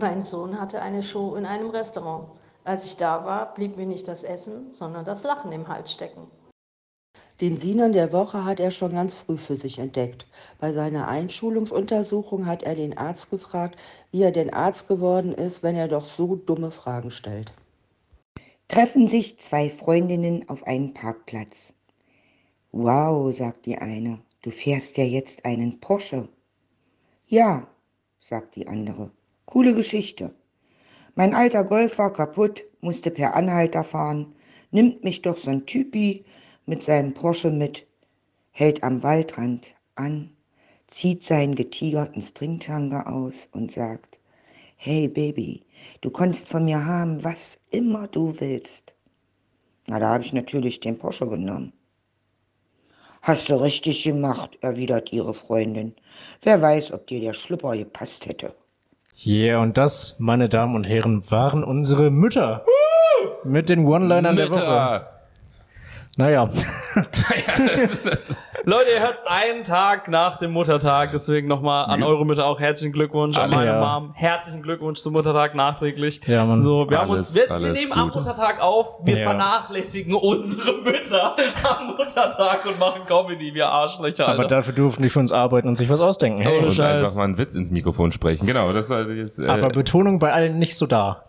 Mein 0.00 0.22
Sohn 0.22 0.60
hatte 0.60 0.80
eine 0.80 1.02
Show 1.02 1.34
in 1.34 1.44
einem 1.44 1.70
Restaurant. 1.70 2.28
Als 2.62 2.84
ich 2.84 2.96
da 2.96 3.24
war, 3.24 3.52
blieb 3.54 3.76
mir 3.76 3.86
nicht 3.86 4.06
das 4.06 4.22
Essen, 4.22 4.72
sondern 4.72 5.04
das 5.04 5.24
Lachen 5.24 5.50
im 5.50 5.66
Hals 5.66 5.90
stecken. 5.90 6.28
Den 7.40 7.56
Sinan 7.56 7.92
der 7.92 8.12
Woche 8.12 8.44
hat 8.44 8.60
er 8.60 8.70
schon 8.70 8.92
ganz 8.92 9.16
früh 9.16 9.36
für 9.36 9.56
sich 9.56 9.80
entdeckt. 9.80 10.28
Bei 10.60 10.72
seiner 10.72 11.08
Einschulungsuntersuchung 11.08 12.46
hat 12.46 12.62
er 12.62 12.76
den 12.76 12.96
Arzt 12.96 13.28
gefragt, 13.30 13.76
wie 14.12 14.22
er 14.22 14.30
denn 14.30 14.52
Arzt 14.52 14.86
geworden 14.86 15.32
ist, 15.32 15.64
wenn 15.64 15.74
er 15.74 15.88
doch 15.88 16.04
so 16.04 16.36
dumme 16.36 16.70
Fragen 16.70 17.10
stellt. 17.10 17.52
Treffen 18.68 19.08
sich 19.08 19.40
zwei 19.40 19.68
Freundinnen 19.68 20.48
auf 20.48 20.64
einem 20.64 20.94
Parkplatz. 20.94 21.72
Wow, 22.70 23.34
sagt 23.36 23.66
die 23.66 23.78
eine, 23.78 24.20
du 24.42 24.50
fährst 24.50 24.96
ja 24.96 25.04
jetzt 25.04 25.44
einen 25.44 25.80
Porsche. 25.80 26.28
Ja, 27.26 27.66
sagt 28.20 28.54
die 28.54 28.68
andere, 28.68 29.10
coole 29.48 29.74
Geschichte. 29.74 30.34
Mein 31.14 31.34
alter 31.34 31.64
Golf 31.64 31.96
war 31.96 32.12
kaputt, 32.12 32.64
musste 32.82 33.10
per 33.10 33.34
Anhalter 33.34 33.82
fahren, 33.82 34.34
nimmt 34.70 35.04
mich 35.04 35.22
doch 35.22 35.38
so 35.38 35.50
ein 35.50 35.64
Typi, 35.64 36.26
mit 36.66 36.82
seinem 36.82 37.14
Porsche 37.14 37.50
mit, 37.50 37.86
hält 38.50 38.82
am 38.82 39.02
Waldrand 39.02 39.68
an, 39.94 40.36
zieht 40.86 41.24
seinen 41.24 41.54
getigerten 41.54 42.20
Stringtanga 42.20 43.04
aus 43.04 43.48
und 43.52 43.72
sagt, 43.72 44.20
Hey 44.76 45.08
Baby, 45.08 45.64
du 46.02 46.10
kannst 46.10 46.48
von 46.48 46.66
mir 46.66 46.84
haben, 46.84 47.24
was 47.24 47.58
immer 47.70 48.06
du 48.06 48.38
willst. 48.40 48.92
Na, 49.86 49.98
da 49.98 50.10
habe 50.10 50.24
ich 50.24 50.34
natürlich 50.34 50.80
den 50.80 50.98
Porsche 50.98 51.26
genommen. 51.26 51.72
Hast 53.22 53.48
du 53.48 53.54
richtig 53.54 54.04
gemacht, 54.04 54.58
erwidert 54.60 55.10
ihre 55.10 55.32
Freundin. 55.32 55.94
Wer 56.42 56.60
weiß, 56.60 56.92
ob 56.92 57.06
dir 57.06 57.20
der 57.20 57.32
Schlüpper 57.32 57.74
gepasst 57.78 58.26
hätte. 58.26 58.54
Yeah, 59.26 59.60
und 59.60 59.76
das, 59.76 60.14
meine 60.18 60.48
Damen 60.48 60.76
und 60.76 60.84
Herren, 60.84 61.28
waren 61.28 61.64
unsere 61.64 62.10
Mütter. 62.10 62.64
Mit 63.42 63.68
den 63.68 63.84
One-Linern 63.84 64.36
der 64.36 64.50
Woche. 64.50 65.06
Naja. 66.16 66.48
naja 66.94 67.76
das, 67.76 68.02
das, 68.02 68.38
Leute, 68.68 68.90
ihr 68.94 69.00
hört's 69.00 69.24
einen 69.26 69.64
Tag 69.64 70.08
nach 70.08 70.36
dem 70.36 70.50
Muttertag, 70.50 71.12
deswegen 71.12 71.48
nochmal 71.48 71.86
an 71.86 72.02
eure 72.02 72.26
Mütter 72.26 72.44
auch 72.44 72.60
herzlichen 72.60 72.92
Glückwunsch, 72.92 73.38
an 73.38 73.48
meine 73.48 73.70
ja. 73.70 73.80
Mom 73.80 74.12
herzlichen 74.12 74.60
Glückwunsch 74.60 74.98
zum 74.98 75.14
Muttertag 75.14 75.54
nachträglich. 75.54 76.20
Ja, 76.26 76.44
Mann. 76.44 76.60
So, 76.60 76.90
wir 76.90 77.00
alles, 77.00 77.00
haben 77.00 77.16
uns, 77.16 77.34
wir, 77.34 77.48
wir 77.48 77.72
nehmen 77.72 77.88
gut. 77.88 77.96
am 77.96 78.08
Muttertag 78.08 78.60
auf, 78.60 78.98
wir 79.04 79.20
ja. 79.20 79.24
vernachlässigen 79.30 80.14
unsere 80.14 80.82
Mütter 80.82 81.34
am 81.62 81.96
Muttertag 81.96 82.66
und 82.66 82.78
machen 82.78 83.06
Comedy, 83.06 83.54
wir 83.54 83.70
Arschlöcher. 83.70 84.28
Alter. 84.28 84.38
Aber 84.38 84.46
dafür 84.46 84.74
durften 84.74 85.02
die 85.02 85.08
für 85.08 85.20
uns 85.20 85.32
arbeiten 85.32 85.66
und 85.66 85.76
sich 85.76 85.88
was 85.88 86.02
ausdenken. 86.02 86.42
Hey, 86.42 86.62
und 86.62 86.70
Scheiß. 86.70 87.04
einfach 87.04 87.16
mal 87.16 87.24
einen 87.24 87.38
Witz 87.38 87.54
ins 87.54 87.70
Mikrofon 87.70 88.12
sprechen. 88.12 88.46
Genau, 88.46 88.74
das 88.74 88.90
war 88.90 89.08
jetzt, 89.08 89.38
äh, 89.38 89.46
Aber 89.46 89.70
Betonung 89.70 90.18
bei 90.18 90.30
allen 90.30 90.58
nicht 90.58 90.76
so 90.76 90.84
da. 90.84 91.22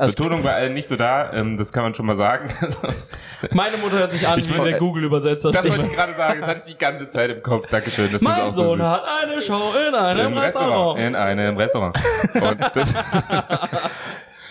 Also 0.00 0.14
Betonung 0.14 0.42
bei 0.42 0.54
allen 0.54 0.72
nicht 0.72 0.88
so 0.88 0.96
da, 0.96 1.30
ähm, 1.34 1.58
das 1.58 1.74
kann 1.74 1.82
man 1.82 1.94
schon 1.94 2.06
mal 2.06 2.14
sagen. 2.14 2.48
Meine 3.50 3.76
Mutter 3.76 3.98
hört 3.98 4.12
sich 4.12 4.26
an 4.26 4.38
ich 4.38 4.48
wie 4.48 4.58
der 4.58 4.78
Google-Übersetzer. 4.78 5.50
Das 5.50 5.68
wollte 5.68 5.84
ich 5.84 5.92
gerade 5.92 6.14
sagen, 6.14 6.40
das 6.40 6.48
hatte 6.48 6.60
ich 6.60 6.72
die 6.72 6.78
ganze 6.78 7.06
Zeit 7.10 7.30
im 7.30 7.42
Kopf. 7.42 7.66
Dankeschön, 7.66 8.10
dass 8.10 8.22
mein 8.22 8.40
auch 8.40 8.50
Sohn 8.50 8.78
so 8.78 8.84
hat 8.84 9.04
eine 9.04 9.42
Show 9.42 9.74
in 9.86 9.94
einem 9.94 10.38
Restaurant. 10.38 10.98
Restaurant. 10.98 10.98
In 11.00 11.14
einem 11.14 11.56
Restaurant. 11.58 11.98
Und 12.32 12.70
das 12.72 12.94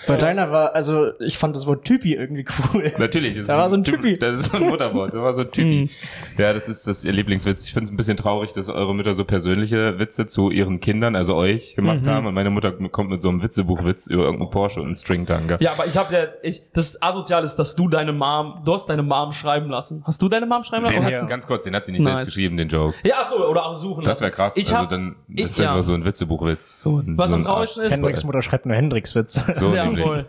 bei 0.09 0.17
deiner 0.17 0.51
war, 0.51 0.75
also 0.75 1.11
ich 1.19 1.37
fand 1.37 1.55
das 1.55 1.65
Wort 1.65 1.85
Typi 1.85 2.13
irgendwie 2.13 2.45
cool. 2.73 2.91
Natürlich. 2.97 3.37
Das 3.37 3.47
da 3.47 3.57
war 3.57 3.69
so 3.69 3.75
ein 3.75 3.83
Typi. 3.83 4.17
Das 4.17 4.39
ist 4.39 4.51
so 4.51 4.57
ein 4.57 4.63
Mutterwort. 4.69 5.13
Das 5.13 5.21
war 5.21 5.33
so 5.33 5.41
ein 5.41 5.51
Typi. 5.51 5.89
Mhm. 5.89 5.89
ja, 6.37 6.53
das 6.53 6.67
ist 6.67 6.87
das 6.87 7.05
ihr 7.05 7.13
Lieblingswitz. 7.13 7.65
Ich 7.67 7.73
finde 7.73 7.85
es 7.85 7.91
ein 7.91 7.97
bisschen 7.97 8.17
traurig, 8.17 8.53
dass 8.53 8.69
eure 8.69 8.93
Mütter 8.93 9.13
so 9.13 9.25
persönliche 9.25 9.99
Witze 9.99 10.27
zu 10.27 10.51
ihren 10.51 10.79
Kindern, 10.79 11.15
also 11.15 11.35
euch, 11.35 11.75
gemacht 11.75 12.01
mhm. 12.01 12.09
haben. 12.09 12.27
Und 12.27 12.33
meine 12.33 12.49
Mutter 12.49 12.71
kommt 12.71 13.09
mit 13.09 13.21
so 13.21 13.29
einem 13.29 13.41
Witzebuchwitz 13.41 14.07
über 14.07 14.23
irgendeinen 14.23 14.49
Porsche 14.51 14.81
und 14.81 14.87
einen 14.87 14.95
Stringtanker. 14.95 15.61
Ja, 15.61 15.73
aber 15.73 15.85
ich 15.85 15.97
habe 15.97 16.13
ja, 16.13 16.27
ich, 16.43 16.63
das 16.73 17.01
asozial 17.01 17.43
ist, 17.43 17.55
dass 17.55 17.75
du 17.75 17.87
deine 17.87 18.13
Mom, 18.13 18.61
du 18.65 18.73
hast 18.73 18.87
deine 18.87 19.03
Mom 19.03 19.31
schreiben 19.33 19.69
lassen. 19.69 20.03
Hast 20.05 20.21
du 20.21 20.29
deine 20.29 20.45
Mom 20.45 20.63
schreiben 20.63 20.83
lassen? 20.83 21.01
Den, 21.01 21.09
ja. 21.09 21.25
Ganz 21.25 21.45
kurz, 21.45 21.63
den 21.63 21.75
hat 21.75 21.85
sie 21.85 21.91
nicht 21.91 22.01
nice. 22.01 22.17
selbst 22.17 22.35
geschrieben, 22.35 22.57
den 22.57 22.69
Joke. 22.69 22.95
Ja, 23.03 23.15
ach 23.21 23.25
so, 23.25 23.47
oder 23.47 23.65
auch 23.65 23.75
suchen. 23.75 24.03
Das 24.03 24.21
wäre 24.21 24.31
krass. 24.31 24.57
Ich 24.57 24.75
also 24.75 24.89
dann 24.89 25.15
das 25.27 25.39
ich, 25.39 25.45
ist 25.45 25.59
ja. 25.59 25.81
so 25.81 25.93
ein 25.93 26.05
Witzebuchwitz. 26.05 26.81
So 26.81 26.97
ein, 26.99 27.17
Was 27.17 27.29
so 27.29 27.35
am 27.35 27.43
traurigsten 27.43 27.83
ist. 27.83 27.93
Hendricks 27.93 28.23
Mutter 28.23 28.41
schreibt 28.41 28.65
nur 28.65 28.75
Hendricks 28.75 29.15
Witz. 29.15 29.45
So 29.59 29.73
ja, 29.73 29.85
voll. 30.01 30.25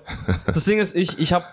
Das 0.47 0.65
Ding 0.65 0.79
ist, 0.79 0.97
ich, 0.97 1.19
ich 1.19 1.33
habe 1.33 1.45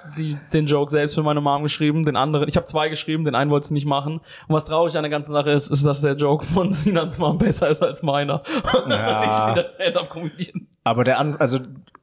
den 0.54 0.66
Joke 0.66 0.92
selbst 0.92 1.16
für 1.16 1.24
meine 1.24 1.42
Mom 1.42 1.64
geschrieben, 1.64 2.06
den 2.06 2.16
anderen, 2.16 2.48
ich 2.48 2.56
habe 2.56 2.66
zwei 2.66 2.90
geschrieben, 2.90 3.26
den 3.26 3.36
einen 3.36 3.52
wollte 3.52 3.68
sie 3.68 3.74
nicht 3.74 3.86
machen. 3.86 4.22
Und 4.48 4.56
was 4.56 4.66
traurig 4.66 4.96
an 4.98 5.04
der 5.04 5.10
ganzen 5.10 5.32
Sache 5.32 5.52
ist, 5.52 5.70
ist, 5.70 5.86
dass 5.86 6.02
der 6.02 6.16
Joke 6.16 6.46
von 6.46 6.72
Sinans 6.74 7.20
Mom 7.20 7.38
besser 7.38 7.70
ist 7.70 7.82
als 7.82 8.04
meiner. 8.04 8.42
Ja. 8.88 9.20
Und 9.20 9.32
ich 9.32 9.46
bin 9.46 9.56
das 9.56 9.74
Stand-Up-Comedian. 9.74 10.68
Aber 10.84 11.04
der, 11.04 11.20
an, 11.20 11.36
also 11.38 11.60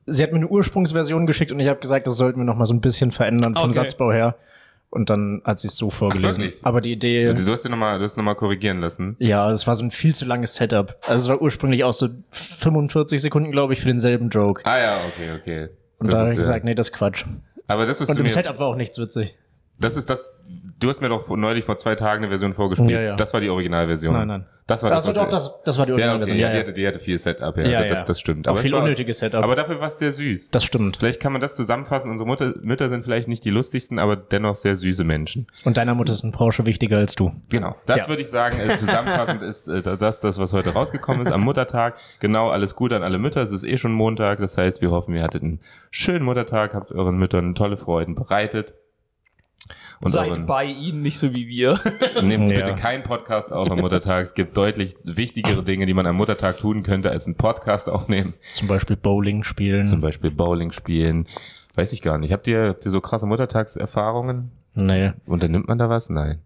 sie 0.06 0.22
hat 0.22 0.32
mir 0.32 0.38
eine 0.38 0.48
Ursprungsversion 0.48 1.26
geschickt 1.26 1.52
und 1.52 1.60
ich 1.60 1.68
habe 1.68 1.80
gesagt, 1.80 2.06
das 2.06 2.16
sollten 2.16 2.40
wir 2.40 2.44
noch 2.44 2.56
mal 2.56 2.66
so 2.66 2.74
ein 2.74 2.80
bisschen 2.80 3.10
verändern 3.10 3.54
vom 3.54 3.64
okay. 3.64 3.72
Satzbau 3.72 4.12
her. 4.12 4.36
Und 4.94 5.10
dann 5.10 5.42
hat 5.44 5.58
sie 5.58 5.66
es 5.66 5.76
so 5.76 5.90
vorgelesen. 5.90 6.52
Ach, 6.60 6.66
Aber 6.66 6.80
die 6.80 6.92
Idee. 6.92 7.34
Du 7.34 7.50
hast 7.50 7.64
ja 7.64 7.70
nochmal, 7.70 7.98
du 7.98 8.04
hast 8.04 8.16
nochmal 8.16 8.36
korrigieren 8.36 8.80
lassen. 8.80 9.16
Ja, 9.18 9.50
es 9.50 9.66
war 9.66 9.74
so 9.74 9.82
ein 9.82 9.90
viel 9.90 10.14
zu 10.14 10.24
langes 10.24 10.54
Setup. 10.54 10.96
Also 11.08 11.24
es 11.24 11.28
war 11.28 11.42
ursprünglich 11.42 11.82
auch 11.82 11.92
so 11.92 12.10
45 12.30 13.20
Sekunden, 13.20 13.50
glaube 13.50 13.72
ich, 13.72 13.80
für 13.80 13.88
denselben 13.88 14.28
Joke. 14.28 14.64
Ah 14.64 14.78
ja, 14.78 14.98
okay, 15.08 15.32
okay. 15.36 15.68
Und 16.04 16.12
das 16.12 16.18
da 16.18 16.20
habe 16.20 16.30
ich 16.30 16.36
gesagt, 16.36 16.64
nee, 16.64 16.74
das 16.74 16.88
ist 16.88 16.92
Quatsch. 16.92 17.24
Aber 17.66 17.86
das 17.86 18.00
ist 18.00 18.10
Und 18.10 18.18
im 18.18 18.28
Setup 18.28 18.58
war 18.58 18.66
auch 18.68 18.76
nichts 18.76 18.98
witzig. 18.98 19.36
Das 19.80 19.96
ist 19.96 20.08
das, 20.08 20.32
du 20.78 20.88
hast 20.88 21.00
mir 21.00 21.08
doch 21.08 21.28
neulich 21.28 21.64
vor 21.64 21.76
zwei 21.78 21.94
Tagen 21.94 22.22
eine 22.22 22.28
Version 22.28 22.54
vorgespielt. 22.54 22.90
Ja, 22.90 23.00
ja. 23.00 23.16
Das 23.16 23.32
war 23.32 23.40
die 23.40 23.50
Originalversion. 23.50 24.14
Nein, 24.14 24.28
nein. 24.28 24.46
Das 24.66 24.82
war 24.82 24.90
das. 24.90 25.06
Also 25.06 25.20
doch, 25.20 25.28
das, 25.28 25.62
das 25.64 25.76
war 25.76 25.84
die 25.84 25.92
Originalversion. 25.92 26.38
Ja, 26.38 26.46
okay. 26.46 26.54
ja, 26.54 26.58
ja, 26.58 26.62
Die, 26.62 26.68
hatte, 26.68 26.80
die 26.80 26.86
hatte 26.86 26.98
viel 26.98 27.18
Setup, 27.18 27.56
ja. 27.58 27.64
ja, 27.64 27.84
das, 27.84 28.04
das 28.04 28.18
stimmt. 28.18 28.48
Aber 28.48 28.58
auch 28.58 28.62
viel 28.62 28.74
unnötiges 28.74 29.18
Setup. 29.18 29.44
Aber 29.44 29.56
dafür 29.56 29.78
war 29.80 29.88
es 29.88 29.98
sehr 29.98 30.12
süß. 30.12 30.52
Das 30.52 30.64
stimmt. 30.64 30.96
Vielleicht 30.96 31.20
kann 31.20 31.32
man 31.32 31.42
das 31.42 31.54
zusammenfassen. 31.54 32.10
Unsere 32.10 32.26
Mutter, 32.26 32.54
Mütter 32.62 32.88
sind 32.88 33.04
vielleicht 33.04 33.28
nicht 33.28 33.44
die 33.44 33.50
lustigsten, 33.50 33.98
aber 33.98 34.16
dennoch 34.16 34.56
sehr 34.56 34.74
süße 34.74 35.04
Menschen. 35.04 35.48
Und 35.64 35.76
deiner 35.76 35.94
Mutter 35.94 36.12
ist 36.12 36.24
ein 36.24 36.32
Porsche 36.32 36.64
wichtiger 36.64 36.96
als 36.96 37.14
du. 37.14 37.32
Genau. 37.50 37.74
Das 37.84 37.98
ja. 37.98 38.08
würde 38.08 38.22
ich 38.22 38.28
sagen, 38.28 38.56
äh, 38.58 38.76
zusammenfassend 38.76 39.42
ist 39.42 39.68
äh, 39.68 39.82
das, 39.82 40.20
das, 40.20 40.38
was 40.38 40.54
heute 40.54 40.70
rausgekommen 40.70 41.26
ist 41.26 41.32
am 41.32 41.42
Muttertag. 41.42 41.98
Genau, 42.20 42.48
alles 42.48 42.74
Gute 42.74 42.96
an 42.96 43.02
alle 43.02 43.18
Mütter. 43.18 43.42
Es 43.42 43.52
ist 43.52 43.64
eh 43.64 43.76
schon 43.76 43.92
Montag. 43.92 44.38
Das 44.38 44.56
heißt, 44.56 44.80
wir 44.80 44.90
hoffen, 44.90 45.14
ihr 45.14 45.22
hattet 45.22 45.42
einen 45.42 45.60
schönen 45.90 46.24
Muttertag, 46.24 46.72
habt 46.72 46.90
euren 46.90 47.18
Müttern 47.18 47.54
tolle 47.54 47.76
Freuden 47.76 48.14
bereitet. 48.14 48.72
Und 50.00 50.10
Seid 50.10 50.30
euren, 50.30 50.46
bei 50.46 50.64
ihnen, 50.64 51.02
nicht 51.02 51.18
so 51.18 51.32
wie 51.32 51.46
wir. 51.48 51.80
Nehmt 52.22 52.48
ja. 52.48 52.56
bitte 52.56 52.74
keinen 52.74 53.02
Podcast 53.02 53.52
auf 53.52 53.70
am 53.70 53.80
Muttertag. 53.80 54.22
Es 54.24 54.34
gibt 54.34 54.56
deutlich 54.56 54.94
wichtigere 55.04 55.62
Dinge, 55.62 55.86
die 55.86 55.94
man 55.94 56.06
am 56.06 56.16
Muttertag 56.16 56.58
tun 56.58 56.82
könnte, 56.82 57.10
als 57.10 57.26
einen 57.26 57.36
Podcast 57.36 57.88
aufnehmen. 57.88 58.34
Zum 58.52 58.68
Beispiel 58.68 58.96
Bowling 58.96 59.42
spielen. 59.42 59.86
Zum 59.86 60.00
Beispiel 60.00 60.30
Bowling 60.30 60.72
spielen. 60.72 61.26
Weiß 61.76 61.92
ich 61.92 62.02
gar 62.02 62.18
nicht. 62.18 62.32
Habt 62.32 62.46
ihr, 62.46 62.68
habt 62.68 62.84
ihr 62.84 62.90
so 62.90 63.00
krasse 63.00 63.26
Muttertagserfahrungen? 63.26 64.50
Nee. 64.74 65.12
Unternimmt 65.26 65.68
man 65.68 65.78
da 65.78 65.88
was? 65.88 66.10
Nein. 66.10 66.40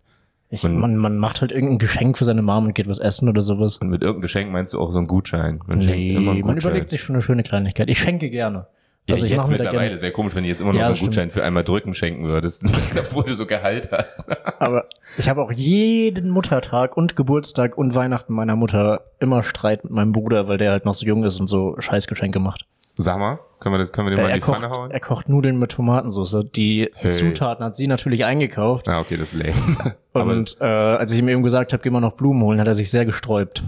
Ich, 0.51 0.63
man, 0.63 0.79
man, 0.79 0.97
man 0.97 1.19
macht 1.19 1.43
halt 1.43 1.53
irgendein 1.53 1.79
Geschenk 1.79 2.17
für 2.17 2.25
seine 2.25 2.41
Mom 2.41 2.67
und 2.67 2.75
geht 2.75 2.89
was 2.89 2.99
essen 2.99 3.29
oder 3.29 3.43
sowas. 3.43 3.77
Und 3.79 3.91
mit 3.91 4.01
irgendeinem 4.01 4.23
Geschenk 4.23 4.51
meinst 4.51 4.73
du 4.73 4.81
auch 4.81 4.93
so 4.93 4.99
einen 4.99 5.07
Gutschein? 5.07 5.61
Man 5.67 5.81
nee, 5.81 6.15
Gutschein. 6.15 6.41
man 6.41 6.57
überlegt 6.57 6.89
sich 6.89 7.03
schon 7.03 7.17
eine 7.17 7.23
schöne 7.23 7.43
Kleinigkeit. 7.43 7.91
Ich 7.91 7.99
schenke 7.99 8.31
gerne. 8.31 8.67
Ja, 9.09 9.15
also 9.15 9.25
ich, 9.25 9.33
ich 9.33 9.39
jetzt 9.39 9.49
mittlerweile. 9.49 9.95
Es 9.95 10.03
wäre 10.03 10.13
komisch, 10.13 10.35
wenn 10.35 10.45
du 10.45 10.51
jetzt 10.51 10.61
immer 10.61 10.75
noch 10.75 10.81
ja, 10.81 10.89
einen 10.89 10.99
Gutschein 10.99 11.31
für 11.31 11.43
einmal 11.43 11.65
drücken 11.65 11.95
schenken 11.95 12.27
würdest, 12.27 12.63
obwohl 12.99 13.25
du 13.25 13.35
so 13.35 13.47
Gehalt 13.47 13.91
hast. 13.91 14.27
Aber 14.59 14.85
ich 15.17 15.31
habe 15.31 15.41
auch 15.41 15.51
jeden 15.51 16.29
Muttertag 16.29 16.95
und 16.95 17.17
Geburtstag 17.17 17.79
und 17.79 17.95
Weihnachten 17.95 18.35
meiner 18.35 18.55
Mutter 18.55 19.01
immer 19.19 19.43
Streit 19.43 19.83
mit 19.85 19.95
meinem 19.95 20.13
Bruder, 20.13 20.47
weil 20.47 20.59
der 20.59 20.73
halt 20.73 20.85
noch 20.85 20.93
so 20.93 21.07
jung 21.07 21.25
ist 21.25 21.41
und 21.41 21.47
so 21.47 21.75
Scheißgeschenke 21.79 22.39
macht. 22.39 22.67
Sag 22.97 23.19
mal, 23.19 23.39
können 23.61 23.77
wir 23.77 23.79
das, 23.79 23.93
können 23.93 24.09
wir 24.09 24.11
den 24.11 24.19
ja, 24.19 24.25
mal 24.25 24.31
in 24.31 24.35
die 24.35 24.41
kocht, 24.41 24.61
Pfanne 24.61 24.71
hauen? 24.75 24.91
Er 24.91 25.01
kocht 25.01 25.31
Nudeln 25.31 25.59
mit 25.59 25.71
Tomatensauce. 25.71 26.45
Die 26.55 26.91
hey. 26.95 27.11
Zutaten 27.11 27.65
hat 27.65 27.77
sie 27.77 27.87
natürlich 27.87 28.27
eingekauft. 28.27 28.89
Ah, 28.89 29.01
okay, 29.01 29.17
das 29.17 29.33
ist 29.33 29.43
lame. 29.43 29.95
und 30.13 30.59
äh, 30.61 30.65
als 30.65 31.13
ich 31.13 31.19
ihm 31.19 31.31
eben 31.31 31.43
gesagt 31.43 31.73
habe, 31.73 31.83
geh 31.83 31.89
mal 31.89 32.01
noch 32.01 32.13
Blumen 32.13 32.43
holen, 32.43 32.61
hat 32.61 32.67
er 32.67 32.75
sich 32.75 32.91
sehr 32.91 33.07
gesträubt. 33.07 33.63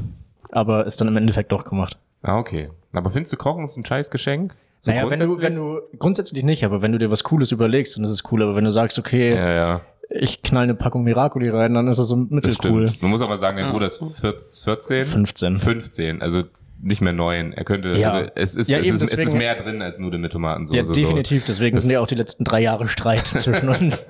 Aber 0.50 0.84
ist 0.84 1.00
dann 1.00 1.08
im 1.08 1.16
Endeffekt 1.16 1.50
doch 1.50 1.64
gemacht. 1.64 1.96
Ah, 2.22 2.38
okay. 2.38 2.68
Aber 2.92 3.08
findest 3.08 3.32
du 3.32 3.38
Kochen 3.38 3.64
ist 3.64 3.78
ein 3.78 3.86
Scheißgeschenk? 3.86 4.54
So 4.80 4.90
naja, 4.90 5.10
wenn 5.10 5.20
du, 5.20 5.42
wenn 5.42 5.54
du, 5.54 5.80
grundsätzlich 5.98 6.42
nicht, 6.42 6.64
aber 6.64 6.80
wenn 6.80 6.92
du 6.92 6.98
dir 6.98 7.10
was 7.10 7.22
Cooles 7.22 7.52
überlegst, 7.52 7.96
dann 7.96 8.04
ist 8.04 8.10
es 8.10 8.22
cool. 8.32 8.42
Aber 8.42 8.56
wenn 8.56 8.64
du 8.64 8.70
sagst, 8.70 8.98
okay, 8.98 9.34
ja, 9.34 9.52
ja. 9.52 9.80
ich 10.08 10.42
knall 10.42 10.64
eine 10.64 10.74
Packung 10.74 11.04
Miracoli 11.04 11.50
rein, 11.50 11.74
dann 11.74 11.86
ist 11.88 11.98
das 11.98 12.08
so 12.08 12.16
mittelcool. 12.16 12.90
Man 13.02 13.10
muss 13.10 13.20
aber 13.20 13.36
sagen, 13.36 13.58
dein 13.58 13.66
ja. 13.66 13.72
Bruder 13.72 13.86
ist 13.86 14.02
14? 14.20 15.04
15. 15.04 15.58
15, 15.58 16.22
also 16.22 16.44
nicht 16.82 17.02
mehr 17.02 17.12
neun. 17.12 17.52
Er 17.52 17.64
könnte, 17.64 17.90
ja. 17.90 18.10
also 18.10 18.30
es 18.34 18.54
ist, 18.54 18.70
ja, 18.70 18.78
es, 18.78 18.88
ist 18.88 19.00
deswegen, 19.00 19.20
es 19.20 19.26
ist 19.28 19.34
mehr 19.34 19.54
drin 19.54 19.82
als 19.82 19.98
Nudeln 19.98 20.22
mit 20.22 20.32
Tomatensauce. 20.32 20.76
Ja, 20.76 20.82
definitiv. 20.82 21.44
Deswegen 21.44 21.76
das 21.76 21.82
sind 21.82 21.92
ja 21.92 22.00
auch 22.00 22.06
die 22.06 22.14
letzten 22.14 22.44
drei 22.44 22.62
Jahre 22.62 22.88
Streit 22.88 23.26
zwischen 23.26 23.68
uns. 23.68 24.06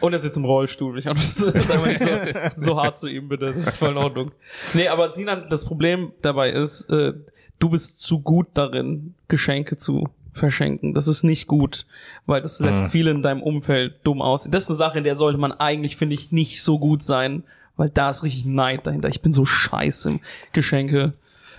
Und 0.00 0.12
er 0.12 0.18
sitzt 0.18 0.36
im 0.36 0.44
Rollstuhl. 0.44 0.98
Ich 0.98 1.04
das 1.04 1.40
ist 1.40 1.54
einfach 1.54 1.86
nicht 1.86 2.00
so, 2.00 2.10
so 2.56 2.82
hart 2.82 2.98
zu 2.98 3.08
ihm, 3.08 3.28
bitte. 3.28 3.52
Das 3.52 3.68
ist 3.68 3.78
voll 3.78 3.90
in 3.90 3.98
Ordnung. 3.98 4.32
Nee, 4.72 4.88
aber 4.88 5.12
Sinan, 5.12 5.46
das 5.48 5.64
Problem 5.64 6.12
dabei 6.22 6.50
ist, 6.50 6.90
äh, 6.90 7.12
du 7.58 7.68
bist 7.70 8.00
zu 8.00 8.20
gut 8.20 8.48
darin, 8.54 9.14
Geschenke 9.28 9.76
zu 9.76 10.08
verschenken. 10.32 10.94
Das 10.94 11.06
ist 11.08 11.22
nicht 11.22 11.46
gut, 11.46 11.86
weil 12.26 12.42
das 12.42 12.60
lässt 12.60 12.84
mhm. 12.84 12.90
viele 12.90 13.10
in 13.12 13.22
deinem 13.22 13.42
Umfeld 13.42 13.94
dumm 14.04 14.20
aussehen. 14.20 14.52
Das 14.52 14.64
ist 14.64 14.70
eine 14.70 14.76
Sache, 14.76 14.98
in 14.98 15.04
der 15.04 15.16
sollte 15.16 15.38
man 15.38 15.52
eigentlich, 15.52 15.96
finde 15.96 16.14
ich, 16.14 16.32
nicht 16.32 16.62
so 16.62 16.78
gut 16.78 17.02
sein, 17.02 17.44
weil 17.76 17.88
da 17.88 18.10
ist 18.10 18.22
richtig 18.22 18.44
Neid 18.44 18.86
dahinter. 18.86 19.08
Ich 19.08 19.22
bin 19.22 19.32
so 19.32 19.44
scheiße 19.44 20.10
im 20.10 20.20
Geschenke 20.52 21.14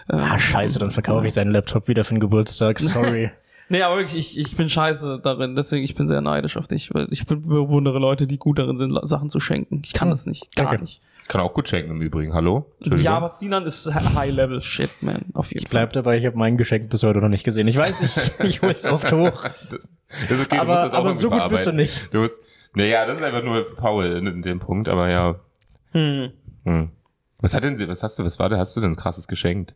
Äh, 0.08 0.18
ah, 0.18 0.38
scheiße, 0.38 0.78
dann 0.78 0.92
verkaufe 0.92 1.26
ich 1.26 1.34
deinen 1.34 1.52
Laptop 1.52 1.88
wieder 1.88 2.04
für 2.04 2.14
den 2.14 2.20
Geburtstag. 2.20 2.80
Sorry. 2.80 3.32
nee, 3.70 3.82
aber 3.82 3.98
wirklich, 3.98 4.38
ich, 4.38 4.38
ich 4.38 4.56
bin 4.56 4.70
scheiße 4.70 5.20
darin. 5.24 5.56
Deswegen, 5.56 5.84
ich 5.84 5.96
bin 5.96 6.08
sehr 6.08 6.22
neidisch 6.22 6.58
auf 6.58 6.68
dich. 6.68 6.94
Weil 6.94 7.08
ich 7.10 7.26
bewundere 7.26 7.98
Leute, 7.98 8.28
die 8.28 8.38
gut 8.38 8.60
darin 8.60 8.76
sind, 8.76 8.96
Sachen 9.02 9.32
zu 9.32 9.40
schenken. 9.40 9.82
Ich 9.84 9.94
kann 9.94 10.10
hm. 10.10 10.12
das 10.12 10.28
nicht. 10.28 10.56
Gar 10.56 10.68
Danke. 10.68 10.84
nicht. 10.84 11.02
Kann 11.28 11.42
auch 11.42 11.54
gut 11.54 11.68
schenken 11.68 11.92
im 11.92 12.02
Übrigen. 12.02 12.34
Hallo? 12.34 12.72
Ja, 12.80 13.18
aber 13.18 13.30
Sinan 13.30 13.66
ist 13.66 13.92
High-Level-Shit, 13.94 15.02
man. 15.02 15.26
Auf 15.34 15.50
jeden 15.50 15.64
ich 15.64 15.70
bleib 15.70 15.90
Fall. 15.90 16.04
dabei, 16.04 16.18
ich 16.18 16.26
habe 16.26 16.38
mein 16.38 16.56
Geschenk 16.56 16.90
bis 16.90 17.02
heute 17.02 17.20
noch 17.20 17.30
nicht 17.30 17.44
gesehen. 17.44 17.68
Ich 17.68 17.78
weiß, 17.78 18.02
ich, 18.02 18.40
ich 18.46 18.62
hol's 18.62 18.86
oft 18.86 19.12
hoch. 19.12 19.44
Das, 19.72 19.90
ist 20.30 20.42
okay, 20.42 20.60
aber, 20.60 20.76
du 20.76 20.82
musst 20.82 20.86
das 20.86 20.94
auch 20.94 21.00
aber 21.00 21.14
so 21.14 21.30
gut 21.32 21.50
bist 21.50 21.66
du 21.66 21.72
nicht. 21.72 22.14
Du 22.14 22.22
musst, 22.22 22.40
naja, 22.76 23.06
das 23.08 23.18
ist 23.18 23.24
einfach 23.24 23.44
nur 23.44 23.66
faul 23.76 24.06
in, 24.06 24.28
in 24.28 24.42
dem 24.44 24.60
Punkt, 24.60 24.88
aber 24.88 25.10
ja. 25.10 25.40
Hm. 25.94 26.32
Hm. 26.64 26.90
Was 27.40 27.54
hat 27.56 27.64
denn, 27.64 27.80
was 27.88 28.04
hast 28.04 28.20
du, 28.20 28.24
was 28.24 28.38
war 28.38 28.50
da, 28.50 28.58
hast 28.58 28.76
du 28.76 28.82
denn 28.82 28.96
krasses 28.96 29.28
geschenkt? 29.28 29.76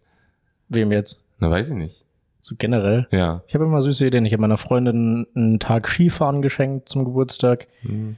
Wem 0.67 0.91
jetzt? 0.91 1.19
Na, 1.39 1.49
weiß 1.49 1.71
ich 1.71 1.77
nicht. 1.77 2.05
So 2.41 2.55
generell? 2.57 3.07
Ja. 3.11 3.43
Ich 3.47 3.55
habe 3.55 3.65
immer 3.65 3.81
süße 3.81 4.05
Ideen. 4.05 4.25
Ich 4.25 4.33
habe 4.33 4.41
meiner 4.41 4.57
Freundin 4.57 5.27
einen 5.35 5.59
Tag 5.59 5.87
Skifahren 5.87 6.41
geschenkt 6.41 6.89
zum 6.89 7.05
Geburtstag. 7.05 7.67
Hm. 7.81 8.17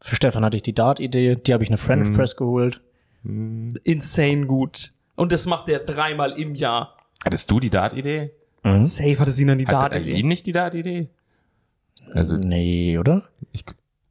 Für 0.00 0.16
Stefan 0.16 0.44
hatte 0.44 0.56
ich 0.56 0.62
die 0.62 0.74
Dart-Idee, 0.74 1.36
die 1.36 1.52
habe 1.52 1.62
ich 1.62 1.70
eine 1.70 1.76
French 1.76 2.08
hm. 2.08 2.14
Press 2.14 2.36
geholt. 2.36 2.80
Hm. 3.24 3.74
Insane 3.84 4.46
gut. 4.46 4.92
Und 5.16 5.32
das 5.32 5.46
macht 5.46 5.68
er 5.68 5.80
dreimal 5.80 6.32
im 6.32 6.54
Jahr. 6.54 6.96
Hattest 7.24 7.50
du 7.50 7.60
die 7.60 7.70
Dart-Idee? 7.70 8.30
Mhm. 8.62 8.80
Safe 8.80 9.18
hatte 9.18 9.32
sie 9.32 9.46
dann 9.46 9.58
die 9.58 9.64
Dart-Idee. 9.64 10.16
Hat 10.16 10.24
nicht 10.24 10.46
die 10.46 10.52
Dart-Idee? 10.52 11.08
Also, 12.12 12.36
nee, 12.36 12.98
oder? 12.98 13.28
Ich, 13.52 13.64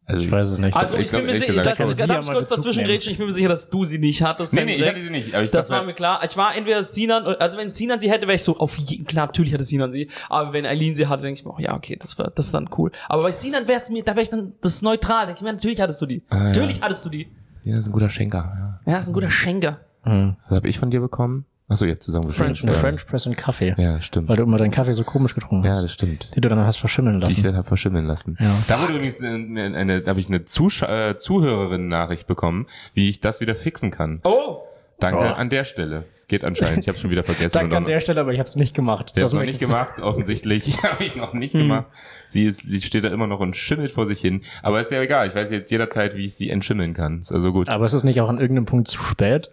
also 0.10 0.26
ich 0.26 0.32
weiß 0.32 0.50
es 0.50 0.58
nicht. 0.58 0.76
Also 0.76 0.96
ich, 0.96 1.04
ich 1.04 1.12
bin 1.12 1.26
mir 1.28 1.38
sicher, 1.38 1.62
dass, 1.62 1.78
darf 1.78 2.26
ich 2.26 2.32
kurz 2.32 2.50
dazwischen 2.50 2.84
grätschen? 2.84 3.12
Ich 3.12 3.20
bin 3.20 3.28
mir 3.28 3.32
sicher, 3.32 3.48
dass 3.48 3.70
du 3.70 3.84
sie 3.84 4.00
nicht 4.00 4.24
hattest. 4.24 4.54
Nee, 4.54 4.66
nee, 4.66 4.74
ich 4.74 4.88
hatte 4.88 5.04
sie 5.04 5.12
nicht. 5.12 5.36
Aber 5.36 5.44
ich 5.44 5.52
das 5.52 5.70
war 5.70 5.84
mir 5.84 5.94
klar. 5.94 6.22
Ich 6.24 6.36
war 6.36 6.56
entweder 6.56 6.84
Sinan, 6.84 7.26
also 7.26 7.60
wenn 7.60 7.70
Sinan 7.70 8.00
sie 8.00 8.10
hätte, 8.10 8.26
wäre 8.26 8.36
ich 8.36 8.44
so 8.44 8.58
auf 8.58 8.76
jeden, 8.78 9.06
klar, 9.06 9.28
natürlich 9.28 9.54
hatte 9.54 9.64
Sinan 9.64 9.92
sie. 9.92 10.10
Aber 10.28 10.52
wenn 10.52 10.66
Eileen 10.66 10.96
sie 10.96 11.06
hatte, 11.06 11.22
denke 11.22 11.40
ich 11.40 11.46
mir, 11.46 11.52
oh, 11.52 11.60
ja, 11.60 11.76
okay, 11.76 11.96
das 11.96 12.18
war, 12.18 12.32
das 12.32 12.48
ist 12.48 12.54
dann 12.56 12.72
cool. 12.80 12.92
Aber 13.08 13.22
bei 13.22 13.32
Sinan 13.32 13.68
wäre 13.68 13.78
es 13.78 13.92
mir, 13.92 14.04
da 14.04 14.14
wäre 14.14 14.24
ich 14.24 14.30
dann, 14.30 14.54
das 14.62 14.74
ist 14.74 14.82
neutral. 14.82 15.28
Denke 15.28 15.38
ich 15.38 15.44
mir, 15.44 15.54
natürlich 15.54 15.80
hattest 15.80 16.02
du 16.02 16.08
die. 16.08 16.24
Ah, 16.32 16.46
natürlich 16.46 16.78
ja. 16.78 16.86
hattest 16.86 17.06
du 17.06 17.10
die. 17.10 17.28
Das 17.64 17.82
ist 17.82 17.88
ein 17.88 17.92
guter 17.92 18.10
Schenker, 18.10 18.80
ja. 18.86 18.92
Ja, 18.92 18.98
ist 18.98 19.10
ein 19.10 19.14
guter 19.14 19.30
Schenker. 19.30 19.82
Mhm. 20.06 20.38
Was 20.48 20.56
habe 20.58 20.70
ich 20.70 20.80
von 20.80 20.90
dir 20.90 21.02
bekommen? 21.02 21.46
Achso, 21.70 21.86
jetzt 21.86 22.04
zusammen 22.04 22.32
French, 22.32 22.62
French, 22.62 22.76
French 22.76 23.06
Press 23.06 23.28
und 23.28 23.38
Kaffee. 23.38 23.76
Ja, 23.78 24.02
stimmt. 24.02 24.28
Weil 24.28 24.38
du 24.38 24.44
immer 24.44 24.58
deinen 24.58 24.72
Kaffee 24.72 24.94
so 24.94 25.04
komisch 25.04 25.36
getrunken 25.36 25.70
hast. 25.70 25.78
Ja, 25.78 25.84
das 25.84 25.94
stimmt. 25.94 26.32
Die 26.36 26.42
du 26.42 26.50
dann 26.50 26.60
hast 26.60 26.78
verschimmeln 26.78 27.20
lassen. 27.20 27.32
Die 27.32 27.38
ich 27.38 27.44
dann 27.44 27.56
hab 27.56 27.68
verschimmeln 27.68 28.06
lassen. 28.06 28.38
Ja. 28.40 28.56
Da 28.68 28.82
wurde 28.82 28.94
übrigens 28.94 29.22
eine, 29.22 29.64
eine, 29.64 29.78
eine 29.78 30.04
habe 30.08 30.20
ich 30.20 30.30
eine 30.30 30.46
Zusch 30.46 30.82
äh, 30.82 31.16
Zuhörerin-Nachricht 31.16 32.26
bekommen, 32.26 32.66
wie 32.96 33.08
ich 33.08 33.22
das 33.22 33.40
wieder 33.40 33.54
fixen 33.54 33.92
kann. 33.92 34.20
Oh! 34.24 34.64
Danke 35.00 35.22
oh. 35.22 35.34
an 35.34 35.50
der 35.50 35.64
Stelle. 35.64 36.04
Es 36.14 36.28
geht 36.28 36.44
anscheinend. 36.44 36.80
Ich 36.80 36.90
habe 36.90 36.98
schon 36.98 37.10
wieder 37.10 37.24
vergessen. 37.24 37.54
Danke 37.54 37.78
an 37.78 37.86
der 37.86 38.02
Stelle, 38.02 38.20
aber 38.20 38.34
ich 38.34 38.40
habe 38.40 38.50
es 38.50 38.58
nicht 38.58 38.76
gemacht. 38.76 39.14
Ich 39.16 39.24
habe 39.24 39.34
noch 39.34 39.44
nicht 39.44 39.60
gemacht, 39.60 40.00
offensichtlich. 40.02 40.84
habe 40.84 41.04
ich 41.04 41.12
es 41.12 41.16
noch 41.16 41.34
nicht 41.34 41.54
hm. 41.54 41.62
gemacht. 41.62 41.86
Sie 42.26 42.46
ist, 42.46 42.68
sie 42.68 42.82
steht 42.82 43.06
da 43.06 43.10
immer 43.10 43.28
noch 43.28 43.40
und 43.40 43.56
schimmelt 43.56 43.92
vor 43.92 44.06
sich 44.06 44.20
hin. 44.20 44.42
Aber 44.62 44.82
ist 44.82 44.92
ja 44.92 45.02
egal. 45.02 45.28
Ich 45.28 45.36
weiß 45.36 45.52
jetzt 45.52 45.72
jederzeit, 45.72 46.18
wie 46.18 46.26
ich 46.26 46.36
sie 46.36 46.50
entschimmeln 46.50 46.94
kann. 46.94 47.22
Ist 47.22 47.32
also 47.32 47.54
gut. 47.54 47.70
Aber 47.70 47.86
ist 47.86 47.94
es 47.94 48.04
nicht 48.04 48.20
auch 48.20 48.28
an 48.28 48.40
irgendeinem 48.40 48.66
Punkt 48.66 48.90
zu 48.90 48.98
spät? 48.98 49.52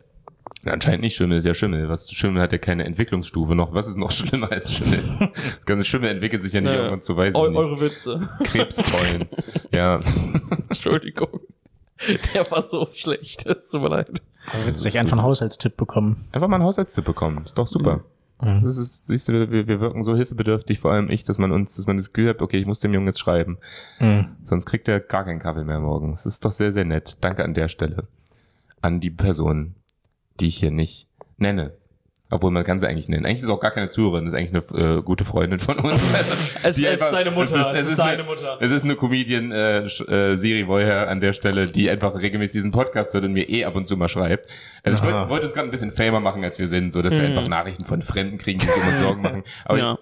Anscheinend 0.65 1.03
nicht 1.03 1.15
Schimmel, 1.17 1.39
ist 1.39 1.45
ja 1.45 1.55
Schimmel. 1.55 1.89
Was 1.89 2.11
Schimmel 2.11 2.43
hat 2.43 2.53
ja 2.53 2.59
keine 2.59 2.85
Entwicklungsstufe 2.85 3.55
noch. 3.55 3.73
Was 3.73 3.87
ist 3.87 3.97
noch 3.97 4.11
schlimmer 4.13 4.51
als 4.51 4.73
Schimmel? 4.73 5.01
Das 5.21 5.67
ganze 5.67 5.85
Schimmel 5.85 6.11
entwickelt 6.11 6.43
sich 6.43 6.53
ja 6.53 6.61
nicht 6.61 6.71
naja. 6.71 6.83
irgendwann 6.83 7.03
zu 7.03 7.17
weiß 7.17 7.35
Eu 7.35 7.55
Eure 7.55 7.81
Witze. 7.81 8.29
Krebspollen. 8.45 9.29
ja. 9.73 10.01
Entschuldigung. 10.69 11.41
Der 12.35 12.51
war 12.51 12.63
so 12.63 12.89
schlecht. 12.93 13.47
Es 13.47 13.71
tut 13.71 13.83
mir 13.83 13.89
leid. 13.89 14.23
Aber 14.53 14.67
willst 14.67 14.85
du 14.85 14.89
nicht 14.89 14.99
einfach 14.99 15.17
einen 15.17 15.23
Haushaltstipp 15.23 15.77
bekommen? 15.77 16.17
Einfach 16.33 16.49
mal 16.49 16.57
einen 16.57 16.65
Haushaltstipp 16.65 17.05
bekommen. 17.05 17.43
Ist 17.45 17.59
doch 17.59 17.67
super. 17.67 18.05
Mhm. 18.41 18.61
Das 18.63 18.77
ist, 18.77 19.07
siehst 19.07 19.29
du, 19.29 19.51
wir, 19.51 19.67
wir 19.67 19.81
wirken 19.81 20.05
so 20.05 20.15
hilfebedürftig, 20.15 20.79
vor 20.79 20.93
allem 20.93 21.11
ich, 21.11 21.25
dass 21.25 21.39
man 21.39 21.53
uns, 21.53 21.77
dass 21.77 21.87
man 21.87 21.97
das 21.97 22.13
Gefühl 22.13 22.31
hat, 22.31 22.43
okay, 22.43 22.59
ich 22.59 22.67
muss 22.67 22.81
dem 22.81 22.93
Jungen 22.93 23.07
jetzt 23.07 23.19
schreiben. 23.19 23.59
Mhm. 23.99 24.37
Sonst 24.43 24.67
kriegt 24.67 24.89
er 24.89 25.01
gar 25.01 25.25
keinen 25.25 25.39
Kaffee 25.39 25.65
mehr 25.65 25.81
morgen. 25.81 26.11
Das 26.11 26.27
ist 26.27 26.45
doch 26.45 26.53
sehr, 26.53 26.73
sehr 26.73 26.85
nett. 26.85 27.17
Danke 27.23 27.45
an 27.45 27.55
der 27.55 27.69
Stelle. 27.69 28.05
An 28.83 29.01
die 29.01 29.11
Person, 29.11 29.75
die 30.41 30.47
ich 30.47 30.57
hier 30.57 30.71
nicht 30.71 31.09
nenne. 31.37 31.73
Obwohl 32.29 32.51
man 32.51 32.65
kann 32.65 32.81
sie 32.81 32.89
eigentlich 32.89 33.09
nennen. 33.09 33.25
Eigentlich 33.25 33.37
ist 33.37 33.45
es 33.45 33.51
auch 33.51 33.61
gar 33.61 33.71
keine 33.71 33.89
Zuhörerin, 33.89 34.25
das 34.25 34.35
ist 34.35 34.39
eigentlich 34.39 34.73
eine 34.73 34.97
äh, 34.97 35.03
gute 35.03 35.25
Freundin 35.25 35.61
von 35.61 35.79
uns. 35.79 36.03
es, 36.65 36.79
ist 36.79 36.85
einfach, 36.85 37.13
deine 37.13 37.31
Mutter. 37.31 37.73
Es 37.73 37.79
ist, 37.79 37.85
es 37.85 37.87
ist 37.91 37.99
deine 38.01 38.15
eine, 38.15 38.23
Mutter. 38.25 38.59
Es 38.59 38.71
ist 38.73 38.83
eine 38.83 38.97
Comedian, 38.97 39.53
äh, 39.53 39.85
äh, 39.85 40.37
Siri 40.37 40.67
Woyer 40.67 41.07
an 41.07 41.21
der 41.21 41.33
Stelle, 41.33 41.69
die 41.69 41.89
einfach 41.89 42.17
regelmäßig 42.17 42.55
diesen 42.55 42.73
Podcast 42.73 43.15
hört 43.15 43.25
und 43.25 43.33
mir 43.33 43.49
eh 43.49 43.65
ab 43.65 43.77
und 43.77 43.87
zu 43.87 43.97
mal 43.97 44.09
schreibt. 44.09 44.49
Also 44.83 44.99
Aha. 44.99 45.07
ich 45.07 45.15
wollte 45.15 45.31
wollt 45.31 45.45
uns 45.45 45.55
gerade 45.55 45.69
ein 45.69 45.71
bisschen 45.71 45.93
famer 45.93 46.19
machen, 46.19 46.43
als 46.43 46.59
wir 46.59 46.67
sind, 46.67 46.93
so 46.93 47.01
dass 47.01 47.17
mhm. 47.17 47.21
wir 47.21 47.29
einfach 47.29 47.47
Nachrichten 47.47 47.85
von 47.85 48.03
Fremden 48.03 48.39
kriegen, 48.39 48.59
die 48.59 48.67
uns 48.67 49.01
Sorgen 49.03 49.23
machen. 49.23 49.45
Aber 49.65 49.79
ja. 49.79 49.99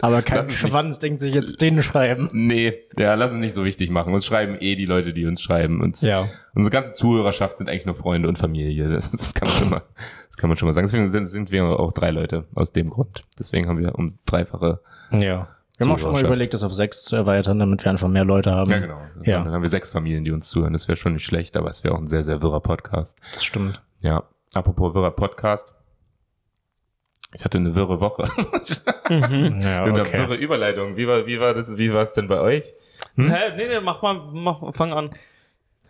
Aber 0.00 0.22
kein 0.22 0.48
Schwanz 0.50 0.96
nicht, 0.96 1.02
denkt 1.02 1.20
sich 1.20 1.34
jetzt 1.34 1.60
den 1.60 1.82
schreiben. 1.82 2.30
Nee, 2.32 2.74
ja, 2.96 3.14
lass 3.14 3.32
es 3.32 3.38
nicht 3.38 3.54
so 3.54 3.64
wichtig 3.64 3.90
machen. 3.90 4.14
Uns 4.14 4.24
schreiben 4.24 4.56
eh 4.58 4.76
die 4.76 4.86
Leute, 4.86 5.12
die 5.12 5.26
uns 5.26 5.42
schreiben. 5.42 5.80
Uns, 5.80 6.00
ja. 6.00 6.28
Unsere 6.54 6.72
ganze 6.72 6.92
Zuhörerschaft 6.92 7.58
sind 7.58 7.68
eigentlich 7.68 7.86
nur 7.86 7.94
Freunde 7.94 8.28
und 8.28 8.38
Familie. 8.38 8.88
Das, 8.88 9.10
das, 9.10 9.34
kann 9.34 9.48
man 9.48 9.58
schon 9.58 9.70
mal, 9.70 9.82
das 10.28 10.36
kann 10.36 10.48
man 10.48 10.56
schon 10.56 10.66
mal 10.66 10.72
sagen. 10.72 10.86
Deswegen 10.86 11.08
sind, 11.08 11.26
sind 11.26 11.50
wir 11.50 11.64
auch 11.64 11.92
drei 11.92 12.10
Leute 12.10 12.46
aus 12.54 12.72
dem 12.72 12.90
Grund. 12.90 13.24
Deswegen 13.38 13.68
haben 13.68 13.78
wir 13.78 13.94
um 13.94 14.12
dreifache. 14.24 14.80
Ja. 15.10 15.48
Wir 15.78 15.86
haben 15.86 15.94
auch 15.94 15.98
schon 15.98 16.12
mal 16.12 16.24
überlegt, 16.24 16.54
das 16.54 16.62
auf 16.62 16.74
sechs 16.74 17.02
zu 17.04 17.16
erweitern, 17.16 17.58
damit 17.58 17.84
wir 17.84 17.90
einfach 17.90 18.08
mehr 18.08 18.24
Leute 18.24 18.52
haben. 18.52 18.70
Ja, 18.70 18.78
genau. 18.78 19.00
Ja. 19.24 19.42
Dann 19.42 19.52
haben 19.52 19.62
wir 19.62 19.68
sechs 19.68 19.90
Familien, 19.90 20.24
die 20.24 20.30
uns 20.30 20.48
zuhören. 20.48 20.72
Das 20.72 20.86
wäre 20.86 20.96
schon 20.96 21.14
nicht 21.14 21.24
schlecht, 21.24 21.56
aber 21.56 21.70
es 21.70 21.82
wäre 21.82 21.94
auch 21.94 21.98
ein 21.98 22.08
sehr, 22.08 22.24
sehr 22.24 22.42
wirrer 22.42 22.60
Podcast. 22.60 23.18
Das 23.34 23.44
stimmt. 23.44 23.82
Ja. 24.00 24.24
Apropos 24.54 24.94
wirrer 24.94 25.10
Podcast. 25.10 25.74
Ich 27.34 27.44
hatte 27.44 27.58
eine 27.58 27.74
wirre 27.74 28.00
Woche. 28.00 28.28
mhm. 29.08 29.60
ja, 29.62 29.84
okay. 29.84 30.18
wirre 30.18 30.36
Überleitung. 30.36 30.96
Wie 30.96 31.08
war, 31.08 31.26
wie 31.26 31.40
war 31.40 31.54
das, 31.54 31.78
wie 31.78 31.92
war 31.92 32.02
es 32.02 32.12
denn 32.12 32.28
bei 32.28 32.40
euch? 32.40 32.74
Hm? 33.16 33.30
Hä? 33.30 33.56
Nee, 33.56 33.68
nee, 33.68 33.80
mach 33.80 34.02
mal, 34.02 34.20
mach, 34.32 34.74
fang 34.74 34.92
an. 34.92 35.10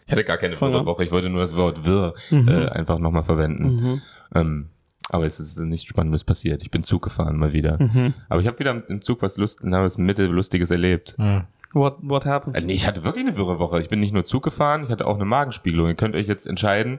Ich 0.07 0.13
hatte 0.13 0.25
gar 0.25 0.39
keine 0.39 0.57
fang 0.57 0.71
wirre 0.71 0.81
an. 0.81 0.87
Woche. 0.87 1.05
Ich 1.05 1.11
wollte 1.11 1.29
nur 1.29 1.41
das 1.41 1.57
Wort 1.57 1.85
wirr 1.85 2.15
mhm. 2.31 2.49
äh, 2.49 2.69
einfach 2.69 2.99
nochmal 2.99 3.25
verwenden. 3.25 3.65
Mhm. 3.65 4.03
Ähm, 4.35 4.69
aber 5.11 5.27
es 5.27 5.41
ist 5.41 5.59
nichts 5.59 5.87
Spannendes 5.87 6.25
passiert. 6.25 6.63
Ich 6.63 6.71
bin 6.71 6.85
Zug 6.85 7.03
gefahren 7.03 7.37
mal 7.37 7.53
wieder. 7.53 7.83
Mhm. 7.83 8.15
Aber 8.29 8.41
ich 8.41 8.47
habe 8.47 8.59
wieder 8.59 8.83
im 8.89 9.03
Zug 9.03 9.21
was 9.23 9.37
Lust, 9.37 9.61
was 9.63 9.99
Mittellustiges 9.99 10.71
erlebt. 10.71 11.17
Mhm. 11.19 11.45
What, 11.73 11.97
what 12.03 12.25
happened? 12.25 12.57
Äh, 12.57 12.63
nee, 12.63 12.75
ich 12.75 12.87
hatte 12.87 13.03
wirklich 13.03 13.27
eine 13.27 13.37
wirre 13.37 13.59
Woche. 13.59 13.81
Ich 13.81 13.89
bin 13.89 14.01
nicht 14.01 14.13
nur 14.13 14.25
Zug 14.25 14.45
gefahren, 14.45 14.85
ich 14.85 14.91
hatte 14.91 15.07
auch 15.07 15.17
eine 15.17 15.25
Magenspiegelung. 15.25 15.89
Ihr 15.89 15.95
könnt 15.95 16.15
euch 16.15 16.29
jetzt 16.29 16.47
entscheiden, 16.47 16.99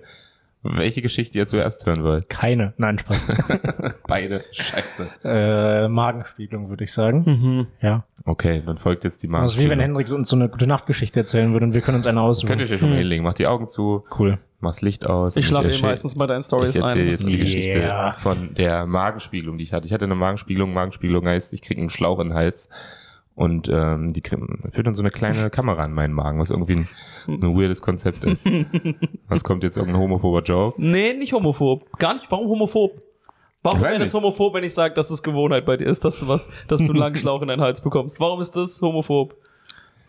welche 0.64 1.02
Geschichte 1.02 1.38
ihr 1.38 1.46
zuerst 1.46 1.86
hören 1.86 2.04
wollt? 2.04 2.30
Keine. 2.30 2.74
Nein, 2.78 2.98
Spaß. 2.98 3.28
Beide. 4.08 4.44
Scheiße. 4.52 5.10
Äh, 5.24 5.88
Magenspiegelung, 5.90 6.70
würde 6.70 6.86
ich 6.86 6.94
sagen. 6.94 7.24
Mhm. 7.26 7.68
Ja. 7.82 8.06
Okay, 8.26 8.64
dann 8.66 8.78
folgt 8.78 9.04
jetzt 9.04 9.22
die 9.24 9.28
Magenspiegelung. 9.28 9.44
Also 9.44 9.60
wie 9.60 9.70
wenn 9.70 9.80
Hendrik 9.82 10.12
uns 10.12 10.30
so 10.30 10.38
eine 10.38 10.48
gute 10.48 10.66
Nachtgeschichte 10.66 11.20
erzählen 11.20 11.52
würde 11.52 11.66
und 11.66 11.74
wir 11.74 11.82
können 11.82 11.98
uns 11.98 12.08
eine 12.08 12.22
aussuchen. 12.22 12.48
Könnt 12.48 12.62
ihr 12.62 12.72
euch 12.72 12.80
schon 12.80 12.90
mal 12.90 12.96
hm. 12.96 13.00
hinlegen. 13.00 13.24
Macht 13.24 13.40
die 13.40 13.48
Augen 13.48 13.68
zu. 13.68 14.06
Cool. 14.18 14.40
Mach's 14.62 14.82
Licht 14.82 15.06
aus. 15.06 15.36
Ich 15.36 15.46
schlafe 15.46 15.70
eh 15.70 15.82
meistens 15.82 16.18
bei 16.18 16.26
deinen 16.26 16.42
Stories 16.42 16.78
ein. 16.78 16.78
Ich 16.78 16.84
erzähle 16.84 17.12
jetzt 17.12 17.30
die 17.30 17.38
Geschichte 17.38 17.80
yeah. 17.80 18.14
von 18.14 18.54
der 18.56 18.86
Magenspiegelung, 18.86 19.58
die 19.58 19.66
ich 19.66 19.74
hatte. 19.74 19.86
Ich 19.86 19.92
hatte 19.92 20.06
eine 20.06 20.16
Magenspiegelung. 20.16 20.72
Magenspiegelung 20.72 21.28
heißt, 21.28 21.52
ich 21.52 21.62
kriege 21.62 21.82
einen 21.82 21.90
Schlauch 21.90 22.20
in 22.20 22.30
den 22.30 22.38
Hals 22.38 22.70
und 23.36 23.68
ähm, 23.68 24.14
die 24.14 24.22
führt 24.22 24.88
dann 24.88 24.96
so 24.96 25.02
eine 25.02 25.10
kleine 25.10 25.50
Kamera 25.52 25.84
an 25.84 25.94
meinen 25.94 26.14
Magen, 26.14 26.40
was 26.40 26.52
irgendwie 26.52 26.76
ein, 26.76 26.88
ein 27.28 27.56
weirdes 27.58 27.82
Konzept 27.82 28.24
ist. 28.26 28.46
Was 29.28 29.44
kommt 29.44 29.64
jetzt 29.64 29.78
irgendein 29.78 30.02
homophober 30.02 30.44
Joke? 30.44 30.80
Nee, 30.80 31.14
nicht 31.14 31.34
homophob. 31.34 31.98
Gar 31.98 32.16
nicht. 32.16 32.28
Warum 32.30 32.50
homophob? 32.50 33.02
Warum 33.64 33.82
wäre 33.82 33.98
das 33.98 34.14
homophob, 34.14 34.54
wenn 34.54 34.64
ich 34.64 34.74
sage, 34.74 34.94
dass 34.94 35.10
es 35.10 35.24
Gewohnheit 35.24 35.66
bei 35.66 35.78
dir 35.78 35.86
ist, 35.86 36.04
dass 36.04 36.20
du 36.20 36.28
was, 36.28 36.50
dass 36.68 36.82
du 36.82 36.92
einen 36.92 37.00
langen 37.00 37.16
Schlauch 37.18 37.42
in 37.42 37.48
deinen 37.48 37.62
Hals 37.62 37.82
bekommst? 37.82 38.20
Warum 38.20 38.42
ist 38.42 38.56
das 38.56 38.82
homophob? 38.82 39.36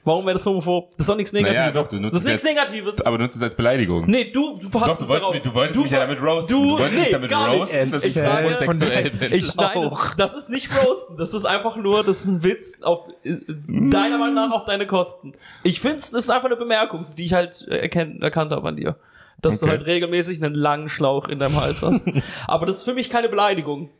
Warum 0.05 0.27
wäre 0.27 0.35
das 0.35 0.45
homophob? 0.45 0.91
Das 0.93 1.01
ist 1.01 1.09
doch 1.09 1.17
nichts 1.17 1.33
Negatives. 1.33 1.61
Naja, 1.61 1.73
doch, 1.73 1.83
das 1.83 2.21
ist 2.21 2.27
nichts 2.27 2.45
Negatives. 2.45 3.01
Aber 3.07 3.17
du 3.17 3.25
nutzt 3.25 3.37
es 3.37 3.43
als 3.43 3.55
Beleidigung. 3.55 4.05
Nee, 4.07 4.31
du, 4.31 4.59
du 4.59 4.81
hast 4.81 4.89
doch, 4.91 4.99
du 4.99 5.09
wolltest, 5.09 5.33
mich, 5.33 5.43
du 5.43 5.55
wolltest 5.55 5.79
du, 5.79 5.83
mich 5.83 5.93
ja 5.93 6.01
damit 6.01 6.21
roasten. 6.21 6.55
Du, 6.55 6.63
du 6.63 6.71
wolltest 6.73 6.93
nee, 6.93 7.01
mich 7.01 7.11
damit 7.11 7.33
roasten, 7.33 7.91
dass 7.91 8.05
ich, 8.05 8.17
ich 8.17 8.23
sage, 8.23 8.45
homosexuell 8.45 9.11
bin. 9.11 9.33
Ich, 9.33 9.55
nein, 9.57 9.83
das, 9.83 10.17
das, 10.19 10.35
ist 10.35 10.51
nicht 10.51 10.71
roasten. 10.71 11.17
Das 11.17 11.33
ist 11.33 11.47
einfach 11.47 11.77
nur, 11.77 12.05
das 12.05 12.21
ist 12.21 12.27
ein 12.27 12.45
Witz 12.45 12.83
auf, 12.83 13.09
deiner 13.25 14.19
Meinung 14.19 14.35
nach 14.35 14.53
auf 14.53 14.67
deine 14.67 14.87
Kosten. 14.87 15.33
Ich 15.63 15.81
finde, 15.81 15.97
das 15.97 16.13
ist 16.13 16.31
einfach 16.31 16.47
eine 16.47 16.57
Bemerkung, 16.57 17.07
die 17.17 17.25
ich 17.25 17.33
halt 17.33 17.67
erkennt, 17.69 18.23
erkannt 18.23 18.53
habe 18.53 18.69
an 18.69 18.77
dir. 18.77 18.97
Dass 19.41 19.57
okay. 19.57 19.65
du 19.65 19.71
halt 19.71 19.87
regelmäßig 19.87 20.43
einen 20.43 20.55
langen 20.55 20.91
Schlauch 20.91 21.29
in 21.29 21.39
deinem 21.39 21.59
Hals 21.59 21.83
hast. 21.83 22.05
aber 22.47 22.67
das 22.67 22.79
ist 22.79 22.85
für 22.85 22.95
mich 22.95 23.09
keine 23.09 23.31
Beleidigung. 23.31 23.91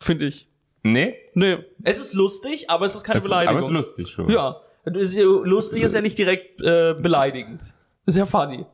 Finde 0.00 0.26
ich. 0.26 0.48
Nee? 0.82 1.14
Nee. 1.34 1.58
Es 1.84 2.00
ist 2.00 2.12
lustig, 2.12 2.70
aber 2.70 2.86
es 2.86 2.94
ist 2.94 3.04
keine 3.04 3.18
es, 3.18 3.24
Beleidigung. 3.24 3.56
Aber 3.56 3.60
es 3.60 3.66
ist 3.66 3.72
lustig 3.72 4.10
schon. 4.10 4.30
Ja. 4.30 4.60
Ist 4.84 5.14
ja, 5.14 5.24
lustig 5.24 5.82
ist 5.82 5.94
ja 5.94 6.00
nicht 6.00 6.18
direkt 6.18 6.60
äh, 6.60 6.94
beleidigend. 6.94 7.62
Ist 8.06 8.16
ja 8.16 8.26
funny. 8.26 8.66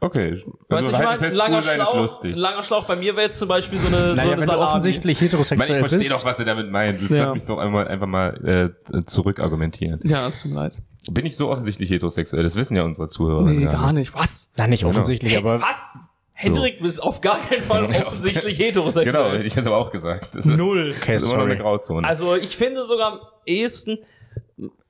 Okay. 0.00 0.32
Also 0.32 0.52
weißt 0.68 0.88
du, 0.88 0.92
ich 0.92 0.98
meine, 0.98 1.20
ein 1.20 1.34
langer 1.34 1.62
Schlauch, 1.62 2.24
ein 2.24 2.34
langer 2.34 2.62
Schlauch 2.64 2.84
bei 2.86 2.96
mir 2.96 3.14
wäre 3.14 3.26
jetzt 3.26 3.38
zum 3.38 3.46
Beispiel 3.48 3.78
so 3.78 3.86
eine, 3.86 4.16
naja, 4.16 4.22
so 4.22 4.30
eine 4.30 4.40
wenn 4.40 4.48
Du 4.48 4.54
offensichtlich 4.54 5.20
heterosexuell 5.20 5.70
ich, 5.70 5.84
ich 5.84 5.90
verstehe 5.90 6.10
doch, 6.10 6.24
was 6.24 6.40
er 6.40 6.44
damit 6.44 6.72
meint. 6.72 7.00
Jetzt 7.00 7.10
ja. 7.10 7.26
lass 7.26 7.34
mich 7.34 7.44
doch 7.44 7.58
einmal, 7.58 7.86
einfach 7.86 8.08
mal 8.08 8.74
äh, 8.92 9.04
zurück 9.04 9.38
argumentieren. 9.38 10.00
Ja, 10.02 10.26
es 10.26 10.42
tut 10.42 10.50
mir 10.50 10.56
leid. 10.56 10.78
Bin 11.08 11.24
ich 11.24 11.36
so 11.36 11.48
offensichtlich 11.50 11.90
heterosexuell? 11.90 12.42
Das 12.42 12.56
wissen 12.56 12.76
ja 12.76 12.82
unsere 12.82 13.08
Zuhörer. 13.08 13.42
Nee, 13.42 13.64
gar 13.66 13.92
nicht. 13.92 14.12
Was? 14.12 14.50
Na, 14.56 14.66
nicht 14.66 14.80
genau. 14.80 14.90
offensichtlich, 14.90 15.32
hey, 15.32 15.38
aber... 15.38 15.60
Was? 15.60 15.96
Hendrik 16.32 16.78
so. 16.80 16.86
ist 16.86 17.00
auf 17.00 17.20
gar 17.20 17.38
keinen 17.38 17.62
Fall 17.62 17.84
offensichtlich 18.06 18.58
heterosexuell. 18.58 19.24
Genau, 19.24 19.36
hätte 19.36 19.46
ich 19.46 19.54
jetzt 19.54 19.66
aber 19.66 19.76
auch 19.76 19.92
gesagt. 19.92 20.30
Das 20.34 20.44
Null. 20.44 20.90
Ist, 20.90 20.96
okay, 20.96 21.12
das 21.12 21.22
ist 21.22 21.28
immer 21.32 21.42
noch 21.42 21.50
eine 21.50 21.58
Grauzone. 21.58 22.08
Also 22.08 22.34
ich 22.34 22.56
finde 22.56 22.82
sogar 22.82 23.12
am 23.12 23.18
ehesten, 23.46 23.98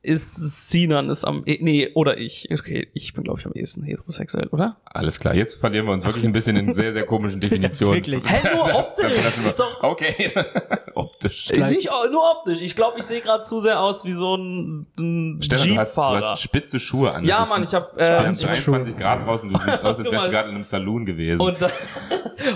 ist 0.03 0.71
Sinan 0.71 1.11
ist 1.11 1.25
am 1.25 1.45
e 1.47 1.59
nee 1.61 1.91
oder 1.95 2.19
ich. 2.19 2.49
Okay 2.53 2.89
ich 2.93 3.15
bin 3.15 3.23
glaube 3.23 3.39
ich 3.39 3.47
am 3.47 3.53
ehesten 3.53 3.85
heterosexuell 3.85 4.49
oder? 4.49 4.77
Alles 4.85 5.21
klar 5.21 5.35
jetzt 5.35 5.61
verlieren 5.61 5.87
wir 5.87 5.93
uns 5.93 6.05
wirklich 6.05 6.25
ein 6.25 6.33
bisschen 6.33 6.57
in 6.57 6.73
sehr 6.73 6.93
sehr 6.93 7.07
komischen 7.07 7.41
Definitionen. 7.41 7.95
Wirklich. 7.95 8.23
Hä 8.25 8.55
nur 8.55 8.75
optisch? 8.75 9.13
Ist 9.47 9.61
doch 9.61 9.83
okay. 9.83 10.33
Optisch. 10.95 11.51
Nicht 11.51 11.89
nur 12.11 12.23
optisch. 12.33 12.61
Ich 12.61 12.77
glaube 12.77 12.99
ich 12.99 13.05
sehe 13.05 13.21
gerade 13.23 13.45
zu 13.45 13.61
sehr 13.61 13.81
aus 13.81 14.05
wie 14.05 14.13
so 14.13 14.37
ein, 14.37 14.87
ein 14.99 15.39
Jeep 15.41 15.51
du 15.51 15.77
hast, 15.79 15.97
du 15.97 16.03
hast 16.03 16.43
spitze 16.43 16.79
Schuhe 16.79 17.13
an. 17.13 17.25
Ja 17.25 17.47
Mann 17.49 17.63
ich 17.63 17.73
habe 17.73 17.99
äh, 17.99 18.05
21 18.05 18.97
Grad 18.97 19.25
draußen 19.25 19.49
du 19.49 19.59
siehst 19.59 19.85
aus 19.85 19.99
als 19.99 20.11
wärst 20.11 20.27
du 20.27 20.31
gerade 20.31 20.49
in 20.49 20.57
einem 20.57 20.65
Saloon 20.65 21.07
gewesen. 21.07 21.41
Und, 21.41 21.63
da, 21.63 21.71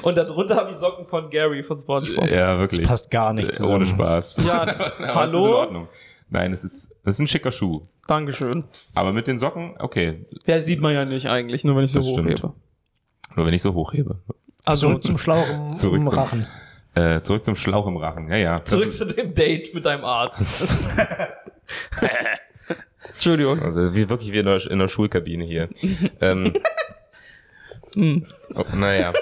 und 0.02 0.18
darunter 0.18 0.56
habe 0.56 0.70
ich 0.70 0.76
Socken 0.76 1.06
von 1.06 1.30
Gary 1.30 1.62
von 1.62 1.78
SpongeBob. 1.78 2.28
Ja 2.28 2.58
wirklich. 2.58 2.82
Das 2.82 2.88
passt 2.88 3.10
gar 3.10 3.32
nicht 3.32 3.54
zusammen. 3.54 3.76
ohne 3.76 3.86
Spaß. 3.86 4.44
Ja 4.46 4.66
hallo 5.14 5.24
ist 5.26 5.34
in 5.34 5.52
Ordnung 5.52 5.88
Nein, 6.28 6.52
es 6.52 6.64
ist, 6.64 6.92
es 7.04 7.14
ist 7.14 7.18
ein 7.20 7.28
schicker 7.28 7.52
Schuh. 7.52 7.86
Dankeschön. 8.06 8.64
Aber 8.94 9.12
mit 9.12 9.26
den 9.26 9.38
Socken, 9.38 9.74
okay. 9.78 10.26
Ja, 10.46 10.58
sieht 10.58 10.80
man 10.80 10.94
ja 10.94 11.04
nicht 11.04 11.28
eigentlich, 11.28 11.64
nur 11.64 11.76
wenn 11.76 11.84
ich 11.84 11.92
so 11.92 12.00
das 12.00 12.08
hochhebe. 12.08 12.38
Stimmt. 12.38 12.54
Nur 13.36 13.46
wenn 13.46 13.54
ich 13.54 13.62
so 13.62 13.74
hochhebe. 13.74 14.20
Also 14.64 14.88
zurück 14.88 15.04
zum 15.04 15.18
Schlauch 15.18 15.48
im, 15.48 15.70
zurück 15.76 16.00
im 16.00 16.08
Rachen. 16.08 16.46
Zum, 16.94 17.02
äh, 17.02 17.22
zurück 17.22 17.44
zum 17.44 17.54
Schlauch 17.54 17.86
im 17.86 17.96
Rachen, 17.96 18.28
ja, 18.28 18.36
ja. 18.36 18.64
Zurück 18.64 18.90
zu 18.90 19.04
dem 19.04 19.34
Date 19.34 19.74
mit 19.74 19.84
deinem 19.84 20.04
Arzt. 20.04 20.78
Entschuldigung. 23.08 23.62
Also 23.62 23.94
wie 23.94 24.08
wirklich 24.08 24.32
wie 24.32 24.38
in 24.38 24.46
der, 24.46 24.70
in 24.70 24.78
der 24.78 24.88
Schulkabine 24.88 25.44
hier. 25.44 25.68
ähm, 26.20 26.54
hm. 27.94 28.26
oh, 28.54 28.64
naja. 28.74 29.12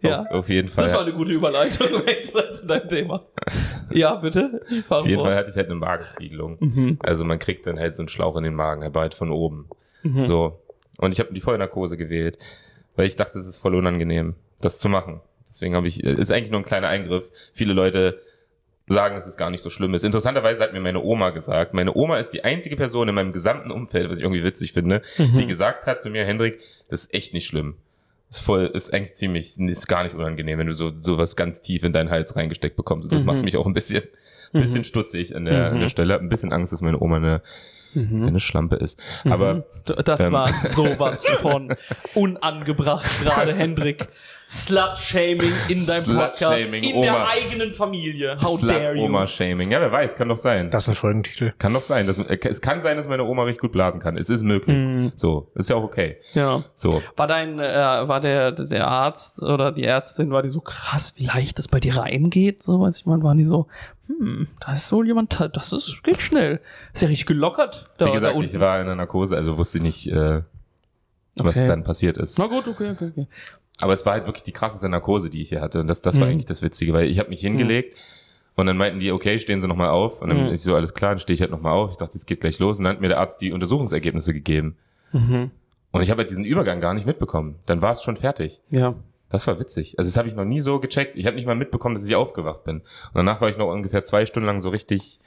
Ja. 0.00 0.20
Auf, 0.22 0.30
auf, 0.30 0.48
jeden 0.48 0.68
Fall. 0.68 0.84
Das 0.84 0.94
war 0.94 1.02
eine 1.02 1.12
gute 1.12 1.32
Überleitung 1.32 2.06
extra 2.06 2.50
zu 2.52 2.66
deinem 2.66 2.88
Thema. 2.88 3.26
Ja, 3.90 4.16
bitte. 4.16 4.62
Auf 4.88 5.06
jeden. 5.06 5.22
Fall 5.22 5.36
hatte 5.36 5.50
ich 5.50 5.56
halt 5.56 5.66
eine 5.66 5.76
Magenspiegelung. 5.76 6.56
Mhm. 6.60 6.98
Also 7.00 7.24
man 7.24 7.38
kriegt 7.38 7.66
dann 7.66 7.78
halt 7.78 7.94
so 7.94 8.02
einen 8.02 8.08
Schlauch 8.08 8.36
in 8.36 8.44
den 8.44 8.54
Magen, 8.54 8.82
aber 8.82 9.00
halt 9.00 9.14
von 9.14 9.30
oben. 9.30 9.68
Mhm. 10.02 10.26
So. 10.26 10.60
Und 10.98 11.12
ich 11.12 11.20
habe 11.20 11.32
die 11.32 11.40
Vollnarkose 11.40 11.96
gewählt, 11.96 12.38
weil 12.96 13.06
ich 13.06 13.16
dachte, 13.16 13.38
es 13.38 13.46
ist 13.46 13.58
voll 13.58 13.74
unangenehm, 13.74 14.34
das 14.60 14.78
zu 14.78 14.88
machen. 14.88 15.20
Deswegen 15.48 15.74
habe 15.74 15.86
ich, 15.86 16.02
ist 16.04 16.30
eigentlich 16.30 16.50
nur 16.50 16.60
ein 16.60 16.64
kleiner 16.64 16.88
Eingriff. 16.88 17.30
Viele 17.52 17.72
Leute 17.72 18.20
sagen, 18.88 19.14
dass 19.14 19.26
es 19.26 19.36
gar 19.36 19.50
nicht 19.50 19.62
so 19.62 19.70
schlimm 19.70 19.94
ist. 19.94 20.02
Interessanterweise 20.02 20.62
hat 20.62 20.72
mir 20.72 20.80
meine 20.80 21.02
Oma 21.02 21.30
gesagt, 21.30 21.74
meine 21.74 21.94
Oma 21.94 22.18
ist 22.18 22.30
die 22.30 22.44
einzige 22.44 22.76
Person 22.76 23.08
in 23.08 23.14
meinem 23.14 23.32
gesamten 23.32 23.70
Umfeld, 23.70 24.10
was 24.10 24.18
ich 24.18 24.22
irgendwie 24.22 24.44
witzig 24.44 24.72
finde, 24.72 25.02
mhm. 25.18 25.36
die 25.36 25.46
gesagt 25.46 25.86
hat 25.86 26.02
zu 26.02 26.10
mir, 26.10 26.24
Hendrik, 26.24 26.60
das 26.88 27.04
ist 27.04 27.14
echt 27.14 27.34
nicht 27.34 27.46
schlimm. 27.46 27.76
Ist 28.30 28.40
voll, 28.40 28.70
ist 28.74 28.92
eigentlich 28.92 29.14
ziemlich, 29.14 29.58
ist 29.58 29.88
gar 29.88 30.04
nicht 30.04 30.14
unangenehm, 30.14 30.58
wenn 30.58 30.66
du 30.66 30.74
so, 30.74 30.90
so 30.90 31.16
was 31.16 31.34
ganz 31.34 31.62
tief 31.62 31.82
in 31.82 31.92
deinen 31.94 32.10
Hals 32.10 32.36
reingesteckt 32.36 32.76
bekommst. 32.76 33.10
Das 33.10 33.20
mhm. 33.20 33.26
macht 33.26 33.42
mich 33.42 33.56
auch 33.56 33.66
ein 33.66 33.72
bisschen, 33.72 34.02
ein 34.52 34.60
bisschen 34.60 34.80
mhm. 34.80 34.84
stutzig 34.84 35.34
an 35.34 35.46
der, 35.46 35.68
mhm. 35.68 35.74
an 35.74 35.80
der 35.80 35.88
Stelle. 35.88 36.18
Ein 36.18 36.28
bisschen 36.28 36.52
Angst, 36.52 36.72
dass 36.72 36.82
meine 36.82 37.00
Oma 37.00 37.16
eine, 37.16 37.42
mhm. 37.94 38.26
eine 38.26 38.40
Schlampe 38.40 38.76
ist. 38.76 39.02
Aber. 39.24 39.54
Mhm. 39.54 39.64
Das 40.04 40.20
ähm, 40.20 40.32
war 40.32 40.48
sowas 40.48 41.26
von 41.42 41.74
unangebracht 42.14 43.24
gerade, 43.24 43.54
Hendrik. 43.54 44.08
Slut-Shaming 44.48 45.52
in 45.68 45.86
deinem 45.86 46.16
Podcast, 46.16 46.66
in 46.72 46.94
Oma. 46.94 47.02
der 47.02 47.28
eigenen 47.28 47.74
Familie. 47.74 48.38
How 48.40 48.58
Slut 48.58 48.70
dare 48.70 48.96
you? 48.96 49.04
Oma-Shaming. 49.04 49.70
Ja, 49.70 49.80
wer 49.80 49.92
weiß, 49.92 50.16
kann 50.16 50.30
doch 50.30 50.38
sein. 50.38 50.70
Das 50.70 50.84
ist 50.84 50.88
ein 50.88 50.94
Folgentitel. 50.94 51.52
Kann 51.58 51.74
doch 51.74 51.82
sein. 51.82 52.06
Das, 52.06 52.18
äh, 52.18 52.38
es 52.42 52.62
kann 52.62 52.80
sein, 52.80 52.96
dass 52.96 53.06
meine 53.06 53.24
Oma 53.24 53.42
richtig 53.42 53.60
gut 53.60 53.72
blasen 53.72 54.00
kann. 54.00 54.16
Es 54.16 54.30
ist 54.30 54.42
möglich. 54.42 54.74
Mm. 54.74 55.08
So, 55.16 55.50
ist 55.54 55.68
ja 55.68 55.76
auch 55.76 55.82
okay. 55.82 56.16
Ja. 56.32 56.64
So. 56.72 57.02
War 57.16 57.26
dein, 57.26 57.58
äh, 57.58 58.08
war 58.08 58.20
der, 58.20 58.52
der 58.52 58.88
Arzt 58.88 59.42
oder 59.42 59.70
die 59.70 59.84
Ärztin, 59.84 60.30
war 60.30 60.42
die 60.42 60.48
so 60.48 60.62
krass, 60.62 61.12
wie 61.16 61.26
leicht 61.26 61.58
das 61.58 61.68
bei 61.68 61.78
dir 61.78 61.98
reingeht? 61.98 62.62
So, 62.62 62.80
weiß 62.80 63.00
ich 63.00 63.06
mal, 63.06 63.22
waren 63.22 63.36
die 63.36 63.44
so, 63.44 63.66
hm, 64.08 64.48
da 64.60 64.72
ist 64.72 64.90
wohl 64.90 65.06
jemand, 65.06 65.38
das 65.52 65.72
ist, 65.72 66.02
geht 66.02 66.20
schnell. 66.20 66.60
Ist 66.94 67.02
ja 67.02 67.08
richtig 67.08 67.26
gelockert. 67.26 67.90
Da, 67.98 68.06
wie 68.06 68.12
gesagt, 68.12 68.36
ich 68.42 68.58
war 68.58 68.80
in 68.80 68.86
der 68.86 68.96
Narkose, 68.96 69.36
also 69.36 69.58
wusste 69.58 69.80
nicht, 69.80 70.06
äh, 70.10 70.42
was 71.36 71.56
okay. 71.56 71.66
dann 71.66 71.84
passiert 71.84 72.16
ist. 72.16 72.38
Na 72.38 72.46
gut, 72.46 72.66
okay, 72.66 72.90
okay, 72.90 73.10
okay. 73.12 73.26
Aber 73.80 73.92
es 73.92 74.04
war 74.06 74.14
halt 74.14 74.26
wirklich 74.26 74.42
die 74.42 74.52
krasseste 74.52 74.88
Narkose, 74.88 75.30
die 75.30 75.40
ich 75.42 75.50
hier 75.50 75.60
hatte. 75.60 75.80
Und 75.80 75.88
das, 75.88 76.02
das 76.02 76.16
mhm. 76.16 76.20
war 76.20 76.28
eigentlich 76.28 76.46
das 76.46 76.62
Witzige, 76.62 76.92
weil 76.94 77.08
ich 77.08 77.18
habe 77.18 77.28
mich 77.28 77.40
hingelegt 77.40 77.94
mhm. 77.94 78.52
und 78.56 78.66
dann 78.66 78.76
meinten 78.76 78.98
die, 78.98 79.12
okay, 79.12 79.38
stehen 79.38 79.60
Sie 79.60 79.68
nochmal 79.68 79.90
auf. 79.90 80.22
Und 80.22 80.30
dann 80.30 80.46
mhm. 80.46 80.52
ist 80.52 80.64
so, 80.64 80.74
alles 80.74 80.94
klar, 80.94 81.12
dann 81.12 81.20
stehe 81.20 81.34
ich 81.34 81.42
halt 81.42 81.50
nochmal 81.50 81.74
auf. 81.74 81.92
Ich 81.92 81.96
dachte, 81.98 82.16
es 82.16 82.26
geht 82.26 82.40
gleich 82.40 82.58
los. 82.58 82.78
Und 82.78 82.84
dann 82.84 82.94
hat 82.94 83.00
mir 83.00 83.08
der 83.08 83.20
Arzt 83.20 83.40
die 83.40 83.52
Untersuchungsergebnisse 83.52 84.32
gegeben. 84.32 84.76
Mhm. 85.12 85.50
Und 85.90 86.02
ich 86.02 86.10
habe 86.10 86.20
halt 86.20 86.30
diesen 86.30 86.44
Übergang 86.44 86.80
gar 86.80 86.94
nicht 86.94 87.06
mitbekommen. 87.06 87.56
Dann 87.66 87.82
war 87.82 87.92
es 87.92 88.02
schon 88.02 88.16
fertig. 88.16 88.62
Ja. 88.70 88.94
Das 89.30 89.46
war 89.46 89.60
witzig. 89.60 89.98
Also 89.98 90.08
das 90.10 90.16
habe 90.16 90.28
ich 90.28 90.34
noch 90.34 90.44
nie 90.44 90.58
so 90.58 90.80
gecheckt. 90.80 91.16
Ich 91.16 91.26
habe 91.26 91.36
nicht 91.36 91.46
mal 91.46 91.54
mitbekommen, 91.54 91.94
dass 91.94 92.06
ich 92.06 92.16
aufgewacht 92.16 92.64
bin. 92.64 92.78
Und 92.78 93.14
danach 93.14 93.40
war 93.40 93.50
ich 93.50 93.58
noch 93.58 93.68
ungefähr 93.68 94.04
zwei 94.04 94.24
Stunden 94.26 94.46
lang 94.46 94.60
so 94.60 94.70
richtig 94.70 95.20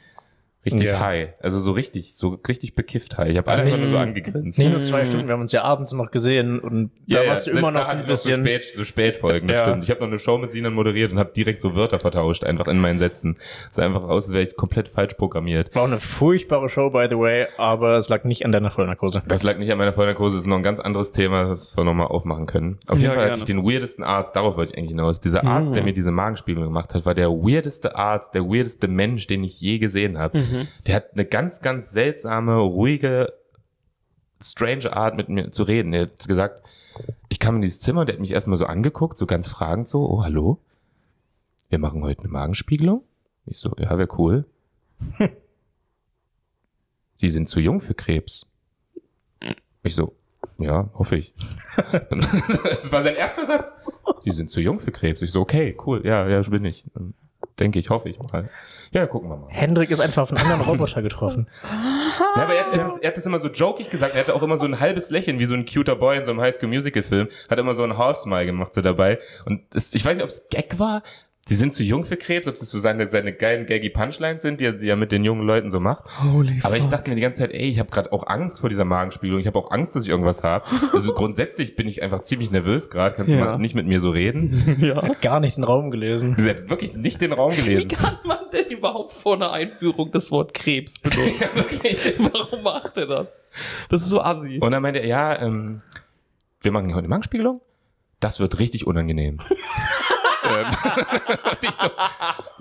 Richtig 0.64 0.90
ja. 0.90 1.00
high. 1.00 1.30
Also 1.42 1.60
so 1.60 1.72
richtig, 1.72 2.14
so 2.14 2.40
richtig 2.48 2.76
bekifft 2.76 3.18
high. 3.18 3.30
Ich 3.30 3.38
habe 3.38 3.50
alle 3.50 3.68
immer 3.68 3.78
nur 3.78 3.90
so 3.90 3.98
angegrinst. 3.98 4.60
Nicht 4.60 4.72
nur 4.72 4.82
zwei 4.82 5.06
Stunden, 5.06 5.28
wir 5.28 5.34
haben 5.34 5.42
uns 5.42 5.52
ja 5.52 5.64
abends 5.64 5.92
noch 5.94 6.12
gesehen 6.12 6.60
und 6.60 6.92
da 7.08 7.24
ja, 7.24 7.30
warst 7.30 7.48
du 7.48 7.52
immer 7.52 7.72
noch 7.72 7.84
so 7.84 7.98
ein 7.98 8.06
bisschen. 8.06 8.36
So 8.36 8.42
spät, 8.42 8.64
so 8.66 8.84
spät 8.84 9.16
folgen, 9.16 9.48
das 9.48 9.58
ja. 9.58 9.64
stimmt. 9.64 9.84
Ich 9.84 9.90
habe 9.90 10.02
noch 10.02 10.08
eine 10.08 10.20
Show 10.20 10.38
mit 10.38 10.52
Sinan 10.52 10.74
moderiert 10.74 11.12
und 11.12 11.18
habe 11.18 11.32
direkt 11.36 11.62
so 11.62 11.76
Wörter 11.76 12.00
vertauscht, 12.00 12.44
einfach 12.44 12.68
in 12.68 12.78
meinen 12.78 13.00
Sätzen. 13.00 13.40
Sah 13.72 13.84
einfach 13.84 14.04
aus, 14.04 14.26
als 14.26 14.34
wäre 14.34 14.44
ich 14.44 14.56
komplett 14.56 14.88
falsch 14.88 15.16
programmiert. 15.16 15.74
War 15.74 15.82
auch 15.82 15.88
eine 15.88 16.00
furchtbare 16.00 16.70
Show, 16.70 16.92
by 16.92 17.08
the 17.10 17.18
way, 17.18 17.48
aber 17.58 17.96
es 17.96 18.10
lag 18.10 18.24
nicht 18.24 18.46
an 18.46 18.52
deiner 18.52 18.70
Vollnarkose. 18.70 19.24
Das 19.28 19.42
lag 19.42 19.58
nicht 19.58 19.72
an 19.72 19.80
meiner 19.80 19.94
Vollnarkose, 19.94 20.36
das 20.36 20.44
ist 20.44 20.48
noch 20.48 20.58
ein 20.58 20.64
ganz 20.64 20.80
anderes 20.80 21.12
Thema, 21.12 21.46
das 21.46 21.76
wir 21.76 21.84
nochmal 21.84 22.08
aufmachen 22.08 22.46
können. 22.46 22.78
Auf 22.88 23.00
jeden 23.00 23.08
Fall 23.08 23.16
gerne. 23.16 23.32
hatte 23.32 23.40
ich 23.40 23.46
den 23.46 23.64
weirdesten 23.64 24.04
Arzt, 24.04 24.36
darauf 24.36 24.58
wollte 24.58 24.74
ich 24.74 24.78
eigentlich 24.78 24.92
hinaus. 24.92 25.20
Dieser 25.20 25.44
Arzt, 25.44 25.72
mhm. 25.72 25.76
der 25.76 25.84
mir 25.86 25.94
diese 25.94 26.12
Magenspiegelung 26.12 26.68
gemacht 26.68 26.94
hat, 26.94 27.04
war 27.08 27.16
der 27.16 27.30
weirdeste 27.32 27.96
Arzt, 27.96 28.36
der 28.36 28.44
weirdeste 28.44 28.88
Mensch, 28.88 29.26
den 29.26 29.44
ich 29.44 29.60
je 29.60 29.80
gesehen 29.80 30.20
habe. 30.20 30.38
Mhm. 30.38 30.51
Der 30.88 30.96
hat 30.96 31.14
eine 31.14 31.26
ganz, 31.26 31.62
ganz 31.62 31.92
seltsame, 31.92 32.56
ruhige, 32.58 33.34
strange 34.42 34.92
Art 34.94 35.16
mit 35.16 35.30
mir 35.30 35.52
zu 35.52 35.64
reden. 35.64 35.94
Er 35.94 36.04
hat 36.04 36.28
gesagt, 36.28 36.64
ich 37.30 37.40
kam 37.40 37.56
in 37.56 37.62
dieses 37.62 37.80
Zimmer, 37.80 38.06
der 38.06 38.16
hat 38.16 38.22
mich 38.22 38.32
erstmal 38.32 38.58
so 38.58 38.66
angeguckt, 38.66 39.18
so 39.18 39.26
ganz 39.26 39.48
fragend 39.48 39.88
so, 39.88 40.10
oh, 40.10 40.24
hallo? 40.24 40.60
Wir 41.70 41.80
machen 41.80 42.04
heute 42.04 42.24
eine 42.24 42.32
Magenspiegelung? 42.32 43.04
Ich 43.46 43.58
so, 43.58 43.74
ja, 43.80 43.98
wäre 43.98 44.10
cool. 44.18 44.46
Sie 47.16 47.30
sind 47.30 47.48
zu 47.48 47.60
jung 47.60 47.82
für 47.82 47.94
Krebs. 47.94 48.48
Ich 49.84 49.96
so, 49.96 50.16
ja, 50.58 50.90
hoffe 50.94 51.18
ich. 51.18 51.34
das 52.64 52.92
war 52.92 53.02
sein 53.02 53.16
erster 53.16 53.46
Satz. 53.46 53.76
Sie 54.20 54.32
sind 54.32 54.52
zu 54.52 54.60
jung 54.60 54.80
für 54.80 54.92
Krebs. 54.92 55.22
Ich 55.22 55.32
so, 55.32 55.42
okay, 55.42 55.78
cool, 55.86 56.02
ja, 56.06 56.28
ja, 56.28 56.42
bin 56.42 56.66
ich. 56.66 56.86
Denke 57.62 57.80
ich, 57.80 57.90
hoffe 57.90 58.10
ich 58.10 58.20
mal. 58.20 58.50
Ja, 58.92 59.06
gucken 59.06 59.30
wir 59.30 59.38
mal. 59.38 59.48
Hendrik 59.50 59.90
ist 59.92 60.02
einfach 60.02 60.24
auf 60.24 60.32
einen 60.32 60.42
anderen 60.42 60.62
Roboter 60.62 61.02
getroffen. 61.02 61.48
Ja, 62.36 62.44
aber 62.44 62.54
er 62.54 62.66
hat, 62.66 62.78
er, 62.78 62.86
hat, 62.86 63.02
er 63.02 63.08
hat 63.10 63.18
das 63.18 63.26
immer 63.26 63.40
so 63.40 63.50
jokig 63.50 63.90
gesagt. 63.90 64.16
Er 64.16 64.22
hatte 64.22 64.36
auch 64.36 64.44
immer 64.44 64.58
so 64.58 64.66
ein 64.66 64.80
halbes 64.80 65.10
Lächeln, 65.10 65.40
wie 65.40 65.46
so 65.46 65.54
ein 65.54 65.66
cuter 65.66 65.96
Boy 65.96 66.18
in 66.18 66.26
so 66.26 66.32
einem 66.32 66.40
Highschool 66.40 66.70
Musical 66.70 67.04
Film. 67.04 67.28
Hat 67.50 67.60
immer 67.60 67.74
so 67.74 67.84
ein 67.84 67.98
Half-Smile 67.98 68.46
gemacht 68.46 68.74
so 68.74 68.82
dabei. 68.82 69.20
Und 69.46 69.64
es, 69.74 69.94
ich 69.94 70.06
weiß 70.06 70.16
nicht, 70.16 70.24
ob 70.24 70.30
es 70.30 70.48
Gag 70.50 70.80
war, 70.80 71.04
Sie 71.48 71.56
sind 71.56 71.74
zu 71.74 71.84
jung 71.84 72.04
für 72.04 72.18
Krebs, 72.18 72.48
ob 72.48 72.56
das 72.56 72.70
so 72.70 72.78
seine, 72.78 73.10
seine 73.10 73.34
geilen 73.34 73.66
gaggy 73.66 73.90
Punchlines 73.90 74.44
sind, 74.44 74.60
die 74.60 74.66
er, 74.66 74.74
die 74.74 74.88
er 74.88 74.96
mit 74.96 75.12
den 75.12 75.24
jungen 75.24 75.46
Leuten 75.46 75.72
so 75.72 75.80
macht. 75.80 76.06
Holy 76.22 76.60
Aber 76.62 76.78
ich 76.78 76.86
dachte 76.86 77.10
mir 77.10 77.16
die 77.16 77.22
ganze 77.22 77.40
Zeit, 77.40 77.52
ey, 77.52 77.68
ich 77.68 77.80
habe 77.80 77.90
gerade 77.90 78.14
auch 78.14 78.28
Angst 78.28 78.60
vor 78.60 78.70
dieser 78.70 78.86
Magenspiegelung. 78.86 79.42
Ich 79.42 79.48
habe 79.48 79.58
auch 79.58 79.72
Angst, 79.72 79.96
dass 79.96 80.04
ich 80.04 80.12
irgendwas 80.12 80.44
habe. 80.44 80.66
Also 80.94 81.14
grundsätzlich 81.16 81.76
bin 81.76 81.88
ich 81.88 82.04
einfach 82.04 82.22
ziemlich 82.22 82.52
nervös 82.52 82.92
gerade. 82.92 83.16
Kannst 83.16 83.34
ja. 83.34 83.40
du 83.40 83.46
mal 83.46 83.58
nicht 83.58 83.74
mit 83.74 83.88
mir 83.88 84.00
so 84.00 84.12
reden? 84.12 84.78
Ja. 84.82 85.02
Gar 85.22 85.42
nicht 85.42 85.58
den 85.58 85.64
Raum 85.64 85.92
gelesen. 85.92 86.36
Sie 86.38 86.50
hat 86.50 86.70
wirklich 86.70 86.96
nicht 86.96 87.22
den 87.22 87.34
Raum 87.34 87.56
gelesen. 87.56 87.92
Wie 87.92 87.96
kann 87.96 88.18
man 88.26 88.40
denn 88.52 88.66
überhaupt 88.68 89.14
vor 89.14 89.36
einer 89.36 89.52
Einführung 89.52 90.12
das 90.12 90.32
Wort 90.32 90.54
Krebs 90.54 90.98
benutzen? 90.98 91.52
ja, 91.84 92.30
Warum 92.32 92.64
macht 92.64 92.98
er 92.98 93.06
das? 93.06 93.42
Das 93.90 94.02
ist 94.02 94.10
so 94.10 94.22
assi. 94.22 94.60
Und 94.60 94.72
dann 94.72 94.82
meinte 94.82 95.00
er, 95.00 95.08
ja, 95.08 95.40
ähm, 95.40 95.82
wir 96.62 96.72
machen 96.72 96.90
heute 96.90 97.00
eine 97.00 97.10
Magenspiegelung. 97.10 97.62
Das 98.20 98.40
wird 98.40 98.60
richtig 98.60 98.88
unangenehm. 98.88 99.40
So, 101.72 101.88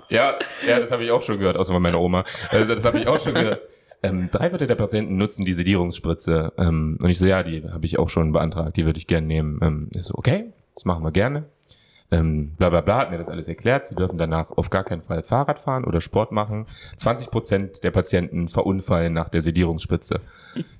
ja, 0.09 0.35
ja, 0.65 0.79
das 0.79 0.91
habe 0.91 1.03
ich 1.03 1.11
auch 1.11 1.21
schon 1.21 1.37
gehört, 1.37 1.57
außer 1.57 1.73
von 1.73 1.81
meiner 1.81 1.99
Oma. 1.99 2.23
Also, 2.49 2.75
das 2.75 2.85
habe 2.85 2.99
ich 2.99 3.07
auch 3.07 3.19
schon 3.19 3.33
gehört. 3.33 3.63
Ähm, 4.03 4.29
drei 4.31 4.49
Viertel 4.49 4.67
der 4.67 4.75
Patienten 4.75 5.17
nutzen 5.17 5.45
die 5.45 5.53
Sedierungsspritze. 5.53 6.53
Ähm, 6.57 6.97
und 7.01 7.09
ich 7.09 7.19
so, 7.19 7.25
ja, 7.25 7.43
die 7.43 7.63
habe 7.69 7.85
ich 7.85 7.99
auch 7.99 8.09
schon 8.09 8.31
beantragt, 8.31 8.77
die 8.77 8.85
würde 8.85 8.99
ich 8.99 9.07
gerne 9.07 9.27
nehmen. 9.27 9.59
Ähm, 9.61 9.89
ich 9.93 10.03
so, 10.03 10.15
okay, 10.15 10.45
das 10.75 10.85
machen 10.85 11.03
wir 11.03 11.11
gerne 11.11 11.45
ähm, 12.11 12.51
bla 12.57 12.69
bla 12.69 12.81
bla, 12.81 12.97
hat 12.97 13.11
mir 13.11 13.17
das 13.17 13.29
alles 13.29 13.47
erklärt. 13.47 13.87
Sie 13.87 13.95
dürfen 13.95 14.17
danach 14.17 14.51
auf 14.51 14.69
gar 14.69 14.83
keinen 14.83 15.01
Fall 15.01 15.23
Fahrrad 15.23 15.59
fahren 15.59 15.85
oder 15.85 16.01
Sport 16.01 16.33
machen. 16.33 16.65
20 16.97 17.31
Prozent 17.31 17.83
der 17.85 17.91
Patienten 17.91 18.49
verunfallen 18.49 19.13
nach 19.13 19.29
der 19.29 19.39
Sedierungsspritze. 19.39 20.19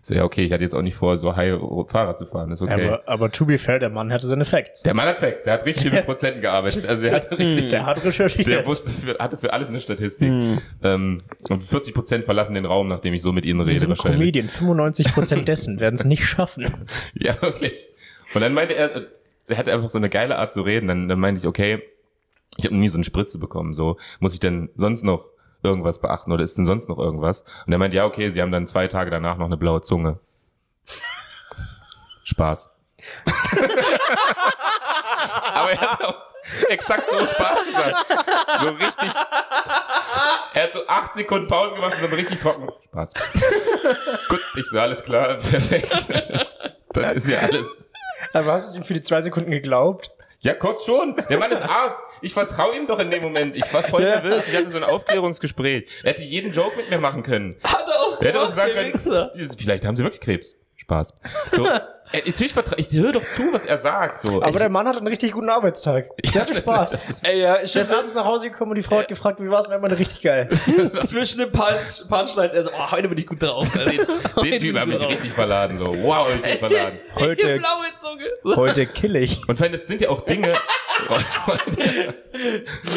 So, 0.02 0.14
ja, 0.14 0.26
okay, 0.26 0.44
ich 0.44 0.52
hatte 0.52 0.64
jetzt 0.64 0.76
auch 0.76 0.82
nicht 0.82 0.96
vor, 0.96 1.18
so 1.18 1.36
high 1.38 1.58
Fahrrad 1.88 2.18
zu 2.18 2.26
fahren. 2.26 2.52
Ist 2.52 2.62
okay. 2.62 2.88
Aber, 2.88 3.08
aber 3.08 3.32
to 3.32 3.46
be 3.46 3.58
fair, 3.58 3.80
der 3.80 3.90
Mann 3.90 4.12
hatte 4.12 4.28
seine 4.28 4.44
Facts. 4.44 4.84
Der 4.84 4.94
Mann 4.94 5.08
hat 5.08 5.20
Facts, 5.20 5.46
der 5.46 5.54
hat 5.54 5.66
richtig 5.66 5.94
mit 5.94 6.06
Prozenten 6.06 6.42
gearbeitet. 6.42 6.86
Also 6.86 7.06
er 7.06 7.16
hat 7.16 7.32
richtig, 7.32 7.70
der 7.70 7.86
hat 7.86 8.04
recherchiert. 8.04 8.48
Der 8.48 8.66
wusste 8.66 8.92
für, 8.92 9.18
hatte 9.18 9.38
für 9.38 9.54
alles 9.54 9.70
eine 9.70 9.80
Statistik. 9.80 10.28
Hm. 10.28 10.58
Ähm, 10.84 11.22
und 11.50 11.64
40 11.64 11.94
Prozent 11.94 12.26
verlassen 12.26 12.56
den 12.56 12.66
Raum, 12.66 12.90
nachdem 12.90 13.14
ich 13.14 13.22
so 13.22 13.32
mit 13.32 13.46
ihnen 13.46 13.64
Sie 13.64 13.70
rede. 13.72 13.80
Sind 13.80 13.90
wahrscheinlich. 13.90 14.20
Comedian, 14.20 14.50
95 14.50 15.14
Prozent 15.14 15.48
dessen 15.48 15.80
werden 15.80 15.96
es 15.96 16.04
nicht 16.04 16.26
schaffen. 16.26 16.66
ja, 17.14 17.42
wirklich. 17.42 17.88
Und 18.34 18.42
dann 18.42 18.54
meinte 18.54 18.74
er, 18.76 19.08
der 19.48 19.58
hat 19.58 19.68
einfach 19.70 19.90
so 19.90 19.98
eine 19.98 20.10
geile 20.10 20.38
Art 20.38 20.54
zu 20.54 20.62
reden. 20.62 20.88
Dann, 20.88 21.08
dann 21.08 21.20
meinte 21.20 21.40
ich, 21.40 21.48
okay, 21.48 21.82
ich 22.58 22.66
habe 22.66 22.76
nie 22.76 22.90
so 22.90 22.98
eine 22.98 23.04
Spritze 23.04 23.38
bekommen. 23.38 23.74
So 23.74 23.98
muss 24.20 24.34
ich 24.34 24.40
denn 24.40 24.70
sonst 24.76 25.04
noch 25.04 25.26
irgendwas 25.64 26.02
beachten 26.02 26.32
oder 26.32 26.44
ist 26.44 26.58
denn 26.58 26.66
sonst 26.66 26.90
noch 26.90 26.98
irgendwas? 26.98 27.46
Und 27.66 27.74
er 27.74 27.80
meinte, 27.80 27.98
ja, 27.98 28.06
okay, 28.06 28.30
sie 28.30 28.42
haben 28.42 28.52
dann 28.52 28.68
zwei 28.68 28.88
Tage 28.88 29.12
danach 29.12 29.38
noch 29.38 29.46
eine 29.46 29.58
blaue 29.58 29.82
Zunge. 29.82 30.20
Spaß. 32.24 32.76
Aber 35.54 35.72
er 35.72 35.80
hat 35.82 36.04
auch 36.04 36.16
exakt 36.70 37.10
so 37.10 37.26
Spaß 37.26 37.66
gesagt. 37.66 37.96
So 38.62 38.70
richtig. 38.70 39.12
Er 40.54 40.64
hat 40.64 40.74
so 40.74 40.88
acht 40.88 41.14
Sekunden 41.16 41.48
Pause 41.48 41.76
gemacht 41.76 41.96
und 41.96 42.04
dann 42.04 42.14
richtig 42.14 42.40
trocken. 42.40 42.70
Spaß. 42.90 43.14
Gut, 44.30 44.42
ich 44.56 44.66
so, 44.66 44.80
alles 44.80 45.04
klar, 45.04 45.36
perfekt. 45.50 46.06
Dann 46.94 47.16
ist 47.16 47.28
ja 47.28 47.40
alles. 47.40 47.88
Aber 48.34 48.54
hast 48.54 48.66
du 48.66 48.70
es 48.72 48.76
ihm 48.78 48.84
für 48.84 48.94
die 48.94 49.02
zwei 49.02 49.22
Sekunden 49.22 49.52
geglaubt? 49.52 50.12
Ja, 50.40 50.56
kurz 50.56 50.86
schon. 50.86 51.16
Der 51.30 51.38
Mann 51.38 51.52
ist 51.52 51.62
Arzt. 51.62 52.04
Ich 52.22 52.34
vertraue 52.34 52.76
ihm 52.76 52.88
doch 52.88 52.98
in 52.98 53.12
dem 53.12 53.22
Moment. 53.22 53.56
Ich 53.56 53.72
war 53.74 53.84
voll 53.84 54.02
ja. 54.02 54.22
nervös. 54.22 54.48
Ich 54.48 54.56
hatte 54.56 54.72
so 54.72 54.78
ein 54.78 54.84
Aufklärungsgespräch. 54.84 55.88
Er 56.04 56.14
hätte 56.14 56.24
jeden 56.24 56.52
Joke 56.52 56.76
mit 56.78 56.90
mir 56.90 56.98
machen 56.98 57.22
können. 57.22 57.58
Hat 57.64 57.86
er 57.88 58.02
auch. 58.02 58.20
Er 58.20 58.28
hätte 58.28 58.42
auch 58.42 58.48
gesagt 58.48 58.74
können, 58.74 59.56
vielleicht 59.58 59.86
haben 59.86 59.96
sie 59.96 60.04
wirklich 60.04 60.22
Krebs. 60.22 60.58
Spaß. 60.78 61.14
So, 61.52 61.68
äh, 62.12 62.22
natürlich 62.26 62.54
vertra 62.54 62.78
ich 62.78 62.92
höre 62.92 63.12
doch 63.14 63.24
zu, 63.24 63.54
was 63.54 63.66
er 63.66 63.78
sagt. 63.78 64.22
So. 64.22 64.42
Aber 64.42 64.50
ich, 64.50 64.56
der 64.56 64.70
Mann 64.70 64.88
hat 64.88 64.98
einen 64.98 65.08
richtig 65.08 65.32
guten 65.32 65.50
Arbeitstag. 65.50 66.10
Der 66.34 66.42
hatte 66.42 66.56
Spaß. 66.56 67.22
Ey, 67.24 67.42
ja, 67.42 67.62
ich 67.62 67.74
bin 67.74 67.86
abends 67.90 68.14
nach 68.14 68.26
Hause 68.26 68.50
gekommen 68.50 68.72
und 68.72 68.78
die 68.78 68.84
Frau 68.84 68.98
hat 69.00 69.08
gefragt, 69.08 69.42
wie 69.42 69.50
war 69.50 69.60
es? 69.60 69.68
Und 69.68 69.74
er 69.74 70.00
richtig 70.00 70.22
geil. 70.22 70.50
Zwischen 71.06 71.40
den 71.40 71.52
Punch, 71.52 72.08
Punchlines, 72.08 72.54
er 72.54 72.64
so, 72.64 72.70
oh, 72.72 72.92
heute 72.92 73.10
bin 73.10 73.18
ich 73.18 73.28
gut 73.28 73.42
drauf. 73.42 73.70
den, 73.72 74.02
den 74.44 74.60
Typ 74.60 74.78
habe 74.78 74.94
ich 74.94 75.02
richtig 75.02 75.34
verladen. 75.34 75.78
So, 75.78 75.88
wow, 76.04 76.28
ich 76.36 76.42
bin 76.42 76.60
verladen. 76.60 77.00
Heute, 77.16 77.58
blaue 77.58 77.86
Zunge. 78.00 78.56
heute 78.58 78.88
kill 78.88 79.16
ich. 79.16 79.48
Und 79.48 79.60
wenn 79.60 79.74
es 79.74 79.88
sind 79.88 80.02
ja 80.02 80.10
auch 80.10 80.22
Dinge, 80.22 80.56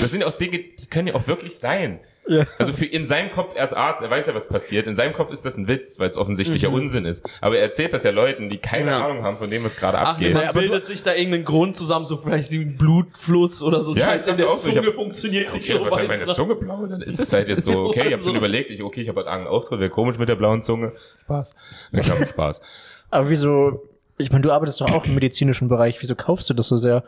das 0.00 0.10
sind 0.10 0.20
ja 0.20 0.26
auch 0.26 0.38
Dinge, 0.38 0.58
die 0.58 0.86
können 0.88 1.08
ja 1.08 1.14
auch 1.14 1.26
wirklich 1.26 1.58
sein. 1.58 2.00
Ja. 2.26 2.46
Also 2.58 2.72
für 2.72 2.86
in 2.86 3.04
seinem 3.06 3.30
Kopf, 3.30 3.52
er 3.54 3.64
ist 3.64 3.74
Arzt, 3.74 4.00
er 4.02 4.10
weiß 4.10 4.26
ja, 4.26 4.34
was 4.34 4.48
passiert. 4.48 4.86
In 4.86 4.94
seinem 4.94 5.12
Kopf 5.12 5.30
ist 5.30 5.44
das 5.44 5.56
ein 5.56 5.68
Witz, 5.68 5.98
weil 5.98 6.08
es 6.08 6.16
offensichtlicher 6.16 6.70
mhm. 6.70 6.76
Unsinn 6.76 7.04
ist. 7.04 7.24
Aber 7.40 7.56
er 7.56 7.62
erzählt 7.62 7.92
das 7.92 8.02
ja 8.02 8.10
Leuten, 8.10 8.48
die 8.48 8.58
keine 8.58 8.92
ja. 8.92 9.04
Ahnung 9.04 9.22
haben 9.22 9.36
von 9.36 9.50
dem, 9.50 9.64
was 9.64 9.76
gerade 9.76 9.98
abgeht. 9.98 10.32
Man 10.32 10.52
bildet 10.54 10.86
sich 10.86 11.02
da 11.02 11.14
irgendeinen 11.14 11.44
Grund 11.44 11.76
zusammen, 11.76 12.06
so 12.06 12.16
vielleicht 12.16 12.50
ein 12.52 12.76
Blutfluss 12.76 13.62
oder 13.62 13.82
so. 13.82 13.94
Ja, 13.94 14.06
Scheiße, 14.06 14.34
der 14.34 14.46
Zunge 14.54 14.82
so, 14.82 14.88
hab, 14.88 14.94
funktioniert 14.94 15.48
okay, 15.48 15.56
nicht 15.56 15.70
so 15.70 15.90
weit. 15.90 16.08
meine 16.08 16.26
Zunge 16.34 16.54
blau, 16.54 16.86
dann 16.86 17.02
ist 17.02 17.20
es 17.20 17.32
halt 17.32 17.48
jetzt 17.48 17.64
so, 17.64 17.84
okay, 17.84 18.04
ich 18.06 18.12
habe 18.12 18.22
schon 18.22 18.36
überlegt, 18.36 18.70
ich, 18.70 18.82
okay, 18.82 19.02
ich 19.02 19.08
habe 19.08 19.20
heute 19.20 19.30
einen 19.30 19.46
Auftritt, 19.46 19.80
wäre 19.80 19.90
komisch 19.90 20.18
mit 20.18 20.28
der 20.28 20.36
blauen 20.36 20.62
Zunge. 20.62 20.92
Spaß. 21.20 21.56
Ich 21.92 22.10
habe 22.10 22.26
Spaß. 22.26 22.62
Aber 23.10 23.28
wieso, 23.28 23.82
ich 24.16 24.32
meine, 24.32 24.42
du 24.42 24.50
arbeitest 24.50 24.80
doch 24.80 24.90
auch 24.90 25.04
im 25.04 25.14
medizinischen 25.14 25.68
Bereich, 25.68 26.00
wieso 26.00 26.14
kaufst 26.14 26.48
du 26.48 26.54
das 26.54 26.68
so 26.68 26.76
sehr? 26.76 27.04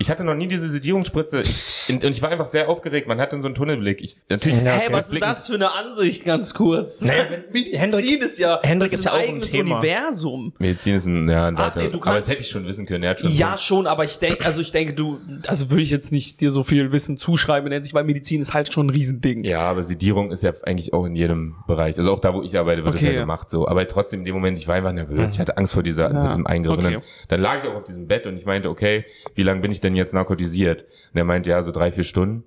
Ich 0.00 0.08
hatte 0.08 0.24
noch 0.24 0.34
nie 0.34 0.48
diese 0.48 0.66
Sedierungsspritze 0.66 1.40
ich, 1.40 1.90
und 1.90 2.02
ich 2.02 2.22
war 2.22 2.30
einfach 2.30 2.46
sehr 2.46 2.70
aufgeregt. 2.70 3.06
Man 3.06 3.20
hatte 3.20 3.38
so 3.38 3.46
einen 3.46 3.54
Tunnelblick. 3.54 4.00
Ich, 4.00 4.16
natürlich, 4.30 4.62
ja, 4.62 4.74
okay. 4.74 4.86
Hä, 4.86 4.92
was 4.92 5.12
ist 5.12 5.22
das 5.22 5.46
für 5.46 5.56
eine 5.56 5.74
Ansicht, 5.74 6.24
ganz 6.24 6.54
kurz? 6.54 7.02
Naja, 7.02 7.24
Medizin 7.52 7.78
Hendrik, 7.78 8.22
ist 8.22 8.38
ja, 8.38 8.60
Hendrik 8.62 8.92
ist, 8.92 9.00
ist 9.00 9.04
ja 9.04 9.12
ein 9.12 9.28
eigenes 9.28 9.54
Universum. 9.54 10.54
Medizin 10.58 10.96
ist 10.96 11.04
ein, 11.04 11.28
ja, 11.28 11.48
ein 11.48 11.58
weiter, 11.58 11.82
nee, 11.82 11.92
aber 12.00 12.14
das 12.14 12.30
hätte 12.30 12.40
ich 12.40 12.48
schon 12.48 12.66
wissen 12.66 12.86
können. 12.86 13.04
Er 13.04 13.10
hat 13.10 13.20
schon 13.20 13.30
ja, 13.30 13.58
schon, 13.58 13.86
aber 13.86 14.04
ich 14.04 14.18
denke, 14.18 14.42
also 14.42 14.62
ich 14.62 14.72
denke, 14.72 14.94
du, 14.94 15.20
also 15.46 15.68
würde 15.68 15.82
ich 15.82 15.90
jetzt 15.90 16.12
nicht 16.12 16.40
dir 16.40 16.50
so 16.50 16.62
viel 16.62 16.92
Wissen 16.92 17.18
zuschreiben, 17.18 17.68
nennt 17.68 17.84
sich, 17.84 17.92
weil 17.92 18.04
Medizin 18.04 18.40
ist 18.40 18.54
halt 18.54 18.72
schon 18.72 18.86
ein 18.86 18.90
Riesending. 18.90 19.44
Ja, 19.44 19.60
aber 19.60 19.82
Sedierung 19.82 20.32
ist 20.32 20.42
ja 20.42 20.54
eigentlich 20.62 20.94
auch 20.94 21.04
in 21.04 21.14
jedem 21.14 21.56
Bereich. 21.66 21.98
Also 21.98 22.10
auch 22.10 22.20
da, 22.20 22.32
wo 22.32 22.42
ich 22.42 22.58
arbeite, 22.58 22.84
wird 22.84 22.94
okay. 22.94 23.04
das 23.04 23.14
ja 23.14 23.20
gemacht 23.20 23.50
so. 23.50 23.68
Aber 23.68 23.86
trotzdem 23.86 24.20
in 24.20 24.24
dem 24.24 24.34
Moment, 24.34 24.56
ich 24.56 24.66
war 24.66 24.76
einfach 24.76 24.92
nervös. 24.92 25.34
Ich 25.34 25.40
hatte 25.40 25.58
Angst 25.58 25.74
vor 25.74 25.82
dieser, 25.82 26.10
ja. 26.10 26.20
vor 26.20 26.28
diesem 26.28 26.46
Eingriff. 26.46 26.78
Okay. 26.78 26.94
Dann, 26.94 27.02
dann 27.28 27.40
lag 27.42 27.62
ich 27.62 27.68
auch 27.68 27.74
auf 27.74 27.84
diesem 27.84 28.08
Bett 28.08 28.26
und 28.26 28.38
ich 28.38 28.46
meinte, 28.46 28.70
okay, 28.70 29.04
wie 29.34 29.42
lange 29.42 29.60
bin 29.60 29.70
ich 29.70 29.80
denn 29.90 29.96
jetzt 29.96 30.14
narkotisiert? 30.14 30.82
Und 31.12 31.18
er 31.18 31.24
meint, 31.24 31.46
ja, 31.46 31.62
so 31.62 31.70
drei, 31.70 31.92
vier 31.92 32.04
Stunden. 32.04 32.44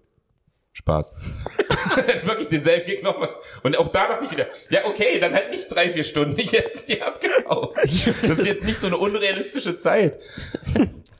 Spaß. 0.75 1.15
hat 1.95 2.25
wirklich 2.25 2.47
denselben 2.47 2.87
Gig 2.87 3.03
nochmal. 3.03 3.29
Und 3.61 3.77
auch 3.77 3.89
da 3.89 4.07
dachte 4.07 4.25
ich 4.25 4.31
wieder, 4.31 4.47
ja, 4.69 4.85
okay, 4.85 5.19
dann 5.19 5.33
halt 5.33 5.51
nicht 5.51 5.69
drei, 5.69 5.91
vier 5.91 6.03
Stunden. 6.03 6.37
Ich 6.39 6.51
jetzt 6.51 6.89
die 6.89 7.01
abgekauft. 7.01 7.77
Das 7.83 8.39
ist 8.39 8.45
jetzt 8.45 8.63
nicht 8.63 8.79
so 8.79 8.87
eine 8.87 8.97
unrealistische 8.97 9.75
Zeit. 9.75 10.17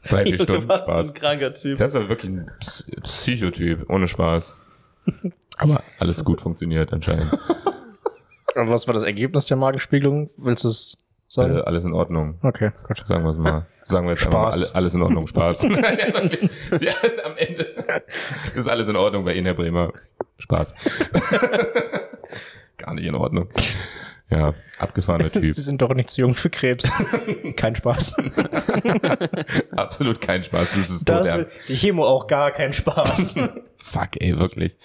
Drei, 0.10 0.26
vier 0.26 0.40
Stunden. 0.42 0.68
Du 0.68 0.76
Spaß. 0.76 1.10
ein 1.10 1.14
kranker 1.14 1.54
Typ. 1.54 1.78
Das 1.78 1.94
war 1.94 2.10
wirklich 2.10 2.32
ein 2.32 2.52
Psychotyp, 3.04 3.90
ohne 3.90 4.08
Spaß. 4.08 4.58
Aber 5.58 5.84
alles 6.00 6.24
gut 6.24 6.42
funktioniert 6.42 6.92
anscheinend. 6.92 7.32
Und 8.56 8.70
was 8.70 8.88
war 8.88 8.94
das 8.94 9.04
Ergebnis 9.04 9.46
der 9.46 9.58
Magenspiegelung? 9.58 10.30
Willst 10.38 10.64
du 10.64 10.68
es 10.68 11.03
sagen? 11.34 11.58
Äh, 11.58 11.62
alles 11.62 11.84
in 11.84 11.94
Ordnung. 11.94 12.40
Okay, 12.42 12.72
gut. 12.88 13.04
Sagen 13.06 13.24
wir 13.24 13.32
es 13.32 13.38
mal. 13.38 13.66
Sagen 13.84 14.08
wir 14.08 14.12
jetzt 14.12 14.24
Spaß. 14.24 14.66
Alle, 14.66 14.76
alles 14.76 14.94
in 14.94 15.02
Ordnung, 15.02 15.28
Spaß. 15.28 15.60
Sie, 16.72 16.90
am 17.24 17.36
Ende 17.38 17.64
ist 18.56 18.68
alles 18.68 18.88
in 18.88 18.96
Ordnung 18.96 19.26
bei 19.26 19.34
Ihnen, 19.34 19.46
Herr 19.46 19.56
Bremer. 19.56 19.92
Spaß. 20.38 20.76
Gar 22.78 22.94
nicht 22.94 23.06
in 23.06 23.16
Ordnung. 23.16 23.50
Ja, 24.30 24.54
abgefahrener 24.80 25.32
Typ. 25.32 25.54
Sie 25.54 25.62
sind 25.62 25.82
doch 25.82 25.94
nicht 25.94 26.10
zu 26.10 26.22
jung 26.22 26.34
für 26.34 26.50
Krebs. 26.50 26.90
kein 27.56 27.76
Spaß. 27.76 28.16
Absolut 29.76 30.22
kein 30.22 30.44
Spaß. 30.44 30.76
Das 30.76 30.90
ist 30.90 31.10
das 31.10 31.36
will, 31.36 31.48
Die 31.68 31.76
Chemo 31.76 32.06
auch 32.06 32.28
gar 32.28 32.52
kein 32.52 32.74
Spaß. 32.74 33.36
Fuck, 33.78 34.22
ey, 34.22 34.40
wirklich. 34.40 34.78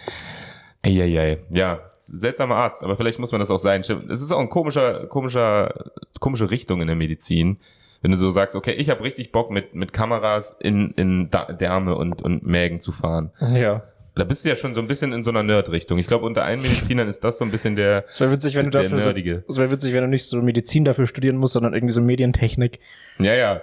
Eieiei. 0.85 1.39
Ja, 1.51 1.81
seltsamer 2.09 2.57
Arzt, 2.57 2.83
aber 2.83 2.97
vielleicht 2.97 3.19
muss 3.19 3.33
man 3.33 3.39
das 3.41 3.51
auch 3.51 3.59
sein. 3.59 3.81
Es 3.81 4.23
ist 4.23 4.33
auch 4.33 4.41
ein 4.41 4.49
komischer, 4.49 5.07
komischer, 5.07 5.91
komische 6.21 6.51
Richtung 6.51 6.81
in 6.81 6.87
der 6.87 6.97
Medizin. 6.97 7.59
Wenn 8.01 8.13
du 8.13 8.17
so 8.17 8.31
sagst, 8.31 8.55
okay, 8.55 8.73
ich 8.73 8.91
habe 8.91 9.03
richtig 9.03 9.33
Bock 9.33 9.51
mit, 9.51 9.75
mit 9.75 9.93
Kameras 9.93 10.57
in, 10.61 10.93
in 10.93 11.31
Därme 11.31 11.97
und, 11.97 12.23
und 12.23 12.47
Mägen 12.47 12.81
zu 12.81 12.93
fahren. 12.93 13.31
Ja. 13.53 13.83
Da 14.15 14.25
bist 14.25 14.45
du 14.45 14.49
ja 14.49 14.57
schon 14.57 14.75
so 14.75 14.81
ein 14.81 14.89
bisschen 14.89 15.13
in 15.13 15.23
so 15.23 15.31
einer 15.31 15.43
Nerd-Richtung. 15.43 15.99
Ich 15.99 16.07
glaube, 16.07 16.27
unter 16.27 16.45
allen 16.45 16.61
Medizinern 16.63 17.09
ist 17.09 17.23
das 17.25 17.39
so 17.39 17.45
ein 17.45 17.51
bisschen 17.51 17.77
der. 17.77 18.05
Es 18.09 18.21
wäre 18.21 18.31
witzig, 18.33 18.57
wenn 18.57 18.65
du 18.65 18.71
dafür 18.71 18.99
so, 18.99 19.11
es 19.11 19.59
wäre 19.59 19.71
witzig, 19.71 19.95
wenn 19.95 20.03
du 20.03 20.09
nicht 20.09 20.25
so 20.25 20.43
Medizin 20.43 20.85
dafür 20.85 21.07
studieren 21.07 21.37
musst, 21.37 21.53
sondern 21.55 21.75
irgendwie 21.75 21.93
so 21.93 22.01
Medientechnik. 22.01 22.81
Ja, 23.19 23.35
ja. 23.35 23.63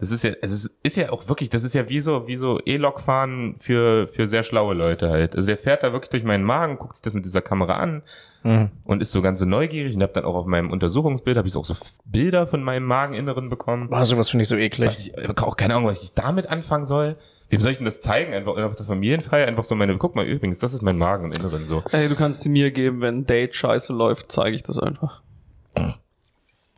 Das 0.00 0.12
ist 0.12 0.22
ja, 0.22 0.30
es 0.42 0.52
ist, 0.52 0.76
ist 0.84 0.96
ja 0.96 1.10
auch 1.10 1.28
wirklich, 1.28 1.50
das 1.50 1.64
ist 1.64 1.74
ja 1.74 1.88
wie 1.88 2.00
so, 2.00 2.28
wie 2.28 2.36
so 2.36 2.60
E-Lok 2.64 3.00
fahren 3.00 3.56
für, 3.58 4.06
für 4.06 4.28
sehr 4.28 4.44
schlaue 4.44 4.74
Leute 4.74 5.10
halt. 5.10 5.34
Also 5.34 5.48
der 5.48 5.58
fährt 5.58 5.82
da 5.82 5.92
wirklich 5.92 6.10
durch 6.10 6.22
meinen 6.22 6.44
Magen, 6.44 6.78
guckt 6.78 6.94
sich 6.94 7.02
das 7.02 7.14
mit 7.14 7.24
dieser 7.24 7.42
Kamera 7.42 7.78
an 7.78 8.02
mhm. 8.44 8.70
und 8.84 9.02
ist 9.02 9.10
so 9.10 9.22
ganz 9.22 9.40
so 9.40 9.44
neugierig 9.44 9.96
und 9.96 10.02
hab 10.02 10.14
dann 10.14 10.24
auch 10.24 10.36
auf 10.36 10.46
meinem 10.46 10.70
Untersuchungsbild, 10.70 11.36
habe 11.36 11.48
ich 11.48 11.56
auch 11.56 11.64
so 11.64 11.74
Bilder 12.04 12.46
von 12.46 12.62
meinem 12.62 12.84
Mageninneren 12.84 13.48
bekommen. 13.48 13.90
Boah, 13.90 14.04
sowas 14.04 14.30
finde 14.30 14.42
ich 14.42 14.48
so 14.48 14.56
eklig. 14.56 15.12
Ich, 15.16 15.42
auch 15.42 15.56
keine 15.56 15.74
Ahnung, 15.74 15.88
was 15.88 16.00
ich 16.04 16.14
damit 16.14 16.46
anfangen 16.46 16.84
soll. 16.84 17.16
Wem 17.48 17.60
soll 17.60 17.72
ich 17.72 17.78
denn 17.78 17.86
das 17.86 18.00
zeigen? 18.00 18.34
Einfach 18.34 18.56
auf 18.56 18.76
der 18.76 18.86
Familienfeier, 18.86 19.48
einfach 19.48 19.64
so 19.64 19.74
meine, 19.74 19.96
guck 19.96 20.14
mal 20.14 20.26
übrigens, 20.26 20.60
das 20.60 20.74
ist 20.74 20.82
mein 20.82 20.98
Magen 20.98 21.24
im 21.24 21.32
Inneren 21.32 21.66
so. 21.66 21.82
Ey, 21.90 22.08
du 22.08 22.14
kannst 22.14 22.42
sie 22.42 22.50
mir 22.50 22.70
geben, 22.70 23.00
wenn 23.00 23.26
Date 23.26 23.56
scheiße 23.56 23.92
läuft, 23.92 24.30
zeige 24.30 24.54
ich 24.54 24.62
das 24.62 24.78
einfach. 24.78 25.22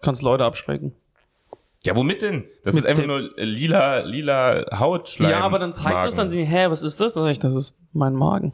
kannst 0.01 0.23
Leute 0.23 0.45
abschrecken. 0.45 0.93
Ja, 1.85 1.97
womit 1.97 2.21
denn? 2.21 2.45
Das 2.65 2.75
Mit 2.75 2.85
ist 2.85 2.91
einfach 2.91 3.07
nur 3.07 3.31
lila, 3.37 4.01
lila 4.01 4.65
Hautschleim. 4.79 5.31
Ja, 5.31 5.41
aber 5.41 5.59
dann 5.59 5.73
zeigst 5.73 6.05
du 6.05 6.09
es 6.09 6.15
dann, 6.15 6.31
sie, 6.31 6.45
hä, 6.45 6.67
was 6.69 6.83
ist 6.83 7.01
das? 7.01 7.15
Dann 7.15 7.25
sag 7.25 7.31
ich, 7.31 7.39
das 7.39 7.55
ist 7.55 7.79
mein 7.93 8.15
Magen. 8.15 8.53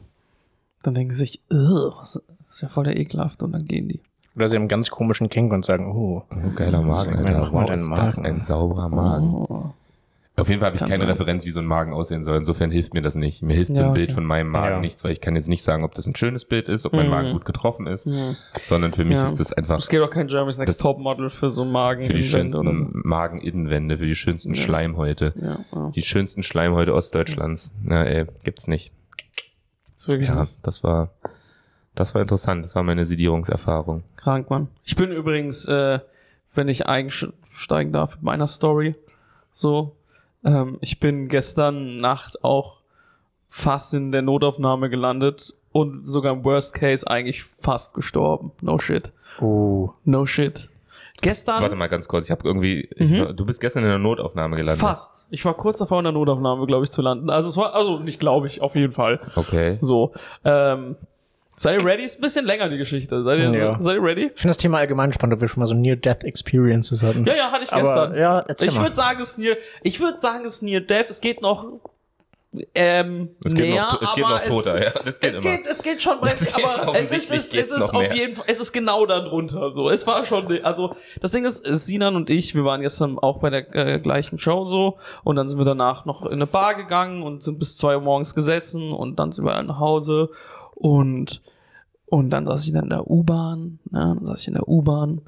Dann 0.81 0.93
denken 0.93 1.13
sie 1.13 1.19
sich, 1.19 1.41
was 1.49 2.21
ist 2.49 2.61
ja 2.61 2.69
voll 2.69 2.85
der 2.85 2.97
ekelhaft 2.97 3.43
und 3.43 3.51
dann 3.51 3.65
gehen 3.65 3.89
die. 3.89 4.01
Oder 4.35 4.47
sie 4.47 4.55
haben 4.55 4.63
einen 4.63 4.69
ganz 4.69 4.89
komischen 4.89 5.29
Kink 5.29 5.51
und 5.51 5.65
sagen, 5.65 5.91
oh, 5.91 6.23
oh 6.29 6.49
geiler 6.55 6.81
Magen, 6.81 7.15
Alter. 7.15 7.51
Wow, 7.51 7.69
ist 7.71 7.89
das 7.89 8.19
ein 8.19 8.41
sauberer 8.41 8.87
Magen. 8.87 9.33
Oh. 9.33 9.73
Auf 10.39 10.49
jeden 10.49 10.59
Fall 10.59 10.67
habe 10.67 10.75
ich 10.75 10.81
keine 10.81 10.97
sein. 10.97 11.07
Referenz, 11.07 11.45
wie 11.45 11.49
so 11.49 11.59
ein 11.59 11.65
Magen 11.65 11.93
aussehen 11.93 12.23
soll. 12.23 12.37
Insofern 12.37 12.69
hilft 12.69 12.93
mir 12.93 13.01
das 13.01 13.15
nicht. 13.15 13.41
Mir 13.41 13.55
hilft 13.55 13.71
ja, 13.71 13.75
so 13.77 13.81
ein 13.81 13.89
okay. 13.89 14.01
Bild 14.01 14.11
von 14.11 14.23
meinem 14.23 14.51
Magen 14.51 14.75
ja. 14.75 14.79
nichts, 14.79 15.03
weil 15.03 15.11
ich 15.11 15.19
kann 15.19 15.35
jetzt 15.35 15.47
nicht 15.47 15.63
sagen, 15.63 15.83
ob 15.83 15.95
das 15.95 16.05
ein 16.05 16.15
schönes 16.15 16.45
Bild 16.45 16.69
ist, 16.69 16.85
ob 16.85 16.93
mein 16.93 17.05
mhm. 17.05 17.11
Magen 17.11 17.31
gut 17.31 17.43
getroffen 17.43 17.87
ist, 17.87 18.05
mhm. 18.05 18.37
sondern 18.63 18.93
für 18.93 19.03
mich 19.03 19.17
ja. 19.17 19.25
ist 19.25 19.39
das 19.39 19.51
einfach. 19.51 19.79
Es 19.79 19.89
gibt 19.89 20.03
auch 20.03 20.11
kein 20.11 20.27
Germany's 20.27 20.59
Next 20.59 20.79
Top 20.79 20.99
Model 20.99 21.31
für 21.31 21.49
so 21.49 21.65
Magen. 21.65 22.05
Für 22.05 22.13
die 22.13 22.23
schönsten 22.23 22.71
so. 22.71 22.85
Mageninnenwände, 22.91 23.97
für 23.97 24.05
die 24.05 24.15
schönsten 24.15 24.53
Schleimhäute. 24.53 25.33
Die 25.95 26.03
schönsten 26.03 26.43
Schleimhäute 26.43 26.93
Ostdeutschlands. 26.93 27.71
Na, 27.81 28.03
ey, 28.03 28.27
gibt's 28.43 28.67
nicht. 28.67 28.93
Gibt's 29.87 30.07
wirklich 30.07 30.29
ja, 30.29 30.41
nicht. 30.41 30.55
das 30.61 30.83
war, 30.83 31.09
das 31.95 32.13
war 32.13 32.21
interessant. 32.21 32.63
Das 32.63 32.75
war 32.75 32.83
meine 32.83 33.07
Sedierungserfahrung. 33.07 34.03
Krank, 34.15 34.51
Mann. 34.51 34.67
Ich 34.83 34.95
bin 34.95 35.11
übrigens, 35.11 35.67
äh, 35.67 35.99
wenn 36.53 36.67
ich 36.67 36.85
einsteigen 36.85 37.91
darf 37.91 38.17
mit 38.17 38.23
meiner 38.23 38.45
Story, 38.45 38.93
so, 39.51 39.95
ähm, 40.43 40.77
ich 40.81 40.99
bin 40.99 41.27
gestern 41.27 41.97
Nacht 41.97 42.43
auch 42.43 42.81
fast 43.49 43.93
in 43.93 44.11
der 44.11 44.21
Notaufnahme 44.21 44.89
gelandet 44.89 45.53
und 45.71 46.07
sogar 46.07 46.33
im 46.33 46.43
Worst 46.43 46.73
Case 46.73 47.07
eigentlich 47.07 47.43
fast 47.43 47.93
gestorben. 47.93 48.51
No 48.61 48.79
shit. 48.79 49.11
Oh. 49.39 49.91
No 50.03 50.25
shit. 50.25 50.69
Gestern. 51.21 51.61
Warte 51.61 51.75
mal 51.75 51.87
ganz 51.87 52.07
kurz, 52.07 52.25
ich 52.25 52.31
habe 52.31 52.41
irgendwie, 52.45 52.87
ich, 52.95 53.11
mhm. 53.11 53.35
du 53.35 53.45
bist 53.45 53.59
gestern 53.59 53.83
in 53.83 53.89
der 53.89 53.97
Notaufnahme 53.97 54.55
gelandet. 54.55 54.79
Fast. 54.79 55.27
Ich 55.31 55.43
war 55.45 55.55
kurz 55.55 55.79
davor 55.79 55.99
in 55.99 56.03
der 56.03 56.13
Notaufnahme, 56.13 56.65
glaube 56.67 56.83
ich, 56.83 56.91
zu 56.91 57.01
landen. 57.01 57.29
Also 57.29 57.49
es 57.49 57.57
war, 57.57 57.73
also 57.73 57.99
nicht 57.99 58.19
glaube 58.19 58.47
ich, 58.47 58.61
auf 58.61 58.75
jeden 58.75 58.93
Fall. 58.93 59.19
Okay. 59.35 59.79
So. 59.81 60.13
Ähm, 60.45 60.95
Seid 61.59 61.81
ihr 61.81 61.87
ready? 61.87 62.03
Ist 62.03 62.19
ein 62.19 62.21
bisschen 62.21 62.45
länger 62.45 62.69
die 62.69 62.77
Geschichte. 62.77 63.23
Seid 63.23 63.39
ihr, 63.39 63.51
ja. 63.51 63.79
seid 63.79 63.95
ihr 63.95 64.03
ready? 64.03 64.25
Ich 64.33 64.39
finde 64.41 64.49
das 64.49 64.57
Thema 64.57 64.77
allgemein 64.77 65.11
spannend, 65.11 65.35
ob 65.35 65.41
wir 65.41 65.47
schon 65.47 65.59
mal 65.59 65.65
so 65.65 65.73
Near-Death-Experiences 65.73 67.01
hatten. 67.01 67.25
Ja, 67.25 67.35
ja, 67.35 67.51
hatte 67.51 67.63
ich 67.63 67.71
gestern. 67.71 68.11
Aber, 68.11 68.17
ja, 68.17 68.39
erzähl 68.41 68.69
ich 68.69 68.79
würde 68.79 68.95
sagen, 68.95 69.19
es 69.21 69.31
ist 69.31 69.37
Near, 69.39 69.57
ich 69.81 69.99
würde 69.99 70.19
sagen, 70.19 70.45
es 70.45 70.53
ist 70.53 70.61
Near-Death. 70.61 71.09
Es 71.09 71.19
geht 71.19 71.41
noch 71.41 71.65
ähm, 72.73 73.29
es 73.43 73.53
geht 73.53 73.69
näher, 73.69 73.89
noch, 73.91 74.01
es 74.01 74.13
geht 74.15 74.23
noch 74.23 74.43
toter, 74.43 74.75
es, 74.75 74.83
ja. 74.83 75.01
Das 75.03 75.19
geht 75.19 75.33
es, 75.33 75.39
immer. 75.39 75.57
geht, 75.57 75.67
es 75.67 75.83
geht 75.83 76.01
schon, 76.01 76.17
es 76.23 76.53
aber 76.53 76.95
es 76.95 77.11
ist, 77.11 77.31
es, 77.31 77.53
es 77.53 77.71
ist 77.71 77.93
auf 77.93 78.13
jeden 78.13 78.35
Fall, 78.35 78.45
es 78.47 78.59
ist 78.59 78.71
genau 78.71 79.05
da 79.05 79.19
drunter, 79.19 79.69
so. 79.69 79.89
Es 79.89 80.07
war 80.07 80.25
schon, 80.25 80.63
also, 80.63 80.95
das 81.21 81.31
Ding 81.31 81.45
ist, 81.45 81.63
Sinan 81.65 82.15
und 82.15 82.29
ich, 82.29 82.55
wir 82.55 82.63
waren 82.63 82.81
gestern 82.81 83.19
auch 83.19 83.39
bei 83.39 83.49
der 83.49 83.75
äh, 83.75 83.99
gleichen 83.99 84.39
Show 84.39 84.63
so, 84.63 84.97
und 85.23 85.35
dann 85.35 85.49
sind 85.49 85.59
wir 85.59 85.65
danach 85.65 86.05
noch 86.05 86.25
in 86.25 86.33
eine 86.33 86.47
Bar 86.47 86.75
gegangen 86.75 87.21
und 87.21 87.43
sind 87.43 87.59
bis 87.59 87.77
zwei 87.77 87.95
Uhr 87.95 88.01
morgens 88.01 88.33
gesessen 88.33 88.93
und 88.93 89.19
dann 89.19 89.31
sind 89.31 89.45
wir 89.45 89.61
nach 89.61 89.79
Hause 89.79 90.29
und, 90.77 91.41
und 92.05 92.29
dann 92.29 92.45
saß 92.45 92.65
ich 92.65 92.73
dann 92.73 92.83
in 92.83 92.89
der 92.89 93.09
U-Bahn, 93.09 93.79
ne, 93.91 94.15
dann 94.15 94.25
saß 94.25 94.41
ich 94.41 94.47
in 94.47 94.53
der 94.53 94.67
U-Bahn 94.67 95.21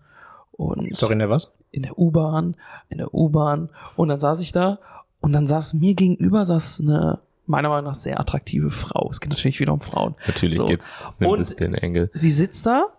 und. 0.52 0.96
Sorry, 0.96 1.14
in 1.14 1.20
der 1.20 1.30
was? 1.30 1.52
In 1.72 1.84
der 1.84 1.98
U-Bahn, 1.98 2.56
in 2.90 2.98
der 3.00 3.14
U-Bahn, 3.14 3.70
und 3.96 4.10
dann 4.10 4.20
saß 4.20 4.42
ich 4.42 4.52
da 4.52 4.80
und 5.22 5.34
dann 5.34 5.46
saß 5.46 5.74
mir 5.74 5.94
gegenüber 5.94 6.46
saß 6.46 6.82
eine 6.82 7.20
meiner 7.46 7.70
Meinung 7.70 7.86
nach 7.86 7.96
sehr 7.96 8.20
attraktive 8.20 8.70
Frau. 8.70 9.10
Es 9.10 9.20
geht 9.20 9.32
natürlich 9.32 9.60
wieder 9.60 9.74
um 9.74 9.82
Frauen. 9.82 10.16
Natürlich 10.28 10.56
so. 10.56 10.68
geht's 10.68 11.04
es 11.20 11.56
den 11.56 11.74
Engel. 11.74 12.12
Sie 12.14 12.30
sitzt 12.30 12.68
da 12.68 12.90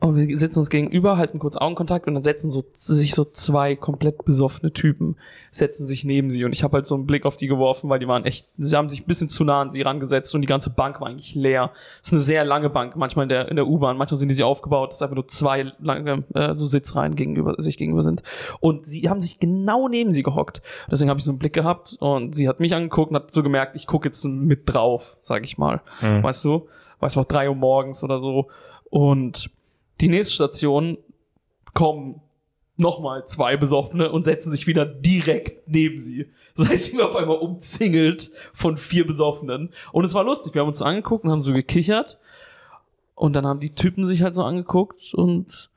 und 0.00 0.14
wir 0.14 0.38
sitzen 0.38 0.60
uns 0.60 0.70
gegenüber, 0.70 1.16
halten 1.16 1.40
kurz 1.40 1.56
Augenkontakt 1.56 2.06
und 2.06 2.14
dann 2.14 2.22
setzen 2.22 2.48
so, 2.48 2.62
sich 2.72 3.14
so 3.14 3.24
zwei 3.24 3.74
komplett 3.74 4.24
besoffene 4.24 4.72
Typen, 4.72 5.16
setzen 5.50 5.86
sich 5.86 6.04
neben 6.04 6.30
sie 6.30 6.44
und 6.44 6.52
ich 6.52 6.62
habe 6.62 6.74
halt 6.74 6.86
so 6.86 6.94
einen 6.94 7.06
Blick 7.06 7.26
auf 7.26 7.36
die 7.36 7.48
geworfen, 7.48 7.90
weil 7.90 7.98
die 7.98 8.06
waren 8.06 8.24
echt, 8.24 8.46
sie 8.56 8.76
haben 8.76 8.88
sich 8.88 9.00
ein 9.00 9.06
bisschen 9.06 9.28
zu 9.28 9.42
nah 9.42 9.60
an 9.62 9.70
sie 9.70 9.82
rangesetzt 9.82 10.32
und 10.36 10.42
die 10.42 10.46
ganze 10.46 10.70
Bank 10.70 11.00
war 11.00 11.08
eigentlich 11.08 11.34
leer. 11.34 11.72
Es 12.00 12.08
ist 12.08 12.12
eine 12.12 12.20
sehr 12.20 12.44
lange 12.44 12.70
Bank, 12.70 12.94
manchmal 12.94 13.24
in 13.24 13.28
der, 13.28 13.48
in 13.48 13.56
der 13.56 13.66
U-Bahn, 13.66 13.96
manchmal 13.96 14.20
sind 14.20 14.28
die 14.28 14.36
sie 14.36 14.44
aufgebaut, 14.44 14.92
dass 14.92 15.02
einfach 15.02 15.16
nur 15.16 15.26
zwei 15.26 15.72
lange 15.80 16.24
äh, 16.34 16.54
so 16.54 16.64
Sitzreihen 16.64 17.16
gegenüber, 17.16 17.56
sich 17.58 17.76
gegenüber 17.76 18.02
sind. 18.02 18.22
Und 18.60 18.86
sie 18.86 19.08
haben 19.08 19.20
sich 19.20 19.40
genau 19.40 19.88
neben 19.88 20.12
sie 20.12 20.22
gehockt. 20.22 20.62
Deswegen 20.88 21.10
habe 21.10 21.18
ich 21.18 21.24
so 21.24 21.32
einen 21.32 21.40
Blick 21.40 21.54
gehabt 21.54 21.96
und 21.98 22.36
sie 22.36 22.48
hat 22.48 22.60
mich 22.60 22.72
angeguckt 22.72 23.10
und 23.10 23.16
hat 23.16 23.32
so 23.32 23.42
gemerkt, 23.42 23.74
ich 23.74 23.88
gucke 23.88 24.06
jetzt 24.06 24.24
mit 24.24 24.72
drauf, 24.72 25.16
sag 25.18 25.44
ich 25.44 25.58
mal. 25.58 25.80
Mhm. 26.00 26.22
Weißt 26.22 26.44
du? 26.44 26.68
Weißt 27.00 27.16
du, 27.16 27.20
auch 27.20 27.24
drei 27.24 27.48
Uhr 27.48 27.56
morgens 27.56 28.04
oder 28.04 28.20
so. 28.20 28.48
Und 28.90 29.50
die 30.00 30.08
nächste 30.08 30.34
Station 30.34 30.98
kommen 31.74 32.20
nochmal 32.76 33.26
zwei 33.26 33.56
Besoffene 33.56 34.10
und 34.10 34.24
setzen 34.24 34.50
sich 34.50 34.66
wieder 34.66 34.84
direkt 34.84 35.68
neben 35.68 35.98
sie. 35.98 36.26
Das 36.56 36.68
heißt, 36.68 36.84
sie 36.84 36.90
sind 36.92 37.02
auf 37.02 37.16
einmal 37.16 37.38
umzingelt 37.38 38.30
von 38.52 38.76
vier 38.76 39.06
Besoffenen. 39.06 39.72
Und 39.92 40.04
es 40.04 40.14
war 40.14 40.24
lustig. 40.24 40.54
Wir 40.54 40.60
haben 40.60 40.68
uns 40.68 40.82
angeguckt 40.82 41.24
und 41.24 41.30
haben 41.30 41.40
so 41.40 41.52
gekichert. 41.52 42.18
Und 43.14 43.34
dann 43.34 43.46
haben 43.46 43.60
die 43.60 43.74
Typen 43.74 44.04
sich 44.04 44.22
halt 44.22 44.34
so 44.34 44.44
angeguckt 44.44 45.12
und, 45.12 45.70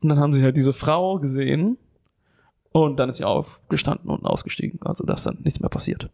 und 0.00 0.08
dann 0.08 0.18
haben 0.18 0.34
sie 0.34 0.42
halt 0.42 0.56
diese 0.56 0.74
Frau 0.74 1.18
gesehen 1.18 1.78
und 2.72 2.96
dann 2.96 3.10
ist 3.10 3.18
sie 3.18 3.24
aufgestanden 3.24 4.10
und 4.10 4.24
ausgestiegen. 4.24 4.80
Also, 4.82 5.04
dass 5.04 5.22
dann 5.22 5.38
nichts 5.44 5.60
mehr 5.60 5.68
passiert. 5.68 6.08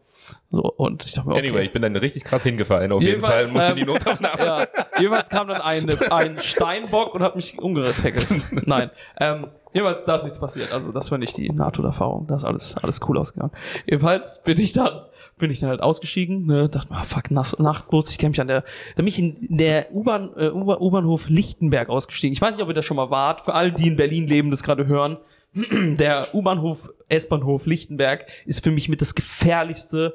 So, 0.50 0.62
und 0.62 1.06
ich 1.06 1.12
dachte 1.12 1.28
mir, 1.28 1.36
okay. 1.36 1.48
Anyway, 1.48 1.64
ich 1.64 1.72
bin 1.72 1.82
dann 1.82 1.94
richtig 1.96 2.24
krass 2.24 2.42
hingefallen. 2.42 2.90
Auf 2.90 3.02
jeden 3.02 3.20
Fall 3.20 3.46
musste 3.46 3.70
ähm, 3.70 3.76
die 3.76 3.84
Notaufnahme. 3.84 4.44
ja, 4.44 4.66
jedenfalls 4.98 5.28
kam 5.28 5.46
dann 5.46 5.60
ein, 5.60 5.88
ein 6.10 6.38
Steinbock 6.40 7.14
und 7.14 7.22
hat 7.22 7.36
mich 7.36 7.58
umgetackelt. 7.58 8.26
Nein. 8.66 8.90
Ähm, 9.20 9.46
jedenfalls, 9.72 10.04
da 10.04 10.16
ist 10.16 10.24
nichts 10.24 10.40
passiert. 10.40 10.72
Also, 10.72 10.90
das 10.90 11.10
war 11.12 11.18
nicht 11.18 11.36
die 11.36 11.48
NATO-Erfahrung. 11.48 12.26
Da 12.26 12.34
ist 12.34 12.44
alles, 12.44 12.76
alles 12.76 13.00
cool 13.08 13.18
ausgegangen. 13.18 13.52
Jedenfalls 13.86 14.42
bin 14.42 14.58
ich 14.58 14.72
dann 14.72 15.02
bin 15.38 15.52
ich 15.52 15.60
dann 15.60 15.70
halt 15.70 15.80
ausgestiegen, 15.80 16.46
ne, 16.46 16.68
dachte 16.68 16.92
mir, 16.92 16.98
ah, 16.98 17.04
fuck, 17.04 17.30
Nass, 17.30 17.56
Nachtbus, 17.60 18.10
ich 18.10 18.18
kenne 18.18 18.30
mich 18.30 18.40
an 18.40 18.48
der, 18.48 18.62
da 18.62 18.96
bin 18.96 19.06
ich 19.06 19.20
in 19.20 19.36
der 19.56 19.94
U-Bahn, 19.94 20.30
äh, 20.36 20.50
U-Bahnhof 20.50 21.28
Lichtenberg 21.28 21.90
ausgestiegen. 21.90 22.32
Ich 22.32 22.42
weiß 22.42 22.56
nicht, 22.56 22.62
ob 22.64 22.68
ihr 22.68 22.74
das 22.74 22.84
schon 22.84 22.96
mal 22.96 23.10
wart, 23.10 23.42
für 23.42 23.54
all 23.54 23.70
die 23.70 23.86
in 23.86 23.96
Berlin 23.96 24.26
leben, 24.26 24.50
das 24.50 24.64
gerade 24.64 24.88
hören 24.88 25.16
der 25.54 26.34
U-Bahnhof, 26.34 26.90
S-Bahnhof 27.08 27.66
Lichtenberg 27.66 28.26
ist 28.44 28.62
für 28.62 28.70
mich 28.70 28.88
mit 28.88 29.00
das 29.00 29.14
gefährlichste, 29.14 30.14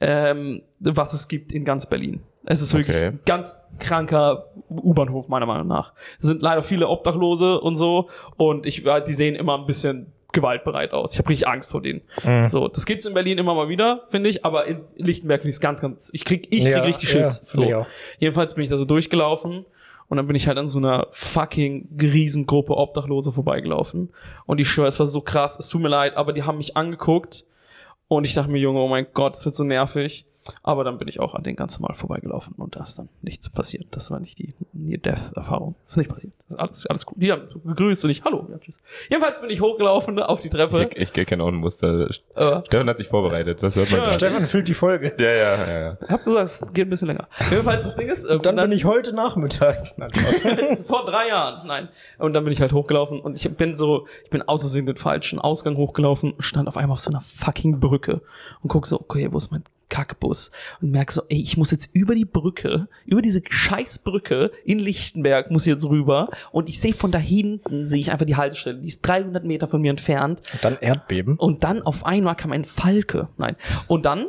ähm, 0.00 0.62
was 0.78 1.12
es 1.12 1.28
gibt 1.28 1.52
in 1.52 1.64
ganz 1.64 1.88
Berlin. 1.88 2.20
Es 2.44 2.62
ist 2.62 2.72
wirklich 2.72 2.96
okay. 2.96 3.12
ganz 3.26 3.56
kranker 3.78 4.46
U-Bahnhof, 4.70 5.28
meiner 5.28 5.46
Meinung 5.46 5.66
nach. 5.66 5.92
Es 6.20 6.28
sind 6.28 6.40
leider 6.40 6.62
viele 6.62 6.88
Obdachlose 6.88 7.60
und 7.60 7.74
so 7.74 8.08
und 8.36 8.64
ich, 8.64 8.84
die 9.06 9.12
sehen 9.12 9.34
immer 9.34 9.58
ein 9.58 9.66
bisschen 9.66 10.12
gewaltbereit 10.32 10.92
aus. 10.92 11.14
Ich 11.14 11.18
habe 11.18 11.28
richtig 11.30 11.48
Angst 11.48 11.70
vor 11.70 11.82
denen. 11.82 12.02
Mhm. 12.22 12.48
So, 12.48 12.68
das 12.68 12.86
gibt's 12.86 13.06
in 13.06 13.14
Berlin 13.14 13.38
immer 13.38 13.54
mal 13.54 13.68
wieder, 13.68 14.04
finde 14.08 14.30
ich, 14.30 14.44
aber 14.44 14.66
in 14.66 14.80
Lichtenberg 14.96 15.40
finde 15.40 15.50
ich 15.50 15.56
es 15.56 15.60
ganz, 15.60 15.80
ganz. 15.80 16.10
Ich 16.12 16.24
krieg, 16.24 16.46
ich 16.50 16.62
krieg 16.62 16.72
ja, 16.72 16.80
richtig 16.80 17.10
Schiss. 17.10 17.42
Ja, 17.54 17.82
so. 17.82 17.86
Jedenfalls 18.18 18.54
bin 18.54 18.62
ich 18.62 18.70
da 18.70 18.76
so 18.76 18.84
durchgelaufen 18.84 19.64
und 20.08 20.16
dann 20.16 20.26
bin 20.26 20.36
ich 20.36 20.48
halt 20.48 20.58
an 20.58 20.66
so 20.66 20.78
einer 20.78 21.06
fucking 21.10 21.88
Riesengruppe 22.00 22.76
Obdachlose 22.76 23.32
vorbeigelaufen. 23.32 24.10
Und 24.46 24.60
ich 24.60 24.68
schwöre, 24.68 24.88
es 24.88 24.98
war 24.98 25.06
so 25.06 25.20
krass, 25.20 25.58
es 25.58 25.68
tut 25.68 25.82
mir 25.82 25.88
leid, 25.88 26.16
aber 26.16 26.32
die 26.32 26.44
haben 26.44 26.58
mich 26.58 26.76
angeguckt 26.76 27.44
und 28.08 28.26
ich 28.26 28.34
dachte 28.34 28.50
mir, 28.50 28.58
Junge, 28.58 28.80
oh 28.80 28.88
mein 28.88 29.06
Gott, 29.12 29.36
es 29.36 29.44
wird 29.44 29.54
so 29.54 29.64
nervig. 29.64 30.24
Aber 30.62 30.84
dann 30.84 30.98
bin 30.98 31.08
ich 31.08 31.20
auch 31.20 31.34
an 31.34 31.42
den 31.42 31.56
ganz 31.56 31.78
normal 31.78 31.96
vorbeigelaufen 31.96 32.54
und 32.56 32.76
da 32.76 32.82
ist 32.82 32.98
dann 32.98 33.08
nichts 33.22 33.48
passiert. 33.50 33.86
Das 33.92 34.10
war 34.10 34.20
nicht 34.20 34.38
die 34.38 34.54
Near-Death-Erfahrung. 34.72 35.74
Das 35.84 35.92
ist 35.92 35.96
nicht 35.96 36.10
passiert. 36.10 36.32
Das 36.48 36.56
ist 36.56 36.60
alles, 36.60 36.86
alles 36.86 37.06
gut. 37.06 37.20
Die 37.20 37.32
haben 37.32 37.42
gegrüßt 37.64 38.04
und 38.04 38.10
ich, 38.10 38.24
hallo, 38.24 38.46
ja, 38.50 38.58
tschüss. 38.58 38.78
Jedenfalls 39.08 39.40
bin 39.40 39.50
ich 39.50 39.60
hochgelaufen 39.60 40.18
auf 40.18 40.40
die 40.40 40.48
Treppe. 40.48 40.90
Ich, 40.94 41.16
ich 41.16 41.26
kenne 41.26 41.42
auch 41.42 41.48
ein 41.48 41.54
Muster. 41.54 42.08
Uh. 42.36 42.62
Stefan 42.66 42.88
hat 42.88 42.98
sich 42.98 43.08
vorbereitet. 43.08 43.62
Das 43.62 43.76
hört 43.76 43.90
man 43.90 44.00
ja, 44.00 44.12
Stefan 44.12 44.46
füllt 44.46 44.68
die 44.68 44.74
Folge. 44.74 45.14
Ja, 45.18 45.30
ja, 45.30 45.66
ja. 45.66 45.80
ja. 45.80 45.98
Ich 46.02 46.08
hab 46.10 46.24
gesagt, 46.24 46.44
es 46.44 46.72
geht 46.72 46.86
ein 46.86 46.90
bisschen 46.90 47.08
länger. 47.08 47.28
Jedenfalls 47.50 47.82
das 47.82 47.96
Ding 47.96 48.08
ist. 48.08 48.24
Äh, 48.24 48.38
dann, 48.38 48.56
dann 48.56 48.68
bin 48.68 48.76
ich 48.76 48.84
heute 48.84 49.12
Nachmittag. 49.12 49.94
Vor 50.86 51.04
drei 51.04 51.28
Jahren. 51.28 51.66
Nein. 51.66 51.88
Und 52.18 52.34
dann 52.34 52.44
bin 52.44 52.52
ich 52.52 52.60
halt 52.60 52.72
hochgelaufen 52.72 53.20
und 53.20 53.36
ich 53.36 53.56
bin 53.56 53.76
so, 53.76 54.06
ich 54.24 54.30
bin 54.30 54.42
außersehen 54.42 54.86
den 54.86 54.96
falschen 54.96 55.38
Ausgang 55.38 55.76
hochgelaufen 55.76 56.32
und 56.32 56.42
stand 56.42 56.68
auf 56.68 56.76
einmal 56.76 56.92
auf 56.92 57.00
so 57.00 57.10
einer 57.10 57.20
fucking 57.20 57.80
Brücke 57.80 58.22
und 58.62 58.68
guck 58.68 58.86
so, 58.86 59.00
okay, 59.00 59.28
wo 59.30 59.38
ist 59.38 59.50
mein 59.50 59.64
Kackbus 59.88 60.50
und 60.80 60.90
merke 60.90 61.12
so, 61.12 61.22
ey, 61.28 61.40
ich 61.40 61.56
muss 61.56 61.70
jetzt 61.70 61.90
über 61.92 62.14
die 62.14 62.24
Brücke, 62.24 62.88
über 63.06 63.22
diese 63.22 63.42
Scheißbrücke 63.48 64.52
in 64.64 64.78
Lichtenberg 64.78 65.50
muss 65.50 65.66
ich 65.66 65.72
jetzt 65.72 65.84
rüber 65.86 66.28
und 66.52 66.68
ich 66.68 66.80
sehe 66.80 66.92
von 66.92 67.10
da 67.10 67.18
hinten, 67.18 67.86
sehe 67.86 68.00
ich 68.00 68.10
einfach 68.10 68.26
die 68.26 68.36
Haltestelle, 68.36 68.78
die 68.78 68.88
ist 68.88 69.02
300 69.02 69.44
Meter 69.44 69.66
von 69.66 69.80
mir 69.80 69.90
entfernt. 69.90 70.42
Und 70.52 70.64
dann 70.64 70.78
Erdbeben. 70.80 71.36
Und 71.36 71.64
dann 71.64 71.82
auf 71.82 72.04
einmal 72.04 72.36
kam 72.36 72.52
ein 72.52 72.64
Falke. 72.64 73.28
Nein. 73.36 73.56
Und 73.86 74.04
dann 74.04 74.26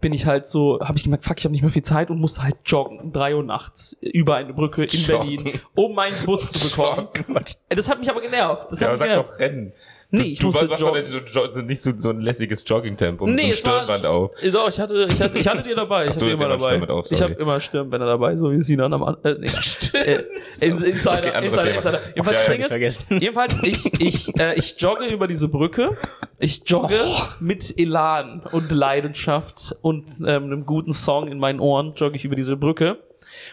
bin 0.00 0.12
ich 0.12 0.26
halt 0.26 0.46
so, 0.46 0.78
habe 0.80 0.98
ich 0.98 1.04
gemerkt, 1.04 1.24
fuck, 1.24 1.38
ich 1.38 1.44
habe 1.44 1.52
nicht 1.52 1.62
mehr 1.62 1.70
viel 1.70 1.82
Zeit 1.82 2.10
und 2.10 2.18
musste 2.20 2.42
halt 2.42 2.56
joggen 2.66 3.00
um 3.00 3.12
drei 3.12 3.34
Uhr 3.34 3.42
nachts 3.42 3.96
über 4.00 4.36
eine 4.36 4.52
Brücke 4.52 4.84
in 4.84 4.88
joggen. 4.88 5.44
Berlin, 5.44 5.60
um 5.74 5.94
meinen 5.94 6.14
Bus 6.24 6.52
zu 6.52 6.68
bekommen. 6.68 7.08
Das 7.68 7.88
hat 7.88 8.00
mich 8.00 8.10
aber 8.10 8.20
genervt. 8.20 8.70
Das 8.70 8.80
ja, 8.80 8.88
hat 8.88 9.00
aber 9.00 9.06
sag 9.06 9.28
doch 9.28 9.38
rennen. 9.38 9.72
Nee, 10.10 10.22
ich 10.22 10.38
du, 10.38 10.46
musste 10.46 10.66
du 10.66 10.74
joggen. 10.74 11.06
So, 11.06 11.52
so, 11.52 11.60
nicht 11.60 11.82
so, 11.82 11.92
so 11.94 12.08
ein 12.08 12.20
lässiges 12.20 12.64
Jogging-Tempo 12.66 13.26
nee, 13.26 13.32
mit 13.32 13.40
so 13.40 13.44
einem 13.44 13.52
Stirnband 13.52 14.02
war, 14.04 14.10
auf. 14.10 14.30
Doch, 14.52 14.68
ich 14.68 14.80
hatte, 14.80 15.06
ich 15.10 15.20
hatte, 15.20 15.38
ich 15.38 15.46
hatte 15.46 15.62
dir 15.62 15.76
dabei. 15.76 16.06
Ich 16.06 16.12
Ach, 16.12 16.16
hatte 16.16 16.30
immer 16.30 16.48
dabei. 16.48 16.88
Auf, 16.88 17.10
ich 17.10 17.20
habe 17.20 17.34
immer 17.34 17.60
Stirnbänder 17.60 18.06
dabei, 18.06 18.34
so 18.34 18.50
wie 18.50 18.62
Sinan 18.62 18.94
am 18.94 19.16
äh, 19.22 19.34
nee. 19.34 19.46
äh, 19.98 20.24
in, 20.60 20.78
Insider, 20.78 21.18
okay, 21.18 21.46
Insider, 21.46 21.74
Insider. 21.74 22.00
Jedenfalls, 22.14 22.46
ja, 22.46 22.76
ja, 22.78 22.86
ist, 22.86 23.04
jedenfalls 23.10 23.62
ich, 23.62 24.00
ich, 24.00 24.36
äh, 24.40 24.54
ich 24.54 24.80
jogge 24.80 25.04
über 25.06 25.26
diese 25.26 25.48
Brücke. 25.48 25.90
Ich 26.38 26.62
jogge 26.64 27.00
oh. 27.04 27.22
mit 27.40 27.78
Elan 27.78 28.42
und 28.50 28.72
Leidenschaft 28.72 29.76
und 29.82 30.20
ähm, 30.20 30.44
einem 30.44 30.64
guten 30.64 30.94
Song 30.94 31.28
in 31.28 31.38
meinen 31.38 31.60
Ohren 31.60 31.92
jogge 31.96 32.16
ich 32.16 32.24
über 32.24 32.36
diese 32.36 32.56
Brücke 32.56 32.96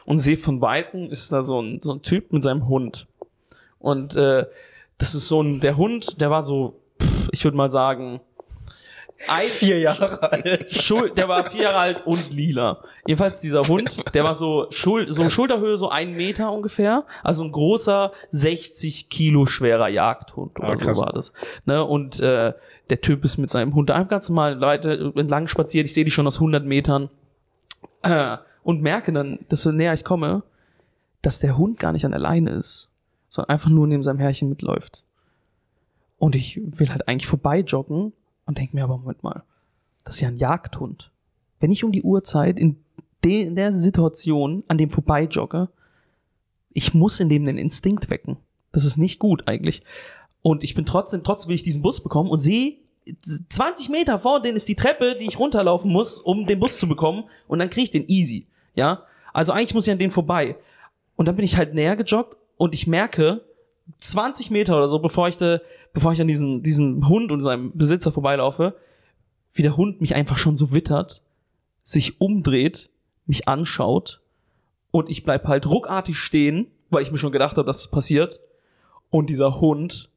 und 0.06 0.20
sehe 0.20 0.38
von 0.38 0.62
weitem 0.62 1.10
ist 1.10 1.34
da 1.34 1.42
so 1.42 1.62
ein, 1.62 1.80
so 1.82 1.94
ein 1.94 2.02
Typ 2.02 2.32
mit 2.32 2.44
seinem 2.44 2.70
Hund. 2.70 3.08
Und 3.80 4.16
äh, 4.16 4.46
das 4.98 5.16
ist 5.16 5.28
so 5.28 5.42
ein, 5.42 5.60
der 5.60 5.78
Hund, 5.78 6.20
der 6.22 6.30
war 6.32 6.44
so, 6.44 6.82
pff, 7.02 7.30
ich 7.32 7.44
würde 7.44 7.58
mal 7.58 7.70
sagen, 7.70 8.22
ein, 9.30 9.48
vier 9.48 9.80
Jahre 9.80 10.22
alt. 10.22 10.76
Schul 10.76 11.10
der 11.12 11.30
war 11.30 11.50
vier 11.50 11.64
Jahre 11.64 11.78
alt 11.78 12.06
und 12.06 12.34
lila. 12.34 12.84
Jedenfalls 13.08 13.40
dieser 13.40 13.64
Hund, 13.64 14.04
der 14.14 14.24
war 14.24 14.34
so, 14.34 14.68
Schul 14.72 15.12
so 15.12 15.30
Schulterhöhe, 15.30 15.78
so 15.78 15.90
ein 15.90 16.12
Meter 16.12 16.52
ungefähr. 16.52 17.06
Also 17.24 17.44
ein 17.44 17.52
großer, 17.52 18.12
60 18.30 19.10
Kilo 19.10 19.46
schwerer 19.46 19.88
Jagdhund 19.88 20.60
oder 20.60 20.70
ah, 20.70 20.78
so 20.78 20.98
war 20.98 21.14
das. 21.14 21.32
Ne? 21.66 21.84
Und 21.84 22.20
äh, 22.20 22.54
der 22.90 23.02
Typ 23.02 23.24
ist 23.24 23.38
mit 23.38 23.50
seinem 23.50 23.74
Hund 23.74 23.90
einfach 23.90 24.10
ganz 24.10 24.30
normal 24.30 24.56
Leute 24.56 25.14
entlang 25.16 25.48
spaziert. 25.48 25.86
Ich 25.86 25.94
sehe 25.94 26.06
die 26.06 26.12
schon 26.12 26.28
aus 26.28 26.36
100 26.36 26.66
Metern. 26.66 27.10
Äh, 28.04 28.38
und 28.64 28.82
merke 28.82 29.14
dann, 29.14 29.40
desto 29.50 29.72
näher 29.72 29.94
ich 29.94 30.04
komme, 30.04 30.44
dass 31.22 31.40
der 31.40 31.58
Hund 31.58 31.80
gar 31.80 31.94
nicht 31.94 32.04
an 32.04 32.12
der 32.12 32.20
Leine 32.20 32.52
ist 32.52 32.90
sondern 33.36 33.50
einfach 33.50 33.70
nur 33.70 33.86
neben 33.86 34.02
seinem 34.02 34.20
Herrchen 34.20 34.50
mitläuft. 34.50 35.04
Und 36.18 36.36
ich 36.36 36.60
will 36.64 36.90
halt 36.90 37.08
eigentlich 37.08 37.28
vorbei 37.28 37.60
joggen 37.60 38.14
und 38.46 38.58
denke 38.58 38.76
mir 38.76 38.86
aber, 38.86 38.98
Moment 38.98 39.24
mal, 39.24 39.44
das 40.06 40.16
ist 40.16 40.22
ja 40.22 40.30
ein 40.30 40.38
Jagdhund. 40.38 41.12
Wenn 41.60 41.72
ich 41.72 41.84
um 41.84 41.92
die 41.92 42.04
Uhrzeit 42.04 42.58
in, 42.58 42.78
de 43.24 43.42
in 43.42 43.56
der 43.56 43.74
Situation 43.74 44.64
an 44.68 44.78
dem 44.78 44.90
vorbei 44.90 45.26
jogge, 45.26 45.70
ich 46.72 46.94
muss 46.94 47.20
in 47.20 47.30
dem 47.30 47.46
den 47.46 47.58
Instinkt 47.58 48.10
wecken. 48.10 48.38
Das 48.72 48.86
ist 48.86 48.98
nicht 48.98 49.20
gut 49.20 49.48
eigentlich. 49.48 49.84
Und 50.42 50.64
ich 50.64 50.74
bin 50.74 50.86
trotzdem, 50.86 51.24
trotzdem 51.24 51.50
will 51.50 51.56
ich 51.56 51.64
diesen 51.64 51.82
Bus 51.82 52.02
bekommen 52.02 52.30
und 52.30 52.40
sehe, 52.40 52.78
20 53.50 53.90
Meter 53.90 54.20
vor 54.20 54.42
denen 54.42 54.58
ist 54.58 54.68
die 54.68 54.76
Treppe, 54.76 55.16
die 55.20 55.28
ich 55.28 55.40
runterlaufen 55.40 55.92
muss, 55.92 56.20
um 56.20 56.48
den 56.48 56.60
Bus 56.60 56.80
zu 56.80 56.88
bekommen. 56.88 57.26
Und 57.48 57.60
dann 57.60 57.70
kriege 57.70 57.84
ich 57.84 57.92
den 57.92 58.08
easy. 58.08 58.48
Ja. 58.76 59.04
Also 59.34 59.52
eigentlich 59.52 59.74
muss 59.74 59.88
ich 59.88 59.92
an 59.92 60.00
den 60.00 60.12
vorbei. 60.12 60.56
Und 61.16 61.28
dann 61.28 61.36
bin 61.36 61.46
ich 61.46 61.58
halt 61.58 61.74
näher 61.74 61.96
gejoggt 61.96 62.38
und 62.58 62.74
ich 62.74 62.88
merke, 62.88 63.42
20 64.00 64.52
Meter 64.52 64.76
oder 64.78 64.88
so, 64.88 65.00
bevor 65.00 65.28
ich, 65.28 65.38
de, 65.38 65.60
bevor 65.94 66.14
ich 66.14 66.22
an 66.22 66.28
diesem, 66.28 66.64
diesem 66.64 67.08
Hund 67.08 67.32
und 67.32 67.44
seinem 67.44 67.72
Besitzer 67.78 68.12
vorbeilaufe, 68.12 68.76
wie 69.54 69.62
der 69.62 69.78
Hund 69.78 70.02
mich 70.02 70.16
einfach 70.16 70.38
schon 70.38 70.58
so 70.58 70.74
wittert, 70.74 71.22
sich 71.84 72.20
umdreht, 72.20 72.90
mich 73.26 73.48
anschaut 73.48 74.22
und 74.92 75.10
ich 75.10 75.24
bleib 75.24 75.48
halt 75.48 75.66
ruckartig 75.66 76.18
stehen, 76.18 76.68
weil 76.90 77.04
ich 77.04 77.12
mir 77.12 77.18
schon 77.18 77.32
gedacht 77.32 77.58
habe, 77.58 77.68
dass 77.68 77.82
es 77.82 77.92
passiert. 77.92 78.40
Und 79.10 79.30
dieser 79.30 79.60
Hund 79.60 80.10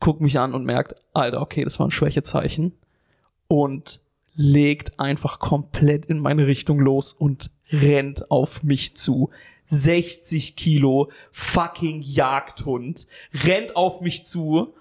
guckt 0.00 0.20
mich 0.20 0.38
an 0.38 0.54
und 0.54 0.64
merkt, 0.64 0.96
Alter, 1.12 1.40
okay, 1.40 1.64
das 1.64 1.78
war 1.78 1.86
ein 1.86 1.90
Schwächezeichen. 1.90 2.72
Und 3.48 4.00
legt 4.34 5.00
einfach 5.00 5.38
komplett 5.38 6.06
in 6.06 6.18
meine 6.18 6.46
Richtung 6.46 6.78
los 6.80 7.12
und 7.12 7.50
rennt 7.70 8.30
auf 8.30 8.62
mich 8.62 8.96
zu. 8.96 9.30
60 9.70 10.56
Kilo 10.56 11.10
fucking 11.30 12.00
Jagdhund 12.02 13.06
rennt 13.44 13.76
auf 13.76 14.00
mich 14.00 14.26
zu 14.26 14.74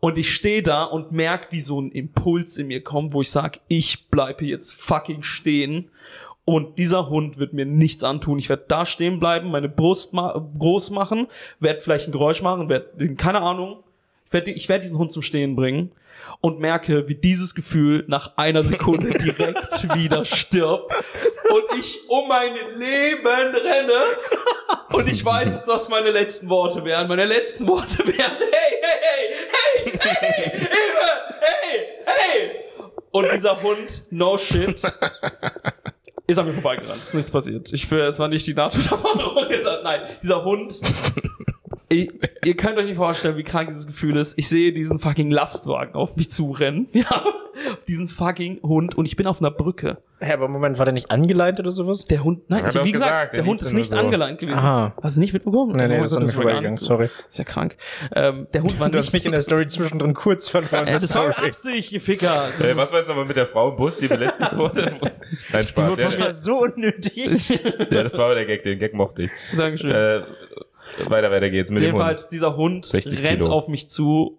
und 0.00 0.18
ich 0.18 0.34
stehe 0.34 0.62
da 0.62 0.84
und 0.84 1.12
merk, 1.12 1.48
wie 1.50 1.60
so 1.60 1.80
ein 1.80 1.90
Impuls 1.90 2.56
in 2.58 2.68
mir 2.68 2.82
kommt, 2.82 3.12
wo 3.12 3.22
ich 3.22 3.30
sag, 3.30 3.60
ich 3.68 4.08
bleibe 4.08 4.44
jetzt 4.44 4.74
fucking 4.74 5.22
stehen 5.22 5.90
und 6.44 6.78
dieser 6.78 7.08
Hund 7.08 7.38
wird 7.38 7.54
mir 7.54 7.66
nichts 7.66 8.04
antun. 8.04 8.38
Ich 8.38 8.48
werde 8.48 8.64
da 8.68 8.86
stehen 8.86 9.18
bleiben, 9.18 9.50
meine 9.50 9.68
Brust 9.68 10.12
ma 10.12 10.48
groß 10.58 10.90
machen, 10.90 11.26
werde 11.58 11.80
vielleicht 11.80 12.08
ein 12.08 12.12
Geräusch 12.12 12.40
machen, 12.42 12.68
werde 12.68 13.14
keine 13.16 13.42
Ahnung, 13.42 13.82
ich 14.26 14.32
werde 14.32 14.50
ich 14.52 14.68
werd 14.68 14.84
diesen 14.84 14.98
Hund 14.98 15.12
zum 15.12 15.22
Stehen 15.22 15.56
bringen 15.56 15.90
und 16.40 16.60
merke, 16.60 17.08
wie 17.08 17.14
dieses 17.14 17.54
Gefühl 17.54 18.04
nach 18.06 18.36
einer 18.36 18.62
Sekunde 18.62 19.10
direkt 19.18 19.94
wieder 19.94 20.24
stirbt 20.24 20.92
und 21.50 21.78
ich 21.78 22.08
um 22.08 22.28
mein 22.28 22.54
Leben 22.78 23.26
renne 23.26 24.02
und 24.92 25.08
ich 25.08 25.24
weiß 25.24 25.54
jetzt, 25.54 25.68
was 25.68 25.88
meine 25.88 26.10
letzten 26.10 26.48
Worte 26.48 26.84
wären. 26.84 27.08
Meine 27.08 27.24
letzten 27.24 27.66
Worte 27.68 28.06
wären, 28.06 28.16
hey, 28.16 28.78
hey, 28.82 29.32
hey, 29.82 29.98
hey, 30.00 30.18
hey, 30.20 30.50
Hilfe, 30.50 31.06
hey, 31.40 31.86
hey. 32.04 32.50
Und 33.10 33.32
dieser 33.32 33.62
Hund, 33.62 34.02
no 34.10 34.36
shit, 34.36 34.82
ist 36.26 36.38
an 36.38 36.46
mir 36.46 36.52
vorbeigerannt. 36.52 37.02
Ist 37.02 37.14
nichts 37.14 37.30
passiert. 37.30 37.72
Ich, 37.72 37.90
es 37.90 38.18
war 38.18 38.28
nicht 38.28 38.46
die 38.46 38.54
Nahtoderfahrung. 38.54 39.46
Nein, 39.82 40.16
dieser 40.22 40.44
Hund 40.44 40.80
ich, 41.88 42.10
ihr 42.44 42.56
könnt 42.56 42.78
euch 42.78 42.86
nicht 42.86 42.96
vorstellen, 42.96 43.36
wie 43.36 43.44
krank 43.44 43.68
dieses 43.68 43.86
Gefühl 43.86 44.16
ist. 44.16 44.38
Ich 44.38 44.48
sehe 44.48 44.72
diesen 44.72 44.98
fucking 44.98 45.30
Lastwagen 45.30 45.94
auf 45.94 46.16
mich 46.16 46.30
zurennen. 46.30 46.88
Ja, 46.92 47.24
diesen 47.88 48.08
fucking 48.08 48.62
Hund 48.62 48.96
und 48.96 49.06
ich 49.06 49.16
bin 49.16 49.26
auf 49.26 49.40
einer 49.40 49.50
Brücke. 49.50 49.98
Hä, 50.18 50.32
aber 50.32 50.48
Moment, 50.48 50.78
war 50.78 50.86
der 50.86 50.94
nicht 50.94 51.10
angeleint 51.10 51.60
oder 51.60 51.70
sowas? 51.70 52.04
Der 52.04 52.24
Hund, 52.24 52.48
nein, 52.48 52.64
ich, 52.66 52.84
wie 52.84 52.92
gesagt, 52.92 53.10
gesagt 53.10 53.34
der, 53.34 53.44
Hund 53.44 53.60
ist 53.60 53.74
nicht 53.74 53.90
so. 53.90 53.96
angeleint 53.96 54.38
gewesen. 54.40 54.56
Aha. 54.58 54.94
Hast 55.02 55.16
du 55.16 55.20
nicht 55.20 55.34
mitbekommen? 55.34 55.76
Nein, 55.76 55.90
nee, 55.90 55.98
das 55.98 56.12
ist 56.12 56.16
an 56.16 56.24
mir 56.24 56.32
vorbeigegangen, 56.32 56.74
sorry. 56.76 57.10
Ist 57.28 57.38
ja 57.38 57.44
krank. 57.44 57.76
Ähm, 58.14 58.46
der 58.54 58.62
Hund 58.62 58.80
war 58.80 58.88
Du 58.90 58.96
hast 58.96 59.12
mich 59.12 59.26
in 59.26 59.32
der 59.32 59.42
Story 59.42 59.66
zwischendrin 59.66 60.14
kurz 60.14 60.48
verloren. 60.48 60.86
Äh, 60.86 60.92
das 60.92 61.08
sorry. 61.08 61.28
war 61.36 61.44
Absicht, 61.44 61.92
ihr 61.92 62.00
Ficker. 62.00 62.48
Äh, 62.60 62.76
was 62.76 62.92
war 62.92 63.00
jetzt 63.00 63.10
aber 63.10 63.26
mit 63.26 63.36
der 63.36 63.46
Frau 63.46 63.70
im 63.70 63.76
Bus, 63.76 63.98
die 63.98 64.08
belästigt 64.08 64.56
wurde? 64.56 64.92
Nein, 65.52 65.68
Spaß. 65.68 65.98
Das 65.98 66.18
war 66.18 66.30
so 66.30 66.62
unnötig. 66.62 67.48
ja, 67.90 68.02
das 68.02 68.16
war 68.16 68.26
aber 68.26 68.36
der 68.36 68.46
Gag, 68.46 68.62
den 68.62 68.78
Gag 68.78 68.94
mochte 68.94 69.24
ich. 69.24 69.30
Dankeschön. 69.54 69.90
Äh, 69.90 70.22
weiter, 71.08 71.30
weiter 71.30 71.50
geht's 71.50 71.70
mit 71.70 71.82
Jedenfalls, 71.82 72.28
dem 72.28 72.28
Hund. 72.28 72.32
dieser 72.32 72.56
Hund 72.56 72.94
rennt 73.22 73.42
Kilo. 73.42 73.50
auf 73.50 73.68
mich 73.68 73.90
zu 73.90 74.38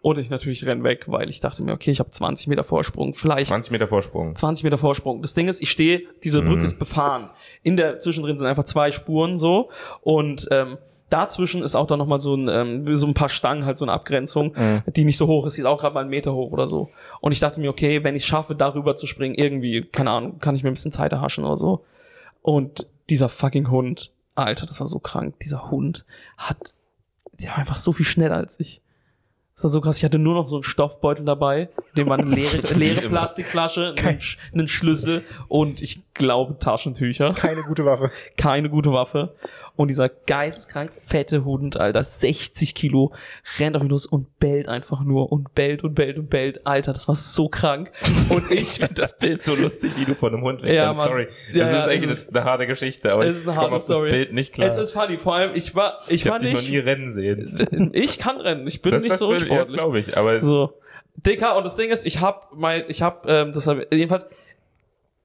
und 0.00 0.18
ich 0.18 0.30
natürlich 0.30 0.64
renn 0.64 0.84
weg, 0.84 1.04
weil 1.06 1.28
ich 1.28 1.40
dachte 1.40 1.62
mir, 1.62 1.72
okay, 1.72 1.90
ich 1.90 2.00
habe 2.00 2.10
20 2.10 2.46
Meter 2.46 2.64
Vorsprung, 2.64 3.14
vielleicht. 3.14 3.48
20 3.48 3.72
Meter 3.72 3.88
Vorsprung. 3.88 4.34
20 4.34 4.64
Meter 4.64 4.78
Vorsprung. 4.78 5.22
Das 5.22 5.34
Ding 5.34 5.48
ist, 5.48 5.60
ich 5.62 5.70
stehe, 5.70 6.02
diese 6.22 6.42
Brücke 6.42 6.60
mhm. 6.60 6.66
ist 6.66 6.78
befahren. 6.78 7.30
In 7.62 7.76
der 7.76 7.98
zwischendrin 7.98 8.38
sind 8.38 8.46
einfach 8.46 8.64
zwei 8.64 8.92
Spuren 8.92 9.36
so 9.36 9.70
und 10.02 10.48
ähm, 10.50 10.78
dazwischen 11.10 11.62
ist 11.62 11.74
auch 11.74 11.86
dann 11.86 11.98
nochmal 11.98 12.18
so 12.18 12.34
ein, 12.34 12.48
ähm, 12.48 12.96
so 12.96 13.06
ein 13.06 13.14
paar 13.14 13.28
Stangen, 13.28 13.64
halt 13.64 13.78
so 13.78 13.84
eine 13.84 13.92
Abgrenzung, 13.92 14.54
mhm. 14.56 14.82
die 14.94 15.04
nicht 15.04 15.16
so 15.16 15.26
hoch 15.26 15.46
ist, 15.46 15.56
die 15.56 15.62
ist 15.62 15.66
auch 15.66 15.80
gerade 15.80 15.94
mal 15.94 16.00
einen 16.00 16.10
Meter 16.10 16.34
hoch 16.34 16.52
oder 16.52 16.68
so. 16.68 16.88
Und 17.20 17.32
ich 17.32 17.40
dachte 17.40 17.60
mir, 17.60 17.70
okay, 17.70 18.04
wenn 18.04 18.14
ich 18.14 18.24
schaffe, 18.24 18.54
darüber 18.54 18.94
zu 18.94 19.06
springen, 19.06 19.34
irgendwie, 19.34 19.82
keine 19.82 20.10
Ahnung, 20.10 20.38
kann 20.38 20.54
ich 20.54 20.62
mir 20.62 20.70
ein 20.70 20.74
bisschen 20.74 20.92
Zeit 20.92 21.12
erhaschen 21.12 21.44
oder 21.44 21.56
so. 21.56 21.84
Und 22.42 22.86
dieser 23.08 23.28
fucking 23.28 23.70
Hund 23.70 24.12
Alter, 24.38 24.66
das 24.66 24.78
war 24.80 24.86
so 24.86 25.00
krank. 25.00 25.34
Dieser 25.40 25.70
Hund 25.70 26.04
hat, 26.36 26.74
der 27.32 27.50
war 27.50 27.58
einfach 27.58 27.76
so 27.76 27.92
viel 27.92 28.06
schneller 28.06 28.36
als 28.36 28.60
ich. 28.60 28.80
Das 29.58 29.64
war 29.64 29.70
so 29.70 29.80
krass. 29.80 29.98
Ich 29.98 30.04
hatte 30.04 30.20
nur 30.20 30.34
noch 30.34 30.46
so 30.46 30.58
einen 30.58 30.62
Stoffbeutel 30.62 31.24
dabei, 31.24 31.62
in 31.62 31.96
dem 31.96 32.08
war 32.08 32.16
eine 32.16 32.32
leere, 32.32 32.58
leere 32.76 33.08
Plastikflasche, 33.08 33.92
einen, 33.98 34.20
einen, 34.52 34.68
Schlüssel 34.68 35.24
und 35.48 35.82
ich 35.82 36.00
glaube 36.14 36.60
Taschentücher. 36.60 37.34
Keine 37.34 37.62
gute 37.62 37.84
Waffe. 37.84 38.12
Keine 38.36 38.70
gute 38.70 38.92
Waffe. 38.92 39.34
Und 39.74 39.88
dieser 39.88 40.08
geisteskrank 40.08 40.92
fette 41.00 41.44
Hund, 41.44 41.76
Alter, 41.76 42.04
60 42.04 42.76
Kilo, 42.76 43.12
rennt 43.58 43.76
auf 43.76 43.82
ihn 43.82 43.88
los 43.88 44.06
und 44.06 44.38
bellt 44.38 44.68
einfach 44.68 45.00
nur 45.00 45.32
und 45.32 45.54
bellt 45.56 45.82
und 45.82 45.94
bellt 45.94 46.18
und 46.18 46.30
bellt. 46.30 46.64
Alter, 46.64 46.92
das 46.92 47.08
war 47.08 47.16
so 47.16 47.48
krank. 47.48 47.90
Und 48.28 48.48
ich 48.52 48.68
finde 48.68 48.94
das 48.94 49.18
Bild 49.18 49.42
so 49.42 49.56
lustig, 49.56 49.96
wie 49.96 50.04
du 50.04 50.14
von 50.14 50.34
einem 50.34 50.42
Hund 50.44 50.62
ja, 50.62 50.94
Sorry. 50.94 51.26
Das 51.48 51.56
ja, 51.56 51.78
ist 51.78 51.88
eigentlich 51.88 52.10
ist, 52.10 52.36
eine 52.36 52.44
harte 52.44 52.66
Geschichte, 52.68 53.12
aber 53.12 53.26
es 53.26 53.38
ist 53.38 53.48
eine 53.48 53.56
harte 53.56 53.80
Story. 53.80 54.10
das 54.10 54.18
Bild 54.18 54.32
nicht 54.32 54.52
klar. 54.52 54.68
Es 54.68 54.76
ist 54.76 54.92
funny. 54.92 55.16
Vor 55.16 55.34
allem, 55.34 55.50
ich 55.54 55.74
war, 55.74 55.98
ich, 56.06 56.22
ich 56.22 56.30
war 56.30 56.38
nicht. 56.38 56.48
Ich 56.48 56.54
noch 56.54 56.62
nie 56.62 56.78
rennen 56.78 57.10
sehen. 57.10 57.90
Ich 57.92 58.18
kann 58.18 58.40
rennen. 58.40 58.66
Ich 58.68 58.82
bin 58.82 58.92
das, 58.92 59.02
nicht 59.02 59.12
das 59.12 59.18
so 59.18 59.47
unsportlich. 59.50 59.76
Das 59.76 59.84
glaube 59.84 59.98
ich, 60.00 60.16
aber 60.16 60.40
so. 60.40 60.72
Dicker, 61.16 61.56
und 61.56 61.64
das 61.64 61.76
Ding 61.76 61.90
ist, 61.90 62.06
ich 62.06 62.20
hab 62.20 62.54
mein, 62.54 62.84
ich 62.88 63.02
hab, 63.02 63.28
ähm, 63.28 63.52
das 63.52 63.66
hab, 63.66 63.92
jedenfalls, 63.92 64.28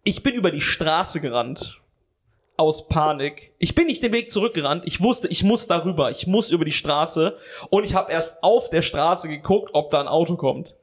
ich 0.03 0.23
bin 0.23 0.33
über 0.33 0.51
die 0.51 0.61
Straße 0.61 1.21
gerannt. 1.21 1.79
Aus 2.55 2.87
Panik. 2.87 3.51
Ich 3.57 3.73
bin 3.73 3.87
nicht 3.87 4.03
den 4.03 4.11
Weg 4.11 4.29
zurückgerannt. 4.29 4.83
Ich 4.85 5.01
wusste, 5.01 5.27
ich 5.27 5.43
muss 5.43 5.65
darüber. 5.65 6.11
Ich 6.11 6.27
muss 6.27 6.51
über 6.51 6.65
die 6.65 6.71
Straße. 6.71 7.35
Und 7.71 7.83
ich 7.83 7.95
habe 7.95 8.11
erst 8.11 8.43
auf 8.43 8.69
der 8.69 8.83
Straße 8.83 9.27
geguckt, 9.27 9.71
ob 9.73 9.89
da 9.89 9.99
ein 9.99 10.07
Auto 10.07 10.35
kommt. 10.35 10.75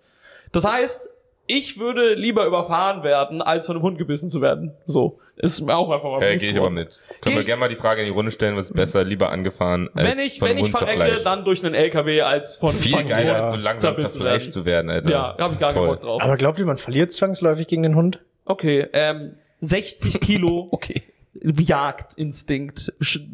Das 0.50 0.64
heißt, 0.64 1.08
ich 1.46 1.78
würde 1.78 2.14
lieber 2.14 2.44
überfahren 2.44 3.04
werden, 3.04 3.40
als 3.40 3.66
von 3.66 3.76
einem 3.76 3.84
Hund 3.84 3.98
gebissen 3.98 4.28
zu 4.28 4.40
werden. 4.40 4.74
So. 4.84 5.20
Ist 5.42 5.62
mir 5.62 5.74
auch 5.74 5.90
einfach 5.90 6.10
mal 6.10 6.22
Ja, 6.22 6.36
gehe 6.36 6.50
ich 6.50 6.56
aber 6.56 6.70
mit. 6.70 7.00
Können 7.22 7.36
wir 7.36 7.44
gerne 7.44 7.60
mal 7.60 7.68
die 7.68 7.76
Frage 7.76 8.02
in 8.02 8.06
die 8.06 8.12
Runde 8.12 8.30
stellen, 8.30 8.56
was 8.56 8.66
ist 8.66 8.76
besser, 8.76 9.04
lieber 9.04 9.30
angefahren 9.30 9.88
als 9.94 10.06
Wenn 10.06 10.18
ich, 10.18 10.38
von 10.38 10.48
wenn 10.48 10.58
ich 10.58 10.70
verrecke, 10.70 11.20
dann 11.24 11.44
durch 11.44 11.64
einen 11.64 11.74
LKW 11.74 12.22
als 12.22 12.56
von 12.56 12.72
Viel 12.72 13.04
geiler, 13.04 13.42
als 13.42 13.50
so 13.50 13.56
langsam 13.56 13.96
zerfleischt 13.96 14.52
zu 14.52 14.64
werden, 14.64 14.90
Alter. 14.90 15.10
Ja, 15.10 15.36
hab 15.38 15.52
ich 15.52 15.58
gar 15.58 15.72
keinen 15.72 15.86
Bock 15.86 16.02
drauf. 16.02 16.20
Aber 16.22 16.36
glaubt 16.36 16.58
ihr, 16.58 16.66
man 16.66 16.76
verliert 16.76 17.12
zwangsläufig 17.12 17.66
gegen 17.66 17.82
den 17.82 17.94
Hund? 17.96 18.20
Okay, 18.44 18.86
ähm, 18.92 19.34
60 19.58 20.20
Kilo. 20.20 20.68
okay. 20.70 21.02
Jagdinstinkt 21.42 22.92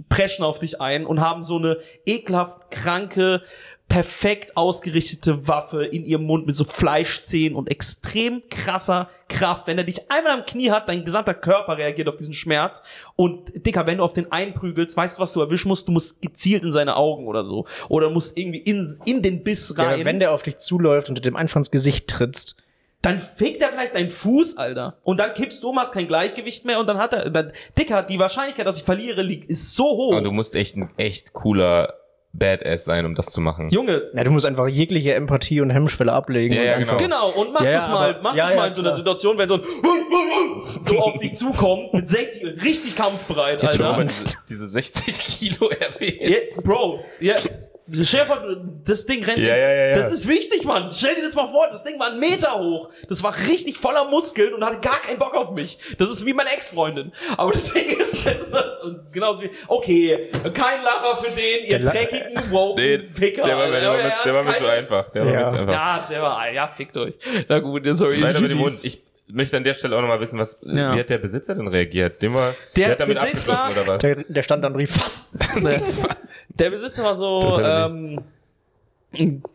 preschen 0.08 0.44
auf 0.44 0.58
dich 0.58 0.80
ein 0.80 1.06
und 1.06 1.20
haben 1.20 1.42
so 1.42 1.56
eine 1.56 1.78
ekelhaft 2.04 2.70
kranke 2.70 3.42
perfekt 3.88 4.56
ausgerichtete 4.56 5.46
Waffe 5.46 5.84
in 5.84 6.04
ihrem 6.04 6.24
Mund 6.24 6.46
mit 6.46 6.56
so 6.56 6.64
Fleischzähnen 6.64 7.56
und 7.56 7.70
extrem 7.70 8.42
krasser 8.50 9.08
Kraft. 9.28 9.68
Wenn 9.68 9.78
er 9.78 9.84
dich 9.84 10.10
einmal 10.10 10.32
am 10.32 10.44
Knie 10.44 10.70
hat, 10.70 10.88
dein 10.88 11.04
gesamter 11.04 11.34
Körper 11.34 11.78
reagiert 11.78 12.08
auf 12.08 12.16
diesen 12.16 12.34
Schmerz. 12.34 12.82
Und 13.14 13.52
Dicker, 13.54 13.86
wenn 13.86 13.98
du 13.98 14.04
auf 14.04 14.12
den 14.12 14.32
einprügelst, 14.32 14.96
weißt 14.96 15.18
du, 15.18 15.22
was 15.22 15.32
du 15.32 15.40
erwischen 15.40 15.68
musst? 15.68 15.86
Du 15.86 15.92
musst 15.92 16.20
gezielt 16.20 16.64
in 16.64 16.72
seine 16.72 16.96
Augen 16.96 17.26
oder 17.26 17.44
so. 17.44 17.66
Oder 17.88 18.10
musst 18.10 18.36
irgendwie 18.36 18.58
in, 18.58 18.98
in 19.04 19.22
den 19.22 19.44
Biss 19.44 19.78
rein. 19.78 20.00
Ja, 20.00 20.04
wenn 20.04 20.18
der 20.18 20.32
auf 20.32 20.42
dich 20.42 20.56
zuläuft 20.56 21.08
und 21.08 21.16
du 21.16 21.22
dem 21.22 21.36
einfach 21.36 21.56
ins 21.56 21.70
Gesicht 21.70 22.08
trittst. 22.08 22.56
Dann 23.02 23.20
fegt 23.20 23.62
er 23.62 23.68
vielleicht 23.68 23.94
deinen 23.94 24.10
Fuß, 24.10 24.56
Alter. 24.56 24.98
Und 25.04 25.20
dann 25.20 25.32
kippst 25.32 25.62
du, 25.62 25.74
hast 25.76 25.92
kein 25.92 26.08
Gleichgewicht 26.08 26.64
mehr 26.64 26.80
und 26.80 26.88
dann 26.88 26.98
hat 26.98 27.12
er, 27.12 27.30
dann, 27.30 27.52
Dicker, 27.78 28.02
die 28.02 28.18
Wahrscheinlichkeit, 28.18 28.66
dass 28.66 28.78
ich 28.78 28.84
verliere, 28.84 29.22
liegt, 29.22 29.48
ist 29.48 29.76
so 29.76 29.84
hoch. 29.84 30.12
Aber 30.14 30.22
du 30.22 30.32
musst 30.32 30.56
echt 30.56 30.76
ein 30.76 30.90
echt 30.96 31.32
cooler 31.32 31.94
Badass 32.38 32.84
sein, 32.84 33.06
um 33.06 33.14
das 33.14 33.26
zu 33.26 33.40
machen. 33.40 33.70
Junge. 33.70 34.10
Ja, 34.14 34.24
du 34.24 34.30
musst 34.30 34.46
einfach 34.46 34.68
jegliche 34.68 35.14
Empathie 35.14 35.60
und 35.60 35.70
Hemmschwelle 35.70 36.12
ablegen. 36.12 36.54
Ja, 36.54 36.62
ja, 36.62 36.78
genau. 36.78 36.96
genau. 36.96 37.28
Und 37.30 37.52
mach 37.52 37.62
ja, 37.62 37.72
das 37.72 37.88
mal, 37.88 38.10
aber, 38.10 38.22
mach 38.22 38.34
ja, 38.34 38.46
das 38.46 38.56
mal 38.56 38.68
in 38.68 38.74
so 38.74 38.80
einer 38.82 38.92
Situation, 38.92 39.38
wenn 39.38 39.48
so 39.48 39.54
ein 39.54 39.62
so 40.86 40.98
auf 40.98 41.18
dich 41.20 41.34
zukommt, 41.34 41.94
mit 41.94 42.08
60, 42.08 42.62
richtig 42.64 42.96
kampfbereit, 42.96 43.62
Alter. 43.62 44.00
Jetzt 44.02 44.36
diese 44.48 44.66
60 44.66 45.18
Kilo 45.18 45.70
erwähnt. 45.70 46.20
Jetzt, 46.20 46.64
Bro, 46.64 47.04
ja, 47.20 47.36
Schäfer, 47.92 48.56
das 48.84 49.06
Ding 49.06 49.22
rennt. 49.24 49.38
Ja, 49.38 49.56
ja, 49.56 49.70
ja, 49.70 49.86
ja. 49.88 49.94
Das 49.94 50.10
ist 50.10 50.26
wichtig, 50.28 50.64
Mann. 50.64 50.90
Stell 50.90 51.14
dir 51.14 51.22
das 51.22 51.34
mal 51.34 51.46
vor. 51.46 51.68
Das 51.70 51.84
Ding 51.84 51.98
war 52.00 52.10
ein 52.10 52.18
Meter 52.18 52.58
hoch. 52.58 52.90
Das 53.08 53.22
war 53.22 53.36
richtig 53.48 53.78
voller 53.78 54.06
Muskeln 54.06 54.54
und 54.54 54.64
hatte 54.64 54.80
gar 54.80 55.00
keinen 55.00 55.18
Bock 55.18 55.34
auf 55.34 55.52
mich. 55.52 55.78
Das 55.96 56.10
ist 56.10 56.26
wie 56.26 56.32
meine 56.32 56.50
Ex-Freundin. 56.50 57.12
Aber 57.36 57.52
das 57.52 57.72
Ding 57.74 57.96
ist 57.98 58.24
jetzt, 58.24 58.52
genauso 59.12 59.42
wie, 59.42 59.50
okay, 59.68 60.30
kein 60.52 60.82
Lacher 60.82 61.16
für 61.22 61.30
den, 61.30 61.64
ihr 61.64 61.78
der 61.78 61.92
dreckigen, 61.92 62.50
woken 62.50 62.82
nee, 62.82 62.98
Ficker. 62.98 63.42
Der 63.42 63.56
war, 63.56 63.70
der 63.70 63.88
war, 63.88 63.96
mit, 63.96 64.12
der 64.24 64.34
war 64.34 64.44
mir 64.44 64.56
zu 64.56 64.66
einfach. 64.66 65.10
Der 65.10 65.24
war 65.24 65.32
ja. 65.32 65.40
mir 65.40 65.46
zu 65.48 65.56
einfach. 65.56 65.72
Ja, 65.72 66.06
der 66.10 66.22
war, 66.22 66.50
ja, 66.50 66.68
fickt 66.68 66.96
euch. 66.96 67.14
Na 67.48 67.60
gut, 67.60 67.82
sorry. 67.92 68.18
Leider 68.18 68.40
mit 68.40 68.50
dem 68.50 68.58
Hund. 68.58 68.84
Ich, 68.84 69.00
möchte 69.28 69.56
an 69.56 69.64
der 69.64 69.74
Stelle 69.74 69.96
auch 69.96 70.00
nochmal 70.00 70.20
wissen, 70.20 70.38
was, 70.38 70.60
ja. 70.64 70.94
wie 70.94 71.00
hat 71.00 71.10
der 71.10 71.18
Besitzer 71.18 71.54
denn 71.54 71.68
reagiert? 71.68 72.22
Dem 72.22 72.34
war, 72.34 72.54
der, 72.76 72.84
der 72.84 72.90
hat 72.92 73.00
damit 73.00 73.20
Besitzer, 73.20 73.58
abgeschlossen 73.58 73.82
oder 73.82 73.92
was? 73.94 73.98
Der, 74.02 74.14
der 74.16 74.42
stand 74.42 74.64
dann 74.64 74.74
rief, 74.76 74.98
was? 75.00 75.30
was? 75.62 76.32
Der 76.58 76.70
Besitzer 76.70 77.04
war 77.04 77.14
so, 77.14 77.60
ähm, 77.60 78.18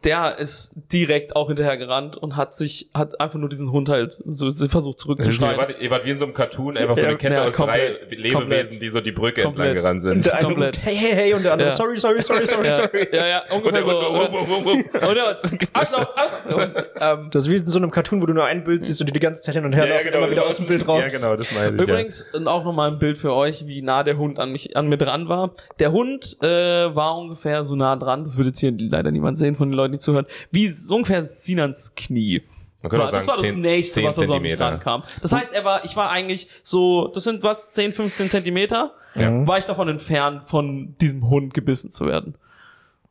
der 0.04 0.38
ist 0.40 0.74
direkt 0.92 1.36
auch 1.36 1.48
hinterher 1.48 1.78
gerannt 1.78 2.18
und 2.18 2.36
hat 2.36 2.54
sich, 2.54 2.90
hat 2.94 3.20
einfach 3.20 3.38
nur 3.38 3.50
diesen 3.50 3.72
Hund 3.72 3.90
halt 3.90 4.14
so 4.26 4.50
versucht 4.68 5.00
zurückzuschreien. 5.00 5.60
Ihr, 5.60 5.82
ihr 5.82 5.92
wart 5.92 6.06
wie 6.06 6.12
in 6.12 6.18
so 6.18 6.26
einem 6.26 6.34
Cartoon, 6.34 6.78
einfach 6.78 6.98
so 6.98 7.06
eine 7.06 7.18
Kette 7.18 7.36
ja, 7.36 7.44
aus 7.44 7.54
komplett, 7.54 8.02
drei 8.02 8.16
Lebewesen, 8.16 8.34
komplett, 8.34 8.82
die 8.82 8.90
so 8.90 9.02
die 9.02 9.12
Brücke 9.12 9.44
komplett. 9.44 9.68
entlang 9.68 9.84
gerannt 9.84 10.02
sind. 10.02 10.12
Und 10.14 10.26
der 10.26 10.38
eine 10.38 10.48
ruft, 10.48 10.86
hey, 10.86 10.96
hey, 10.96 11.12
hey, 11.14 11.34
und 11.34 11.44
der 11.44 11.54
andere, 11.54 11.70
ja. 11.70 11.76
sorry, 11.76 11.98
sorry, 11.98 12.22
sorry, 12.22 12.46
sorry, 12.46 12.68
ja. 12.68 12.74
sorry. 12.74 13.08
Ja, 13.12 13.28
ja, 13.28 13.44
ungefähr 13.52 13.84
so. 13.84 14.08
Und 14.10 15.16
der 15.16 15.26
was, 15.26 15.44
Arschloch, 15.74 16.16
Arschloch. 16.16 16.84
Ähm, 17.02 17.30
das 17.32 17.46
ist 17.46 17.50
wie 17.50 17.56
in 17.56 17.68
so 17.68 17.80
einem 17.80 17.90
Cartoon, 17.90 18.22
wo 18.22 18.28
du 18.28 18.34
nur 18.34 18.46
ein 18.46 18.64
Bild 18.64 18.86
siehst 18.86 19.02
und 19.02 19.08
die 19.08 19.14
die 19.14 19.20
ganze 19.20 19.42
Zeit 19.42 19.56
hin 19.56 19.66
und 19.66 19.74
her 19.74 19.86
ja, 19.86 19.96
laufen, 19.96 20.06
genau, 20.06 20.18
immer 20.20 20.32
wieder 20.32 20.46
aus 20.46 20.58
dem 20.58 20.68
Bild 20.68 20.88
raus. 20.88 21.02
Ja, 21.02 21.08
genau, 21.08 21.36
das 21.36 21.52
meine 21.52 21.76
ich. 21.76 21.82
Übrigens, 21.82 22.28
ja. 22.34 22.46
auch 22.46 22.64
nochmal 22.64 22.92
ein 22.92 23.00
Bild 23.00 23.18
für 23.18 23.34
euch, 23.34 23.66
wie 23.66 23.82
nah 23.82 24.04
der 24.04 24.18
Hund 24.18 24.38
an 24.40 24.52
mich, 24.52 24.78
an 24.78 24.88
mir 24.88 24.98
dran 24.98 25.28
war. 25.28 25.52
Der 25.80 25.92
Hund 25.92 26.38
äh, 26.42 26.48
war 26.48 27.18
ungefähr 27.18 27.64
so 27.64 27.76
nah 27.76 27.96
dran, 27.96 28.24
das 28.24 28.38
würde 28.38 28.50
jetzt 28.50 28.60
hier 28.60 28.72
leider 28.78 29.12
niemand 29.12 29.38
sehen 29.38 29.56
von 29.56 29.70
den 29.70 29.76
Leuten, 29.76 29.94
die 29.94 30.00
zuhören, 30.00 30.28
wie 30.52 30.68
so 30.68 30.96
ungefähr 30.96 31.24
Sinans 31.24 31.96
Knie. 31.96 32.44
Man 32.84 32.92
war, 32.94 33.12
das 33.12 33.26
sagen, 33.26 33.28
war 33.28 33.44
das 33.44 33.54
10, 33.54 33.62
nächste, 33.62 33.94
10 33.96 34.04
was 34.06 34.18
er 34.18 34.26
so 34.26 34.34
an 34.34 34.42
mich 34.42 34.60
rankam. 34.60 35.04
Das 35.22 35.34
heißt, 35.34 35.54
er 35.54 35.64
war, 35.64 35.86
ich 35.86 35.96
war 35.96 36.10
eigentlich 36.10 36.48
so, 36.64 37.08
das 37.10 37.24
sind 37.24 37.44
was, 37.44 37.70
10, 37.70 37.94
15 37.94 38.30
Zentimeter, 38.30 38.94
ja. 39.16 39.46
war 39.48 39.58
ich 39.60 39.66
davon 39.66 39.88
entfernt, 39.88 40.48
von 40.48 40.96
diesem 41.00 41.30
Hund 41.30 41.54
gebissen 41.54 41.92
zu 41.92 42.08
werden. 42.08 42.36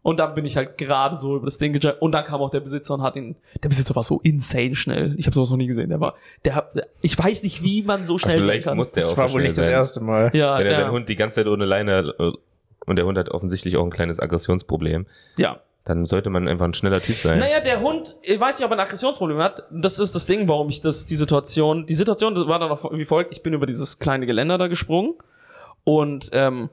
Und 0.03 0.19
dann 0.19 0.35
bin 0.35 0.47
ich 0.47 0.57
halt 0.57 0.79
gerade 0.79 1.17
so 1.17 1.37
über 1.37 1.45
das 1.45 1.59
Ding 1.59 1.73
gejumpt. 1.75 2.01
Und 2.01 2.13
dann 2.13 2.25
kam 2.25 2.41
auch 2.41 2.51
der 2.51 2.61
Besitzer 2.61 2.95
und 2.95 3.03
hat 3.03 3.17
ihn. 3.17 3.37
Der 3.63 3.69
Besitzer 3.69 3.95
war 3.95 4.03
so 4.03 4.21
insane 4.23 4.75
schnell. 4.75 5.15
Ich 5.19 5.27
habe 5.27 5.35
sowas 5.35 5.51
noch 5.51 5.59
nie 5.59 5.67
gesehen. 5.67 5.91
Der 5.91 6.01
war, 6.01 6.15
der 6.45 6.55
hat, 6.55 6.73
ich 7.03 7.19
weiß 7.19 7.43
nicht, 7.43 7.63
wie 7.63 7.83
man 7.83 8.05
so 8.05 8.17
schnell 8.17 8.39
Ach, 8.39 8.43
vielleicht 8.43 8.67
kann. 8.67 8.77
Muss 8.79 8.93
der 8.93 9.03
das 9.03 9.13
auch 9.13 9.19
war 9.19 9.29
so 9.29 9.35
wohl 9.35 9.43
nicht 9.43 9.57
sein. 9.57 9.67
das 9.67 9.71
erste 9.71 10.01
Mal. 10.01 10.31
Ja, 10.33 10.59
Wenn 10.59 10.67
er 10.67 10.73
ja. 10.73 10.81
seinen 10.81 10.93
Hund 10.93 11.09
die 11.09 11.17
ganze 11.17 11.37
Zeit 11.37 11.47
ohne 11.47 11.67
Leine 11.67 12.15
äh, 12.19 12.33
und 12.87 12.97
der 12.97 13.05
Hund 13.05 13.19
hat 13.19 13.29
offensichtlich 13.29 13.77
auch 13.77 13.85
ein 13.85 13.91
kleines 13.91 14.21
Aggressionsproblem. 14.21 15.07
Ja. 15.37 15.61
Dann 15.85 16.05
sollte 16.05 16.31
man 16.31 16.49
einfach 16.49 16.67
ein 16.67 16.75
schneller 16.75 17.01
Typ 17.01 17.17
sein. 17.17 17.39
Naja, 17.39 17.61
der 17.61 17.81
Hund, 17.81 18.17
ich 18.23 18.39
weiß 18.39 18.59
nicht, 18.59 18.65
ob 18.65 18.73
er 18.73 18.79
ein 18.79 18.81
Aggressionsproblem 18.81 19.39
hat. 19.39 19.65
Das 19.71 19.99
ist 19.99 20.15
das 20.15 20.27
Ding, 20.27 20.49
warum 20.49 20.69
ich 20.69 20.81
das, 20.81 21.07
die 21.07 21.17
Situation, 21.17 21.87
die 21.87 21.95
Situation 21.95 22.35
war 22.49 22.59
dann 22.59 22.69
noch 22.69 22.91
wie 22.93 23.05
folgt. 23.05 23.33
Ich 23.33 23.43
bin 23.43 23.53
über 23.53 23.67
dieses 23.67 23.99
kleine 23.99 24.27
Geländer 24.27 24.57
da 24.59 24.67
gesprungen 24.69 25.15
und 25.85 26.31
ähm, 26.33 26.69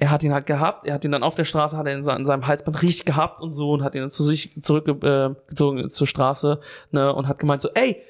er 0.00 0.10
hat 0.10 0.24
ihn 0.24 0.32
halt 0.32 0.46
gehabt, 0.46 0.86
er 0.86 0.94
hat 0.94 1.04
ihn 1.04 1.12
dann 1.12 1.22
auf 1.22 1.34
der 1.34 1.44
Straße, 1.44 1.76
hat 1.76 1.86
er 1.86 1.92
in, 1.92 2.02
seinem 2.02 2.46
Halsband 2.46 2.82
richtig 2.82 3.04
gehabt 3.04 3.40
und 3.42 3.52
so 3.52 3.70
und 3.72 3.84
hat 3.84 3.94
ihn 3.94 4.00
dann 4.00 4.10
zu 4.10 4.24
sich 4.24 4.50
zurückgezogen 4.62 5.78
äh, 5.78 5.88
zur 5.88 6.06
Straße 6.06 6.58
ne, 6.90 7.12
und 7.12 7.28
hat 7.28 7.38
gemeint 7.38 7.60
so, 7.60 7.68
ey, 7.74 8.02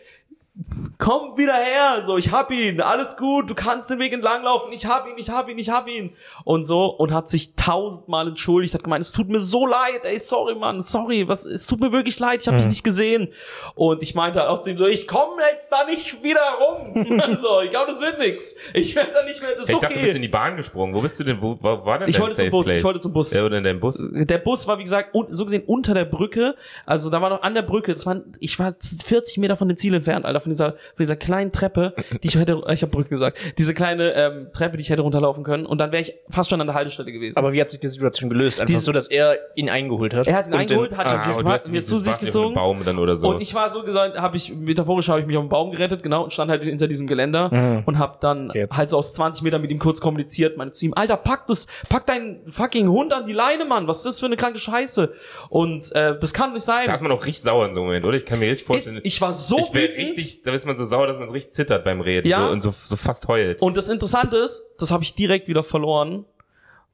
komm 0.99 1.39
wieder 1.39 1.55
her, 1.55 2.03
so, 2.05 2.19
ich 2.19 2.31
hab 2.31 2.51
ihn, 2.51 2.81
alles 2.81 3.17
gut, 3.17 3.49
du 3.49 3.55
kannst 3.55 3.89
den 3.89 3.99
Weg 3.99 4.13
entlang 4.13 4.43
laufen, 4.43 4.71
ich 4.73 4.85
hab 4.85 5.07
ihn, 5.09 5.15
ich 5.17 5.31
hab 5.31 5.49
ihn, 5.49 5.59
ich 5.59 5.71
hab 5.71 5.89
ihn. 5.89 6.13
Und 6.45 6.65
so, 6.65 6.87
und 6.87 7.13
hat 7.13 7.29
sich 7.29 7.55
tausendmal 7.55 8.29
entschuldigt, 8.29 8.75
hat 8.75 8.85
gemeint, 8.85 9.03
es 9.03 9.13
tut 9.13 9.29
mir 9.29 9.41
so 9.41 9.67
leid, 9.67 10.03
ey, 10.05 10.19
sorry, 10.19 10.55
Mann, 10.55 10.81
sorry, 10.83 11.27
was, 11.27 11.47
es 11.47 11.67
tut 11.67 11.81
mir 11.81 11.93
wirklich 11.93 12.19
leid, 12.19 12.43
ich 12.43 12.49
hab 12.49 12.55
mhm. 12.55 12.59
dich 12.59 12.67
nicht 12.67 12.85
gesehen. 12.85 13.33
Und 13.75 14.03
ich 14.03 14.15
meinte 14.15 14.41
halt 14.41 14.51
auch 14.51 14.59
zu 14.59 14.71
ihm 14.71 14.77
so, 14.77 14.87
ich 14.87 15.07
komme 15.07 15.41
jetzt 15.53 15.73
da 15.73 15.85
nicht 15.85 16.23
wieder 16.23 16.41
rum. 16.61 16.95
so, 17.41 17.61
ich 17.63 17.71
glaube, 17.71 17.93
das 17.93 18.01
wird 18.01 18.19
nix. 18.19 18.55
Ich 18.75 18.95
werde 18.95 19.13
da 19.13 19.25
nicht 19.25 19.41
mehr, 19.41 19.53
das 19.53 19.63
ist 19.63 19.71
ich 19.71 19.77
okay. 19.77 19.87
dachte, 19.87 19.99
du 19.99 20.05
bist 20.05 20.17
in 20.17 20.23
die 20.23 20.29
Bahn 20.29 20.57
gesprungen. 20.57 20.95
Wo 20.95 21.01
bist 21.01 21.19
du 21.19 21.25
denn, 21.25 21.41
wo, 21.41 21.57
wo 21.61 21.85
war 21.87 22.01
denn 22.01 22.09
Ich 22.09 22.21
wollte 22.21 22.37
zum 22.37 22.51
Bus, 22.51 22.67
Place? 22.67 22.77
ich 22.77 22.85
wollte 22.85 23.01
zum 23.01 23.13
Bus. 23.13 23.33
Ja, 23.33 23.45
oder 23.45 23.57
in 23.57 23.65
deinem 23.65 23.81
Bus? 23.81 24.11
Der 24.13 24.39
Bus 24.39 24.67
war, 24.67 24.79
wie 24.79 24.85
gesagt, 24.85 25.17
so 25.31 25.45
gesehen 25.45 25.63
unter 25.67 25.95
der 25.95 26.05
Brücke, 26.05 26.57
also 26.85 27.09
da 27.09 27.23
war 27.23 27.31
noch 27.31 27.43
an 27.43 27.55
der 27.55 27.63
Brücke, 27.63 27.95
das 27.95 28.05
waren, 28.05 28.37
ich 28.41 28.59
war 28.59 28.75
40 28.79 29.39
Meter 29.39 29.57
von 29.57 29.69
dem 29.69 29.79
Ziel 29.79 29.95
entfernt, 29.95 30.27
Alter, 30.27 30.40
von 30.41 30.51
dieser, 30.51 30.73
von 30.73 31.01
dieser 31.01 31.17
kleinen 31.17 31.53
Treppe, 31.53 31.95
die 32.23 32.29
ich 32.29 32.37
hätte, 32.37 32.63
ich 32.71 32.83
habe 32.83 32.91
Brücke 32.91 33.11
gesagt, 33.11 33.39
diese 33.59 33.75
kleine 33.75 34.13
ähm, 34.15 34.49
Treppe, 34.53 34.77
die 34.77 34.83
ich 34.83 34.91
hätte 34.91 35.03
runterlaufen 35.03 35.45
können 35.45 35.67
und 35.67 35.79
dann 35.79 35.93
wäre 35.93 36.03
ich 36.03 36.15
fast 36.31 36.51
schon 36.51 36.61
an 36.61 36.67
der 36.67 36.75
Haltestelle 36.75 37.13
gewesen. 37.13 37.37
Aber 37.37 37.53
wie 37.53 37.61
hat 37.61 37.71
sich 37.71 37.81
die 37.81 37.89
Situation 37.89 38.31
gelöst? 38.31 38.61
Einfach 38.61 38.75
die, 38.75 38.81
so, 38.81 38.93
dass 38.93 39.09
er 39.09 39.39
ihn 39.55 39.69
eingeholt 39.69 40.15
hat? 40.15 40.27
Er 40.27 40.35
hat 40.35 40.49
ihn 40.49 40.55
eingeholt, 40.55 40.97
hat 40.97 41.07
ah, 41.07 41.15
ihn 41.15 41.59
sich, 41.59 41.73
mir 41.73 41.85
zu 41.85 41.99
sich 41.99 42.19
gezogen. 42.19 42.55
Baum 42.55 42.85
dann 42.85 42.99
oder 42.99 43.17
so. 43.17 43.29
Und 43.29 43.41
ich 43.41 43.55
war 43.55 43.69
so 43.71 43.83
gesagt, 43.83 44.21
habe 44.21 44.37
ich 44.37 44.55
metaphorisch 44.55 45.09
habe 45.09 45.21
ich 45.21 45.27
mich 45.27 45.37
auf 45.37 45.45
den 45.45 45.49
Baum 45.49 45.71
gerettet, 45.71 46.03
genau, 46.03 46.25
und 46.25 46.33
stand 46.33 46.51
halt 46.51 46.65
hinter 46.65 46.89
diesem 46.89 47.07
Geländer 47.07 47.53
mhm. 47.53 47.83
und 47.87 47.99
habe 47.99 48.19
dann 48.21 48.51
Jetzt. 48.55 48.77
halt 48.77 48.91
so 48.91 48.99
aus 48.99 49.15
20 49.15 49.43
Metern 49.43 49.63
mit 49.63 49.71
ihm 49.71 49.79
kurz 49.79 50.01
kommuniziert, 50.01 50.57
meine 50.57 50.73
zu 50.73 50.85
ihm, 50.85 50.95
Alter, 50.95 51.17
pack 51.17 51.47
das, 51.47 51.67
pack 51.89 52.07
deinen 52.07 52.41
fucking 52.47 52.89
Hund 52.89 53.13
an 53.13 53.27
die 53.27 53.33
Leine, 53.33 53.65
Mann, 53.65 53.87
was 53.87 53.99
ist 53.99 54.07
das 54.07 54.21
für 54.21 54.27
eine 54.27 54.37
kranke 54.37 54.59
Scheiße? 54.59 55.13
Und 55.49 55.93
äh, 55.93 56.19
das 56.19 56.33
kann 56.33 56.53
nicht 56.53 56.65
sein. 56.65 56.87
Da 56.87 56.95
ist 56.95 57.03
man 57.03 57.13
auch 57.13 57.25
richtig 57.25 57.43
sauer 57.43 57.67
in 57.67 57.75
so 57.75 57.81
einem 57.81 57.89
Moment, 57.89 58.05
oder? 58.05 58.17
Ich 58.17 58.25
kann 58.25 58.39
mir 58.39 58.51
richtig 58.51 58.67
vorstellen. 58.67 58.97
Ist, 58.99 59.07
ich 59.07 59.21
war 59.21 59.33
so 59.33 59.59
ich 59.59 59.75
richtig, 59.75 60.30
da 60.43 60.53
ist 60.53 60.67
man 60.67 60.77
so 60.77 60.85
sauer, 60.85 61.07
dass 61.07 61.19
man 61.19 61.27
so 61.27 61.33
richtig 61.33 61.53
zittert 61.53 61.85
beim 61.85 62.01
Reden 62.01 62.29
ja. 62.29 62.47
so, 62.47 62.53
und 62.53 62.61
so, 62.61 62.73
so 62.73 62.97
fast 62.97 63.29
heult. 63.29 63.61
Und 63.61 63.77
das 63.77 63.89
Interessante 63.89 64.37
ist, 64.39 64.63
das 64.79 64.91
habe 64.91 65.03
ich 65.03 65.15
direkt 65.15 65.49
wieder 65.49 65.63
verloren, 65.63 66.25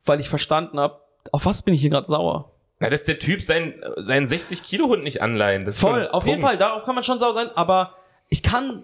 weil 0.04 0.20
ich 0.20 0.28
verstanden 0.28 0.78
habe, 0.78 1.00
auf 1.32 1.46
was 1.46 1.62
bin 1.62 1.74
ich 1.74 1.80
hier 1.80 1.90
gerade 1.90 2.06
sauer? 2.06 2.52
Na, 2.78 2.90
dass 2.90 3.04
der 3.04 3.18
Typ 3.18 3.42
seinen, 3.42 3.74
seinen 3.96 4.28
60 4.28 4.62
Kilo 4.62 4.88
Hund 4.88 5.02
nicht 5.02 5.22
anleihen. 5.22 5.64
Das 5.64 5.78
Voll, 5.78 6.06
auf 6.08 6.24
Punkt. 6.24 6.26
jeden 6.26 6.42
Fall, 6.42 6.58
darauf 6.58 6.84
kann 6.84 6.94
man 6.94 7.04
schon 7.04 7.18
sauer 7.18 7.34
sein, 7.34 7.48
aber 7.54 7.94
ich 8.28 8.42
kann 8.42 8.82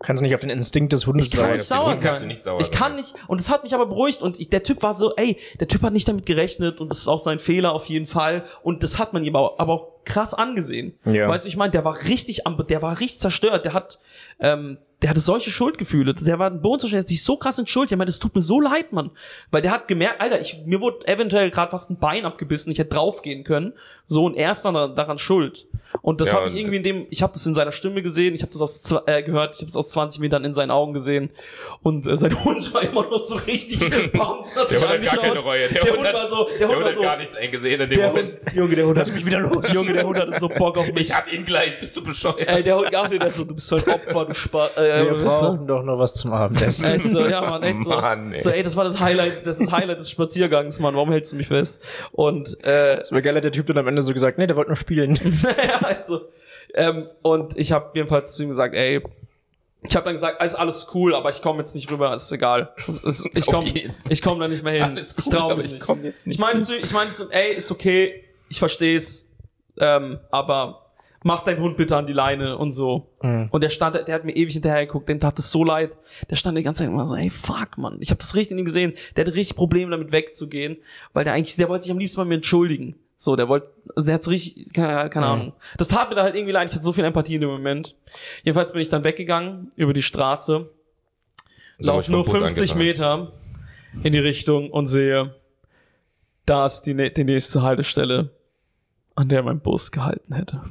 Kannst 0.00 0.22
nicht 0.22 0.34
auf 0.34 0.42
den 0.42 0.50
Instinkt 0.50 0.92
des 0.92 1.06
Hundes 1.06 1.28
ich 1.28 1.32
kann 1.32 1.52
nicht 1.52 1.62
sauer 1.62 1.96
sein. 1.96 2.26
Nicht 2.26 2.42
sauer 2.42 2.60
ich 2.60 2.66
sein. 2.66 2.74
kann 2.74 2.96
nicht, 2.96 3.14
und 3.28 3.40
es 3.40 3.48
hat 3.48 3.62
mich 3.62 3.74
aber 3.74 3.86
beruhigt 3.86 4.22
und 4.22 4.38
ich, 4.38 4.50
der 4.50 4.62
Typ 4.62 4.82
war 4.82 4.92
so, 4.92 5.14
ey, 5.16 5.38
der 5.58 5.68
Typ 5.68 5.82
hat 5.82 5.92
nicht 5.92 6.06
damit 6.06 6.26
gerechnet 6.26 6.80
und 6.80 6.90
das 6.90 6.98
ist 6.98 7.08
auch 7.08 7.20
sein 7.20 7.38
Fehler 7.38 7.72
auf 7.72 7.86
jeden 7.86 8.06
Fall 8.06 8.44
und 8.62 8.82
das 8.82 8.98
hat 8.98 9.14
man 9.14 9.24
ihm 9.24 9.34
aber, 9.34 9.58
aber 9.58 9.72
auch 9.72 9.95
krass 10.06 10.32
angesehen. 10.32 10.94
Ja. 11.04 11.28
Weißt 11.28 11.44
du, 11.44 11.48
ich 11.48 11.56
meine, 11.56 11.72
der 11.72 11.84
war 11.84 12.04
richtig 12.04 12.46
am, 12.46 12.56
der 12.66 12.80
war 12.80 12.98
richtig 13.00 13.20
zerstört, 13.20 13.66
der 13.66 13.74
hat, 13.74 13.98
ähm, 14.40 14.78
der 15.02 15.10
hatte 15.10 15.20
solche 15.20 15.50
Schuldgefühle. 15.50 16.14
Der 16.14 16.38
war 16.38 16.48
ein 16.48 16.62
Bodenzerstörer, 16.62 17.00
der 17.00 17.04
hat 17.04 17.08
sich 17.08 17.22
so 17.22 17.36
krass 17.36 17.58
entschuldigt. 17.58 17.92
Ich 17.92 17.98
meine, 17.98 18.06
das 18.06 18.18
tut 18.18 18.34
mir 18.34 18.40
so 18.40 18.60
leid, 18.60 18.92
Mann. 18.92 19.10
Weil 19.50 19.60
der 19.60 19.72
hat 19.72 19.88
gemerkt, 19.88 20.22
Alter, 20.22 20.40
ich, 20.40 20.62
mir 20.64 20.80
wurde 20.80 21.06
eventuell 21.06 21.50
gerade 21.50 21.70
fast 21.70 21.90
ein 21.90 21.98
Bein 21.98 22.24
abgebissen, 22.24 22.72
ich 22.72 22.78
hätte 22.78 22.94
draufgehen 22.94 23.44
können. 23.44 23.74
So, 24.06 24.24
und 24.24 24.34
er 24.34 24.52
ist 24.52 24.62
dann 24.62 24.74
daran 24.96 25.18
schuld. 25.18 25.66
Und 26.02 26.20
das 26.20 26.28
ja, 26.28 26.34
habe 26.34 26.46
ich 26.46 26.56
irgendwie 26.56 26.76
in 26.76 26.82
dem, 26.82 27.06
ich 27.10 27.22
habe 27.22 27.32
das 27.32 27.46
in 27.46 27.54
seiner 27.54 27.72
Stimme 27.72 28.02
gesehen, 28.02 28.34
ich 28.34 28.42
habe 28.42 28.52
das 28.52 28.62
aus 28.62 28.94
äh, 29.06 29.22
gehört, 29.22 29.54
ich 29.54 29.60
habe 29.60 29.66
das 29.66 29.76
aus 29.76 29.90
20 29.90 30.20
Metern 30.20 30.44
in 30.44 30.54
seinen 30.54 30.70
Augen 30.70 30.92
gesehen. 30.92 31.30
Und 31.82 32.06
äh, 32.06 32.16
sein 32.16 32.32
Hund 32.44 32.72
war 32.74 32.82
immer 32.82 33.02
noch 33.02 33.22
so 33.22 33.36
richtig 33.36 33.80
gebombt. 34.12 34.50
der 34.54 34.80
Hund 34.80 34.88
hat 34.88 35.02
gar 35.02 35.16
keine 35.16 35.38
Reue. 35.40 35.68
Der, 35.68 35.82
der 35.82 35.92
Hund, 35.92 36.06
Hund, 36.06 36.14
war 36.14 36.28
so, 36.28 36.44
der, 36.44 36.58
der 36.58 36.68
Hund, 36.68 36.76
Hund 36.76 36.86
hat 36.86 36.94
so, 36.94 37.00
gar 37.02 37.16
nichts 37.16 37.36
eingesehen 37.36 37.80
in 37.80 37.90
dem 37.90 38.00
Moment. 38.00 38.44
Hund, 38.44 38.54
Junge, 38.54 38.74
der 38.74 38.86
Hund 38.86 38.98
hat 38.98 39.12
mich 39.12 39.26
wieder 39.26 39.40
los. 39.40 39.72
Junge, 39.72 39.92
der 39.92 40.06
Hund 40.06 40.18
hatte 40.18 40.38
so 40.38 40.48
Bock 40.48 40.78
auf 40.78 40.86
mich. 40.92 41.08
Ich 41.08 41.14
hatte 41.14 41.34
ihn 41.34 41.44
gleich, 41.44 41.78
bist 41.78 41.96
du 41.96 42.02
bescheuert. 42.02 42.48
Ey, 42.48 42.62
der 42.62 42.76
Hund 42.76 42.90
gar 42.90 43.08
nicht, 43.08 43.22
der 43.22 43.30
so, 43.30 43.44
du 43.44 43.54
bist 43.54 43.68
so 43.68 43.76
ein 43.76 43.82
Opfer, 43.82 44.24
du 44.24 44.34
Spar 44.34 44.70
äh, 44.76 45.04
Wir 45.04 45.24
brauchen 45.24 45.66
doch 45.66 45.82
noch 45.82 45.98
was 45.98 46.14
zum 46.14 46.32
Abendessen. 46.32 46.84
Echt 46.86 47.08
so, 47.08 47.26
ja, 47.26 47.40
Mann, 47.40 47.62
echt 47.62 47.82
so. 47.82 47.90
Mann, 47.90 48.32
ey. 48.32 48.40
So, 48.40 48.50
ey, 48.50 48.62
das 48.62 48.76
war 48.76 48.84
das 48.84 49.00
Highlight, 49.00 49.46
das 49.46 49.70
Highlight 49.70 50.00
des 50.00 50.10
Spaziergangs, 50.10 50.80
Mann. 50.80 50.94
Warum 50.94 51.10
hältst 51.10 51.32
du 51.32 51.36
mich 51.36 51.48
fest? 51.48 51.78
Und, 52.12 52.62
äh. 52.64 52.96
Das 52.96 53.10
wäre 53.10 53.22
geil, 53.22 53.36
hat 53.36 53.44
der 53.44 53.52
Typ 53.52 53.66
dann 53.66 53.78
am 53.78 53.86
Ende 53.88 54.02
so 54.02 54.12
gesagt, 54.12 54.38
nee, 54.38 54.46
der 54.46 54.56
wollte 54.56 54.70
nur 54.70 54.76
spielen. 54.76 55.18
also. 55.96 56.28
Ähm, 56.74 57.08
und 57.22 57.56
ich 57.56 57.72
habe 57.72 57.90
jedenfalls 57.94 58.34
zu 58.34 58.42
ihm 58.42 58.48
gesagt, 58.48 58.74
ey, 58.74 59.02
ich 59.88 59.94
habe 59.94 60.04
dann 60.04 60.14
gesagt, 60.14 60.42
ist 60.42 60.54
alles 60.54 60.88
cool, 60.94 61.14
aber 61.14 61.30
ich 61.30 61.42
komme 61.42 61.60
jetzt 61.60 61.74
nicht 61.74 61.90
rüber, 61.90 62.12
ist 62.14 62.32
egal. 62.32 62.72
Ich 63.34 63.46
komme 63.46 63.70
ich 64.08 64.22
komm 64.22 64.40
da 64.40 64.48
nicht 64.48 64.64
mehr 64.64 64.84
hin. 64.84 64.96
Cool, 64.96 65.04
ich 65.18 65.24
traue 65.24 65.56
mich 65.56 65.64
nicht. 65.66 65.76
Ich, 65.76 65.80
komm 65.80 66.04
jetzt 66.04 66.26
nicht 66.26 66.36
ich 66.36 66.40
meine 66.40 66.60
zu, 66.62 66.76
ich 66.76 66.92
meine 66.92 67.10
zu, 67.10 67.30
ey, 67.30 67.54
ist 67.54 67.70
okay, 67.70 68.24
ich 68.48 68.58
versteh's, 68.58 69.28
ähm, 69.78 70.18
aber 70.30 70.86
mach 71.22 71.44
deinen 71.44 71.60
Hund 71.60 71.76
bitte 71.76 71.96
an 71.96 72.06
die 72.06 72.12
Leine 72.12 72.56
und 72.56 72.72
so. 72.72 73.08
Mhm. 73.22 73.48
Und 73.50 73.62
der 73.62 73.70
stand, 73.70 73.96
der 73.96 74.14
hat 74.14 74.24
mir 74.24 74.34
ewig 74.34 74.52
hinterher 74.52 74.86
geguckt, 74.86 75.08
dem 75.08 75.20
tat 75.20 75.38
es 75.38 75.50
so 75.50 75.64
leid. 75.64 75.90
Der 76.30 76.36
stand 76.36 76.56
die 76.56 76.62
ganze 76.62 76.84
Zeit 76.84 76.92
immer 76.92 77.04
so, 77.04 77.16
ey, 77.16 77.30
fuck, 77.30 77.78
Mann. 77.78 77.98
Ich 78.00 78.10
habe 78.10 78.18
das 78.18 78.34
richtig 78.34 78.52
in 78.52 78.58
ihm 78.58 78.64
gesehen. 78.64 78.92
Der 79.14 79.24
hatte 79.24 79.34
richtig 79.34 79.56
Probleme 79.56 79.90
damit 79.90 80.12
wegzugehen, 80.12 80.76
weil 81.12 81.24
der 81.24 81.32
eigentlich, 81.32 81.56
der 81.56 81.68
wollte 81.68 81.82
sich 81.82 81.92
am 81.92 81.98
liebsten 81.98 82.18
bei 82.18 82.24
mir 82.24 82.36
entschuldigen. 82.36 82.96
So, 83.18 83.34
der 83.34 83.48
wollte, 83.48 83.68
also 83.94 84.06
der 84.06 84.14
hat's 84.14 84.28
richtig, 84.28 84.72
keine, 84.74 85.08
keine 85.08 85.26
mhm. 85.26 85.32
Ahnung. 85.32 85.52
Das 85.78 85.88
tat 85.88 86.10
mir 86.10 86.16
da 86.16 86.22
halt 86.22 86.34
irgendwie 86.34 86.52
leid. 86.52 86.68
Ich 86.68 86.74
hatte 86.74 86.84
so 86.84 86.92
viel 86.92 87.04
Empathie 87.04 87.36
in 87.36 87.40
dem 87.40 87.50
Moment. 87.50 87.96
Jedenfalls 88.44 88.72
bin 88.72 88.82
ich 88.82 88.90
dann 88.90 89.04
weggegangen 89.04 89.72
über 89.74 89.94
die 89.94 90.02
Straße, 90.02 90.70
lauf 91.78 92.08
nur 92.08 92.24
50 92.24 92.74
Meter 92.74 93.32
in 94.02 94.12
die 94.12 94.18
Richtung 94.18 94.70
und 94.70 94.86
sehe, 94.86 95.34
da 96.44 96.66
ist 96.66 96.82
die, 96.82 97.12
die 97.12 97.24
nächste 97.24 97.62
Haltestelle, 97.62 98.30
an 99.14 99.28
der 99.28 99.42
mein 99.42 99.60
Bus 99.60 99.90
gehalten 99.90 100.34
hätte. 100.34 100.62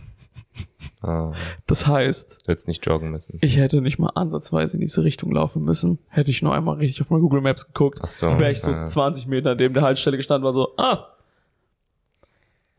Oh. 1.01 1.33
Das 1.67 1.87
heißt, 1.87 2.41
du 2.45 2.51
hättest 2.51 2.67
nicht 2.67 2.85
joggen 2.85 3.11
müssen. 3.11 3.37
Ich 3.41 3.57
hätte 3.57 3.81
nicht 3.81 3.99
mal 3.99 4.11
ansatzweise 4.15 4.75
in 4.75 4.81
diese 4.81 5.03
Richtung 5.03 5.31
laufen 5.31 5.63
müssen. 5.63 5.99
Hätte 6.07 6.31
ich 6.31 6.41
nur 6.41 6.53
einmal 6.53 6.77
richtig 6.77 7.01
auf 7.01 7.09
mein 7.09 7.21
Google 7.21 7.41
Maps 7.41 7.67
geguckt, 7.67 7.99
Ach 8.01 8.11
so, 8.11 8.27
wäre 8.39 8.51
ich 8.51 8.61
so 8.61 8.71
ja. 8.71 8.85
20 8.85 9.27
Meter 9.27 9.55
neben 9.55 9.73
der 9.73 9.83
Haltestelle 9.83 10.17
gestanden, 10.17 10.45
war 10.45 10.53
so, 10.53 10.73
ah, 10.77 11.14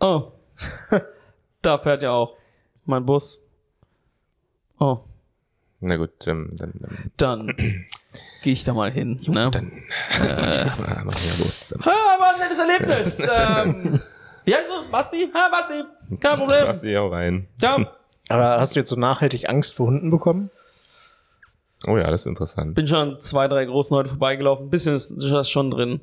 Oh. 0.01 0.33
da 1.63 1.79
fährt 1.79 2.03
ja 2.03 2.13
auch 2.13 2.37
mein 2.85 3.05
Bus. 3.05 3.41
Oh. 4.79 5.01
Na 5.81 5.97
gut, 5.97 6.27
ähm, 6.27 6.51
dann. 6.53 6.73
Dann, 6.81 7.11
dann 7.17 7.57
gehe 8.43 8.53
ich 8.53 8.65
da 8.65 8.75
mal 8.75 8.91
hin. 8.91 9.19
Jo, 9.21 9.33
ne? 9.33 9.51
Dann 9.51 9.73
äh, 10.21 10.65
mach 11.05 11.15
ja 11.15 11.33
los. 11.39 11.75
Ha, 11.81 11.87
war 11.87 12.35
ein 12.35 12.41
nettes 12.41 12.59
Erlebnis. 12.59 13.19
ähm, 13.33 14.01
wie 14.45 14.55
heißt 14.55 14.69
du? 14.69 14.91
Basti? 14.91 15.31
Ha, 15.35 15.49
Basti. 15.51 15.85
Kein 16.21 16.39
Problem. 16.39 16.67
Basti 16.67 16.97
auch 16.97 17.11
rein. 17.11 17.49
Ja. 17.61 17.93
Aber 18.29 18.59
hast 18.59 18.75
du 18.75 18.81
jetzt 18.81 18.89
so 18.89 18.97
nachhaltig 18.97 19.49
Angst 19.49 19.75
vor 19.75 19.87
Hunden 19.87 20.11
bekommen? 20.11 20.51
Oh 21.87 21.97
ja, 21.97 22.11
das 22.11 22.23
ist 22.23 22.27
interessant. 22.27 22.75
Bin 22.75 22.87
schon 22.87 23.21
zwei, 23.21 23.47
drei 23.47 23.65
großen 23.65 23.95
Leute 23.95 24.09
vorbeigelaufen. 24.09 24.67
Ein 24.67 24.71
bisschen 24.71 24.95
ist 24.95 25.15
das 25.19 25.49
schon 25.49 25.71
drin. 25.71 26.01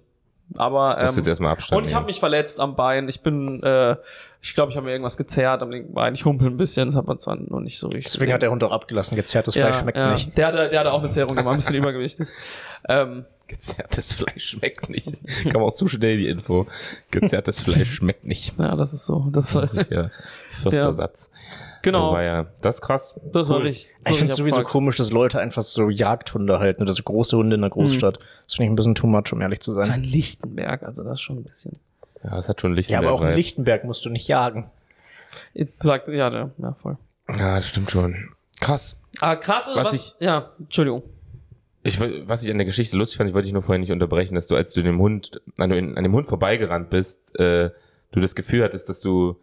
Aber 0.55 0.97
ähm, 0.99 1.09
jetzt 1.15 1.27
erstmal 1.27 1.51
Abstand 1.51 1.81
und 1.81 1.87
ich 1.87 1.95
habe 1.95 2.05
mich 2.05 2.19
verletzt 2.19 2.59
am 2.59 2.75
Bein. 2.75 3.09
Ich 3.09 3.21
bin, 3.21 3.63
äh, 3.63 3.95
ich 4.41 4.53
glaube, 4.53 4.71
ich 4.71 4.77
habe 4.77 4.85
mir 4.85 4.91
irgendwas 4.91 5.17
gezerrt 5.17 5.63
am 5.63 5.71
linken 5.71 5.93
Bein. 5.93 6.13
Ich 6.13 6.25
humpel 6.25 6.47
ein 6.47 6.57
bisschen, 6.57 6.87
das 6.87 6.95
hat 6.95 7.07
man 7.07 7.19
zwar 7.19 7.35
noch 7.37 7.59
nicht 7.59 7.79
so 7.79 7.87
richtig. 7.87 8.05
Deswegen 8.05 8.25
gesehen. 8.25 8.33
hat 8.33 8.41
der 8.43 8.51
Hund 8.51 8.63
auch 8.63 8.71
abgelassen. 8.71 9.15
Gezerrtes 9.15 9.55
ja, 9.55 9.65
Fleisch 9.65 9.81
schmeckt 9.81 9.97
ja. 9.97 10.11
nicht. 10.11 10.37
Der 10.37 10.47
hatte, 10.47 10.69
der 10.69 10.79
hatte 10.79 10.93
auch 10.93 10.99
eine 10.99 11.09
Zerrung 11.09 11.35
gemacht, 11.35 11.53
ein 11.53 11.57
bisschen 11.57 11.75
übergewichtig. 11.83 12.27
Ähm, 12.87 13.25
Gezerrtes 13.47 14.13
Fleisch 14.13 14.45
schmeckt 14.45 14.89
nicht. 14.89 15.19
Kam 15.49 15.63
auch 15.63 15.73
zu 15.73 15.87
schnell 15.87 16.17
die 16.17 16.27
Info. 16.27 16.67
Gezerrtes 17.11 17.61
Fleisch 17.61 17.95
schmeckt 17.95 18.25
nicht. 18.25 18.57
Ja, 18.57 18.75
das 18.75 18.93
ist 18.93 19.05
so. 19.05 19.27
Das 19.31 19.53
ist 19.53 19.91
ja 19.91 20.11
Förster 20.61 20.91
ja. 20.97 21.07
Genau. 21.84 22.13
War 22.13 22.23
ja, 22.23 22.47
das 22.61 22.77
ist 22.77 22.81
krass. 22.81 23.19
Das 23.31 23.49
cool. 23.49 23.55
war 23.55 23.63
richtig. 23.63 23.93
So 23.99 24.11
ich 24.11 24.17
finde 24.17 24.31
es 24.31 24.38
sowieso 24.38 24.63
komisch, 24.63 24.97
dass 24.97 25.11
Leute 25.11 25.39
einfach 25.39 25.61
so 25.61 25.89
Jagdhunde 25.89 26.57
halten 26.59 26.81
oder 26.81 26.93
so 26.93 27.03
große 27.03 27.38
Hunde 27.38 27.55
in 27.55 27.61
der 27.61 27.69
Großstadt. 27.69 28.19
Mhm. 28.19 28.23
Das 28.45 28.55
finde 28.55 28.63
ich 28.63 28.71
ein 28.71 28.75
bisschen 28.75 28.95
too 28.95 29.07
much, 29.07 29.34
um 29.34 29.41
ehrlich 29.41 29.59
zu 29.59 29.73
sein. 29.73 29.81
Das 29.81 29.89
ist 29.89 29.95
ein 29.95 30.03
Lichtenberg, 30.03 30.84
also 30.84 31.03
das 31.03 31.13
ist 31.13 31.21
schon 31.21 31.38
ein 31.38 31.43
bisschen. 31.43 31.73
Ja, 32.23 32.39
es 32.39 32.47
hat 32.47 32.61
schon 32.61 32.73
Lichtenberg. 32.73 33.03
Ja, 33.03 33.09
aber 33.09 33.17
auch 33.17 33.23
in 33.27 33.36
Lichtenberg 33.36 33.84
musst 33.84 34.05
du 34.05 34.09
nicht 34.09 34.27
jagen. 34.29 34.71
Sagt, 35.81 36.07
ja, 36.07 36.31
ja, 36.57 36.75
voll. 36.81 36.97
Ja, 37.38 37.57
das 37.57 37.67
stimmt 37.67 37.91
schon. 37.91 38.15
Krass. 38.61 39.01
Ah, 39.19 39.36
krass 39.36 39.67
ist, 39.67 39.75
was, 39.75 39.88
was 39.88 39.93
ich, 39.93 40.15
ja, 40.19 40.51
Entschuldigung. 40.59 41.03
Ich, 41.84 41.99
was 41.99 42.43
ich 42.43 42.51
an 42.51 42.57
der 42.57 42.65
Geschichte 42.65 42.95
lustig 42.95 43.17
fand, 43.17 43.29
ich 43.29 43.34
wollte 43.34 43.47
dich 43.47 43.53
nur 43.53 43.61
vorher 43.61 43.79
nicht 43.79 43.91
unterbrechen, 43.91 44.36
dass 44.36 44.47
du, 44.47 44.55
als 44.55 44.71
du 44.71 44.81
dem 44.84 44.99
Hund, 44.99 45.41
an, 45.57 45.71
an 45.73 46.03
dem 46.03 46.13
Hund 46.13 46.27
vorbeigerannt 46.27 46.89
bist, 46.89 47.38
äh, 47.38 47.71
du 48.11 48.21
das 48.21 48.36
Gefühl 48.36 48.63
hattest, 48.63 48.88
dass 48.88 49.01
du 49.01 49.38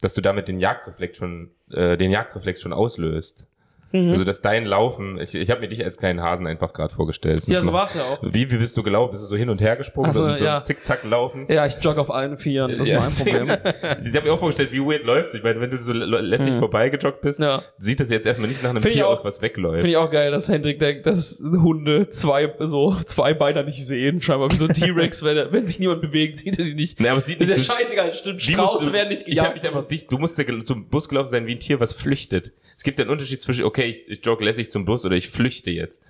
dass 0.00 0.14
du 0.14 0.20
damit 0.20 0.48
den 0.48 0.60
Jagdreflex 0.60 1.18
schon, 1.18 1.50
äh, 1.70 1.96
den 1.96 2.10
Jagdreflex 2.10 2.60
schon 2.60 2.72
auslöst. 2.72 3.46
Mhm. 3.92 4.10
Also 4.10 4.24
dass 4.24 4.40
dein 4.40 4.66
Laufen, 4.66 5.18
ich, 5.18 5.34
ich 5.34 5.50
habe 5.50 5.60
mir 5.60 5.68
dich 5.68 5.82
als 5.84 5.96
kleinen 5.96 6.20
Hasen 6.20 6.46
einfach 6.46 6.72
gerade 6.72 6.92
vorgestellt. 6.92 7.44
Ja, 7.46 7.62
so 7.62 7.72
war's 7.72 7.94
ja 7.94 8.04
auch. 8.04 8.18
Wie, 8.22 8.50
wie 8.50 8.56
bist 8.56 8.76
du 8.76 8.82
gelaufen? 8.82 9.12
Bist 9.12 9.22
du 9.22 9.28
so 9.28 9.36
hin 9.36 9.48
und 9.48 9.60
her 9.60 9.76
gesprungen 9.76 10.10
also, 10.10 10.24
und 10.24 10.38
so 10.38 10.44
ja. 10.44 10.60
zickzack 10.60 11.04
laufen? 11.04 11.46
Ja, 11.48 11.64
ich 11.64 11.76
jogge 11.80 12.00
auf 12.00 12.10
allen 12.10 12.36
Vieren, 12.36 12.76
das 12.76 12.88
ja, 12.88 12.98
ist 12.98 13.24
mein 13.24 13.46
Problem. 13.46 13.58
ich 14.04 14.14
habe 14.14 14.26
mir 14.26 14.32
auch 14.32 14.38
vorgestellt, 14.38 14.72
wie 14.72 14.80
weird 14.80 15.04
läufst 15.04 15.32
du. 15.32 15.38
Ich 15.38 15.44
meine, 15.44 15.60
wenn 15.60 15.70
du 15.70 15.78
so 15.78 15.92
lässig 15.92 16.54
mhm. 16.54 16.58
vorbeigejoggt 16.58 17.20
bist, 17.22 17.40
ja. 17.40 17.62
sieht 17.78 18.00
das 18.00 18.10
jetzt 18.10 18.26
erstmal 18.26 18.48
nicht 18.48 18.62
nach 18.62 18.70
einem 18.70 18.82
Find 18.82 18.94
Tier 18.94 19.06
auch, 19.06 19.12
aus, 19.12 19.24
was 19.24 19.40
wegläuft. 19.40 19.80
Finde 19.80 19.90
ich 19.90 19.96
auch 19.96 20.10
geil, 20.10 20.30
dass 20.30 20.48
Hendrik 20.48 20.78
denkt, 20.80 21.06
dass 21.06 21.40
Hunde 21.40 22.08
zwei, 22.08 22.52
so 22.60 22.94
zwei 23.06 23.32
Beiner 23.32 23.62
nicht 23.62 23.86
sehen, 23.86 24.20
scheinbar 24.20 24.50
wie 24.52 24.56
so 24.56 24.66
ein 24.66 24.74
T-Rex, 24.74 25.22
wenn, 25.24 25.50
wenn 25.50 25.66
sich 25.66 25.78
niemand 25.78 26.02
bewegt, 26.02 26.38
sieht 26.38 26.58
er 26.58 26.64
die 26.64 26.74
nicht. 26.74 27.00
Nee, 27.00 27.08
aber 27.08 27.18
es 27.18 27.26
sieht 27.26 27.40
nicht. 27.40 27.48
Ist 27.50 27.68
ja 27.68 27.74
scheißegal, 27.74 28.12
stimmt, 28.12 28.42
Strauße 28.42 28.92
werden 28.92 29.08
nicht 29.08 29.24
gejagt. 29.24 29.38
Ich 29.38 29.40
habe 29.42 29.54
mich 29.54 29.66
einfach 29.66 29.88
dicht, 29.88 30.12
du 30.12 30.18
musst 30.18 30.38
zum 30.66 30.88
Bus 30.88 31.08
gelaufen 31.08 31.28
sein 31.28 31.46
wie 31.46 31.52
ein 31.52 31.60
Tier, 31.60 31.80
was 31.80 31.92
flüchtet. 31.92 32.52
Es 32.78 32.84
gibt 32.84 33.00
einen 33.00 33.10
Unterschied 33.10 33.42
zwischen, 33.42 33.64
okay, 33.64 33.86
ich, 33.86 34.08
ich 34.08 34.24
jogge 34.24 34.44
lässig 34.44 34.70
zum 34.70 34.84
Bus 34.84 35.04
oder 35.04 35.16
ich 35.16 35.28
flüchte 35.28 35.72
jetzt. 35.72 36.00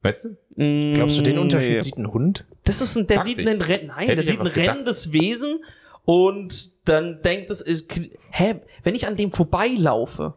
Weißt 0.00 0.24
du? 0.24 0.94
Glaubst 0.94 1.18
du, 1.18 1.22
den 1.22 1.38
Unterschied 1.38 1.74
nee. 1.74 1.80
sieht 1.82 1.98
ein 1.98 2.10
Hund? 2.10 2.46
Das 2.64 2.80
ist 2.80 2.96
ein, 2.96 3.06
der 3.06 3.18
Dacht 3.18 3.26
sieht 3.26 3.38
ich. 3.38 3.46
einen 3.46 3.60
Rennen, 3.60 3.88
nein, 3.88 4.08
Hätte 4.08 4.16
der 4.16 4.24
sieht 4.24 4.40
ein 4.40 4.46
rennendes 4.46 5.12
Wesen 5.12 5.62
und 6.06 6.70
dann 6.86 7.20
denkt 7.20 7.50
es, 7.50 7.60
ist, 7.60 7.92
hä, 8.30 8.54
wenn 8.82 8.94
ich 8.94 9.06
an 9.06 9.16
dem 9.16 9.32
vorbeilaufe, 9.32 10.32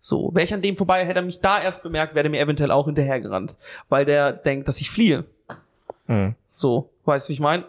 so, 0.00 0.30
wäre 0.32 0.44
ich 0.44 0.54
an 0.54 0.62
dem 0.62 0.76
vorbei, 0.76 1.04
hätte 1.04 1.18
er 1.18 1.24
mich 1.24 1.40
da 1.40 1.60
erst 1.60 1.82
bemerkt, 1.82 2.14
wäre 2.14 2.28
er 2.28 2.30
mir 2.30 2.40
eventuell 2.40 2.70
auch 2.70 2.86
hinterhergerannt, 2.86 3.56
weil 3.88 4.04
der 4.04 4.32
denkt, 4.32 4.68
dass 4.68 4.80
ich 4.80 4.90
fliehe. 4.90 5.24
Mhm. 6.06 6.36
So, 6.50 6.90
weißt 7.04 7.26
du, 7.26 7.30
wie 7.30 7.34
ich 7.34 7.40
meine? 7.40 7.64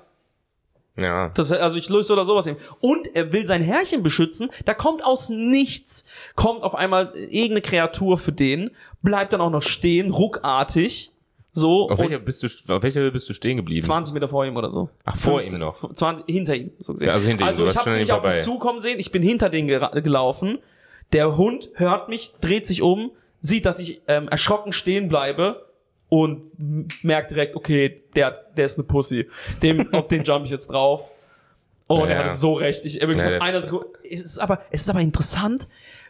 Ja. 1.00 1.30
Das, 1.30 1.52
also 1.52 1.78
ich 1.78 1.90
löse 1.90 2.14
oder 2.14 2.26
sowas 2.26 2.48
eben. 2.48 2.58
Und 2.80 3.16
er 3.16 3.32
will 3.32 3.46
sein 3.46 3.62
Herrchen 3.62 4.04
beschützen. 4.04 4.50
Da 4.66 4.74
kommt 4.74 5.04
aus 5.06 5.30
nichts, 5.30 6.06
kommt 6.36 6.64
auf 6.64 6.76
einmal 6.76 7.14
irgendeine 7.16 7.62
Kreatur 7.62 8.18
für 8.18 8.32
den, 8.32 8.72
bleibt 9.04 9.34
dann 9.34 9.42
auch 9.42 9.52
noch 9.52 9.62
stehen, 9.62 10.12
ruckartig. 10.12 11.12
So. 11.52 11.90
Auf 11.90 12.00
welcher 12.00 12.20
bist 12.20 12.44
du, 12.44 12.74
auf 12.74 12.84
welcher 12.84 13.10
bist 13.12 13.30
du 13.30 13.34
stehen 13.34 13.58
geblieben? 13.58 13.84
20 13.84 14.14
Meter 14.14 14.28
vor 14.28 14.46
ihm 14.46 14.58
oder 14.58 14.70
so. 14.70 14.90
Ach, 15.06 15.16
vor 15.16 15.40
15, 15.40 15.60
ihm 15.60 15.66
noch? 15.66 15.94
20, 15.94 16.26
hinter 16.28 16.56
ihm, 16.56 16.72
so 16.80 16.94
gesehen. 16.94 17.08
Ja, 17.08 17.14
also 17.14 17.28
hinter 17.28 17.46
ihm. 17.46 17.48
Also 17.48 17.66
ich 17.66 17.76
hab's 17.76 17.96
nicht 17.96 18.12
auf 18.12 18.24
mich 18.24 18.44
zukommen 18.44 18.80
sehen, 18.80 19.00
ich 19.00 19.12
bin 19.12 19.22
hinter 19.22 19.50
den 19.50 19.68
gelaufen. 19.68 20.60
Der 21.14 21.38
Hund 21.38 21.70
hört 21.76 22.10
mich, 22.10 22.34
dreht 22.42 22.68
sich 22.68 22.82
um, 22.82 23.12
sieht, 23.40 23.66
dass 23.66 23.80
ich 23.80 24.02
ähm, 24.08 24.28
erschrocken 24.28 24.74
stehen 24.74 25.10
bleibe 25.10 25.67
und 26.10 27.04
merkt 27.04 27.32
direkt, 27.32 27.56
okay, 27.56 28.04
der, 28.16 28.32
der 28.56 28.66
ist 28.66 28.78
eine 28.78 28.88
Pussy. 28.88 29.28
Dem, 29.62 29.94
auf 29.94 30.08
den 30.08 30.24
jump 30.24 30.46
ich 30.46 30.52
jetzt 30.52 30.68
drauf. 30.68 31.10
Oh, 31.90 32.00
ja, 32.00 32.06
der 32.08 32.18
hat 32.26 32.38
so 32.38 32.54
recht. 32.54 32.86
Ich, 32.86 33.00
wirklich 33.00 33.20
ja, 33.20 33.40
einer 33.40 33.62
Sekunde. 33.62 33.88
Es 34.04 34.22
ist 34.22 34.40
aber, 34.40 34.62
es 34.72 34.82
ist 34.82 34.90
aber 34.90 35.00
interessant, 35.00 35.68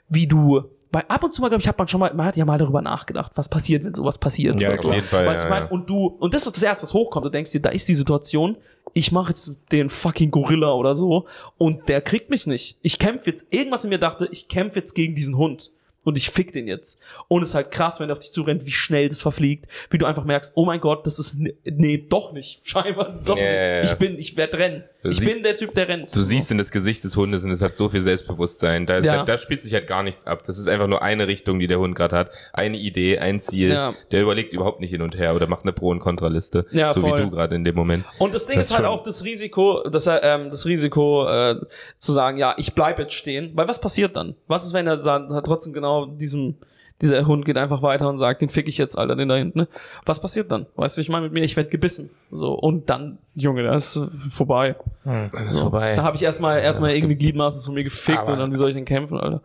wie 0.10 0.28
du 0.28 0.64
bei 0.92 1.08
ab 1.10 1.24
und 1.24 1.34
zu 1.34 1.42
mal, 1.42 1.50
glaube 1.50 1.62
ich, 1.62 1.68
hat 1.68 1.78
man 1.78 1.88
schon 1.88 2.00
mal, 2.00 2.14
man 2.14 2.26
hat 2.26 2.38
ja 2.38 2.46
mal 2.46 2.58
darüber 2.58 2.82
nachgedacht, 2.82 3.34
was 3.36 3.50
passiert, 3.50 3.84
wenn 3.84 3.94
sowas 3.94 4.18
passiert. 4.18 4.60
Ja, 4.60 4.74
auf 4.74 4.82
so. 4.82 4.94
jeden 4.94 5.06
Fall. 5.06 5.26
Weißt 5.26 5.44
ja, 5.44 5.50
mein, 5.50 5.68
und 5.68 5.90
du, 5.90 6.08
und 6.08 6.34
das 6.34 6.48
ist 6.48 6.56
das 6.56 6.64
erste, 6.64 6.84
was 6.84 6.94
hochkommt. 6.94 7.26
Du 7.26 7.30
denkst 7.30 7.52
dir, 7.52 7.62
da 7.62 7.70
ist 7.70 7.88
die 7.90 7.94
Situation, 7.94 8.58
ich 8.94 9.12
mache 9.12 9.30
jetzt 9.30 9.52
den 9.72 9.90
fucking 9.90 10.32
Gorilla 10.32 10.72
oder 10.72 10.96
so 10.96 11.26
und 11.58 11.90
der 11.90 12.02
kriegt 12.02 12.30
mich 12.30 12.48
nicht. 12.48 12.78
Ich 12.82 13.00
kämpfe 13.00 13.30
jetzt, 13.30 13.46
irgendwas 13.50 13.84
in 13.84 13.90
mir 13.90 14.00
dachte, 14.00 14.30
ich 14.32 14.48
kämpfe 14.48 14.80
jetzt 14.80 14.94
gegen 14.94 15.14
diesen 15.14 15.38
Hund 15.38 15.72
und 16.08 16.18
ich 16.18 16.30
fick 16.30 16.54
den 16.54 16.70
jetzt. 16.70 17.02
Und 17.28 17.44
es 17.44 17.50
ist 17.50 17.56
halt 17.56 17.70
krass, 17.70 18.00
wenn 18.00 18.10
er 18.10 18.14
auf 18.14 18.20
dich 18.20 18.32
zurennt, 18.32 18.66
wie 18.66 18.72
schnell 18.72 19.10
das 19.10 19.22
verfliegt, 19.22 19.70
wie 19.90 19.98
du 19.98 20.06
einfach 20.06 20.24
merkst, 20.24 20.54
oh 20.56 20.64
mein 20.64 20.80
Gott, 20.80 21.06
das 21.06 21.20
ist, 21.20 21.38
nee, 21.66 21.98
doch 21.98 22.32
nicht, 22.32 22.62
scheinbar 22.64 23.20
doch 23.26 23.36
yeah. 23.36 23.82
nicht. 23.82 23.92
Ich 23.92 24.00
bin, 24.00 24.18
ich 24.18 24.38
werde 24.38 24.58
rennen. 24.58 24.84
Du 25.04 25.10
ich 25.10 25.20
bin 25.20 25.44
der 25.44 25.56
Typ, 25.56 25.76
der 25.76 25.88
rennt. 25.88 26.16
Du 26.16 26.22
siehst 26.22 26.50
in 26.50 26.58
das 26.58 26.72
Gesicht 26.72 27.04
des 27.04 27.16
Hundes 27.16 27.44
und 27.44 27.52
es 27.52 27.62
hat 27.62 27.76
so 27.76 27.88
viel 27.88 28.00
Selbstbewusstsein. 28.00 28.88
Da, 28.88 29.00
ja. 29.00 29.18
halt, 29.18 29.30
da 29.30 29.38
spielt 29.38 29.62
sich 29.62 29.74
halt 29.74 29.86
gar 29.86 30.02
nichts 30.02 30.26
ab. 30.26 30.44
Das 30.48 30.58
ist 30.58 30.68
einfach 30.68 30.88
nur 30.88 31.04
eine 31.04 31.28
Richtung, 31.28 31.60
die 31.60 31.68
der 31.68 31.80
Hund 31.80 31.96
gerade 31.96 32.16
hat. 32.16 32.32
Eine 32.52 32.78
Idee, 32.78 33.20
ein 33.20 33.40
Ziel. 33.40 33.70
Ja. 33.70 33.94
Der 34.12 34.24
überlegt 34.24 34.54
überhaupt 34.54 34.80
nicht 34.80 34.90
hin 34.90 35.04
und 35.04 35.16
her 35.16 35.36
oder 35.36 35.48
macht 35.48 35.64
eine 35.64 35.72
Pro- 35.72 35.90
und 35.90 36.00
Kontraliste. 36.00 36.66
Ja, 36.72 36.92
so 36.92 37.02
voll. 37.02 37.20
wie 37.20 37.24
du 37.24 37.30
gerade 37.30 37.56
in 37.56 37.64
dem 37.64 37.76
Moment. 37.76 38.06
Und 38.18 38.34
das 38.34 38.48
Ding 38.48 38.58
das 38.58 38.72
ist 38.72 38.76
halt 38.76 38.86
auch 38.86 39.04
das 39.04 39.24
Risiko, 39.24 39.84
das, 39.88 40.08
ähm, 40.08 40.50
das 40.50 40.66
Risiko 40.66 41.28
äh, 41.28 41.60
zu 42.00 42.12
sagen, 42.12 42.38
ja, 42.38 42.56
ich 42.58 42.74
bleib 42.74 42.98
jetzt 42.98 43.14
stehen. 43.14 43.52
Weil 43.54 43.68
was 43.68 43.80
passiert 43.80 44.16
dann? 44.16 44.36
Was 44.48 44.66
ist, 44.66 44.74
wenn 44.74 44.88
er 44.88 45.00
trotzdem 45.44 45.74
genau 45.74 46.08
diesem 46.08 46.58
dieser 47.02 47.26
Hund 47.28 47.46
geht 47.46 47.58
einfach 47.58 47.82
weiter 47.82 48.10
und 48.10 48.18
sagt, 48.18 48.42
den 48.42 48.50
fick 48.50 48.68
ich 48.68 48.78
jetzt, 48.78 48.98
Alter, 48.98 49.16
den 49.16 49.30
da 49.30 49.36
hinten. 49.36 49.60
Ne? 49.60 49.68
Was 50.06 50.20
passiert 50.20 50.52
dann? 50.52 50.66
Weißt 50.76 50.98
du, 50.98 51.02
ich 51.02 51.10
meine 51.10 51.26
mit 51.26 51.34
mir, 51.34 51.44
ich 51.44 51.56
werd 51.56 51.70
gebissen. 51.70 52.10
So, 52.32 52.54
und 52.54 52.90
dann, 52.90 53.20
Junge, 53.36 53.64
das 53.64 53.96
ist 53.96 54.10
vorbei. 54.32 54.76
Hm, 55.04 55.30
das 55.32 55.44
ist 55.44 55.54
so. 55.54 55.62
vorbei. 55.62 55.96
Da 55.96 56.04
habe 56.04 56.16
ich 56.16 56.24
erstmal 56.24 56.60
erstmal 56.60 56.92
irgendeine 56.92 57.18
Gliedmaße 57.18 57.64
von 57.64 57.76
mir 57.76 57.84
gefickt 57.84 58.20
aber 58.20 58.34
und 58.34 58.40
dann, 58.40 58.52
wie 58.52 58.56
soll 58.56 58.70
ich 58.70 58.76
denn 58.76 58.86
kämpfen, 58.86 59.20
Alter? 59.20 59.42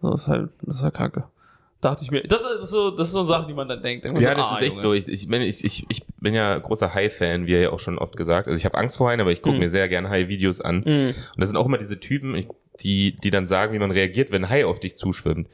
Das 0.00 0.22
ist 0.22 0.28
halt, 0.28 0.50
das 0.62 0.76
ist 0.76 0.82
halt 0.82 0.94
kacke. 0.94 1.24
Dachte 1.80 2.04
ich 2.04 2.12
mir. 2.12 2.22
Das 2.22 2.42
ist 2.42 2.70
so, 2.70 2.92
das 2.92 3.08
ist 3.08 3.14
so 3.14 3.20
eine 3.20 3.28
Sache, 3.28 3.46
die 3.48 3.54
man 3.54 3.66
dann 3.66 3.82
denkt. 3.82 4.04
Irgendwann 4.04 4.22
ja, 4.22 4.30
so, 4.30 4.36
das 4.36 4.46
ah, 4.46 4.54
ist 4.54 4.62
echt 4.62 4.82
Junge. 4.82 4.82
so. 4.82 4.92
Ich, 4.94 5.08
ich, 5.08 5.28
ich, 5.28 5.64
ich, 5.64 5.86
ich 5.88 6.02
bin 6.20 6.32
ja 6.32 6.56
großer 6.56 6.94
High-Fan, 6.94 7.46
wie 7.46 7.54
er 7.54 7.60
ja 7.60 7.70
auch 7.70 7.80
schon 7.80 7.98
oft 7.98 8.16
gesagt. 8.16 8.46
Also 8.46 8.56
ich 8.56 8.64
habe 8.64 8.78
Angst 8.78 8.96
vor 8.96 9.10
Haien, 9.10 9.20
aber 9.20 9.32
ich 9.32 9.42
gucke 9.42 9.56
mm. 9.56 9.58
mir 9.58 9.68
sehr 9.68 9.88
gerne 9.88 10.08
High-Videos 10.08 10.60
an. 10.60 10.82
Mm. 10.84 11.08
Und 11.08 11.16
das 11.38 11.48
sind 11.48 11.56
auch 11.56 11.66
immer 11.66 11.78
diese 11.78 11.98
Typen, 11.98 12.46
die, 12.82 13.16
die 13.16 13.30
dann 13.30 13.48
sagen, 13.48 13.72
wie 13.74 13.80
man 13.80 13.90
reagiert, 13.90 14.30
wenn 14.30 14.44
ein 14.44 14.50
Hai 14.50 14.64
auf 14.64 14.78
dich 14.78 14.96
zuschwimmt. 14.96 15.48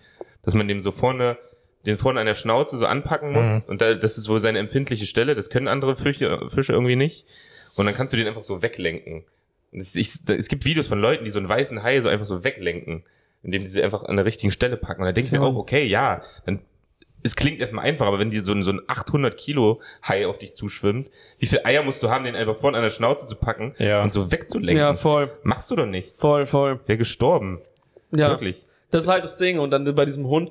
Dass 0.49 0.55
man 0.55 0.67
dem 0.67 0.81
so 0.81 0.93
vorne 0.93 1.37
den 1.85 1.99
vorne 1.99 2.21
an 2.21 2.27
der 2.27 2.35
Schnauze 2.35 2.79
so 2.79 2.87
anpacken 2.87 3.33
muss. 3.33 3.49
Mhm. 3.49 3.63
Und 3.67 3.81
da, 3.83 3.93
das 3.93 4.17
ist 4.17 4.31
wohl 4.31 4.41
seine 4.41 4.59
empfindliche 4.59 5.05
Stelle. 5.05 5.35
Das 5.35 5.51
können 5.51 5.69
andere 5.69 5.95
Fische, 5.95 6.49
Fische 6.49 6.73
irgendwie 6.73 6.97
nicht. 6.97 7.27
Und 7.77 7.85
dann 7.85 7.95
kannst 7.95 8.15
du 8.15 8.17
den 8.17 8.27
einfach 8.27 8.43
so 8.43 8.63
weglenken. 8.63 9.25
Ich, 9.73 9.95
ich, 9.95 10.11
es 10.27 10.49
gibt 10.49 10.65
Videos 10.65 10.87
von 10.89 11.01
Leuten, 11.01 11.25
die 11.25 11.31
so 11.31 11.39
einen 11.39 11.49
weißen 11.49 11.83
Hai 11.83 12.01
so 12.01 12.09
einfach 12.09 12.25
so 12.25 12.45
weglenken, 12.45 13.05
indem 13.43 13.63
die 13.63 13.69
sie 13.69 13.83
einfach 13.83 14.05
an 14.05 14.17
der 14.17 14.25
richtigen 14.25 14.51
Stelle 14.51 14.79
packen. 14.79 15.03
Und 15.03 15.07
da 15.07 15.13
denke 15.13 15.27
ich 15.27 15.33
mir 15.33 15.43
auch, 15.43 15.55
okay, 15.55 15.85
ja, 15.85 16.23
dann 16.47 16.61
es 17.23 17.37
klingt 17.37 17.61
erstmal 17.61 17.85
einfach, 17.85 18.07
aber 18.07 18.21
wenn 18.21 18.31
dir 18.31 18.43
so 18.43 18.53
ein, 18.53 18.63
so 18.63 18.71
ein 18.71 18.81
800 18.87 19.37
Kilo 19.37 19.81
Hai 20.07 20.27
auf 20.27 20.39
dich 20.39 20.55
zuschwimmt, 20.55 21.11
wie 21.39 21.47
viel 21.47 21.61
Eier 21.65 21.83
musst 21.83 22.03
du 22.03 22.11
haben, 22.11 22.25
den 22.25 22.37
einfach 22.37 22.57
vorne 22.57 22.77
an 22.77 22.85
der 22.85 22.91
Schnauze 22.91 23.27
zu 23.27 23.35
packen 23.35 23.75
ja. 23.79 24.03
und 24.03 24.13
so 24.13 24.31
wegzulenken? 24.31 24.79
Ja, 24.79 24.95
voll. 24.95 25.31
Machst 25.43 25.71
du 25.71 25.77
doch 25.77 25.87
nicht. 25.87 26.15
Voll, 26.17 26.47
voll. 26.47 26.81
Wäre 26.87 26.99
gestorben. 26.99 27.61
Ja. 28.13 28.31
Wirklich. 28.31 28.67
Das 28.91 29.05
ist 29.05 29.09
halt 29.09 29.25
das 29.25 29.37
Ding. 29.37 29.59
Und 29.59 29.71
dann 29.71 29.85
bei 29.95 30.05
diesem 30.05 30.27
Hund, 30.27 30.51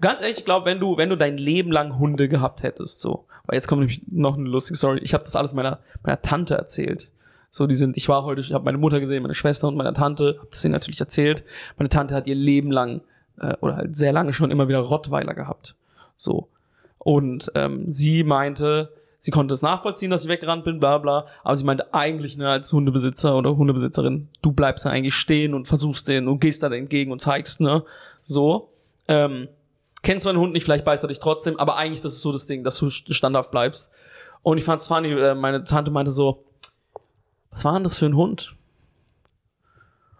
ganz 0.00 0.22
ehrlich, 0.22 0.38
ich 0.38 0.44
glaube, 0.44 0.66
wenn 0.66 0.80
du, 0.80 0.96
wenn 0.96 1.10
du 1.10 1.16
dein 1.16 1.36
Leben 1.36 1.70
lang 1.70 1.98
Hunde 1.98 2.28
gehabt 2.28 2.62
hättest, 2.62 3.00
so, 3.00 3.24
weil 3.46 3.56
jetzt 3.56 3.68
kommt 3.68 3.80
nämlich 3.80 4.02
noch 4.10 4.36
eine 4.36 4.48
lustige 4.48 4.76
Story. 4.76 5.00
Ich 5.02 5.14
habe 5.14 5.24
das 5.24 5.36
alles 5.36 5.52
meiner, 5.52 5.80
meiner 6.02 6.20
Tante 6.22 6.54
erzählt. 6.54 7.10
So, 7.50 7.66
die 7.66 7.74
sind, 7.74 7.96
ich 7.96 8.08
war 8.08 8.24
heute, 8.24 8.40
ich 8.40 8.52
habe 8.52 8.64
meine 8.64 8.78
Mutter 8.78 9.00
gesehen, 9.00 9.22
meine 9.22 9.34
Schwester 9.34 9.68
und 9.68 9.76
meine 9.76 9.92
Tante, 9.92 10.36
habe 10.38 10.48
das 10.50 10.64
ihnen 10.64 10.72
natürlich 10.72 10.98
erzählt. 10.98 11.44
Meine 11.76 11.88
Tante 11.88 12.14
hat 12.14 12.26
ihr 12.26 12.34
Leben 12.34 12.72
lang 12.72 13.02
äh, 13.38 13.54
oder 13.60 13.76
halt 13.76 13.94
sehr 13.94 14.12
lange 14.12 14.32
schon 14.32 14.50
immer 14.50 14.66
wieder 14.66 14.80
Rottweiler 14.80 15.34
gehabt. 15.34 15.76
So. 16.16 16.48
Und 16.98 17.52
ähm, 17.54 17.84
sie 17.86 18.24
meinte, 18.24 18.90
sie 19.24 19.30
konnte 19.30 19.54
es 19.54 19.62
nachvollziehen, 19.62 20.10
dass 20.10 20.24
ich 20.24 20.28
weggerannt 20.28 20.64
bin, 20.64 20.78
bla 20.78 20.98
bla. 20.98 21.24
Aber 21.44 21.56
sie 21.56 21.64
meinte 21.64 21.94
eigentlich, 21.94 22.36
ne, 22.36 22.46
als 22.46 22.70
Hundebesitzer 22.70 23.34
oder 23.38 23.56
Hundebesitzerin, 23.56 24.28
du 24.42 24.52
bleibst 24.52 24.84
da 24.84 24.90
eigentlich 24.90 25.14
stehen 25.14 25.54
und 25.54 25.66
versuchst 25.66 26.06
den 26.08 26.28
und 26.28 26.40
gehst 26.40 26.62
da 26.62 26.70
entgegen 26.70 27.10
und 27.10 27.22
zeigst, 27.22 27.62
ne? 27.62 27.84
So. 28.20 28.68
Ähm, 29.08 29.48
kennst 30.02 30.26
du 30.26 30.28
einen 30.28 30.40
Hund 30.40 30.52
nicht, 30.52 30.64
vielleicht 30.64 30.84
beißt 30.84 31.02
er 31.04 31.08
dich 31.08 31.20
trotzdem, 31.20 31.58
aber 31.58 31.76
eigentlich 31.76 32.02
das 32.02 32.12
ist 32.12 32.20
so 32.20 32.32
das 32.32 32.46
Ding, 32.46 32.64
dass 32.64 32.76
du 32.76 32.90
standhaft 32.90 33.50
bleibst. 33.50 33.90
Und 34.42 34.58
ich 34.58 34.64
fand's 34.64 34.88
funny, 34.88 35.08
äh, 35.08 35.34
meine 35.34 35.64
Tante 35.64 35.90
meinte 35.90 36.12
so, 36.12 36.44
was 37.50 37.64
war 37.64 37.72
denn 37.72 37.84
das 37.84 37.96
für 37.96 38.04
ein 38.04 38.16
Hund? 38.16 38.54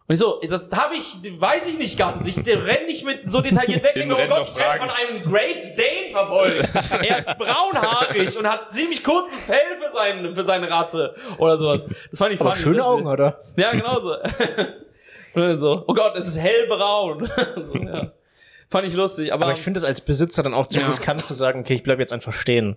Und 0.06 0.14
ich 0.14 0.20
so, 0.20 0.38
das 0.46 0.70
habe 0.70 0.96
ich, 0.96 1.18
weiß 1.40 1.66
ich 1.66 1.78
nicht 1.78 1.98
ganz. 1.98 2.26
Ich 2.26 2.36
renne 2.46 2.84
nicht 2.86 3.06
mit 3.06 3.20
so 3.30 3.40
detailliert 3.40 3.82
weg. 3.82 3.94
oh 4.10 4.28
Gott, 4.28 4.48
ich 4.50 4.56
werde 4.56 4.78
von 4.80 4.90
einem 4.90 5.22
Great 5.22 5.78
Dane 5.78 6.10
verfolgt. 6.12 6.74
er 7.08 7.18
ist 7.18 7.38
braunhaarig 7.38 8.38
und 8.38 8.46
hat 8.46 8.70
ziemlich 8.70 9.02
kurzes 9.02 9.44
Fell 9.44 9.76
für, 9.80 9.90
sein, 9.94 10.34
für 10.34 10.42
seine 10.42 10.70
Rasse 10.70 11.14
oder 11.38 11.56
sowas. 11.56 11.86
Das 12.10 12.18
fand 12.18 12.34
ich 12.34 12.40
Aber 12.42 12.50
funny. 12.50 12.62
schöne 12.62 12.84
Augen, 12.84 13.06
oder? 13.06 13.40
Ja, 13.56 13.70
genau 13.70 13.98
so. 14.00 14.16
so. 15.56 15.84
Oh 15.86 15.94
Gott, 15.94 16.14
es 16.16 16.28
ist 16.28 16.38
hellbraun. 16.38 17.30
so, 17.56 17.78
ja. 17.78 18.12
Fand 18.74 18.88
ich 18.88 18.94
lustig. 18.94 19.32
Aber, 19.32 19.44
aber 19.44 19.52
ich 19.52 19.60
finde 19.60 19.78
es 19.78 19.84
als 19.84 20.00
Besitzer 20.00 20.42
dann 20.42 20.52
auch 20.52 20.66
zu 20.66 20.80
ja. 20.80 20.86
riskant 20.88 21.24
zu 21.24 21.32
sagen, 21.32 21.60
okay, 21.60 21.74
ich 21.74 21.84
bleibe 21.84 22.02
jetzt 22.02 22.12
einfach 22.12 22.32
stehen. 22.32 22.74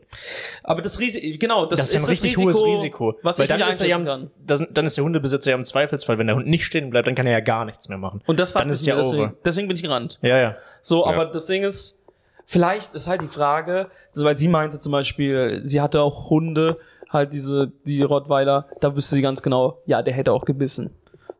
Aber 0.61 0.83
das 0.83 0.99
Risiko, 0.99 1.25
genau, 1.39 1.65
das, 1.65 1.79
das 1.79 1.87
ist, 1.87 1.95
ist 1.95 2.03
ein 2.03 2.09
richtig 2.09 2.37
Risiko, 2.37 2.51
hohes 2.51 2.77
Risiko. 2.77 3.17
Was 3.23 3.39
ich 3.39 3.47
dann 3.47 3.57
nicht 3.57 3.69
ist 3.69 3.83
ja, 3.83 3.99
kann. 3.99 4.29
Das, 4.45 4.61
dann 4.69 4.85
ist 4.85 4.95
der 4.95 5.03
Hundebesitzer 5.03 5.49
ja 5.49 5.57
im 5.57 5.63
Zweifelsfall, 5.63 6.19
wenn 6.19 6.27
der 6.27 6.35
Hund 6.35 6.45
nicht 6.45 6.65
stehen 6.65 6.91
bleibt, 6.91 7.07
dann 7.07 7.15
kann 7.15 7.25
er 7.25 7.31
ja 7.31 7.39
gar 7.39 7.65
nichts 7.65 7.89
mehr 7.89 7.97
machen. 7.97 8.21
Und 8.27 8.39
das 8.39 8.53
dann 8.53 8.69
ist 8.69 8.85
ja 8.85 8.95
deswegen, 8.95 9.33
deswegen 9.43 9.67
bin 9.67 9.75
ich 9.75 9.81
gerannt. 9.81 10.19
Ja, 10.21 10.37
ja. 10.37 10.57
So, 10.81 11.03
ja. 11.03 11.11
aber 11.11 11.25
das 11.25 11.47
Ding 11.47 11.63
ist, 11.63 12.03
vielleicht 12.45 12.93
ist 12.93 13.07
halt 13.07 13.23
die 13.23 13.27
Frage, 13.27 13.87
so, 14.11 14.23
weil 14.23 14.37
sie 14.37 14.49
meinte 14.49 14.77
zum 14.77 14.91
Beispiel, 14.91 15.61
sie 15.63 15.81
hatte 15.81 16.03
auch 16.03 16.29
Hunde, 16.29 16.77
halt 17.09 17.33
diese, 17.33 17.71
die 17.87 18.03
Rottweiler, 18.03 18.67
da 18.81 18.95
wüsste 18.95 19.15
sie 19.15 19.23
ganz 19.23 19.41
genau, 19.41 19.81
ja, 19.87 20.03
der 20.03 20.13
hätte 20.13 20.31
auch 20.31 20.45
gebissen. 20.45 20.91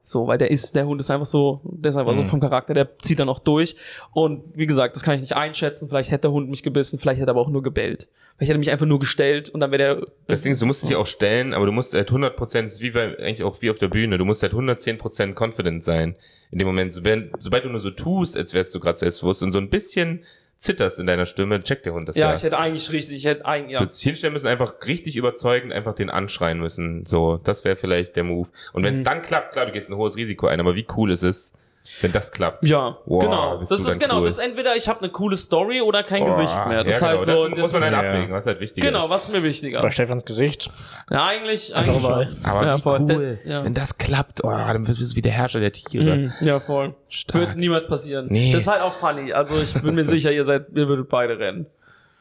So, 0.10 0.26
weil 0.26 0.38
der 0.38 0.52
ist, 0.52 0.74
der 0.74 0.88
Hund 0.88 1.02
ist 1.02 1.12
einfach 1.12 1.26
so, 1.26 1.60
der 1.66 1.90
ist 1.90 1.98
einfach 1.98 2.14
mhm. 2.14 2.20
so 2.20 2.24
vom 2.24 2.40
Charakter, 2.40 2.74
der 2.74 2.98
zieht 2.98 3.20
dann 3.20 3.28
auch 3.28 3.40
durch. 3.40 3.76
Und 4.14 4.42
wie 4.56 4.66
gesagt, 4.66 4.96
das 4.96 5.04
kann 5.04 5.16
ich 5.16 5.20
nicht 5.20 5.36
einschätzen. 5.36 5.90
Vielleicht 5.90 6.12
hätte 6.12 6.22
der 6.22 6.32
Hund 6.32 6.50
mich 6.50 6.64
gebissen, 6.64 6.98
vielleicht 6.98 7.20
hätte 7.20 7.30
er 7.30 7.32
aber 7.32 7.42
auch 7.42 7.50
nur 7.50 7.62
gebellt. 7.62 8.08
Vielleicht 8.38 8.48
hätte 8.48 8.56
er 8.56 8.60
mich 8.60 8.72
einfach 8.72 8.86
nur 8.86 9.00
gestellt 9.00 9.50
und 9.50 9.60
dann 9.60 9.70
wäre 9.72 9.98
der. 9.98 10.06
Das 10.28 10.44
Ding 10.44 10.54
ist, 10.54 10.62
du 10.62 10.66
musst 10.66 10.82
dich 10.82 10.96
auch 10.96 11.08
stellen, 11.08 11.54
aber 11.54 11.66
du 11.66 11.74
musst 11.74 11.94
halt 11.94 12.08
100 12.08 12.38
Prozent, 12.38 12.68
ist 12.68 12.80
wie 12.80 12.92
bei, 12.92 13.20
eigentlich 13.20 13.44
auch 13.44 13.62
wie 13.62 13.70
auf 13.70 13.80
der 13.80 13.90
Bühne, 13.90 14.18
du 14.18 14.24
musst 14.24 14.42
halt 14.44 14.54
110 14.54 14.98
Prozent 14.98 15.38
confident 15.38 15.84
sein. 15.84 16.16
In 16.52 16.60
dem 16.60 16.68
Moment, 16.68 16.94
sobald 16.94 17.66
du 17.66 17.70
nur 17.70 17.82
so 17.82 17.92
tust, 17.92 18.38
als 18.38 18.54
wärst 18.54 18.74
du 18.74 18.80
gerade 18.80 18.98
selbstbewusst 18.98 19.44
und 19.44 19.52
so 19.52 19.58
ein 19.58 19.70
bisschen 19.70 20.24
zitterst 20.58 21.00
in 21.00 21.08
deiner 21.08 21.26
Stimme, 21.26 21.62
checkt 21.64 21.86
der 21.86 21.94
Hund 21.94 22.08
das 22.08 22.16
ja. 22.16 22.30
Ja, 22.30 22.36
ich 22.36 22.44
hätte 22.44 22.58
eigentlich 22.58 22.92
richtig, 22.92 23.18
ich 23.18 23.26
hätte 23.26 23.46
eigentlich, 23.46 23.74
ja. 23.74 23.86
Du 23.86 23.94
hinstellen 23.94 24.34
müssen, 24.34 24.48
einfach 24.48 24.76
richtig 24.86 25.16
überzeugend, 25.16 25.72
einfach 25.72 25.94
den 25.94 26.10
anschreien 26.10 26.60
müssen. 26.60 27.06
So, 27.06 27.38
das 27.38 27.64
wäre 27.64 27.76
vielleicht 27.76 28.16
der 28.16 28.24
Move. 28.24 28.50
Und 28.74 28.84
wenn 28.84 28.94
es 28.94 29.02
mhm. 29.02 29.06
dann 29.06 29.22
klappt, 29.22 29.54
klar, 29.54 29.66
du 29.66 29.72
gehst 29.72 29.90
ein 29.90 29.96
hohes 29.96 30.16
Risiko 30.16 30.48
ein, 30.48 30.60
aber 30.60 30.76
wie 30.76 30.88
cool 30.96 31.12
ist 31.12 31.24
es, 31.24 31.54
wenn 32.02 32.12
das 32.12 32.32
klappt. 32.32 32.66
Ja, 32.66 32.98
wow, 33.06 33.24
genau. 33.24 33.58
Das 33.58 33.72
ist 33.72 34.00
genau, 34.00 34.20
cool. 34.20 34.26
das 34.26 34.38
ist 34.38 34.46
entweder 34.46 34.76
ich 34.76 34.88
habe 34.88 35.00
eine 35.02 35.10
coole 35.10 35.36
Story 35.36 35.82
oder 35.82 36.04
kein 36.04 36.22
wow, 36.22 36.30
Gesicht 36.30 36.68
mehr. 36.68 36.84
Das 36.84 37.00
ja, 37.00 37.12
ist 37.12 37.26
genau. 37.26 37.40
halt 37.40 37.40
so. 37.40 37.48
Das 37.50 37.60
muss 37.60 37.74
man 37.74 37.82
dann 37.82 37.94
abwägen, 37.96 38.32
was 38.32 38.46
halt 38.46 38.60
wichtig 38.60 38.84
Genau, 38.84 39.10
was 39.10 39.24
ist 39.24 39.32
mir 39.32 39.44
wichtiger? 39.44 39.82
Bei 39.82 39.92
Stefans 39.92 40.26
Gesicht. 40.26 40.70
Ja, 41.12 41.26
eigentlich, 41.26 41.76
eigentlich 41.76 42.04
schon. 42.04 42.28
Aber 42.44 42.66
ja, 42.66 42.78
voll. 42.78 43.00
Cool. 43.00 43.08
Das, 43.08 43.38
ja. 43.46 43.64
Wenn 43.64 43.74
das 43.74 43.98
klappt, 43.98 44.44
oh, 44.44 44.50
dann 44.50 44.88
wirst 44.88 45.00
du 45.00 45.16
wie 45.16 45.22
der 45.22 45.32
Herrscher 45.32 45.60
der 45.60 45.72
Tiere. 45.72 46.18
Mhm. 46.18 46.34
Ja, 46.42 46.60
voll. 46.60 46.96
Stark. 47.10 47.48
Wird 47.48 47.58
niemals 47.58 47.88
passieren. 47.88 48.28
Nee. 48.30 48.54
Das 48.54 48.64
ist 48.64 48.68
halt 48.68 48.82
auch 48.82 48.94
funny. 48.94 49.34
Also 49.34 49.56
ich 49.62 49.74
bin 49.74 49.96
mir 49.96 50.04
sicher, 50.04 50.32
ihr 50.32 50.44
seid, 50.44 50.68
ihr 50.76 50.88
würdet 50.88 51.10
beide 51.10 51.40
rennen. 51.40 51.68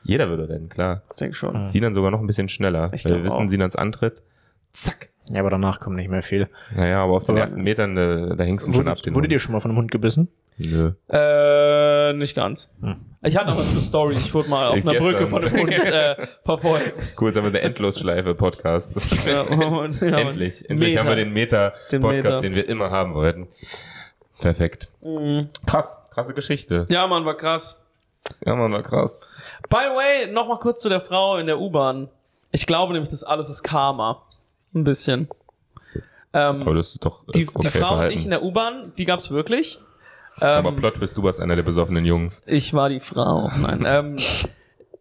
Jeder 0.03 0.29
würde 0.29 0.49
rennen, 0.49 0.69
klar. 0.69 1.03
Ich 1.11 1.17
denke 1.17 1.35
schon. 1.35 1.63
Mhm. 1.63 1.67
Sinan 1.67 1.95
sogar 1.95 2.11
noch 2.11 2.21
ein 2.21 2.27
bisschen 2.27 2.49
schneller. 2.49 2.91
Ich 2.93 3.05
weil 3.05 3.17
wir 3.17 3.25
wissen, 3.25 3.47
auch. 3.47 3.51
Sinans 3.51 3.77
Antritt. 3.77 4.23
Zack. 4.77 5.09
Ja, 5.31 5.41
aber 5.41 5.51
danach 5.51 5.81
kommt 5.81 5.97
nicht 5.97 6.09
mehr 6.09 6.23
viel. 6.23 6.49
Naja, 6.75 7.03
aber 7.03 7.15
auf 7.15 7.25
den 7.25 7.33
aber 7.33 7.41
ersten 7.41 7.63
Metern, 7.63 7.97
da, 7.97 8.37
da 8.37 8.45
hängst 8.45 8.69
du 8.69 8.75
schon 8.75 8.87
ab. 8.87 9.03
Den 9.03 9.15
wurde 9.15 9.25
Hund. 9.25 9.33
dir 9.33 9.39
schon 9.41 9.53
mal 9.53 9.61
von 9.61 9.71
einem 9.71 9.79
Hund 9.79 9.91
gebissen? 9.91 10.29
Nö. 10.59 10.93
Äh, 11.09 12.13
nicht 12.13 12.37
ganz. 12.37 12.71
Hm. 12.81 12.97
Ich 13.23 13.37
hatte 13.37 13.49
aber 13.49 13.63
so 13.63 13.81
Stories. 13.81 14.25
Ich 14.25 14.33
wurde 14.33 14.49
mal 14.49 14.69
auf 14.69 14.75
einer 14.75 15.01
Brücke 15.01 15.27
von 15.27 15.43
einem 15.45 15.59
Hund 15.59 15.73
äh, 15.73 16.27
verfolgt. 16.45 17.15
Cool, 17.19 17.29
jetzt 17.29 17.37
haben 17.37 17.45
wir 17.45 17.49
eine 17.49 17.61
Endlosschleife-Podcast. 17.61 19.27
Ja, 19.27 19.43
und, 19.43 20.01
ja, 20.01 20.07
endlich. 20.19 20.69
Endlich 20.71 20.91
Meta. 20.91 21.01
haben 21.01 21.09
wir 21.09 21.17
den 21.17 21.33
Meta-Podcast, 21.33 22.45
den, 22.45 22.53
den, 22.53 22.55
wir 22.55 22.69
immer 22.69 22.91
haben 22.91 23.15
wollten. 23.15 23.49
Perfekt. 24.41 24.89
Mhm. 25.03 25.49
Krass. 25.67 25.99
Krasse 26.11 26.35
Geschichte. 26.35 26.87
Ja, 26.89 27.07
man, 27.07 27.25
war 27.25 27.37
krass. 27.37 27.83
Ja, 28.45 28.55
man, 28.55 28.73
war 28.73 28.83
krass. 28.83 29.31
By 29.69 29.79
the 29.91 29.97
way, 29.97 30.33
noch 30.33 30.47
mal 30.47 30.59
kurz 30.59 30.81
zu 30.81 30.89
der 30.89 31.01
Frau 31.01 31.37
in 31.37 31.47
der 31.47 31.59
U-Bahn. 31.59 32.09
Ich 32.53 32.67
glaube 32.67 32.93
nämlich, 32.93 33.11
das 33.11 33.25
alles 33.25 33.51
ist 33.51 33.65
Karma. 33.65 34.23
Ein 34.77 34.85
bisschen. 34.85 35.29
Ähm, 36.35 36.61
Aber 36.61 36.75
das 36.75 36.91
ist 36.91 37.05
doch 37.05 37.27
äh, 37.29 37.33
die, 37.33 37.49
okay 37.49 37.61
die 37.63 37.79
Frau 37.79 37.89
verhalten. 37.89 38.13
und 38.13 38.19
ich 38.19 38.25
in 38.27 38.31
der 38.31 38.43
U-Bahn, 38.43 38.93
die 38.99 39.07
gab's 39.07 39.31
wirklich. 39.31 39.81
Ähm, 40.41 40.49
Aber 40.49 40.73
Plot 40.73 41.01
bist 41.01 41.17
du 41.17 41.23
warst 41.23 41.41
einer 41.41 41.57
der 41.57 41.63
besoffenen 41.63 42.05
Jungs. 42.05 42.43
Ich 42.47 42.75
war 42.75 42.91
die 42.91 43.01
Frau. 43.01 43.51
Nein. 43.59 43.85
ähm, 43.87 44.17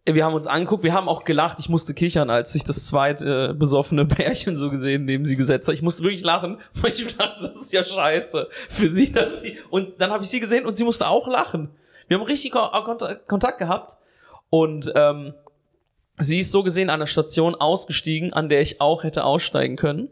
wir 0.06 0.24
haben 0.24 0.32
uns 0.32 0.46
angeguckt, 0.46 0.82
wir 0.82 0.94
haben 0.94 1.10
auch 1.10 1.24
gelacht. 1.24 1.58
Ich 1.58 1.68
musste 1.68 1.92
kichern, 1.92 2.30
als 2.30 2.54
ich 2.54 2.64
das 2.64 2.86
zweite 2.86 3.50
äh, 3.50 3.54
besoffene 3.54 4.06
Pärchen 4.06 4.56
so 4.56 4.70
gesehen 4.70 5.04
neben 5.04 5.26
sie 5.26 5.36
gesetzt 5.36 5.68
habe. 5.68 5.74
Ich 5.74 5.82
musste 5.82 6.02
wirklich 6.04 6.22
lachen, 6.22 6.58
weil 6.80 6.92
ich 6.92 7.14
dachte, 7.14 7.42
das 7.42 7.60
ist 7.60 7.72
ja 7.72 7.84
scheiße 7.84 8.48
für 8.70 8.88
sie, 8.88 9.12
dass 9.12 9.42
sie. 9.42 9.58
Und 9.68 10.00
dann 10.00 10.10
habe 10.10 10.24
ich 10.24 10.30
sie 10.30 10.40
gesehen 10.40 10.64
und 10.64 10.78
sie 10.78 10.84
musste 10.84 11.06
auch 11.06 11.28
lachen. 11.28 11.68
Wir 12.08 12.18
haben 12.18 12.24
richtig 12.24 12.52
Kontakt 13.26 13.58
gehabt 13.58 13.96
und 14.48 14.90
ähm, 14.94 15.34
Sie 16.18 16.40
ist 16.40 16.52
so 16.52 16.62
gesehen 16.62 16.90
an 16.90 17.00
der 17.00 17.06
Station 17.06 17.54
ausgestiegen, 17.54 18.32
an 18.32 18.48
der 18.48 18.62
ich 18.62 18.80
auch 18.80 19.04
hätte 19.04 19.24
aussteigen 19.24 19.76
können. 19.76 20.08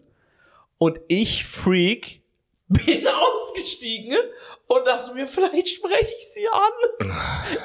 Und 0.79 1.01
ich, 1.09 1.45
Freak, 1.45 2.21
bin 2.69 3.07
ausgestiegen 3.07 4.17
und 4.67 4.87
dachte 4.87 5.15
mir, 5.15 5.27
vielleicht 5.27 5.69
spreche 5.69 6.15
ich 6.17 6.27
sie 6.27 6.47
an. 6.49 7.11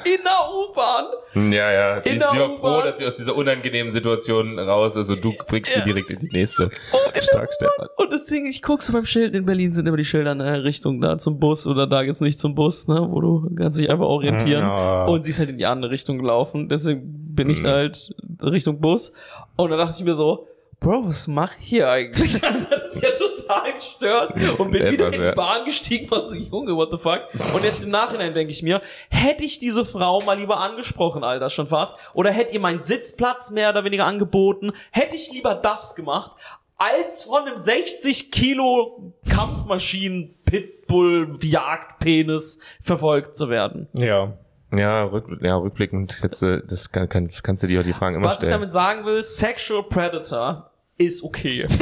In 0.04 0.20
der 0.22 0.70
U-Bahn. 0.70 1.52
Ja, 1.52 1.72
ja. 1.72 2.00
Sie, 2.00 2.10
sie 2.10 2.20
war 2.20 2.56
froh, 2.58 2.82
dass 2.82 2.98
sie 2.98 3.06
aus 3.06 3.16
dieser 3.16 3.34
unangenehmen 3.34 3.90
Situation 3.90 4.58
raus 4.58 4.96
und 4.96 5.24
du 5.24 5.32
bringst 5.46 5.74
ja. 5.74 5.78
sie 5.78 5.84
direkt 5.84 6.10
in 6.10 6.18
die 6.18 6.28
nächste. 6.28 6.70
Oh, 6.92 7.20
Stark, 7.20 7.52
Stefan. 7.54 7.88
Und 7.96 8.12
das 8.12 8.26
Ding, 8.26 8.46
ich 8.46 8.60
guck 8.60 8.82
so 8.82 8.92
beim 8.92 9.06
Schild, 9.06 9.34
in 9.34 9.46
Berlin 9.46 9.72
sind 9.72 9.86
immer 9.86 9.96
die 9.96 10.04
Schilder 10.04 10.32
in 10.32 10.40
der 10.40 10.62
Richtung 10.64 11.00
da 11.00 11.16
zum 11.16 11.40
Bus 11.40 11.66
oder 11.66 11.86
da 11.86 12.04
geht's 12.04 12.20
nicht 12.20 12.38
zum 12.38 12.54
Bus, 12.54 12.86
ne, 12.86 13.06
wo 13.10 13.20
du 13.20 13.50
kannst 13.56 13.78
dich 13.78 13.88
einfach 13.88 14.06
orientieren. 14.06 14.64
Oh. 14.68 15.12
Und 15.12 15.24
sie 15.24 15.30
ist 15.30 15.38
halt 15.38 15.50
in 15.50 15.58
die 15.58 15.66
andere 15.66 15.90
Richtung 15.90 16.18
gelaufen. 16.18 16.68
Deswegen 16.68 17.34
bin 17.34 17.48
ich 17.48 17.62
mhm. 17.62 17.68
halt 17.68 18.10
Richtung 18.42 18.80
Bus. 18.80 19.12
Und 19.56 19.70
dann 19.70 19.78
dachte 19.78 19.96
ich 19.98 20.04
mir 20.04 20.14
so, 20.14 20.46
Bro, 20.80 21.08
was 21.08 21.26
mach 21.26 21.58
ich 21.58 21.66
hier 21.66 21.90
eigentlich? 21.90 22.40
das 22.70 22.94
ist 22.94 23.02
ja 23.02 23.10
total 23.10 23.29
gestört. 23.74 24.34
Und 24.58 24.70
bin 24.70 24.82
Etwas, 24.82 24.92
wieder 24.92 25.12
in 25.12 25.22
die 25.22 25.36
Bahn 25.36 25.64
gestiegen, 25.64 26.10
war 26.10 26.24
so, 26.24 26.36
Junge, 26.36 26.74
what 26.76 26.90
the 26.90 26.98
fuck? 26.98 27.22
Und 27.54 27.64
jetzt 27.64 27.84
im 27.84 27.90
Nachhinein 27.90 28.34
denke 28.34 28.52
ich 28.52 28.62
mir, 28.62 28.80
hätte 29.08 29.44
ich 29.44 29.58
diese 29.58 29.84
Frau 29.84 30.20
mal 30.20 30.38
lieber 30.38 30.58
angesprochen, 30.58 31.24
Alter, 31.24 31.50
schon 31.50 31.66
fast, 31.66 31.96
oder 32.14 32.30
hätte 32.30 32.54
ihr 32.54 32.60
meinen 32.60 32.80
Sitzplatz 32.80 33.50
mehr 33.50 33.70
oder 33.70 33.84
weniger 33.84 34.06
angeboten, 34.06 34.72
hätte 34.90 35.16
ich 35.16 35.32
lieber 35.32 35.54
das 35.54 35.94
gemacht, 35.94 36.32
als 36.76 37.24
von 37.24 37.46
einem 37.46 37.58
60 37.58 38.30
Kilo 38.30 39.12
Kampfmaschinen 39.28 40.34
Pitbull 40.44 41.38
Jagdpenis 41.42 42.58
verfolgt 42.80 43.36
zu 43.36 43.50
werden. 43.50 43.88
Ja. 43.92 44.32
Ja, 44.72 45.04
rück, 45.04 45.26
ja, 45.42 45.56
rückblickend 45.56 46.20
jetzt, 46.22 46.42
das 46.42 46.92
kann, 46.92 47.08
kann, 47.08 47.28
kannst 47.42 47.64
du 47.64 47.66
dir 47.66 47.80
auch 47.80 47.84
die 47.84 47.92
Fragen 47.92 48.16
immer 48.16 48.26
Was 48.26 48.36
stellen. 48.36 48.52
Was 48.52 48.56
ich 48.56 48.60
damit 48.60 48.72
sagen 48.72 49.04
will, 49.04 49.22
Sexual 49.24 49.82
Predator 49.82 50.69
ist 51.00 51.22
okay. 51.22 51.66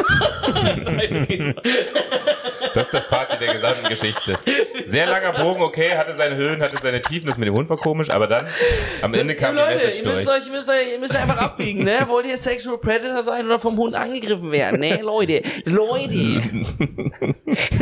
das 2.74 2.86
ist 2.86 2.94
das 2.94 3.06
Fazit 3.06 3.40
der 3.40 3.54
gesamten 3.54 3.88
Geschichte. 3.88 4.38
Sehr 4.84 5.06
langer 5.06 5.32
Bogen, 5.32 5.62
okay, 5.62 5.96
hatte 5.96 6.14
seine 6.14 6.36
Höhen, 6.36 6.62
hatte 6.62 6.76
seine 6.80 7.02
Tiefen, 7.02 7.26
das 7.26 7.36
mit 7.36 7.48
dem 7.48 7.54
Hund 7.54 7.68
war 7.68 7.76
komisch, 7.76 8.10
aber 8.10 8.28
dann 8.28 8.46
am 9.02 9.12
das 9.12 9.22
Ende 9.22 9.34
kam 9.34 9.56
Leute, 9.56 9.78
die 9.78 9.84
Message 9.84 9.98
ihr 9.98 10.06
müsst 10.06 10.26
durch. 10.26 10.36
Euch, 10.38 10.46
ihr, 10.46 10.52
müsst 10.52 10.68
euch, 10.68 10.92
ihr 10.92 10.98
müsst 11.00 11.16
einfach 11.16 11.38
abbiegen, 11.38 11.84
ne? 11.84 12.04
Wollt 12.06 12.26
ihr 12.26 12.36
Sexual 12.36 12.78
Predator 12.78 13.22
sein 13.24 13.46
oder 13.46 13.58
vom 13.58 13.76
Hund 13.76 13.94
angegriffen 13.94 14.52
werden, 14.52 14.78
ne? 14.80 15.00
Leute, 15.02 15.42
Leute, 15.64 16.16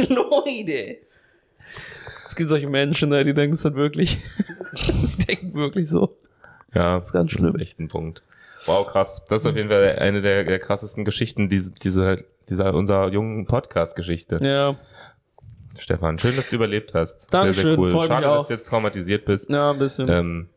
Leute. 0.08 0.98
Es 2.26 2.34
gibt 2.34 2.48
solche 2.48 2.66
Menschen, 2.66 3.10
ne, 3.10 3.24
die 3.24 3.34
denken 3.34 3.54
es 3.54 3.64
halt 3.64 3.76
wirklich. 3.76 4.18
die 4.72 5.26
denken 5.26 5.54
wirklich 5.54 5.88
so. 5.88 6.16
Ja, 6.74 6.96
das 6.98 7.06
ist 7.06 7.12
ganz 7.12 7.30
schlimm. 7.30 7.52
Das 7.52 7.54
ist 7.54 7.60
echt 7.60 7.78
ein 7.78 7.88
Punkt. 7.88 8.22
Wow, 8.66 8.86
krass. 8.86 9.24
Das 9.28 9.42
ist 9.42 9.46
auf 9.46 9.56
jeden 9.56 9.68
Fall 9.68 9.96
eine 9.98 10.20
der, 10.20 10.44
der 10.44 10.58
krassesten 10.58 11.04
Geschichten, 11.04 11.48
diese, 11.48 11.72
diese, 11.72 12.24
dieser, 12.48 12.74
unserer 12.74 13.08
jungen 13.08 13.46
Podcast-Geschichte. 13.46 14.36
Ja. 14.40 14.76
Stefan, 15.78 16.18
schön, 16.18 16.36
dass 16.36 16.48
du 16.48 16.56
überlebt 16.56 16.94
hast. 16.94 17.32
Dankeschön, 17.32 17.62
sehr, 17.62 17.70
sehr 17.70 17.78
cool. 17.78 18.06
Schade, 18.06 18.26
dass 18.26 18.46
du 18.46 18.54
jetzt 18.54 18.66
traumatisiert 18.66 19.24
bist. 19.24 19.50
Ja, 19.50 19.72
ein 19.72 19.78
bisschen. 19.78 20.08
Ähm, 20.08 20.48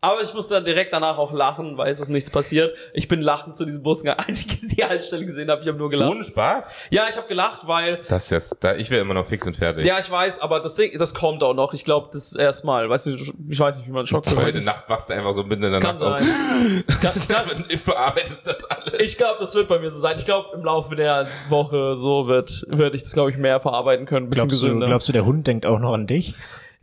aber 0.00 0.20
ich 0.22 0.32
musste 0.34 0.54
dann 0.54 0.64
direkt 0.64 0.92
danach 0.92 1.18
auch 1.18 1.32
lachen, 1.32 1.76
weil 1.78 1.90
es 1.90 2.00
ist 2.00 2.08
nichts 2.08 2.30
passiert. 2.30 2.74
Ich 2.92 3.08
bin 3.08 3.20
lachend 3.20 3.56
zu 3.56 3.64
diesem 3.64 3.82
Bus 3.82 4.00
gegangen. 4.02 4.20
Als 4.26 4.46
ich 4.46 4.60
die 4.68 4.84
Haltestelle 4.84 5.24
gesehen 5.24 5.50
habe, 5.50 5.62
ich 5.62 5.68
habe 5.68 5.78
nur 5.78 5.90
gelacht. 5.90 6.10
Ohne 6.10 6.24
Spaß? 6.24 6.66
Ja, 6.90 7.06
ich 7.08 7.16
habe 7.16 7.28
gelacht, 7.28 7.66
weil... 7.66 8.00
Das 8.08 8.30
ist 8.30 8.56
da, 8.60 8.74
ich 8.74 8.90
wäre 8.90 9.02
immer 9.02 9.14
noch 9.14 9.26
fix 9.26 9.46
und 9.46 9.56
fertig. 9.56 9.84
Ja, 9.84 9.98
ich 9.98 10.10
weiß, 10.10 10.40
aber 10.40 10.60
das, 10.60 10.74
Ding, 10.74 10.98
das 10.98 11.14
kommt 11.14 11.42
auch 11.42 11.54
noch. 11.54 11.74
Ich 11.74 11.84
glaube, 11.84 12.08
das 12.12 12.34
erstmal. 12.34 12.88
Weißt 12.88 13.06
du, 13.06 13.16
ich 13.48 13.60
weiß 13.60 13.78
nicht, 13.78 13.86
wie 13.86 13.92
man 13.92 14.06
Schock 14.06 14.24
Heute 14.36 14.60
Nacht 14.60 14.88
wachst 14.88 15.10
du 15.10 15.14
einfach 15.14 15.32
so 15.32 15.42
mitten 15.44 15.64
in 15.64 15.72
der 15.72 15.80
kann 15.80 15.98
Nacht 15.98 16.20
sein. 16.20 16.84
auf. 16.88 17.28
kann, 17.28 17.64
du 17.68 17.78
verarbeitest 17.78 18.46
das 18.46 18.64
alles. 18.64 19.00
Ich 19.00 19.16
glaube, 19.16 19.38
das 19.40 19.54
wird 19.54 19.68
bei 19.68 19.78
mir 19.78 19.90
so 19.90 20.00
sein. 20.00 20.16
Ich 20.18 20.24
glaube, 20.24 20.50
im 20.54 20.64
Laufe 20.64 20.96
der 20.96 21.28
Woche 21.48 21.96
so 21.96 22.28
wird, 22.28 22.64
würde 22.68 22.96
ich 22.96 23.02
das, 23.02 23.12
glaube 23.12 23.30
ich, 23.30 23.36
mehr 23.36 23.60
verarbeiten 23.60 24.06
können. 24.06 24.30
glaubst, 24.30 24.62
du, 24.62 24.78
glaubst 24.78 25.08
du, 25.08 25.12
der 25.12 25.24
Hund 25.24 25.46
denkt 25.46 25.66
auch 25.66 25.78
noch 25.78 25.92
an 25.92 26.06
dich? 26.06 26.34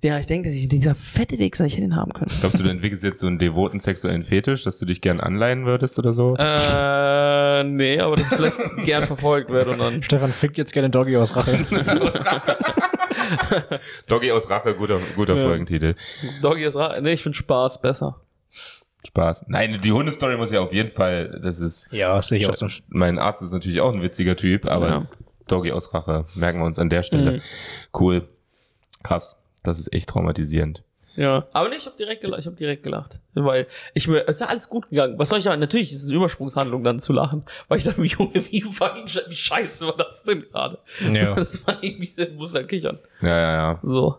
Ja, 0.04 0.20
ich 0.20 0.26
denke, 0.26 0.50
dass 0.50 0.58
ich 0.58 0.68
dieser 0.68 0.96
fette 0.96 1.40
Wichser, 1.40 1.66
ich 1.66 1.76
hätte 1.76 1.86
ihn 1.86 1.96
haben 1.96 2.12
können. 2.12 2.30
Glaubst 2.42 2.60
du, 2.60 2.64
du 2.64 2.70
entwickelst 2.70 3.06
jetzt 3.06 3.22
so 3.22 3.28
einen 3.28 3.40
devoten 3.40 3.80
sexuellen 3.80 4.24
Fetisch, 4.24 4.64
dass 4.64 4.78
du 4.78 4.86
dich 4.86 5.00
gern 5.00 5.22
anleihen 5.22 5.66
würdest 5.66 5.98
oder 5.98 6.12
so? 6.12 6.36
Äh, 6.38 7.64
nee, 7.64 8.02
aber 8.02 8.18
dass 8.18 8.30
ich 8.30 8.36
vielleicht 8.36 8.58
gern 8.86 9.08
verfolgt 9.08 9.50
werde 9.50 9.72
und 9.72 9.80
dann. 9.80 10.04
Stefan 10.04 10.34
fickt 10.34 10.58
jetzt 10.58 10.74
gerne 10.74 10.90
Doggy 10.90 11.16
aus 11.16 11.34
Rache. 11.34 11.58
aus 12.02 12.26
Rache. 12.26 13.80
Doggy 14.08 14.34
aus 14.34 14.50
Rache, 14.50 14.76
guter, 14.76 15.00
guter 15.16 15.38
ja. 15.38 15.46
Folgentitel. 15.46 15.96
Doggy 16.42 16.68
aus 16.68 16.76
Rache, 16.76 17.02
nee, 17.02 17.14
ich 17.14 17.24
finde 17.24 17.38
Spaß 17.38 17.82
besser. 17.82 18.20
Spaß. 19.08 19.46
Nein, 19.48 19.80
die 19.82 19.94
Hundestory 19.94 20.36
muss 20.36 20.52
ja 20.52 20.60
auf 20.60 20.74
jeden 20.74 20.92
Fall, 20.92 21.40
das 21.42 21.62
ist. 21.62 21.88
Ja, 21.92 22.22
sicher 22.22 22.50
auch 22.50 22.54
so. 22.54 22.68
Mein 22.90 23.20
Arzt 23.20 23.42
ist 23.42 23.54
natürlich 23.54 23.80
auch 23.80 23.94
ein 23.94 24.02
witziger 24.02 24.36
Typ, 24.36 24.66
aber 24.66 24.90
ja. 24.90 25.08
Doggy 25.48 25.72
aus 25.72 25.94
Rache, 25.94 26.26
merken 26.36 26.60
wir 26.60 26.66
uns 26.66 26.78
an 26.78 26.90
der 26.90 27.04
Stelle. 27.04 27.32
Mhm. 27.32 27.42
Cool. 27.98 28.28
Krass. 29.02 29.40
Das 29.64 29.80
ist 29.80 29.94
echt 29.94 30.10
traumatisierend. 30.10 30.84
Ja, 31.16 31.48
aber 31.54 31.70
nee, 31.70 31.76
ich 31.76 31.86
habe 31.86 31.96
direkt 31.96 32.22
gelacht, 32.22 32.40
ich 32.40 32.48
habe 32.48 32.56
direkt 32.56 32.82
gelacht, 32.82 33.20
weil 33.36 33.68
ich 33.94 34.08
mir 34.08 34.24
es 34.24 34.38
ist 34.38 34.40
ja 34.42 34.48
alles 34.48 34.68
gut 34.68 34.90
gegangen. 34.90 35.20
Was 35.20 35.30
soll 35.30 35.38
ich 35.38 35.46
da 35.46 35.56
natürlich 35.56 35.92
ist 35.92 36.04
es 36.04 36.10
eine 36.10 36.18
Übersprungshandlung 36.18 36.84
dann 36.84 36.98
zu 36.98 37.14
lachen, 37.14 37.44
weil 37.68 37.78
ich 37.78 37.84
dachte, 37.84 38.04
Junge, 38.04 38.34
wie 38.52 38.62
fucking 38.62 39.06
wie 39.28 39.36
scheiße 39.36 39.86
war 39.86 39.96
das 39.96 40.24
denn 40.24 40.42
gerade? 40.42 40.80
Ja. 41.12 41.36
Das 41.44 41.66
war 41.68 41.84
irgendwie 41.84 42.30
muss 42.32 42.56
halt 42.56 42.68
kichern. 42.68 42.98
Ja, 43.22 43.40
ja, 43.40 43.54
ja. 43.54 43.80
So. 43.84 44.18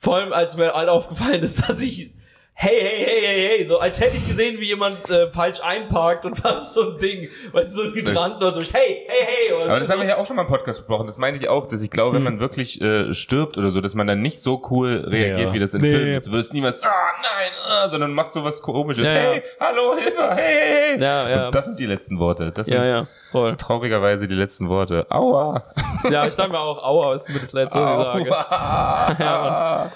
Vor 0.00 0.16
allem 0.16 0.32
als 0.32 0.56
mir 0.56 0.72
halt 0.72 0.88
aufgefallen 0.88 1.42
ist, 1.42 1.58
dass 1.68 1.80
ich 1.80 2.14
hey, 2.60 2.80
hey, 2.80 3.04
hey, 3.06 3.20
hey, 3.20 3.58
hey, 3.58 3.66
so 3.68 3.78
als 3.78 4.00
hätte 4.00 4.16
ich 4.16 4.26
gesehen, 4.26 4.58
wie 4.58 4.66
jemand 4.66 5.08
äh, 5.08 5.30
falsch 5.30 5.60
einparkt 5.62 6.24
und 6.24 6.42
was 6.44 6.74
so 6.74 6.90
ein 6.90 6.98
Ding, 6.98 7.28
weißt 7.52 7.76
du, 7.76 7.82
so 7.82 7.88
ein 7.88 7.94
Hydrant 7.94 8.36
oder 8.38 8.50
so, 8.50 8.60
hey, 8.60 9.06
hey, 9.06 9.26
hey. 9.26 9.52
Oder 9.54 9.66
Aber 9.66 9.78
das 9.78 9.86
so. 9.86 9.94
haben 9.94 10.00
wir 10.00 10.08
ja 10.08 10.16
auch 10.16 10.26
schon 10.26 10.34
mal 10.34 10.42
im 10.42 10.48
Podcast 10.48 10.80
besprochen, 10.80 11.06
das 11.06 11.18
meine 11.18 11.36
ich 11.36 11.48
auch, 11.48 11.68
dass 11.68 11.82
ich 11.82 11.90
glaube, 11.90 12.16
hm. 12.16 12.24
wenn 12.24 12.32
man 12.32 12.40
wirklich 12.40 12.80
äh, 12.80 13.14
stirbt 13.14 13.58
oder 13.58 13.70
so, 13.70 13.80
dass 13.80 13.94
man 13.94 14.08
dann 14.08 14.22
nicht 14.22 14.40
so 14.40 14.60
cool 14.70 15.04
reagiert, 15.06 15.48
ja. 15.48 15.52
wie 15.52 15.60
das 15.60 15.72
in 15.72 15.82
nee. 15.82 15.90
Filmen 15.90 16.14
ist. 16.16 16.26
Du 16.26 16.32
würdest 16.32 16.52
niemals, 16.52 16.82
ah, 16.82 16.88
nein, 17.22 17.50
ah, 17.64 17.88
sondern 17.90 18.12
machst 18.12 18.32
so 18.32 18.42
was 18.42 18.60
komisches, 18.60 19.06
ja, 19.06 19.12
hey, 19.12 19.36
ja. 19.36 19.42
hallo, 19.60 19.96
Hilfe, 19.96 20.34
hey, 20.34 20.54
hey, 20.54 20.96
hey. 20.96 21.00
Ja, 21.00 21.28
ja. 21.28 21.46
Und 21.46 21.54
das 21.54 21.64
sind 21.64 21.78
die 21.78 21.86
letzten 21.86 22.18
Worte. 22.18 22.50
Das 22.50 22.66
sind 22.66 22.76
ja, 22.76 22.84
ja, 22.84 23.06
voll. 23.30 23.54
traurigerweise 23.54 24.26
die 24.26 24.34
letzten 24.34 24.68
Worte. 24.68 25.06
Aua. 25.10 25.62
Ja, 26.10 26.26
ich 26.26 26.36
dachte 26.36 26.50
mir 26.50 26.60
auch, 26.60 26.82
aua, 26.82 27.14
ist 27.14 27.28
mir 27.28 27.40
das 27.40 27.52
letzte, 27.52 27.80
was 27.80 27.98
ich 27.98 28.04
sage. 28.04 28.30
ja, 29.22 29.92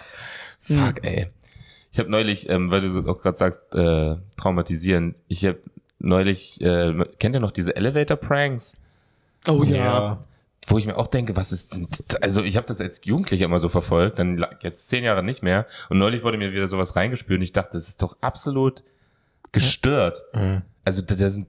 Fuck, 0.60 1.04
ey. 1.04 1.28
Ich 1.92 1.98
habe 1.98 2.10
neulich, 2.10 2.48
ähm, 2.48 2.70
weil 2.70 2.80
du 2.80 3.08
auch 3.08 3.20
gerade 3.20 3.36
sagst, 3.36 3.74
äh, 3.74 4.16
traumatisieren, 4.36 5.14
ich 5.28 5.44
habe 5.44 5.60
neulich, 5.98 6.60
äh, 6.62 6.94
kennt 7.18 7.36
ihr 7.36 7.40
noch 7.40 7.50
diese 7.50 7.76
Elevator-Pranks? 7.76 8.74
Oh 9.46 9.62
ja. 9.62 9.76
ja. 9.76 10.22
Wo 10.68 10.78
ich 10.78 10.86
mir 10.86 10.96
auch 10.96 11.08
denke, 11.08 11.36
was 11.36 11.52
ist 11.52 11.74
denn, 11.74 11.88
also 12.22 12.42
ich 12.42 12.56
habe 12.56 12.66
das 12.66 12.80
als 12.80 13.04
Jugendlicher 13.04 13.44
immer 13.44 13.58
so 13.58 13.68
verfolgt, 13.68 14.18
dann 14.18 14.46
jetzt 14.60 14.88
zehn 14.88 15.04
Jahre 15.04 15.22
nicht 15.22 15.42
mehr 15.42 15.66
und 15.90 15.98
neulich 15.98 16.22
wurde 16.22 16.38
mir 16.38 16.52
wieder 16.52 16.68
sowas 16.68 16.96
reingespült 16.96 17.38
und 17.38 17.42
ich 17.42 17.52
dachte, 17.52 17.72
das 17.72 17.88
ist 17.88 18.00
doch 18.00 18.16
absolut 18.20 18.82
gestört. 19.50 20.22
Mhm. 20.34 20.62
Also 20.84 21.02
da, 21.02 21.14
da 21.14 21.30
sind, 21.30 21.48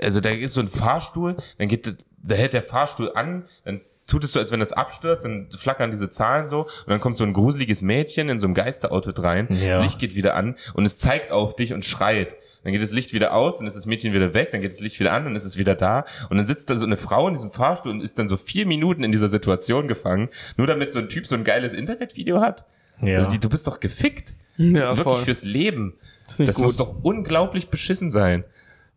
also 0.00 0.20
da 0.20 0.30
ist 0.30 0.54
so 0.54 0.60
ein 0.60 0.68
Fahrstuhl, 0.68 1.36
dann 1.58 1.68
geht, 1.68 1.94
da 2.22 2.34
hält 2.34 2.54
der 2.54 2.62
Fahrstuhl 2.62 3.12
an, 3.14 3.44
dann 3.64 3.80
tut 4.06 4.24
es 4.24 4.32
so, 4.32 4.40
als 4.40 4.52
wenn 4.52 4.60
das 4.60 4.72
abstürzt, 4.72 5.24
dann 5.24 5.48
flackern 5.50 5.90
diese 5.90 6.10
Zahlen 6.10 6.48
so 6.48 6.62
und 6.62 6.88
dann 6.88 7.00
kommt 7.00 7.16
so 7.16 7.24
ein 7.24 7.32
gruseliges 7.32 7.82
Mädchen 7.82 8.28
in 8.28 8.38
so 8.38 8.46
einem 8.46 8.54
Geisteroutfit 8.54 9.22
rein, 9.22 9.48
ja. 9.50 9.72
das 9.72 9.82
Licht 9.82 9.98
geht 9.98 10.14
wieder 10.14 10.34
an 10.34 10.56
und 10.74 10.84
es 10.84 10.98
zeigt 10.98 11.30
auf 11.30 11.56
dich 11.56 11.72
und 11.72 11.84
schreit. 11.84 12.36
Dann 12.62 12.72
geht 12.72 12.82
das 12.82 12.92
Licht 12.92 13.12
wieder 13.12 13.34
aus, 13.34 13.58
dann 13.58 13.66
ist 13.66 13.76
das 13.76 13.86
Mädchen 13.86 14.12
wieder 14.12 14.32
weg, 14.32 14.50
dann 14.50 14.60
geht 14.60 14.72
das 14.72 14.80
Licht 14.80 14.98
wieder 14.98 15.12
an, 15.12 15.24
dann 15.24 15.36
ist 15.36 15.44
es 15.44 15.58
wieder 15.58 15.74
da 15.74 16.06
und 16.30 16.38
dann 16.38 16.46
sitzt 16.46 16.70
da 16.70 16.76
so 16.76 16.86
eine 16.86 16.96
Frau 16.96 17.28
in 17.28 17.34
diesem 17.34 17.50
Fahrstuhl 17.50 17.92
und 17.92 18.00
ist 18.00 18.18
dann 18.18 18.28
so 18.28 18.36
vier 18.36 18.66
Minuten 18.66 19.04
in 19.04 19.12
dieser 19.12 19.28
Situation 19.28 19.88
gefangen, 19.88 20.28
nur 20.56 20.66
damit 20.66 20.92
so 20.92 20.98
ein 20.98 21.08
Typ 21.08 21.26
so 21.26 21.34
ein 21.34 21.44
geiles 21.44 21.74
Internetvideo 21.74 22.40
hat. 22.40 22.64
Ja. 23.02 23.18
Also 23.18 23.30
die, 23.30 23.38
du 23.38 23.48
bist 23.48 23.66
doch 23.66 23.80
gefickt. 23.80 24.34
Ja, 24.56 24.90
Wirklich 24.90 25.02
voll. 25.02 25.16
fürs 25.16 25.42
Leben. 25.44 25.94
Das, 26.26 26.36
das 26.38 26.58
muss 26.58 26.76
doch 26.76 27.02
unglaublich 27.02 27.68
beschissen 27.68 28.10
sein. 28.10 28.44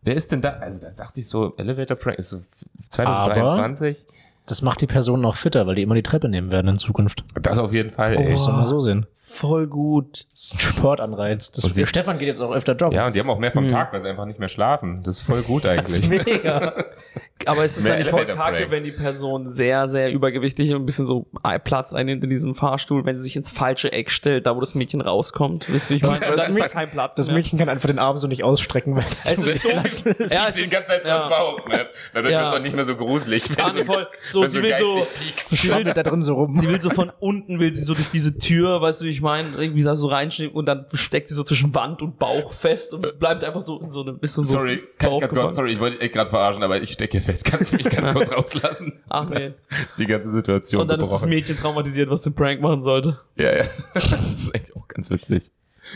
Wer 0.02 0.14
ist 0.14 0.32
denn 0.32 0.40
da? 0.40 0.50
Also 0.50 0.80
da 0.80 0.90
dachte 0.90 1.20
ich 1.20 1.28
so, 1.28 1.54
Elevator 1.56 1.96
Prank 1.96 2.18
ist 2.18 2.30
so 2.30 2.40
2023. 2.88 4.06
Aber 4.06 4.27
das 4.48 4.62
macht 4.62 4.80
die 4.80 4.86
Person 4.86 5.20
noch 5.20 5.36
fitter, 5.36 5.66
weil 5.66 5.74
die 5.74 5.82
immer 5.82 5.94
die 5.94 6.02
Treppe 6.02 6.28
nehmen 6.28 6.50
werden 6.50 6.68
in 6.68 6.76
Zukunft. 6.76 7.24
Das 7.40 7.58
auf 7.58 7.72
jeden 7.72 7.90
Fall, 7.90 8.16
ey. 8.16 8.32
Oh, 8.32 8.36
soll 8.36 8.54
mal 8.54 8.66
so 8.66 8.80
sehen. 8.80 9.06
Voll 9.16 9.66
gut. 9.66 10.26
Das 10.30 10.44
ist 10.44 10.54
ein 10.54 10.60
Sportanreiz. 10.60 11.52
Das 11.52 11.70
der 11.70 11.86
Stefan 11.86 12.18
geht 12.18 12.28
jetzt 12.28 12.40
auch 12.40 12.52
öfter 12.52 12.74
jobben. 12.74 12.96
Ja, 12.96 13.06
und 13.06 13.14
die 13.14 13.20
haben 13.20 13.28
auch 13.28 13.38
mehr 13.38 13.52
vom 13.52 13.64
mhm. 13.64 13.70
Tag, 13.70 13.92
weil 13.92 14.02
sie 14.02 14.08
einfach 14.08 14.24
nicht 14.24 14.38
mehr 14.38 14.48
schlafen. 14.48 15.02
Das 15.02 15.18
ist 15.18 15.22
voll 15.22 15.42
gut 15.42 15.66
eigentlich. 15.66 15.78
Das 15.88 15.96
ist 15.96 16.26
mega. 16.26 16.74
Aber 17.46 17.64
es 17.64 17.76
ist 17.76 17.86
dann 17.86 17.98
nicht 17.98 18.10
voll 18.10 18.26
kacke, 18.26 18.70
wenn 18.70 18.82
die 18.82 18.90
Person 18.90 19.46
sehr, 19.46 19.86
sehr 19.86 20.12
übergewichtig 20.12 20.74
und 20.74 20.82
ein 20.82 20.86
bisschen 20.86 21.06
so 21.06 21.26
Platz 21.64 21.94
einnimmt 21.94 22.24
in 22.24 22.30
diesem 22.30 22.54
Fahrstuhl, 22.54 23.04
wenn 23.04 23.16
sie 23.16 23.22
sich 23.22 23.36
ins 23.36 23.50
falsche 23.50 23.92
Eck 23.92 24.10
stellt, 24.10 24.46
da 24.46 24.56
wo 24.56 24.60
das 24.60 24.74
Mädchen 24.74 25.00
rauskommt. 25.00 25.72
Wisst 25.72 25.90
ihr, 25.90 25.96
ich 25.96 26.02
meine, 26.02 26.20
da 26.20 26.44
ist 26.44 26.58
da 26.58 26.68
kein 26.68 26.90
Platz 26.90 27.16
Das 27.16 27.28
mehr. 27.28 27.36
Mädchen 27.36 27.58
kann 27.58 27.68
einfach 27.68 27.86
den 27.86 27.98
Arm 27.98 28.16
so 28.16 28.26
nicht 28.26 28.42
ausstrecken, 28.42 28.96
weil 28.96 29.04
es, 29.08 29.30
es 29.30 29.42
ist 29.42 29.62
so 29.62 29.68
ist. 29.68 30.06
Ja, 30.32 30.46
es 30.48 30.56
ist 30.56 30.66
die 30.66 30.74
ganze 30.74 30.88
Zeit 30.88 31.04
so 31.04 31.08
ja. 31.08 31.28
Bauch, 31.28 31.66
ne? 31.68 31.86
Dadurch 32.12 32.32
ja. 32.32 32.40
wird 32.40 32.52
es 32.52 32.58
auch 32.58 32.62
nicht 32.62 32.74
mehr 32.74 32.84
so 32.84 32.96
gruselig. 32.96 33.56
Wenn 33.56 33.72
so, 33.72 33.84
voll, 33.84 34.08
so, 34.42 34.46
sie 34.46 34.62
will 34.62 34.74
so, 34.74 35.06
sie 35.36 35.68
will 35.70 35.84
da 35.84 36.02
drin 36.02 36.22
so 36.22 36.34
rum. 36.34 36.54
Sie 36.54 36.68
will 36.68 36.80
so 36.80 36.90
von 36.90 37.10
unten, 37.20 37.60
will 37.60 37.72
sie 37.72 37.82
so 37.82 37.94
durch 37.94 38.10
diese 38.10 38.38
Tür, 38.38 38.80
weißt 38.80 39.00
du, 39.00 39.06
wie 39.06 39.10
ich 39.10 39.20
meine, 39.20 39.56
irgendwie 39.56 39.82
da 39.82 39.94
so 39.94 40.08
reinschneiden 40.08 40.54
und 40.54 40.66
dann 40.66 40.86
steckt 40.94 41.28
sie 41.28 41.34
so 41.34 41.42
zwischen 41.42 41.74
Wand 41.74 42.02
und 42.02 42.18
Bauch 42.18 42.52
fest 42.52 42.94
und 42.94 43.18
bleibt 43.18 43.44
einfach 43.44 43.60
so 43.60 43.80
in 43.80 43.90
so 43.90 44.02
einem 44.02 44.18
bisschen 44.18 44.44
so. 44.44 44.58
Sorry, 44.58 44.82
kann 44.98 45.12
ich 45.12 45.20
ganz 45.20 45.34
kurz, 45.34 45.56
sorry, 45.56 45.72
ich 45.72 45.80
wollte 45.80 45.98
dich 45.98 46.12
gerade 46.12 46.30
verarschen, 46.30 46.62
aber 46.62 46.80
ich 46.80 46.90
stecke 46.90 47.20
fest. 47.20 47.44
Kannst 47.44 47.72
du 47.72 47.76
mich 47.76 47.88
ganz 47.88 48.10
kurz 48.12 48.32
rauslassen? 48.32 49.00
Ach 49.08 49.28
nee. 49.28 49.54
Das 49.70 49.80
ist 49.90 49.98
die 49.98 50.06
ganze 50.06 50.30
Situation. 50.30 50.82
Und 50.82 50.88
dann 50.88 50.98
gebrochen. 50.98 51.14
ist 51.14 51.22
das 51.22 51.28
Mädchen 51.28 51.56
traumatisiert, 51.56 52.10
was 52.10 52.22
den 52.22 52.34
Prank 52.34 52.60
machen 52.60 52.82
sollte. 52.82 53.18
Ja, 53.36 53.56
ja. 53.56 53.64
Das 53.94 54.42
ist 54.42 54.54
echt 54.54 54.76
auch 54.76 54.88
ganz 54.88 55.10
witzig. 55.10 55.52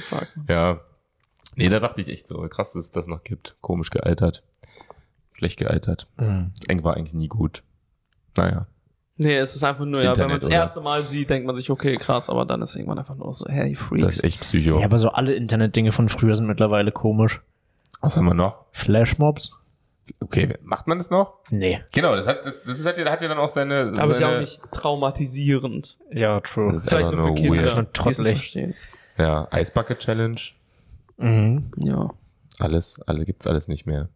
Fuck. 0.09 0.28
Ja. 0.49 0.80
Nee, 1.57 1.68
da 1.68 1.80
dachte 1.80 2.01
ich 2.01 2.09
echt 2.09 2.28
so, 2.28 2.36
krass, 2.49 2.72
dass 2.72 2.84
es 2.84 2.90
das 2.90 3.07
noch 3.07 3.24
gibt. 3.24 3.57
Komisch 3.61 3.90
gealtert. 3.90 4.43
Schlecht 5.34 5.59
gealtert. 5.59 6.07
Mhm. 6.18 6.53
Eng 6.68 6.84
war 6.84 6.97
eigentlich 6.97 7.14
nie 7.14 7.28
gut. 7.28 7.62
Naja. 8.37 8.66
Nee, 9.16 9.37
es 9.37 9.55
ist 9.55 9.62
einfach 9.62 9.85
nur, 9.85 10.01
Internet, 10.01 10.16
ja, 10.16 10.22
wenn 10.22 10.30
man 10.30 10.41
das 10.41 10.49
erste 10.49 10.80
Mal 10.80 11.05
sieht, 11.05 11.30
denkt 11.30 11.47
man 11.47 11.55
sich, 11.55 11.70
okay, 11.70 11.97
krass, 11.97 12.30
aber 12.30 12.45
dann 12.47 12.62
ist 12.62 12.74
irgendwann 12.74 12.99
einfach 12.99 13.14
nur 13.14 13.33
so, 13.35 13.47
hey, 13.49 13.74
Freaks. 13.74 14.05
Das 14.05 14.16
ist 14.16 14.24
echt 14.24 14.41
Psycho. 14.41 14.78
Ja, 14.80 14.87
aber 14.87 14.99
so 14.99 15.11
alle 15.11 15.35
Internet-Dinge 15.35 15.93
von 15.93 16.09
früher 16.09 16.35
sind 16.35 16.47
mittlerweile 16.47 16.93
komisch. 16.93 17.43
Was 18.01 18.16
haben 18.16 18.24
wir 18.24 18.35
noch? 18.35 18.64
Flashmobs. 18.72 19.53
Okay, 20.20 20.55
macht 20.62 20.89
man 20.89 20.99
das 20.99 21.11
noch? 21.11 21.39
Nee. 21.51 21.80
Genau, 21.93 22.16
das 22.16 22.26
hat, 22.26 22.45
das, 22.45 22.64
das 22.64 22.85
hat, 22.85 22.99
ja, 22.99 23.09
hat 23.09 23.22
ja 23.22 23.28
dann 23.28 23.39
auch 23.39 23.51
seine. 23.51 23.93
Aber 23.97 23.97
seine, 23.97 24.11
ist 24.11 24.20
ja 24.20 24.35
auch 24.35 24.41
nicht 24.41 24.62
traumatisierend. 24.72 25.99
Ja, 26.11 26.41
true. 26.41 26.72
Das 26.72 26.83
ist 26.83 26.89
Vielleicht 26.89 27.12
nur 27.12 27.28
für 27.28 27.35
Kinder, 27.35 27.66
schon 27.66 27.93
trotzelig. 27.93 28.59
Ja, 29.16 29.47
Eisbucket 29.51 30.01
Challenge. 30.01 30.41
Mhm. 31.18 31.70
Ja. 31.76 32.11
Alles, 32.59 33.01
alle 33.07 33.24
gibt's 33.24 33.47
alles 33.47 33.68
nicht 33.68 33.87
mehr. 33.87 34.09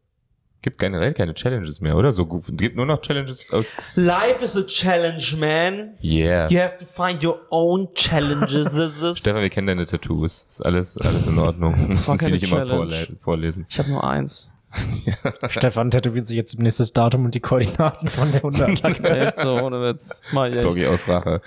Gibt 0.66 0.80
generell 0.80 1.14
keine 1.14 1.32
Challenges 1.32 1.80
mehr, 1.80 1.96
oder? 1.96 2.10
So 2.10 2.26
gibt 2.26 2.74
nur 2.74 2.86
noch 2.86 3.00
Challenges 3.00 3.52
aus. 3.52 3.76
Life 3.94 4.42
is 4.42 4.56
a 4.56 4.64
challenge, 4.66 5.36
man. 5.38 5.90
Yeah. 6.02 6.48
You 6.50 6.58
have 6.58 6.76
to 6.78 6.84
find 6.84 7.22
your 7.22 7.38
own 7.50 7.86
challenges. 7.94 8.74
Stefan, 9.16 9.42
wir 9.42 9.48
kennen 9.48 9.68
deine 9.68 9.86
Tattoos. 9.86 10.44
Ist 10.48 10.66
alles, 10.66 10.98
alles 10.98 11.28
in 11.28 11.38
Ordnung. 11.38 11.76
Das 11.88 12.08
war 12.08 12.16
keine 12.18 12.32
nicht 12.32 12.50
immer 12.50 12.66
vorle 12.66 13.06
vorlesen. 13.20 13.66
Ich 13.68 13.78
habe 13.78 13.90
nur 13.90 14.02
eins. 14.02 14.52
ja. 15.04 15.14
Stefan 15.50 15.92
tätowiert 15.92 16.26
sich 16.26 16.36
jetzt 16.36 16.58
nächstes 16.58 16.92
Datum 16.92 17.26
und 17.26 17.36
die 17.36 17.40
Koordinaten 17.40 18.08
von 18.08 18.32
der 18.32 18.42
Hundeattacke. 18.42 19.08
echt 19.08 19.38
so, 19.38 19.60
ohne 19.60 19.80
Witz. 19.80 20.20
Mal 20.32 20.52
echt. 20.52 20.64
Doggy 20.64 20.84
aus 20.88 21.06
Rache. 21.06 21.42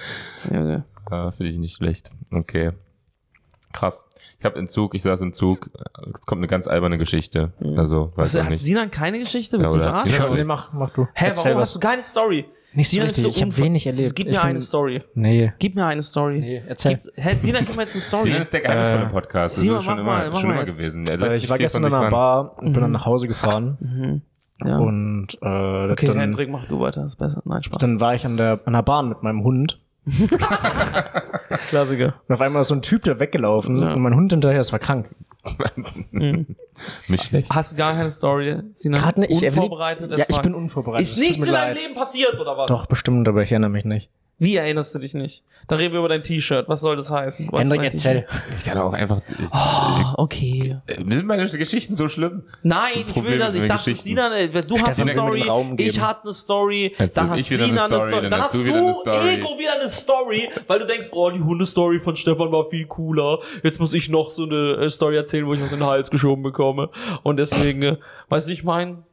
Ja, 0.50 0.66
ja. 0.66 0.84
Ah, 1.12 1.32
Finde 1.32 1.52
ich 1.52 1.58
nicht 1.58 1.76
schlecht. 1.76 2.12
Okay. 2.32 2.72
Krass. 3.74 4.06
Ich 4.40 4.46
habe 4.46 4.58
im 4.58 4.68
Zug, 4.68 4.96
ich 4.96 5.02
saß 5.02 5.22
im 5.22 5.34
Zug, 5.34 5.70
es 6.18 6.26
kommt 6.26 6.40
eine 6.40 6.48
ganz 6.48 6.68
alberne 6.68 6.98
Geschichte. 6.98 7.52
Mhm. 7.60 7.78
Also, 7.78 8.12
weiß 8.16 8.36
also, 8.36 8.44
hat 8.44 8.50
nicht. 8.52 8.64
Sinan 8.64 8.90
keine 8.90 9.20
Geschichte? 9.20 9.60
Willst 9.60 9.76
ja, 9.76 9.82
du 9.82 10.10
verarschen? 10.10 10.36
Nee, 10.36 10.44
mach, 10.44 10.74
mach 10.74 10.92
du. 10.92 11.08
Hä, 11.14 11.28
Erzähl 11.28 11.46
warum 11.46 11.62
was. 11.62 11.70
hast 11.70 11.76
du 11.76 11.80
keine 11.80 12.02
Story? 12.02 12.46
Nicht 12.74 12.92
so 12.92 13.02
richtig, 13.02 13.24
so 13.24 13.30
ich 13.30 13.42
habe 13.42 13.58
wenig 13.58 13.88
erlebt. 13.88 14.16
Gib 14.16 14.28
mir 14.28 14.34
ich 14.34 14.40
eine 14.40 14.60
Story. 14.60 15.02
Nee. 15.16 15.52
Gib 15.58 15.76
mir 15.76 15.86
eine 15.88 16.04
Story. 16.04 16.40
Nee, 16.40 16.64
erzähl. 16.68 17.00
Gib, 17.04 17.14
hä, 17.16 17.34
Sinan, 17.34 17.66
gib 17.66 17.76
mir 17.76 17.84
jetzt 17.84 17.96
eine 17.96 18.02
Story. 18.02 18.24
Sinan 18.24 18.42
ist 18.44 18.54
der 18.54 18.62
geheimnisvolle 18.62 19.06
äh, 19.06 19.10
Podcast. 19.10 19.56
Das 19.56 19.62
Sinan, 19.62 19.80
ist 19.80 19.86
schon 19.86 20.00
immer, 20.00 20.04
mal, 20.04 20.36
schon 20.36 20.52
immer 20.52 20.66
gewesen. 20.66 21.08
Äh, 21.08 21.36
ich 21.38 21.50
war 21.50 21.58
gestern 21.58 21.84
in 21.86 21.94
einer 21.94 22.10
Bar 22.10 22.60
und 22.60 22.70
mhm. 22.70 22.74
bin 22.74 22.82
dann 22.82 22.92
nach 22.92 23.06
Hause 23.06 23.28
gefahren. 23.28 23.78
Mhm. 23.80 24.22
Ja. 24.68 24.78
Und 24.78 25.38
äh, 25.42 25.92
okay, 25.92 26.06
dann, 26.06 26.20
Hendrik, 26.20 26.50
mach 26.50 26.66
du 26.66 26.80
weiter, 26.80 27.02
das 27.02 27.12
ist 27.12 27.16
besser. 27.16 27.42
Nein, 27.46 27.64
Spaß. 27.64 27.78
Dann 27.80 28.02
war 28.02 28.14
ich 28.14 28.26
an 28.26 28.38
der, 28.38 28.60
an 28.66 28.74
der 28.74 28.84
Bahn 28.84 29.10
mit 29.10 29.24
meinem 29.24 29.44
Hund 29.44 29.80
Klassiker. 31.70 32.16
Und 32.28 32.36
auf 32.36 32.42
einmal 32.42 32.62
ist 32.62 32.70
so 32.70 32.76
ein 32.76 32.82
Typ 32.82 33.04
da 33.04 33.20
weggelaufen 33.20 33.78
ja. 33.78 33.94
und 33.94 34.02
mein 34.02 34.16
Hund 34.16 34.32
hinterher, 34.32 34.58
das 34.58 34.72
war 34.72 34.80
krank. 34.80 35.14
mhm. 36.12 36.56
Nicht 37.08 37.26
schlecht. 37.26 37.50
Hast 37.52 37.74
du 37.74 37.76
gar 37.78 37.94
keine 37.94 38.10
Story? 38.10 38.62
Gerade 38.84 39.20
nicht. 39.22 39.44
Unvorbereitet? 39.44 40.12
Ja, 40.18 40.26
ich 40.28 40.42
bin 40.42 40.54
unvorbereitet. 40.54 41.08
Ist 41.08 41.18
nichts 41.18 41.46
in 41.46 41.54
deinem 41.54 41.76
Leben 41.76 41.96
passiert, 41.96 42.40
oder 42.40 42.58
was? 42.58 42.68
Doch, 42.68 42.86
bestimmt, 42.86 43.28
aber 43.28 43.44
ich 43.44 43.52
erinnere 43.52 43.70
mich 43.70 43.86
nicht. 43.86 44.10
Wie 44.40 44.56
erinnerst 44.56 44.96
du 44.96 45.00
dich 45.00 45.14
nicht? 45.14 45.44
Da 45.68 45.76
reden 45.76 45.92
wir 45.92 46.00
über 46.00 46.08
dein 46.08 46.24
T-Shirt. 46.24 46.70
Was 46.70 46.80
soll 46.80 46.96
das 46.96 47.12
heißen? 47.12 47.50
Was 47.52 47.62
Hendrik, 47.62 47.84
erzähl. 47.84 48.26
Ich 48.56 48.64
kann 48.64 48.78
auch 48.78 48.94
einfach. 48.94 49.22
Ich, 49.28 49.50
oh, 49.54 50.24
okay. 50.24 50.78
Sind 50.88 51.26
meine 51.26 51.46
Geschichten 51.48 51.98
so 51.98 52.08
schlimm? 52.08 52.44
Nein, 52.64 53.04
ich 53.06 53.24
will 53.24 53.38
das. 53.38 53.54
Ich 53.54 53.68
dachte, 53.68 53.94
Sinan, 53.94 54.32
du 54.68 54.80
hast 54.80 55.00
eine 55.00 55.12
Story, 55.12 55.44
ich 55.78 56.00
hatte 56.00 56.24
eine 56.24 56.34
Story, 56.34 56.96
Jetzt 56.98 57.18
dann 57.18 57.30
hat 57.30 57.44
Sinan 57.44 57.78
eine 57.78 58.02
Story, 58.02 58.30
dann, 58.30 58.42
hast 58.42 58.54
du, 58.56 58.64
wieder 58.64 58.78
eine 58.78 58.94
Story. 58.94 59.30
Ego 59.30 59.60
wieder 59.60 59.74
eine 59.74 59.90
Story, 59.90 60.50
weil 60.68 60.80
du 60.80 60.86
denkst, 60.86 61.10
oh, 61.12 61.30
die 61.30 61.42
Hundestory 61.42 62.00
von 62.00 62.16
Stefan 62.16 62.52
war 62.52 62.70
viel 62.70 62.86
cooler. 62.86 63.40
Jetzt 63.62 63.80
muss 63.80 63.94
ich 63.94 64.08
noch 64.08 64.30
so 64.30 64.44
eine 64.46 64.86
äh, 64.86 64.90
Story 64.90 65.18
erzählen, 65.18 65.46
wo 65.46 65.54
ich 65.54 65.62
was 65.62 65.74
in 65.74 65.80
den 65.80 65.88
Hals 65.88 66.10
geschoben 66.10 66.44
bekomme. 66.44 66.90
Und 67.24 67.38
deswegen, 67.38 67.84
äh, 67.84 67.98
weißt 68.30 68.48
du, 68.48 68.54
ich 68.54 68.64
meine? 68.64 69.04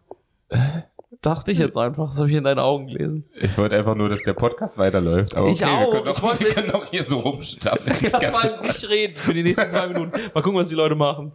Dachte 1.27 1.51
ich 1.51 1.59
jetzt 1.59 1.77
einfach, 1.77 2.11
das 2.11 2.18
habe 2.20 2.31
ich 2.31 2.37
in 2.37 2.45
deinen 2.45 2.61
Augen 2.61 2.87
gelesen. 2.87 3.24
Ich 3.35 3.59
wollte 3.59 3.74
einfach 3.74 3.97
nur, 3.97 4.09
dass 4.09 4.22
der 4.22 4.35
Podcast 4.35 4.79
weiterläuft. 4.79 5.35
Aber 5.35 5.49
ich 5.49 5.61
okay, 5.61 5.72
auch. 5.72 5.93
Wir 5.93 6.01
können 6.01 6.09
auch, 6.09 6.22
wollte, 6.22 6.45
wir 6.45 6.55
können 6.55 6.70
auch 6.70 6.85
hier 6.85 7.03
so 7.03 7.18
rumstapeln. 7.18 7.97
Lass 8.12 8.33
mal 8.33 8.53
nicht 8.62 8.89
reden 8.89 9.16
für 9.16 9.35
die 9.35 9.43
nächsten 9.43 9.68
zwei 9.68 9.89
Minuten. 9.89 10.12
Mal 10.12 10.41
gucken, 10.41 10.57
was 10.57 10.68
die 10.68 10.77
Leute 10.77 10.95
machen. 10.95 11.33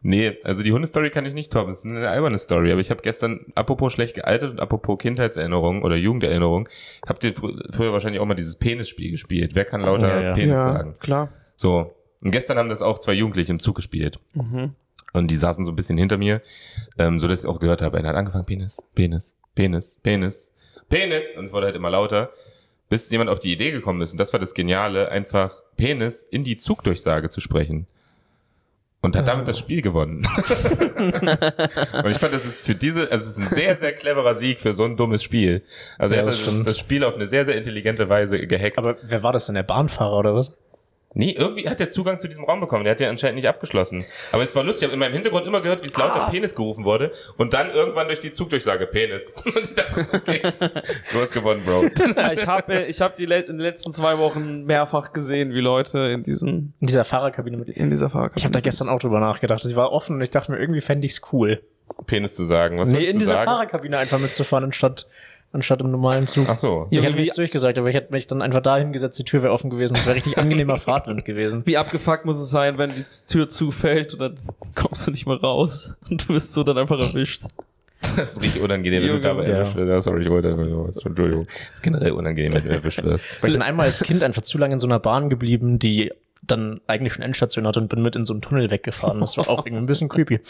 Nee, 0.00 0.38
also 0.42 0.62
die 0.62 0.72
Hundestory 0.72 1.10
kann 1.10 1.26
ich 1.26 1.34
nicht 1.34 1.52
toppen. 1.52 1.68
Das 1.68 1.80
ist 1.80 1.84
eine 1.84 2.08
alberne 2.08 2.38
Story. 2.38 2.72
Aber 2.72 2.80
ich 2.80 2.90
habe 2.90 3.02
gestern, 3.02 3.44
apropos 3.54 3.92
schlecht 3.92 4.14
gealtert 4.14 4.52
und 4.52 4.58
apropos 4.58 4.96
Kindheitserinnerung 4.96 5.82
oder 5.82 5.96
Jugenderinnerung, 5.96 6.70
habt 7.06 7.22
ihr 7.22 7.34
fr 7.34 7.48
früher 7.72 7.92
wahrscheinlich 7.92 8.22
auch 8.22 8.26
mal 8.26 8.34
dieses 8.34 8.56
Penisspiel 8.56 9.10
gespielt. 9.10 9.54
Wer 9.54 9.66
kann 9.66 9.82
lauter 9.82 10.08
ja, 10.08 10.22
ja. 10.22 10.32
Penis 10.32 10.56
ja, 10.56 10.64
sagen? 10.64 10.96
klar. 10.98 11.28
So. 11.56 11.94
Und 12.24 12.30
gestern 12.30 12.56
haben 12.56 12.70
das 12.70 12.80
auch 12.80 12.98
zwei 12.98 13.12
Jugendliche 13.12 13.52
im 13.52 13.60
Zug 13.60 13.76
gespielt. 13.76 14.18
Mhm. 14.32 14.76
Und 15.12 15.30
die 15.30 15.36
saßen 15.36 15.64
so 15.64 15.72
ein 15.72 15.76
bisschen 15.76 15.98
hinter 15.98 16.18
mir, 16.18 16.42
ähm, 16.98 17.18
so 17.18 17.28
dass 17.28 17.44
ich 17.44 17.48
auch 17.48 17.60
gehört 17.60 17.82
habe. 17.82 17.98
Er 17.98 18.08
hat 18.08 18.16
angefangen, 18.16 18.44
Penis, 18.44 18.82
Penis, 18.94 19.36
Penis, 19.54 19.98
Penis, 20.02 20.52
Penis. 20.88 21.36
Und 21.36 21.46
es 21.46 21.52
wurde 21.52 21.66
halt 21.66 21.76
immer 21.76 21.90
lauter, 21.90 22.30
bis 22.88 23.10
jemand 23.10 23.30
auf 23.30 23.38
die 23.38 23.52
Idee 23.52 23.70
gekommen 23.70 24.02
ist. 24.02 24.12
Und 24.12 24.18
das 24.18 24.32
war 24.32 24.40
das 24.40 24.54
Geniale, 24.54 25.10
einfach 25.10 25.54
Penis 25.76 26.22
in 26.22 26.44
die 26.44 26.56
Zugdurchsage 26.56 27.28
zu 27.28 27.40
sprechen. 27.40 27.86
Und 29.02 29.16
hat 29.16 29.26
damit 29.26 29.48
das 29.48 29.58
Spiel 29.58 29.80
gewonnen. 29.80 30.18
und 30.98 32.10
ich 32.10 32.18
fand, 32.18 32.34
das 32.34 32.44
ist 32.44 32.66
für 32.66 32.74
diese, 32.74 33.10
also 33.10 33.30
es 33.30 33.38
ist 33.38 33.38
ein 33.38 33.54
sehr, 33.54 33.76
sehr 33.76 33.94
cleverer 33.94 34.34
Sieg 34.34 34.60
für 34.60 34.74
so 34.74 34.84
ein 34.84 34.98
dummes 34.98 35.22
Spiel. 35.22 35.62
Also 35.96 36.14
ja, 36.14 36.20
er 36.20 36.26
hat 36.26 36.34
das, 36.34 36.64
das, 36.64 36.78
Spiel 36.78 37.02
auf 37.04 37.14
eine 37.14 37.26
sehr, 37.26 37.46
sehr 37.46 37.56
intelligente 37.56 38.10
Weise 38.10 38.46
gehackt. 38.46 38.76
Aber 38.76 38.98
wer 39.00 39.22
war 39.22 39.32
das 39.32 39.46
denn, 39.46 39.54
der 39.54 39.62
Bahnfahrer 39.62 40.18
oder 40.18 40.34
was? 40.34 40.58
Nee, 41.12 41.32
irgendwie 41.32 41.68
hat 41.68 41.80
er 41.80 41.90
Zugang 41.90 42.20
zu 42.20 42.28
diesem 42.28 42.44
Raum 42.44 42.60
bekommen. 42.60 42.84
Der 42.84 42.92
hat 42.92 43.00
ja 43.00 43.08
anscheinend 43.08 43.36
nicht 43.36 43.48
abgeschlossen. 43.48 44.04
Aber 44.30 44.44
es 44.44 44.54
war 44.54 44.62
lustig. 44.62 44.82
Ich 44.82 44.84
habe 44.84 44.94
in 44.94 45.00
meinem 45.00 45.14
Hintergrund 45.14 45.44
immer 45.44 45.60
gehört, 45.60 45.82
wie 45.82 45.88
es 45.88 45.96
lauter 45.96 46.26
ah. 46.26 46.30
Penis 46.30 46.54
gerufen 46.54 46.84
wurde. 46.84 47.12
Und 47.36 47.52
dann 47.52 47.70
irgendwann 47.72 48.06
durch 48.06 48.20
die 48.20 48.32
Zugdurchsage 48.32 48.86
Penis. 48.86 49.32
Und 49.44 49.58
ich 49.60 49.74
dachte, 49.74 50.06
okay, 50.12 50.40
du 51.12 51.20
hast 51.20 51.32
gewonnen, 51.32 51.64
Bro. 51.64 51.86
ich 52.32 52.46
habe 52.46 52.84
ich 52.84 53.00
hab 53.00 53.16
die 53.16 53.24
in 53.24 53.30
den 53.30 53.58
letzten 53.58 53.92
zwei 53.92 54.18
Wochen 54.18 54.64
mehrfach 54.64 55.12
gesehen, 55.12 55.52
wie 55.52 55.60
Leute 55.60 55.98
in 55.98 56.22
diesen... 56.22 56.74
In 56.78 56.86
dieser 56.86 57.04
Fahrerkabine 57.04 57.56
mit... 57.56 57.70
In 57.70 57.90
dieser 57.90 58.08
Fahrerkabine. 58.08 58.38
Ich 58.38 58.44
habe 58.44 58.52
da 58.52 58.60
gestern 58.60 58.88
auch 58.88 59.00
drüber 59.00 59.18
nachgedacht. 59.18 59.62
Sie 59.62 59.74
war 59.74 59.90
offen 59.90 60.16
und 60.16 60.22
ich 60.22 60.30
dachte 60.30 60.52
mir, 60.52 60.58
irgendwie 60.58 60.80
fände 60.80 61.06
ich's 61.06 61.22
cool. 61.32 61.60
Penis 62.06 62.34
zu 62.34 62.44
sagen. 62.44 62.78
Was 62.78 62.92
nee, 62.92 63.04
in 63.04 63.18
dieser 63.18 63.34
sagen? 63.34 63.50
Fahrerkabine 63.50 63.98
einfach 63.98 64.20
mitzufahren, 64.20 64.64
anstatt 64.64 65.06
anstatt 65.52 65.80
im 65.80 65.90
normalen 65.90 66.26
Zug. 66.26 66.46
Ach 66.48 66.56
so. 66.56 66.86
Ich 66.90 67.02
hätte 67.02 67.16
nichts 67.16 67.36
durchgesagt, 67.36 67.76
aber 67.78 67.88
ich 67.88 67.94
hätte 67.94 68.12
mich 68.12 68.26
dann 68.26 68.42
einfach 68.42 68.62
da 68.62 68.76
hingesetzt, 68.76 69.18
die 69.18 69.24
Tür 69.24 69.42
wäre 69.42 69.52
offen 69.52 69.70
gewesen. 69.70 69.94
Das 69.94 70.06
wäre 70.06 70.16
richtig 70.16 70.38
angenehmer 70.38 70.76
Fahrtwind 70.78 71.24
gewesen. 71.24 71.62
Wie 71.66 71.76
abgefuckt 71.76 72.24
muss 72.24 72.38
es 72.38 72.50
sein, 72.50 72.78
wenn 72.78 72.94
die 72.94 73.04
Tür 73.28 73.48
zufällt 73.48 74.14
und 74.14 74.20
dann 74.20 74.38
kommst 74.74 75.06
du 75.06 75.10
nicht 75.10 75.26
mehr 75.26 75.40
raus 75.40 75.94
und 76.08 76.28
du 76.28 76.34
bist 76.34 76.52
so 76.52 76.62
dann 76.62 76.78
einfach 76.78 77.00
erwischt. 77.00 77.42
Das 78.16 78.32
ist 78.32 78.42
richtig 78.42 78.62
unangenehm, 78.62 79.02
wenn 79.02 79.08
du 79.10 79.20
dabei 79.20 79.46
ja. 79.46 79.56
erwischt 79.56 79.76
wirst. 79.76 80.04
Sorry, 80.04 80.22
ich 80.22 80.30
wollte, 80.30 80.48
Entschuldigung. 80.48 81.46
Das 81.46 81.74
ist 81.74 81.82
generell 81.82 82.12
unangenehm, 82.12 82.54
wenn 82.54 82.64
du 82.64 82.70
erwischt 82.70 83.02
wirst. 83.02 83.26
Ich 83.34 83.40
bin 83.40 83.62
einmal 83.62 83.86
als 83.86 84.00
Kind 84.00 84.22
einfach 84.22 84.42
zu 84.42 84.56
lange 84.56 84.74
in 84.74 84.80
so 84.80 84.86
einer 84.86 84.98
Bahn 84.98 85.28
geblieben, 85.28 85.78
die 85.78 86.12
dann 86.42 86.80
eigentlich 86.86 87.12
schon 87.12 87.22
Endstation 87.22 87.66
hatte 87.66 87.80
und 87.80 87.88
bin 87.88 88.02
mit 88.02 88.16
in 88.16 88.24
so 88.24 88.32
einen 88.32 88.40
Tunnel 88.40 88.70
weggefahren. 88.70 89.20
Das 89.20 89.36
war 89.36 89.48
auch 89.48 89.66
irgendwie 89.66 89.82
ein 89.82 89.86
bisschen 89.86 90.08
creepy. 90.08 90.40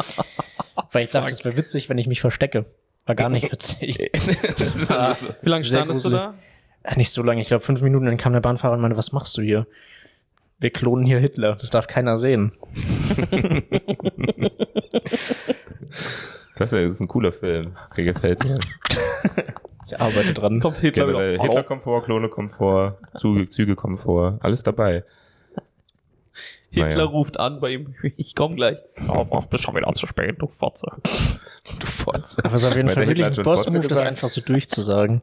Weil 0.92 1.04
ich 1.04 1.10
dachte, 1.10 1.32
es 1.32 1.44
wäre 1.44 1.56
witzig, 1.56 1.88
wenn 1.88 1.98
ich 1.98 2.06
mich 2.06 2.20
verstecke. 2.20 2.64
War 3.06 3.14
gar 3.14 3.28
nicht 3.28 3.50
witzig. 3.50 3.98
Wie 5.42 5.48
lange 5.48 5.64
standest 5.64 6.04
du 6.04 6.10
da? 6.10 6.34
Äh, 6.82 6.96
nicht 6.96 7.10
so 7.10 7.22
lange, 7.22 7.40
ich 7.40 7.48
glaube 7.48 7.64
fünf 7.64 7.82
Minuten, 7.82 8.06
dann 8.06 8.16
kam 8.16 8.32
der 8.32 8.40
Bahnfahrer 8.40 8.74
und 8.74 8.80
meinte, 8.80 8.96
was 8.96 9.12
machst 9.12 9.36
du 9.36 9.42
hier? 9.42 9.66
Wir 10.58 10.70
klonen 10.70 11.04
hier 11.04 11.18
Hitler, 11.18 11.56
das 11.56 11.70
darf 11.70 11.86
keiner 11.86 12.16
sehen. 12.16 12.52
das, 16.56 16.72
ist 16.72 17.00
ein 17.00 17.08
cooler 17.08 17.32
Film, 17.32 17.76
der 17.96 18.04
gefällt 18.04 18.44
mir. 18.44 18.58
Ich 19.86 20.00
arbeite 20.00 20.32
dran. 20.32 20.60
Kommt 20.60 20.78
Hitler 20.78 21.08
wieder. 21.08 21.42
Hitler 21.42 21.64
kommt 21.64 21.82
vor, 21.82 22.04
Klone 22.04 22.28
kommt 22.28 22.52
vor, 22.52 22.98
Züge, 23.16 23.48
Züge 23.48 23.74
kommen 23.74 23.96
vor, 23.96 24.38
alles 24.40 24.62
dabei. 24.62 25.02
Hitler 26.70 26.88
naja. 26.88 27.04
ruft 27.04 27.38
an 27.38 27.60
bei 27.60 27.70
ihm, 27.70 27.94
ich 28.16 28.34
komm 28.34 28.56
gleich. 28.56 28.78
Oh, 29.08 29.40
bist 29.42 29.64
schon 29.64 29.74
wieder 29.74 29.92
zu 29.92 30.06
spät, 30.06 30.36
du 30.38 30.46
Fotze. 30.46 30.86
du 31.80 31.86
Fotze. 31.86 32.44
Aber 32.44 32.54
es 32.54 32.62
ist 32.62 32.68
auf 32.68 32.76
jeden 32.76 32.88
Fall 32.88 33.08
wirklich 33.08 33.26
ein 33.26 33.44
Boss-Move, 33.44 33.88
das 33.88 33.98
einfach 33.98 34.28
so 34.28 34.40
durchzusagen. 34.40 35.22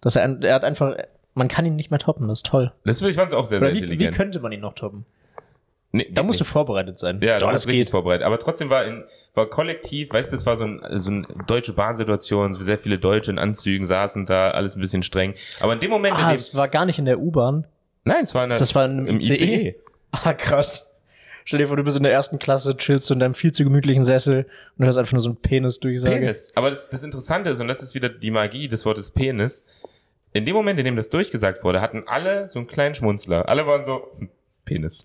Dass 0.00 0.16
er, 0.16 0.42
er 0.42 0.54
hat 0.54 0.64
einfach, 0.64 0.96
man 1.34 1.48
kann 1.48 1.66
ihn 1.66 1.76
nicht 1.76 1.90
mehr 1.90 1.98
toppen, 1.98 2.28
das 2.28 2.40
ist 2.40 2.46
toll. 2.46 2.72
Das 2.84 3.00
fand 3.00 3.12
ich 3.12 3.18
auch 3.18 3.46
sehr, 3.46 3.60
sehr 3.60 3.72
wie, 3.72 3.78
intelligent. 3.78 4.14
Wie 4.14 4.16
könnte 4.16 4.40
man 4.40 4.52
ihn 4.52 4.60
noch 4.60 4.74
toppen? 4.74 5.04
Nee, 5.94 6.08
da 6.10 6.22
musst 6.22 6.40
nicht. 6.40 6.48
du 6.48 6.52
vorbereitet 6.52 6.98
sein. 6.98 7.20
Ja, 7.22 7.38
Doch, 7.38 7.52
das 7.52 7.66
geht. 7.66 7.90
vorbereitet. 7.90 8.24
Aber 8.24 8.38
trotzdem 8.38 8.70
war 8.70 8.84
in, 8.84 9.04
war 9.34 9.46
kollektiv, 9.46 10.10
weißt 10.10 10.32
du, 10.32 10.36
es 10.36 10.46
war 10.46 10.56
so, 10.56 10.64
ein, 10.64 10.80
so 10.92 11.10
eine 11.10 11.26
deutsche 11.46 11.74
Bahnsituation, 11.74 12.54
sehr 12.54 12.78
viele 12.78 12.98
Deutsche 12.98 13.30
in 13.30 13.38
Anzügen 13.38 13.84
saßen 13.84 14.24
da, 14.24 14.52
alles 14.52 14.74
ein 14.74 14.80
bisschen 14.80 15.02
streng. 15.02 15.34
Aber 15.60 15.74
in 15.74 15.80
dem 15.80 15.90
Moment. 15.90 16.16
Ah, 16.16 16.32
es 16.32 16.54
war 16.54 16.68
gar 16.68 16.86
nicht 16.86 16.98
in 16.98 17.04
der 17.04 17.20
U-Bahn. 17.20 17.66
Nein, 18.04 18.24
es 18.24 18.34
war 18.34 18.44
in 18.44 18.50
der, 18.50 18.58
das 18.58 18.74
war 18.74 18.86
im, 18.86 19.06
im 19.06 19.16
ICE. 19.18 19.34
ICE. 19.34 19.74
Ah, 20.12 20.34
krass. 20.34 20.92
Stell 21.44 21.58
dir 21.58 21.66
vor, 21.66 21.76
du 21.76 21.82
bist 21.82 21.96
in 21.96 22.02
der 22.02 22.12
ersten 22.12 22.38
Klasse, 22.38 22.76
chillst 22.76 23.10
du 23.10 23.14
in 23.14 23.20
deinem 23.20 23.34
viel 23.34 23.52
zu 23.52 23.64
gemütlichen 23.64 24.04
Sessel 24.04 24.46
und 24.78 24.84
hörst 24.84 24.98
einfach 24.98 25.12
nur 25.12 25.20
so 25.20 25.30
ein 25.30 25.36
Penis 25.36 25.80
durchsagen. 25.80 26.20
Penis. 26.20 26.52
Aber 26.54 26.70
das, 26.70 26.90
das 26.90 27.02
Interessante 27.02 27.50
ist, 27.50 27.60
und 27.60 27.68
das 27.68 27.82
ist 27.82 27.94
wieder 27.94 28.08
die 28.08 28.30
Magie 28.30 28.68
des 28.68 28.84
Wortes 28.84 29.10
Penis, 29.10 29.66
in 30.32 30.46
dem 30.46 30.54
Moment, 30.54 30.78
in 30.78 30.84
dem 30.84 30.96
das 30.96 31.08
durchgesagt 31.10 31.64
wurde, 31.64 31.80
hatten 31.80 32.04
alle 32.06 32.48
so 32.48 32.58
einen 32.58 32.68
kleinen 32.68 32.94
Schmunzler. 32.94 33.48
Alle 33.48 33.66
waren 33.66 33.84
so, 33.84 34.08
hm, 34.18 34.30
Penis. 34.64 35.04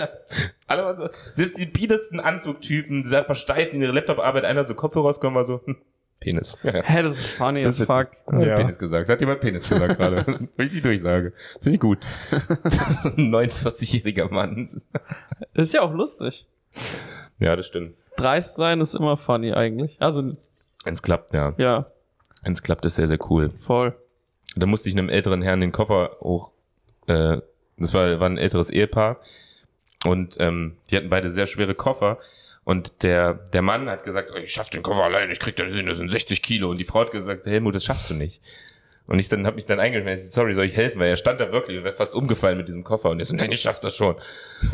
alle 0.66 0.84
waren 0.84 0.96
so, 0.96 1.08
selbst 1.34 1.58
die 1.58 1.66
biedersten 1.66 2.18
Anzugtypen, 2.18 3.04
sehr 3.04 3.24
versteift 3.24 3.74
in 3.74 3.82
ihre 3.82 3.92
Laptop-Arbeit, 3.92 4.44
einer 4.44 4.66
so 4.66 4.74
Kopfhörer 4.74 5.06
rausgekommen, 5.06 5.36
war 5.36 5.44
so, 5.44 5.60
hm, 5.64 5.76
Penis. 6.20 6.58
Hä, 6.62 6.82
hey, 6.84 7.02
das 7.02 7.18
ist 7.18 7.28
funny 7.30 7.62
das 7.62 7.80
as 7.80 7.86
fuck. 7.86 8.10
Ja. 8.32 8.56
Penis 8.56 8.78
gesagt. 8.78 9.08
Hat 9.08 9.20
jemand 9.20 9.40
Penis 9.40 9.68
gesagt 9.68 9.98
gerade? 9.98 10.48
Richtig 10.58 10.82
Durchsage. 10.82 11.32
Finde 11.60 11.76
ich 11.76 11.80
gut. 11.80 11.98
ein 12.30 13.32
49-jähriger 13.32 14.30
Mann. 14.32 14.68
ist 15.54 15.72
ja 15.72 15.82
auch 15.82 15.92
lustig. 15.92 16.46
Ja, 17.38 17.54
das 17.54 17.66
stimmt. 17.66 17.94
Dreist 18.16 18.56
sein 18.56 18.80
ist 18.80 18.94
immer 18.94 19.16
funny 19.16 19.52
eigentlich. 19.52 19.96
Also. 20.00 20.36
Wenn 20.84 20.94
es 20.94 21.02
klappt, 21.02 21.32
ja. 21.34 21.54
Ja. 21.56 21.86
Wenn 22.42 22.52
es 22.52 22.62
klappt, 22.62 22.84
ist 22.84 22.96
sehr, 22.96 23.08
sehr 23.08 23.18
cool. 23.30 23.50
Voll. 23.60 23.94
Da 24.56 24.66
musste 24.66 24.88
ich 24.88 24.96
einem 24.96 25.08
älteren 25.08 25.42
Herrn 25.42 25.60
den 25.60 25.72
Koffer 25.72 26.16
hoch, 26.20 26.52
äh, 27.06 27.38
das 27.76 27.94
war, 27.94 28.18
war 28.18 28.28
ein 28.28 28.38
älteres 28.38 28.70
Ehepaar. 28.70 29.18
Und 30.04 30.36
ähm, 30.40 30.76
die 30.90 30.96
hatten 30.96 31.10
beide 31.10 31.30
sehr 31.30 31.46
schwere 31.46 31.74
Koffer. 31.74 32.18
Und 32.68 33.02
der, 33.02 33.32
der 33.54 33.62
Mann 33.62 33.88
hat 33.88 34.04
gesagt, 34.04 34.30
oh, 34.30 34.36
ich 34.36 34.52
schaff 34.52 34.68
den 34.68 34.82
Koffer 34.82 35.04
allein, 35.04 35.30
ich 35.30 35.40
krieg 35.40 35.56
das 35.56 35.72
hin, 35.72 35.86
das 35.86 35.96
sind 35.96 36.12
60 36.12 36.42
Kilo. 36.42 36.68
Und 36.68 36.76
die 36.76 36.84
Frau 36.84 37.00
hat 37.00 37.12
gesagt, 37.12 37.46
Helmut, 37.46 37.74
das 37.74 37.82
schaffst 37.82 38.10
du 38.10 38.14
nicht. 38.14 38.42
Und 39.06 39.18
ich 39.18 39.30
dann 39.30 39.46
habe 39.46 39.56
mich 39.56 39.64
dann 39.64 39.80
eingeschmissen, 39.80 40.30
sorry, 40.30 40.52
soll 40.52 40.66
ich 40.66 40.76
helfen? 40.76 41.00
Weil 41.00 41.08
er 41.08 41.16
stand 41.16 41.40
da 41.40 41.50
wirklich 41.50 41.78
und 41.78 41.84
wäre 41.84 41.96
fast 41.96 42.14
umgefallen 42.14 42.58
mit 42.58 42.68
diesem 42.68 42.84
Koffer. 42.84 43.08
Und 43.08 43.20
er 43.20 43.24
so, 43.24 43.34
nein, 43.34 43.50
ich 43.50 43.62
schaff 43.62 43.80
das 43.80 43.96
schon. 43.96 44.16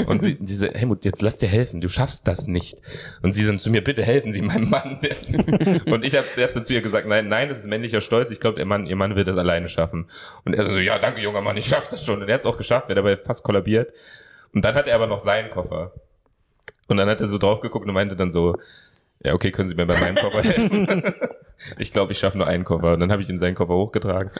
Und 0.06 0.24
sie, 0.24 0.36
sie 0.42 0.56
so, 0.56 0.66
Helmut, 0.66 1.04
jetzt 1.04 1.22
lass 1.22 1.38
dir 1.38 1.48
helfen, 1.48 1.80
du 1.80 1.88
schaffst 1.88 2.26
das 2.26 2.48
nicht. 2.48 2.80
Und 3.22 3.32
sie 3.32 3.46
dann 3.46 3.58
zu 3.58 3.70
mir, 3.70 3.84
bitte 3.84 4.02
helfen 4.02 4.32
Sie 4.32 4.42
meinem 4.42 4.70
Mann. 4.70 4.98
und 5.86 6.04
ich 6.04 6.16
habe 6.16 6.26
hab 6.38 6.52
dann 6.52 6.64
zu 6.64 6.74
ihr 6.74 6.80
gesagt, 6.80 7.06
nein, 7.06 7.28
nein, 7.28 7.48
das 7.48 7.60
ist 7.60 7.66
männlicher 7.66 8.00
Stolz. 8.00 8.32
Ich 8.32 8.40
glaube, 8.40 8.58
ihr 8.58 8.66
Mann, 8.66 8.86
ihr 8.86 8.96
Mann 8.96 9.14
wird 9.14 9.28
das 9.28 9.36
alleine 9.36 9.68
schaffen. 9.68 10.10
Und 10.44 10.54
er 10.54 10.64
so, 10.64 10.78
ja, 10.78 10.98
danke, 10.98 11.20
junger 11.20 11.42
Mann, 11.42 11.56
ich 11.56 11.66
schaff 11.66 11.88
das 11.88 12.04
schon. 12.04 12.20
Und 12.20 12.28
er 12.28 12.34
hat 12.34 12.40
es 12.40 12.46
auch 12.46 12.56
geschafft, 12.56 12.88
wäre 12.88 12.96
dabei 12.96 13.16
fast 13.16 13.44
kollabiert. 13.44 13.92
Und 14.52 14.64
dann 14.64 14.74
hat 14.74 14.88
er 14.88 14.96
aber 14.96 15.06
noch 15.06 15.20
seinen 15.20 15.50
Koffer. 15.50 15.92
Und 16.88 16.96
dann 16.96 17.08
hat 17.08 17.20
er 17.20 17.28
so 17.28 17.38
drauf 17.38 17.60
geguckt 17.60 17.86
und 17.86 17.94
meinte 17.94 18.16
dann 18.16 18.30
so, 18.30 18.56
ja, 19.24 19.32
okay, 19.32 19.50
können 19.50 19.68
Sie 19.68 19.74
mir 19.74 19.86
bei 19.86 19.98
meinem 19.98 20.16
Koffer 20.16 20.42
helfen? 20.42 21.02
ich 21.78 21.90
glaube, 21.90 22.12
ich 22.12 22.18
schaffe 22.18 22.36
nur 22.36 22.46
einen 22.46 22.64
Koffer. 22.64 22.92
Und 22.92 23.00
dann 23.00 23.10
habe 23.10 23.22
ich 23.22 23.30
ihm 23.30 23.38
seinen 23.38 23.54
Koffer 23.54 23.72
hochgetragen. 23.74 24.30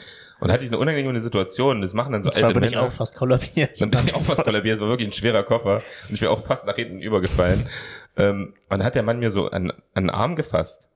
Und 0.40 0.52
hatte 0.52 0.64
ich 0.64 0.70
eine 0.70 0.78
unangenehme 0.78 1.18
Situation. 1.20 1.80
Das 1.80 1.94
machen 1.94 2.12
dann 2.12 2.22
so 2.22 2.28
und 2.28 2.36
alte 2.36 2.52
bin 2.52 2.60
Männer. 2.60 2.72
ich 2.72 2.78
auch 2.78 2.92
fast 2.92 3.16
kollabiert. 3.16 3.80
Dann 3.80 3.90
bin 3.90 4.00
ich 4.04 4.14
auch 4.14 4.22
fast 4.22 4.44
kollabiert. 4.44 4.74
Es 4.74 4.80
war 4.82 4.88
wirklich 4.88 5.08
ein 5.08 5.12
schwerer 5.12 5.42
Koffer. 5.42 5.76
Und 6.08 6.14
ich 6.14 6.20
wäre 6.20 6.32
auch 6.32 6.44
fast 6.44 6.66
nach 6.66 6.76
hinten 6.76 7.00
übergefallen. 7.00 7.68
ähm, 8.16 8.52
und 8.68 8.70
dann 8.70 8.84
hat 8.84 8.94
der 8.94 9.02
Mann 9.02 9.20
mir 9.20 9.30
so 9.30 9.48
an, 9.48 9.70
an 9.94 10.04
den 10.04 10.10
Arm 10.10 10.36
gefasst. 10.36 10.88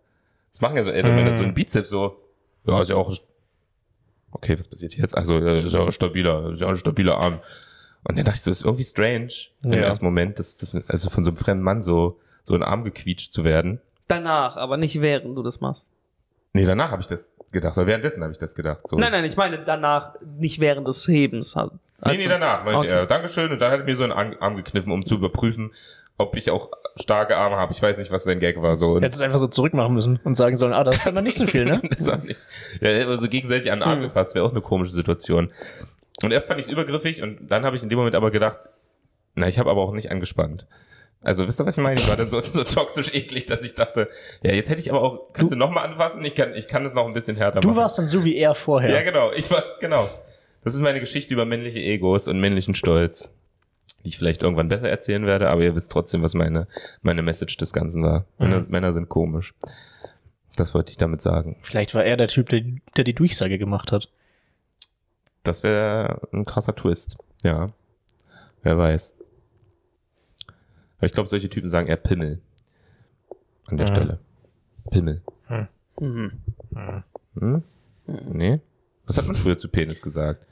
Das 0.53 0.61
machen 0.61 0.77
ja 0.77 0.85
so 0.85 0.91
ältere 0.91 1.15
Männer, 1.15 1.35
so 1.35 1.43
ein 1.43 1.55
Bizeps 1.55 1.89
so. 1.89 2.17
Ja, 2.67 2.83
ist 2.83 2.91
ja 2.91 2.97
auch... 2.97 3.15
Okay, 4.33 4.59
was 4.59 4.69
passiert 4.69 4.95
jetzt? 4.95 5.17
Also, 5.17 5.39
ist 5.39 5.73
ja 5.73 5.85
ein 5.85 5.93
stabiler, 5.93 6.51
ist 6.53 6.61
ja 6.61 6.69
ein 6.69 6.77
stabiler 6.77 7.17
Arm. 7.17 7.41
Und 8.05 8.17
dann 8.17 8.25
dachte 8.25 8.37
ich 8.37 8.43
so, 8.43 8.51
ist 8.51 8.65
irgendwie 8.65 8.85
strange 8.85 9.33
im 9.63 9.73
ja. 9.73 9.81
ersten 9.81 10.05
Moment, 10.05 10.39
dass, 10.39 10.57
dass, 10.57 10.75
also 10.87 11.11
von 11.11 11.25
so 11.25 11.31
einem 11.31 11.37
fremden 11.37 11.65
Mann 11.65 11.83
so, 11.83 12.19
so 12.43 12.55
in 12.55 12.61
den 12.61 12.69
Arm 12.69 12.85
gequietscht 12.85 13.33
zu 13.33 13.45
werden. 13.45 13.81
Danach, 14.07 14.57
aber 14.57 14.77
nicht 14.77 15.01
während 15.01 15.37
du 15.37 15.43
das 15.43 15.61
machst. 15.61 15.91
Nee, 16.55 16.65
danach 16.65 16.91
habe 16.91 17.03
ich 17.03 17.09
das 17.09 17.29
gedacht, 17.53 17.77
aber 17.77 17.87
währenddessen 17.87 18.23
habe 18.23 18.33
ich 18.33 18.39
das 18.39 18.55
gedacht. 18.55 18.87
So 18.89 18.97
nein, 18.97 19.13
nein, 19.13 19.25
ich 19.25 19.37
meine 19.37 19.59
danach, 19.59 20.15
nicht 20.39 20.61
während 20.61 20.89
des 20.89 21.07
Hebens. 21.07 21.57
Also, 21.57 21.77
nee, 22.05 22.17
nee, 22.17 22.29
danach, 22.29 22.65
meinte 22.65 22.79
okay. 22.81 22.89
er, 22.89 23.07
Dankeschön. 23.07 23.51
Und 23.53 23.59
dann 23.59 23.71
hat 23.71 23.81
er 23.81 23.85
mir 23.85 23.97
so 23.97 24.05
einen 24.05 24.13
Arm 24.13 24.57
gekniffen, 24.57 24.93
um 24.93 25.05
zu 25.05 25.17
überprüfen, 25.17 25.73
ob 26.17 26.37
ich 26.37 26.51
auch 26.51 26.71
starke 26.97 27.37
Arme 27.37 27.57
habe. 27.57 27.73
Ich 27.73 27.83
weiß 27.83 27.97
nicht, 27.97 28.11
was 28.11 28.25
sein 28.25 28.41
Gag 28.41 28.61
war. 28.61 28.77
So. 28.77 28.97
Hättest 28.97 29.21
es 29.21 29.23
einfach 29.23 29.39
so 29.39 29.47
zurückmachen 29.47 29.95
müssen 29.95 30.19
und 30.25 30.35
sagen 30.35 30.57
sollen, 30.57 30.73
ah, 30.73 30.85
das 30.85 30.99
kann 30.99 31.15
man 31.15 31.25
nicht 31.25 31.37
so 31.37 31.47
viel, 31.47 31.65
ne? 31.65 31.81
das 31.91 32.09
auch 32.09 32.23
nicht. 32.23 32.39
Ja, 32.81 33.03
aber 33.05 33.17
so 33.17 33.29
gegenseitig 33.29 33.71
an 33.71 33.81
den 33.81 33.89
Arm 33.89 33.99
hm. 33.99 34.03
gefasst, 34.05 34.35
wäre 34.35 34.45
auch 34.45 34.51
eine 34.51 34.61
komische 34.61 34.93
Situation. 34.93 35.53
Und 36.23 36.33
erst 36.33 36.49
fand 36.49 36.59
ich 36.61 36.67
es 36.67 36.73
übergriffig 36.73 37.23
und 37.23 37.49
dann 37.49 37.65
habe 37.65 37.77
ich 37.77 37.83
in 37.83 37.89
dem 37.89 37.99
Moment 37.99 38.15
aber 38.17 38.31
gedacht, 38.31 38.59
na, 39.35 39.47
ich 39.47 39.59
habe 39.59 39.71
aber 39.71 39.83
auch 39.83 39.93
nicht 39.93 40.11
angespannt. 40.11 40.67
Also 41.21 41.47
wisst 41.47 41.61
ihr, 41.61 41.67
was 41.67 41.77
ich 41.77 41.83
meine? 41.83 42.01
Ich 42.01 42.09
war 42.09 42.17
dann 42.17 42.27
so, 42.27 42.41
so 42.43 42.65
toxisch 42.65 43.15
eklig, 43.15 43.47
dass 43.47 43.65
ich 43.65 43.75
dachte, 43.75 44.09
ja, 44.43 44.53
jetzt 44.53 44.71
hätte 44.71 44.81
ich 44.81 44.91
aber 44.91 45.03
auch, 45.03 45.33
kannst 45.33 45.53
du, 45.53 45.57
du 45.57 45.59
nochmal 45.59 45.87
anfassen? 45.87 46.25
Ich 46.25 46.35
kann, 46.35 46.55
ich 46.55 46.69
kann 46.69 46.85
es 46.85 46.95
noch 46.95 47.07
ein 47.07 47.15
bisschen 47.15 47.37
härter 47.37 47.61
du 47.61 47.69
machen. 47.69 47.77
Du 47.77 47.83
warst 47.83 47.99
dann 47.99 48.09
so 48.09 48.25
wie 48.25 48.37
er 48.37 48.55
vorher. 48.55 48.91
Ja, 48.91 49.03
genau. 49.03 49.33
Ich 49.33 49.51
war, 49.51 49.65
genau. 49.81 50.09
Das 50.65 50.75
ist 50.75 50.81
meine 50.81 51.01
Geschichte 51.01 51.35
über 51.35 51.45
männliche 51.45 51.81
Egos 51.81 52.29
und 52.29 52.41
männlichen 52.41 52.75
Stolz, 52.75 53.29
die 54.05 54.09
ich 54.09 54.19
vielleicht 54.19 54.43
irgendwann 54.43 54.69
besser 54.69 54.89
erzählen 54.89 55.25
werde, 55.27 55.49
aber 55.49 55.63
ihr 55.63 55.75
wisst 55.75 55.91
trotzdem, 55.91 56.23
was 56.23 56.35
meine, 56.35 56.67
meine 57.03 57.23
Message 57.23 57.57
des 57.57 57.73
Ganzen 57.73 58.03
war. 58.03 58.27
Mhm. 58.39 58.49
Männer, 58.49 58.67
Männer 58.69 58.93
sind 58.93 59.09
komisch. 59.09 59.55
Das 60.57 60.75
wollte 60.75 60.91
ich 60.91 60.99
damit 60.99 61.23
sagen. 61.23 61.57
Vielleicht 61.61 61.95
war 61.95 62.05
er 62.05 62.17
der 62.17 62.29
Typ, 62.29 62.49
der, 62.49 62.63
der 62.97 63.05
die 63.05 63.15
Durchsage 63.15 63.59
gemacht 63.59 63.93
hat. 63.93 64.09
Das 65.43 65.63
wäre 65.63 66.21
ein 66.33 66.45
krasser 66.45 66.75
Twist. 66.75 67.17
Ja. 67.43 67.71
Wer 68.63 68.79
weiß. 68.79 69.15
Aber 70.99 71.07
ich 71.07 71.13
glaube, 71.13 71.29
solche 71.29 71.49
Typen 71.49 71.69
sagen 71.69 71.87
eher 71.87 71.97
Pimmel. 71.97 72.41
An 73.67 73.77
der 73.77 73.89
mhm. 73.89 73.95
Stelle. 73.95 74.19
Pimmel. 74.91 75.23
Hm. 75.47 75.69
Mhm. 76.01 76.33
Hm? 77.39 77.63
Nee? 78.07 78.61
Was 79.07 79.19
hat 79.19 79.27
man 79.27 79.37
früher 79.37 79.57
zu 79.57 79.69
Penis 79.69 80.03
gesagt? 80.03 80.45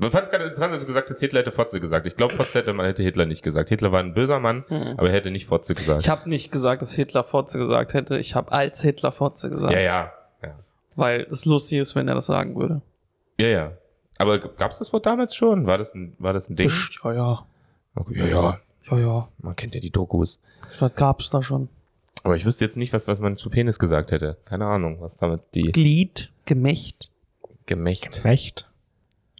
Man 0.00 0.12
fand 0.12 0.24
es 0.24 0.30
gerade 0.30 0.44
interessant, 0.44 0.72
dass 0.72 0.80
du 0.80 0.86
gesagt 0.86 1.10
hast, 1.10 1.18
Hitler 1.18 1.40
hätte 1.40 1.50
Fotze 1.50 1.80
gesagt. 1.80 2.06
Ich 2.06 2.14
glaube, 2.14 2.32
Fotze 2.34 2.60
hätte 2.60 2.72
man 2.72 2.86
hätte 2.86 3.02
Hitler 3.02 3.26
nicht 3.26 3.42
gesagt. 3.42 3.68
Hitler 3.68 3.90
war 3.90 3.98
ein 3.98 4.14
böser 4.14 4.38
Mann, 4.38 4.64
mhm. 4.68 4.94
aber 4.96 5.08
er 5.08 5.14
hätte 5.14 5.32
nicht 5.32 5.46
Fotze 5.46 5.74
gesagt. 5.74 6.02
Ich 6.02 6.08
habe 6.08 6.28
nicht 6.28 6.52
gesagt, 6.52 6.82
dass 6.82 6.92
Hitler 6.92 7.24
Fotze 7.24 7.58
gesagt 7.58 7.94
hätte. 7.94 8.16
Ich 8.16 8.36
habe 8.36 8.52
als 8.52 8.80
Hitler 8.80 9.10
Fotze 9.10 9.50
gesagt. 9.50 9.72
Ja, 9.74 9.80
ja, 9.80 10.12
ja. 10.42 10.56
Weil 10.94 11.22
es 11.22 11.44
lustig 11.46 11.80
ist, 11.80 11.96
wenn 11.96 12.06
er 12.06 12.14
das 12.14 12.26
sagen 12.26 12.54
würde. 12.54 12.80
Ja, 13.38 13.46
ja. 13.46 13.72
Aber 14.18 14.38
gab 14.38 14.72
es 14.72 14.78
das 14.78 14.92
Wort 14.92 15.06
damals 15.06 15.34
schon? 15.34 15.66
War 15.66 15.78
das 15.78 15.94
ein, 15.94 16.14
war 16.18 16.32
das 16.32 16.50
ein 16.50 16.56
Ding? 16.56 16.70
Ja, 17.04 17.12
ja. 17.12 17.46
Okay, 17.94 18.18
ja, 18.18 18.26
ja. 18.26 18.60
Ja, 18.90 18.98
ja. 18.98 19.28
Man 19.38 19.54
kennt 19.54 19.74
ja 19.74 19.80
die 19.80 19.90
Dokus. 19.90 20.42
Das 20.80 20.94
gab's 20.94 21.30
da 21.30 21.42
schon. 21.42 21.68
Aber 22.24 22.36
ich 22.36 22.44
wüsste 22.44 22.64
jetzt 22.64 22.76
nicht, 22.76 22.92
was, 22.92 23.06
was 23.06 23.20
man 23.20 23.36
zu 23.36 23.48
Penis 23.48 23.78
gesagt 23.78 24.10
hätte. 24.10 24.38
Keine 24.44 24.66
Ahnung, 24.66 25.00
was 25.00 25.16
damals 25.16 25.48
die. 25.50 25.70
Glied, 25.72 26.32
Gemächt. 26.46 27.10
Gemächt. 27.66 28.22
Gemächt? 28.22 28.68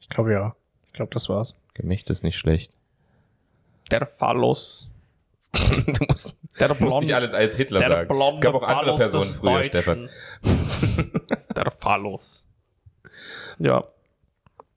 Ich 0.00 0.08
glaube 0.08 0.32
ja. 0.32 0.54
Ich 0.86 0.92
glaube, 0.92 1.12
das 1.12 1.28
war's. 1.28 1.56
Gemächt 1.74 2.08
ist 2.10 2.22
nicht 2.22 2.36
schlecht. 2.38 2.72
Der 3.90 4.06
Phallus. 4.06 4.90
du 5.52 6.04
musst, 6.08 6.36
der 6.60 6.74
musst 6.78 7.00
nicht 7.00 7.14
alles 7.14 7.32
als 7.32 7.56
Hitler 7.56 7.80
sagen. 7.80 8.34
Es 8.34 8.40
gab 8.40 8.54
auch 8.54 8.62
andere 8.62 8.96
Personen 8.96 9.24
früher, 9.24 9.64
Stefan. 9.64 10.10
der 11.56 11.70
Phallus. 11.70 12.47
Ja. 13.58 13.84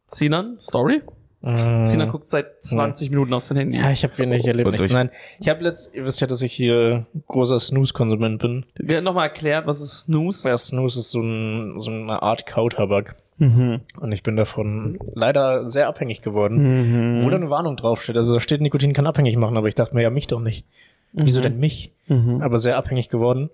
Sinan, 0.08 0.58
Story? 0.60 1.02
Mm. 1.42 1.86
Sina 1.86 2.06
guckt 2.06 2.30
seit 2.30 2.62
20 2.62 3.10
mm. 3.10 3.14
Minuten 3.14 3.34
auf 3.34 3.42
sein 3.44 3.58
Handy. 3.58 3.78
Ja, 3.78 3.89
ich 3.89 4.04
habe 4.04 4.16
wenig 4.20 4.46
erlebt. 4.46 4.70
Nichts. 4.70 4.92
Nein, 4.92 5.10
ich 5.39 5.50
habe 5.50 5.64
letzt, 5.64 5.94
ihr 5.94 6.06
wisst 6.06 6.22
ja, 6.22 6.28
dass 6.28 6.42
ich 6.44 6.54
hier 6.54 7.08
großer 7.28 7.60
Snooze-Konsument 7.60 8.39
bin. 8.39 8.66
Nochmal 9.04 9.28
erklärt, 9.28 9.66
was 9.66 9.82
ist 9.82 10.02
Snooze? 10.02 10.50
Ja, 10.50 10.58
Snooze 10.58 11.00
ist 11.00 11.10
so, 11.10 11.22
ein, 11.22 11.80
so 11.80 11.89
eine 11.89 12.22
Art 12.22 12.46
Kautabak. 12.46 13.16
Mhm. 13.39 13.82
Und 14.00 14.12
ich 14.12 14.22
bin 14.22 14.36
davon 14.36 15.00
leider 15.16 15.68
sehr 15.68 15.88
abhängig 15.88 16.22
geworden. 16.22 17.18
Mhm. 17.18 17.24
Wo 17.24 17.30
da 17.30 17.38
eine 17.38 17.50
Warnung 17.50 17.76
draufsteht. 17.76 18.16
Also 18.16 18.36
da 18.36 18.39
steht, 18.39 18.62
Nikotin 18.62 18.94
kann 18.94 19.08
abhängig 19.08 19.36
machen, 19.36 19.58
aber 19.58 19.68
ich 19.68 19.74
dachte 19.74 19.96
mir, 19.96 20.04
ja, 20.04 20.12
mich 20.12 20.28
doch 20.28 20.39
nicht. 20.39 20.68
Mhm. 21.14 21.26
Wieso 21.26 21.42
denn 21.42 21.60
mich? 21.60 21.92
Mhm. 22.08 22.42
Aber 22.44 22.60
sehr 22.60 22.78
abhängig 22.78 23.10
geworden. 23.10 23.50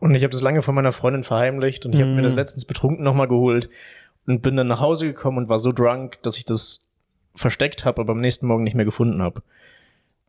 Mhm. 0.00 0.08
Und 0.08 0.14
ich 0.14 0.22
habe 0.22 0.30
das 0.30 0.42
lange 0.42 0.62
von 0.62 0.74
meiner 0.74 0.92
Freundin 0.92 1.22
verheimlicht 1.22 1.86
und 1.86 1.94
ich 1.94 2.00
habe 2.00 2.10
mir 2.10 2.22
das 2.22 2.34
letztens 2.34 2.64
betrunken 2.64 3.04
nochmal 3.04 3.28
geholt 3.28 3.68
und 4.26 4.42
bin 4.42 4.56
dann 4.56 4.66
nach 4.66 4.80
Hause 4.80 5.06
gekommen 5.06 5.38
und 5.38 5.48
war 5.48 5.58
so 5.58 5.72
drunk, 5.72 6.22
dass 6.22 6.36
ich 6.36 6.44
das 6.44 6.84
versteckt 7.34 7.84
habe, 7.84 8.00
aber 8.00 8.12
am 8.12 8.20
nächsten 8.20 8.46
Morgen 8.46 8.64
nicht 8.64 8.74
mehr 8.74 8.84
gefunden 8.84 9.22
habe. 9.22 9.40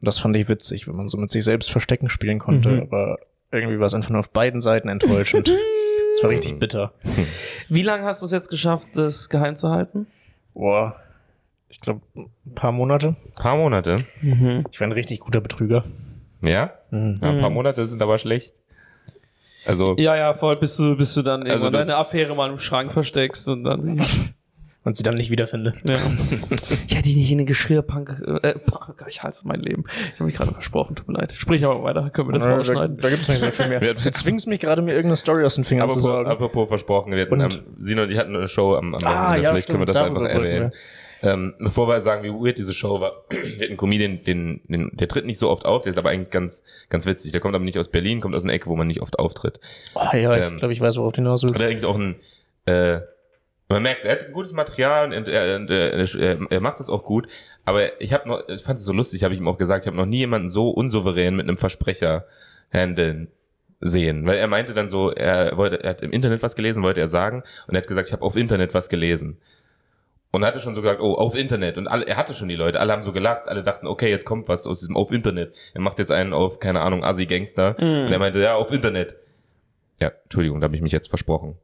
Und 0.01 0.05
das 0.05 0.19
fand 0.19 0.35
ich 0.37 0.47
witzig, 0.47 0.87
wenn 0.87 0.95
man 0.95 1.07
so 1.07 1.17
mit 1.17 1.31
sich 1.31 1.43
selbst 1.43 1.69
Verstecken 1.69 2.09
spielen 2.09 2.39
konnte, 2.39 2.75
mhm. 2.75 2.81
aber 2.83 3.19
irgendwie 3.51 3.79
war 3.79 3.87
es 3.87 3.93
einfach 3.93 4.11
nur 4.11 4.19
auf 4.19 4.31
beiden 4.31 4.61
Seiten 4.61 4.89
enttäuschend. 4.89 5.51
Es 6.11 6.23
war 6.23 6.31
richtig 6.31 6.57
bitter. 6.57 6.91
Wie 7.69 7.83
lange 7.83 8.03
hast 8.03 8.21
du 8.21 8.25
es 8.25 8.31
jetzt 8.31 8.49
geschafft, 8.49 8.87
das 8.95 9.29
geheim 9.29 9.55
zu 9.55 9.69
halten? 9.69 10.07
Boah, 10.53 10.95
ich 11.69 11.79
glaube, 11.79 12.01
ein 12.15 12.55
paar 12.55 12.71
Monate. 12.71 13.09
Ein 13.09 13.41
paar 13.41 13.55
Monate? 13.55 14.03
Mhm. 14.21 14.65
Ich 14.71 14.79
war 14.79 14.87
ein 14.87 14.91
richtig 14.91 15.19
guter 15.19 15.39
Betrüger. 15.39 15.83
Ja? 16.43 16.73
Mhm. 16.89 17.19
ja? 17.21 17.29
Ein 17.29 17.39
paar 17.39 17.51
Monate 17.51 17.85
sind 17.85 18.01
aber 18.01 18.17
schlecht. 18.17 18.55
Also. 19.65 19.95
Ja, 19.97 20.15
ja, 20.15 20.33
voll, 20.33 20.55
bis 20.57 20.77
du, 20.77 20.95
bis 20.95 21.13
du 21.13 21.21
dann 21.21 21.41
also 21.43 21.65
irgendwann 21.65 21.73
deine 21.73 21.95
Affäre 21.97 22.35
mal 22.35 22.49
im 22.49 22.59
Schrank 22.59 22.91
versteckst 22.91 23.47
und 23.47 23.63
dann 23.63 23.81
sie 23.83 23.97
und 24.83 24.97
sie 24.97 25.03
dann 25.03 25.15
nicht 25.15 25.29
wiederfinde. 25.29 25.73
Ja. 25.87 25.95
ich 26.87 26.95
hätte 26.95 27.03
die 27.03 27.15
nicht 27.15 27.31
in 27.31 27.37
den 27.37 27.47
Geschirrpunk. 27.47 28.21
Äh, 28.43 28.55
ich 29.07 29.21
hasse 29.23 29.47
mein 29.47 29.59
Leben. 29.59 29.83
Ich 30.07 30.13
habe 30.15 30.25
mich 30.25 30.35
gerade 30.35 30.51
versprochen, 30.51 30.95
tut 30.95 31.07
mir 31.07 31.15
leid. 31.15 31.31
Sprich 31.33 31.63
aber 31.65 31.83
weiter, 31.83 32.09
können 32.09 32.29
wir 32.29 32.33
das 32.33 32.47
rausschneiden. 32.47 32.97
Da, 32.97 33.03
da 33.03 33.09
gibt 33.09 33.23
es 33.23 33.27
nicht 33.29 33.41
mehr 33.41 33.51
viel 33.51 33.67
mehr. 33.67 33.79
Du 33.93 34.11
zwingst 34.11 34.47
mich 34.47 34.59
gerade, 34.59 34.81
mir 34.81 34.91
irgendeine 34.91 35.17
Story 35.17 35.43
aus 35.43 35.55
den 35.55 35.65
Fingern 35.65 35.85
apropos, 35.85 36.03
zu 36.03 36.09
sagen. 36.09 36.29
Apropos 36.29 36.67
versprochen, 36.67 37.11
wir 37.11 37.21
hatten, 37.21 37.41
und, 37.41 37.55
ähm, 37.55 37.61
Sino 37.77 38.03
und 38.03 38.11
ich 38.11 38.17
hatten 38.17 38.35
eine 38.35 38.47
Show 38.47 38.75
am, 38.75 38.95
am 38.95 39.05
ah, 39.05 39.35
ja, 39.35 39.51
vielleicht 39.51 39.67
können 39.67 39.81
wir 39.81 39.85
das 39.85 39.97
einfach 39.97 40.23
erwähnen. 40.23 40.71
Ähm, 41.21 41.53
bevor 41.59 41.87
wir 41.87 41.99
sagen, 42.01 42.23
wie 42.23 42.29
weird 42.29 42.57
diese 42.57 42.73
Show 42.73 43.01
war, 43.01 43.23
wir 43.29 43.65
hatten 43.65 43.77
Comedian, 43.77 44.23
den, 44.23 44.61
den, 44.67 44.91
der 44.93 45.07
tritt 45.07 45.25
nicht 45.25 45.37
so 45.37 45.49
oft 45.49 45.65
auf, 45.65 45.81
der 45.81 45.91
ist 45.91 45.97
aber 45.97 46.09
eigentlich 46.09 46.29
ganz, 46.29 46.63
ganz 46.89 47.05
witzig. 47.05 47.31
Der 47.31 47.41
kommt 47.41 47.55
aber 47.55 47.65
nicht 47.65 47.77
aus 47.77 47.89
Berlin, 47.89 48.21
kommt 48.21 48.35
aus 48.35 48.43
einer 48.43 48.53
Ecke, 48.53 48.67
wo 48.67 48.75
man 48.75 48.87
nicht 48.87 49.01
oft 49.01 49.19
auftritt. 49.19 49.59
Oh 49.95 50.01
ja, 50.13 50.35
ähm, 50.35 50.53
ich 50.53 50.57
glaube, 50.57 50.73
ich 50.73 50.81
weiß, 50.81 50.97
worauf 50.97 51.13
du 51.13 51.17
hinaus 51.17 51.43
willst. 51.43 51.59
Der 51.59 51.67
eigentlich 51.67 51.85
auch 51.85 51.97
ein, 51.97 52.15
äh, 52.65 53.01
man 53.67 53.83
merkt, 53.83 54.03
er 54.03 54.13
hat 54.13 54.25
ein 54.25 54.33
gutes 54.33 54.51
Material 54.51 55.13
und 55.13 55.27
er, 55.27 55.55
und 55.57 55.69
er, 55.69 56.51
er 56.51 56.59
macht 56.59 56.79
das 56.79 56.89
auch 56.89 57.03
gut. 57.03 57.27
Aber 57.65 58.01
ich 58.01 58.13
habe 58.13 58.27
noch, 58.27 58.47
ich 58.49 58.63
fand 58.63 58.79
es 58.79 58.85
so 58.85 58.93
lustig, 58.93 59.23
habe 59.23 59.33
ich 59.33 59.39
ihm 59.39 59.47
auch 59.47 59.59
gesagt, 59.59 59.85
ich 59.85 59.87
habe 59.87 59.97
noch 59.97 60.07
nie 60.07 60.17
jemanden 60.17 60.49
so 60.49 60.69
unsouverän 60.69 61.35
mit 61.35 61.47
einem 61.47 61.57
Versprecher 61.57 62.25
handeln 62.73 63.29
sehen. 63.79 64.25
Weil 64.25 64.37
er 64.37 64.47
meinte 64.47 64.73
dann 64.73 64.89
so, 64.89 65.11
er 65.11 65.55
wollte, 65.55 65.83
er 65.83 65.91
hat 65.91 66.01
im 66.01 66.11
Internet 66.11 66.41
was 66.41 66.55
gelesen, 66.55 66.83
wollte 66.83 66.99
er 66.99 67.07
sagen, 67.07 67.43
und 67.67 67.75
er 67.75 67.81
hat 67.81 67.87
gesagt, 67.87 68.07
ich 68.07 68.13
habe 68.13 68.23
auf 68.23 68.35
Internet 68.35 68.73
was 68.73 68.89
gelesen. 68.89 69.37
Und 70.31 70.43
er 70.43 70.49
hatte 70.49 70.59
schon 70.59 70.75
so 70.75 70.81
gesagt, 70.81 71.01
oh, 71.01 71.15
auf 71.15 71.35
Internet. 71.35 71.77
Und 71.77 71.87
alle, 71.87 72.05
er 72.05 72.17
hatte 72.17 72.33
schon 72.33 72.49
die 72.49 72.55
Leute, 72.55 72.79
alle 72.79 72.93
haben 72.93 73.03
so 73.03 73.11
gelacht, 73.11 73.47
alle 73.47 73.63
dachten, 73.63 73.87
okay, 73.87 74.09
jetzt 74.09 74.25
kommt 74.25 74.47
was 74.47 74.67
aus 74.67 74.79
diesem 74.79 74.95
auf 74.95 75.11
Internet. 75.11 75.55
Er 75.73 75.81
macht 75.81 75.97
jetzt 75.97 76.11
einen 76.11 76.33
auf, 76.33 76.59
keine 76.59 76.81
Ahnung, 76.81 77.03
Assi-Gangster. 77.03 77.75
Mm. 77.79 78.05
Und 78.05 78.11
er 78.11 78.19
meinte, 78.19 78.39
ja, 78.39 78.55
auf 78.55 78.71
Internet. 78.71 79.15
Ja, 79.99 80.11
Entschuldigung, 80.23 80.61
da 80.61 80.65
habe 80.65 80.75
ich 80.75 80.81
mich 80.81 80.91
jetzt 80.91 81.09
versprochen 81.09 81.57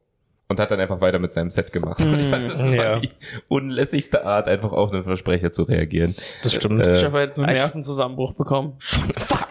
und 0.48 0.60
hat 0.60 0.70
dann 0.70 0.80
einfach 0.80 1.00
weiter 1.00 1.18
mit 1.18 1.32
seinem 1.32 1.50
Set 1.50 1.72
gemacht. 1.72 2.00
Und 2.00 2.18
ich 2.18 2.26
fand, 2.26 2.48
das 2.48 2.58
war 2.58 2.74
ja. 2.74 2.98
die 2.98 3.10
unlässigste 3.48 4.24
Art, 4.24 4.48
einfach 4.48 4.72
auf 4.72 4.92
einen 4.92 5.04
Versprecher 5.04 5.52
zu 5.52 5.64
reagieren. 5.64 6.14
Das 6.42 6.54
stimmt. 6.54 6.86
Äh, 6.86 6.92
ich 6.92 7.04
habe 7.04 7.20
jetzt 7.20 7.38
einen 7.38 7.52
Nervenzusammenbruch 7.52 8.34
bekommen. 8.34 8.76
Fuck! 8.78 9.48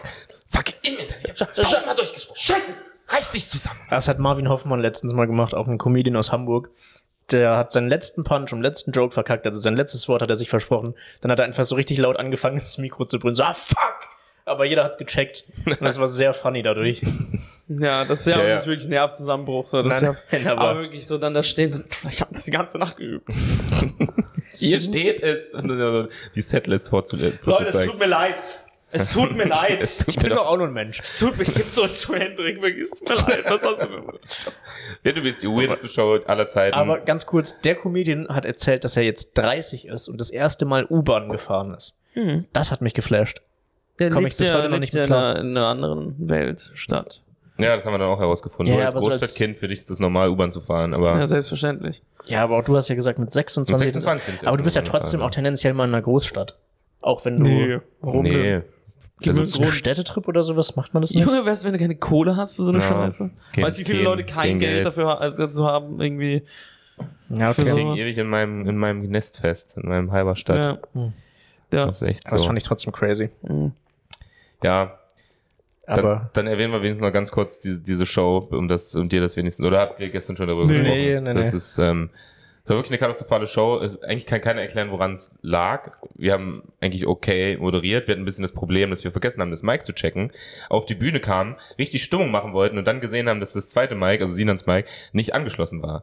Fuck! 0.48 0.64
Im 0.82 0.94
Internet! 0.94 1.36
Tausendmal 1.54 1.94
durchgesprochen. 1.96 2.38
Scheiße! 2.38 2.74
Reiß 3.08 3.32
dich 3.32 3.48
zusammen! 3.48 3.80
Das 3.90 4.08
hat 4.08 4.18
Marvin 4.18 4.48
Hoffmann 4.48 4.80
letztens 4.80 5.12
mal 5.12 5.26
gemacht, 5.26 5.54
auch 5.54 5.68
ein 5.68 5.78
Comedian 5.78 6.16
aus 6.16 6.32
Hamburg. 6.32 6.70
Der 7.30 7.56
hat 7.56 7.72
seinen 7.72 7.88
letzten 7.88 8.22
Punch 8.22 8.52
und 8.52 8.62
letzten 8.62 8.92
Joke 8.92 9.12
verkackt, 9.12 9.46
also 9.46 9.58
sein 9.58 9.74
letztes 9.74 10.08
Wort 10.08 10.22
hat 10.22 10.30
er 10.30 10.36
sich 10.36 10.48
versprochen. 10.48 10.94
Dann 11.20 11.32
hat 11.32 11.40
er 11.40 11.44
einfach 11.44 11.64
so 11.64 11.74
richtig 11.74 11.98
laut 11.98 12.18
angefangen, 12.18 12.58
ins 12.60 12.78
Mikro 12.78 13.04
zu 13.04 13.18
brüllen. 13.18 13.34
So, 13.34 13.42
ah, 13.42 13.54
fuck! 13.54 14.16
aber 14.46 14.64
jeder 14.64 14.84
hat's 14.84 14.96
gecheckt. 14.96 15.44
Und 15.66 15.82
das 15.82 15.98
war 15.98 16.06
sehr 16.06 16.32
funny 16.32 16.62
dadurch. 16.62 17.02
Ja, 17.68 18.04
das 18.04 18.20
ist 18.20 18.26
ja, 18.28 18.38
ja, 18.38 18.46
ja. 18.46 18.64
wirklich 18.64 18.86
ein 18.86 18.90
Nervzusammenbruch. 18.90 19.66
So. 19.66 19.82
Das 19.82 20.00
nein, 20.00 20.12
ist 20.12 20.44
ja, 20.44 20.52
aber, 20.52 20.60
aber, 20.60 20.80
wirklich 20.82 21.04
so 21.04 21.18
dann 21.18 21.34
da 21.34 21.42
stehen, 21.42 21.84
ich 22.08 22.20
habe 22.20 22.32
das 22.32 22.44
die 22.44 22.52
ganze 22.52 22.78
Nacht 22.78 22.96
geübt. 22.96 23.28
Hier 24.54 24.78
steht 24.78 25.20
es, 25.20 25.48
die 26.36 26.42
Setlist 26.42 26.90
vorzulegen. 26.90 27.40
Leute, 27.42 27.76
es 27.76 27.86
tut 27.86 27.98
mir 27.98 28.06
leid. 28.06 28.36
Es 28.96 29.10
tut 29.10 29.36
mir 29.36 29.44
leid. 29.44 29.80
Tut 29.98 30.08
ich 30.08 30.16
bin 30.16 30.30
doch 30.30 30.46
auch 30.46 30.56
nur 30.56 30.66
ein 30.66 30.72
Mensch. 30.72 31.00
Es 31.00 31.18
tut 31.18 31.36
mir, 31.36 31.42
ich 31.42 31.54
gebe 31.54 31.68
so 31.68 31.86
zu 31.86 32.14
Hendrik, 32.14 32.62
es 32.62 33.00
mir 33.00 33.14
leid. 33.14 33.44
Was 33.46 33.62
hast 33.62 33.82
du 33.82 33.86
denn? 33.86 34.04
Ja, 35.04 35.12
du 35.12 35.22
bist 35.22 35.42
die 35.42 35.46
weirdeste 35.46 35.88
Show 35.88 36.18
aller 36.26 36.48
Zeiten. 36.48 36.74
Aber 36.74 37.00
ganz 37.00 37.26
kurz, 37.26 37.60
der 37.60 37.74
Comedian 37.74 38.28
hat 38.28 38.44
erzählt, 38.44 38.84
dass 38.84 38.96
er 38.96 39.02
jetzt 39.02 39.34
30 39.34 39.86
ist 39.88 40.08
und 40.08 40.20
das 40.20 40.30
erste 40.30 40.64
Mal 40.64 40.86
U-Bahn 40.88 41.28
gefahren 41.28 41.74
ist. 41.74 41.98
Mhm. 42.14 42.46
Das 42.52 42.72
hat 42.72 42.80
mich 42.80 42.94
geflasht. 42.94 43.42
Der 43.98 44.10
Komm 44.10 44.26
ich 44.26 44.36
bis 44.36 44.48
ja, 44.48 44.54
heute 44.54 44.68
noch 44.68 44.78
nicht 44.78 44.94
ja 44.94 45.04
in 45.04 45.12
einer, 45.12 45.40
in 45.40 45.56
einer 45.56 45.66
anderen 45.66 46.14
Welt 46.18 46.70
statt. 46.74 47.22
Ja, 47.58 47.74
das 47.74 47.86
haben 47.86 47.94
wir 47.94 47.98
dann 47.98 48.08
auch 48.08 48.20
herausgefunden. 48.20 48.76
Ja, 48.76 48.86
als 48.86 48.94
Großstadtkind 48.94 49.56
für 49.56 49.68
dich 49.68 49.78
ist 49.78 49.88
das 49.88 49.98
normal, 49.98 50.28
U-Bahn 50.28 50.52
zu 50.52 50.60
fahren, 50.60 50.92
aber. 50.92 51.16
Ja, 51.16 51.24
selbstverständlich. 51.24 52.02
Ja, 52.26 52.42
aber 52.42 52.58
auch 52.58 52.64
du 52.64 52.76
hast 52.76 52.88
ja 52.88 52.94
gesagt, 52.94 53.18
mit 53.18 53.30
26. 53.30 53.86
Mit 53.86 53.94
26 53.94 54.46
aber 54.46 54.56
du 54.58 54.64
bist 54.64 54.76
ja 54.76 54.82
trotzdem 54.82 55.22
auch 55.22 55.30
tendenziell 55.30 55.72
mal 55.72 55.84
in 55.84 55.94
einer 55.94 56.02
Großstadt. 56.02 56.58
Auch 57.00 57.24
wenn 57.24 57.36
du. 57.36 57.42
Nee. 57.42 57.78
Warum 58.00 58.24
nee. 58.24 58.60
Also 59.24 59.44
so 59.46 59.62
ein 59.62 59.72
Städtetrip 59.72 60.28
oder 60.28 60.42
sowas 60.42 60.76
macht 60.76 60.92
man 60.92 61.00
das 61.00 61.12
nicht? 61.12 61.24
Junge, 61.24 61.44
weißt 61.44 61.62
du, 61.62 61.66
wenn 61.66 61.72
du 61.72 61.78
keine 61.78 61.96
Kohle 61.96 62.36
hast 62.36 62.56
für 62.56 62.62
so 62.62 62.70
eine 62.70 62.80
ja. 62.80 62.84
Scheiße? 62.84 63.30
Kein, 63.52 63.64
weißt 63.64 63.78
du, 63.78 63.80
wie 63.80 63.84
viele 63.84 63.98
kein, 63.98 64.04
Leute 64.04 64.24
kein 64.24 64.58
Geld, 64.58 64.74
Geld 64.74 64.86
dafür 64.86 65.20
also, 65.20 65.46
zu 65.46 65.66
haben, 65.66 66.00
irgendwie. 66.00 66.42
Ja, 67.30 67.50
okay. 67.50 67.62
Ich 67.62 67.74
hänge 67.74 67.98
ewig 67.98 68.18
in 68.18 68.28
meinem, 68.28 68.68
in 68.68 68.76
meinem 68.76 69.02
Nest 69.08 69.38
fest, 69.38 69.74
in 69.76 69.88
meinem 69.88 70.12
halber 70.12 70.36
Stadt. 70.36 70.56
Ja. 70.56 70.78
Hm. 71.00 71.12
ja. 71.72 71.86
Das 71.86 72.02
ist 72.02 72.08
echt 72.08 72.28
so. 72.28 72.36
Das 72.36 72.44
fand 72.44 72.58
ich 72.58 72.64
trotzdem 72.64 72.92
crazy. 72.92 73.30
Mhm. 73.42 73.72
Ja. 74.62 74.98
Aber 75.86 76.02
dann, 76.02 76.30
dann, 76.32 76.46
erwähnen 76.48 76.72
wir 76.72 76.82
wenigstens 76.82 77.02
noch 77.02 77.12
ganz 77.12 77.30
kurz 77.30 77.60
diese, 77.60 77.80
diese 77.80 78.06
Show, 78.06 78.48
um 78.50 78.68
das, 78.68 78.94
um 78.96 79.08
dir 79.08 79.20
das 79.20 79.36
wenigstens, 79.36 79.64
oder 79.64 79.80
habt 79.80 80.00
ihr 80.00 80.10
gestern 80.10 80.36
schon 80.36 80.48
darüber 80.48 80.66
nee, 80.66 80.72
gesprochen? 80.72 80.94
Nee, 80.94 81.20
nee, 81.20 81.34
das 81.34 81.54
ist 81.54 81.78
ähm, 81.78 82.10
Es 82.66 82.70
war 82.70 82.78
wirklich 82.78 82.90
eine 82.90 82.98
katastrophale 82.98 83.46
Show. 83.46 83.78
Es, 83.78 84.02
eigentlich 84.02 84.26
kann 84.26 84.40
keiner 84.40 84.60
erklären, 84.60 84.90
woran 84.90 85.14
es 85.14 85.30
lag. 85.40 85.92
Wir 86.16 86.32
haben 86.32 86.64
eigentlich 86.80 87.06
okay 87.06 87.56
moderiert. 87.58 88.08
Wir 88.08 88.12
hatten 88.12 88.22
ein 88.22 88.24
bisschen 88.24 88.42
das 88.42 88.50
Problem, 88.50 88.90
dass 88.90 89.04
wir 89.04 89.12
vergessen 89.12 89.40
haben, 89.40 89.52
das 89.52 89.62
Mic 89.62 89.84
zu 89.84 89.92
checken. 89.92 90.32
Auf 90.68 90.84
die 90.84 90.96
Bühne 90.96 91.20
kamen, 91.20 91.54
richtig 91.78 92.02
Stimmung 92.02 92.32
machen 92.32 92.54
wollten 92.54 92.76
und 92.76 92.84
dann 92.88 93.00
gesehen 93.00 93.28
haben, 93.28 93.38
dass 93.38 93.52
das 93.52 93.68
zweite 93.68 93.94
Mic, 93.94 94.20
also 94.20 94.34
Sinans 94.34 94.66
Mic, 94.66 94.88
nicht 95.12 95.32
angeschlossen 95.32 95.80
war. 95.80 96.02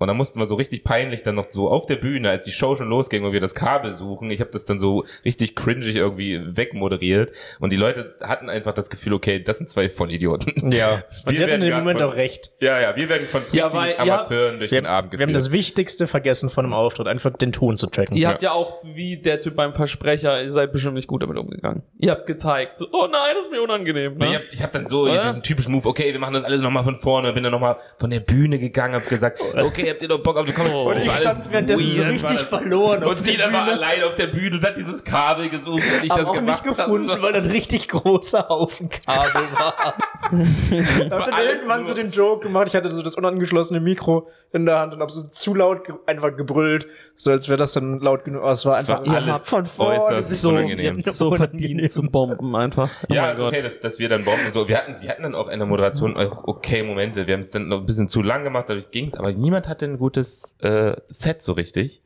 Und 0.00 0.08
dann 0.08 0.16
mussten 0.16 0.38
wir 0.38 0.46
so 0.46 0.54
richtig 0.54 0.82
peinlich 0.82 1.22
dann 1.22 1.34
noch 1.34 1.50
so 1.50 1.68
auf 1.68 1.84
der 1.84 1.96
Bühne, 1.96 2.30
als 2.30 2.46
die 2.46 2.52
Show 2.52 2.74
schon 2.74 2.88
losging 2.88 3.22
und 3.22 3.32
wir 3.32 3.40
das 3.40 3.54
Kabel 3.54 3.92
suchen. 3.92 4.30
Ich 4.30 4.40
habe 4.40 4.50
das 4.50 4.64
dann 4.64 4.78
so 4.78 5.04
richtig 5.26 5.54
cringig 5.54 5.94
irgendwie 5.94 6.40
wegmoderiert. 6.56 7.32
Und 7.58 7.70
die 7.70 7.76
Leute 7.76 8.16
hatten 8.22 8.48
einfach 8.48 8.72
das 8.72 8.88
Gefühl, 8.88 9.12
okay, 9.12 9.42
das 9.42 9.58
sind 9.58 9.68
zwei 9.68 9.90
Vollidioten. 9.90 10.72
Ja. 10.72 11.02
Und 11.26 11.36
sie 11.36 11.42
hatten 11.42 11.54
in 11.54 11.60
dem 11.60 11.74
Moment 11.74 12.00
von, 12.00 12.08
auch 12.08 12.16
recht. 12.16 12.52
Ja, 12.60 12.80
ja, 12.80 12.96
wir 12.96 13.08
werden 13.10 13.26
von 13.26 13.42
ja, 13.52 13.72
weil, 13.74 13.96
Amateuren 13.98 14.58
durch 14.58 14.70
wir, 14.70 14.80
den 14.80 14.86
Abend 14.86 15.10
geführt. 15.10 15.28
Wir 15.28 15.34
haben 15.34 15.38
das 15.38 15.52
Wichtigste 15.52 16.06
vergessen 16.06 16.48
von 16.48 16.64
einem 16.64 16.72
Auftritt, 16.72 17.06
einfach 17.06 17.32
den 17.32 17.52
Ton 17.52 17.76
zu 17.76 17.88
checken. 17.88 18.16
Ihr 18.16 18.22
ja. 18.22 18.28
habt 18.30 18.42
ja 18.42 18.52
auch, 18.52 18.82
wie 18.82 19.18
der 19.18 19.40
Typ 19.40 19.56
beim 19.56 19.74
Versprecher, 19.74 20.42
ihr 20.42 20.50
seid 20.50 20.72
bestimmt 20.72 20.94
nicht 20.94 21.08
gut 21.08 21.22
damit 21.22 21.36
umgegangen. 21.36 21.82
Ihr 21.98 22.12
habt 22.12 22.26
gezeigt, 22.26 22.78
so, 22.78 22.86
oh 22.92 23.06
nein, 23.10 23.34
das 23.34 23.46
ist 23.46 23.52
mir 23.52 23.60
unangenehm. 23.60 24.16
Ne? 24.16 24.26
Ich 24.28 24.34
habe 24.34 24.44
ich 24.52 24.62
hab 24.62 24.72
dann 24.72 24.86
so 24.86 25.02
Oder? 25.02 25.24
diesen 25.24 25.42
typischen 25.42 25.72
Move, 25.74 25.86
okay, 25.86 26.12
wir 26.12 26.20
machen 26.20 26.34
das 26.34 26.44
alles 26.44 26.62
nochmal 26.62 26.84
von 26.84 26.96
vorne, 26.96 27.34
bin 27.34 27.42
dann 27.42 27.52
nochmal 27.52 27.76
von 27.98 28.08
der 28.08 28.20
Bühne 28.20 28.58
gegangen, 28.58 28.94
hab 28.94 29.08
gesagt, 29.08 29.40
okay, 29.40 29.89
habt 29.90 30.02
ihr 30.02 30.08
doch 30.08 30.22
Bock 30.22 30.36
auf 30.36 30.46
die 30.46 30.52
Kommentare? 30.52 30.82
Oh, 30.82 30.90
und 30.90 30.96
ich 30.96 31.10
stand 31.10 31.50
währenddessen 31.50 31.86
so 31.86 32.02
richtig 32.02 32.38
verloren. 32.40 33.04
Und 33.04 33.18
sie 33.18 33.36
dann 33.36 33.52
mal 33.52 33.70
allein 33.70 34.02
auf 34.04 34.16
der 34.16 34.28
Bühne 34.28 34.56
und 34.56 34.64
hat 34.64 34.76
dieses 34.76 35.04
Kabel 35.04 35.48
gesucht, 35.48 35.82
wenn 35.96 36.04
ich 36.04 36.10
das 36.10 36.26
auch 36.26 36.34
gemacht 36.34 36.64
nicht 36.64 36.76
gefunden, 36.76 37.10
hab. 37.10 37.22
weil 37.22 37.34
ein 37.34 37.46
richtig 37.46 37.88
großer 37.88 38.48
Haufen 38.48 38.88
Kabel 38.88 39.42
war. 39.52 39.94
ich 40.70 41.12
hab 41.12 41.30
dann 41.30 41.42
irgendwann 41.42 41.84
so 41.84 41.94
den 41.94 42.10
Joke 42.10 42.44
gemacht, 42.44 42.68
ich 42.68 42.74
hatte 42.74 42.90
so 42.90 43.02
das 43.02 43.16
unangeschlossene 43.16 43.80
Mikro 43.80 44.28
in 44.52 44.66
der 44.66 44.78
Hand 44.78 44.94
und 44.94 45.00
hab 45.00 45.10
so 45.10 45.26
zu 45.26 45.54
laut 45.54 45.84
ge 45.84 45.94
einfach 46.06 46.36
gebrüllt, 46.36 46.86
so 47.16 47.30
als 47.30 47.48
wäre 47.48 47.58
das 47.58 47.72
dann 47.72 48.00
laut 48.00 48.24
genug. 48.24 48.42
Oh, 48.44 48.50
es 48.50 48.64
war 48.66 48.76
einfach 48.76 49.06
war 49.06 49.16
alles 49.16 49.44
von 49.44 49.66
vorne 49.66 50.20
so, 50.20 50.50
unangenehm. 50.50 51.00
so 51.00 51.32
verdient 51.32 51.90
zum 51.90 52.10
Bomben 52.10 52.54
einfach. 52.56 52.90
Oh 53.08 53.14
ja, 53.14 53.24
also 53.24 53.46
okay, 53.46 53.62
dass, 53.62 53.80
dass 53.80 53.98
wir 53.98 54.08
dann 54.08 54.24
bomben 54.24 54.52
so. 54.52 54.68
Wir 54.68 54.78
hatten, 54.78 54.96
wir 55.00 55.08
hatten 55.08 55.22
dann 55.22 55.34
auch 55.34 55.48
in 55.48 55.58
der 55.58 55.66
Moderation 55.66 56.16
auch 56.16 56.44
okay 56.44 56.82
Momente. 56.82 57.26
Wir 57.26 57.34
haben 57.34 57.40
es 57.40 57.50
dann 57.50 57.68
noch 57.68 57.80
ein 57.80 57.86
bisschen 57.86 58.08
zu 58.08 58.22
lang 58.22 58.44
gemacht, 58.44 58.66
dadurch 58.68 58.90
ging's, 58.90 59.14
aber 59.14 59.32
niemand 59.32 59.68
hatte 59.80 59.90
ein 59.90 59.98
gutes 59.98 60.56
äh, 60.60 60.94
Set 61.08 61.42
so 61.42 61.52
richtig. 61.52 62.00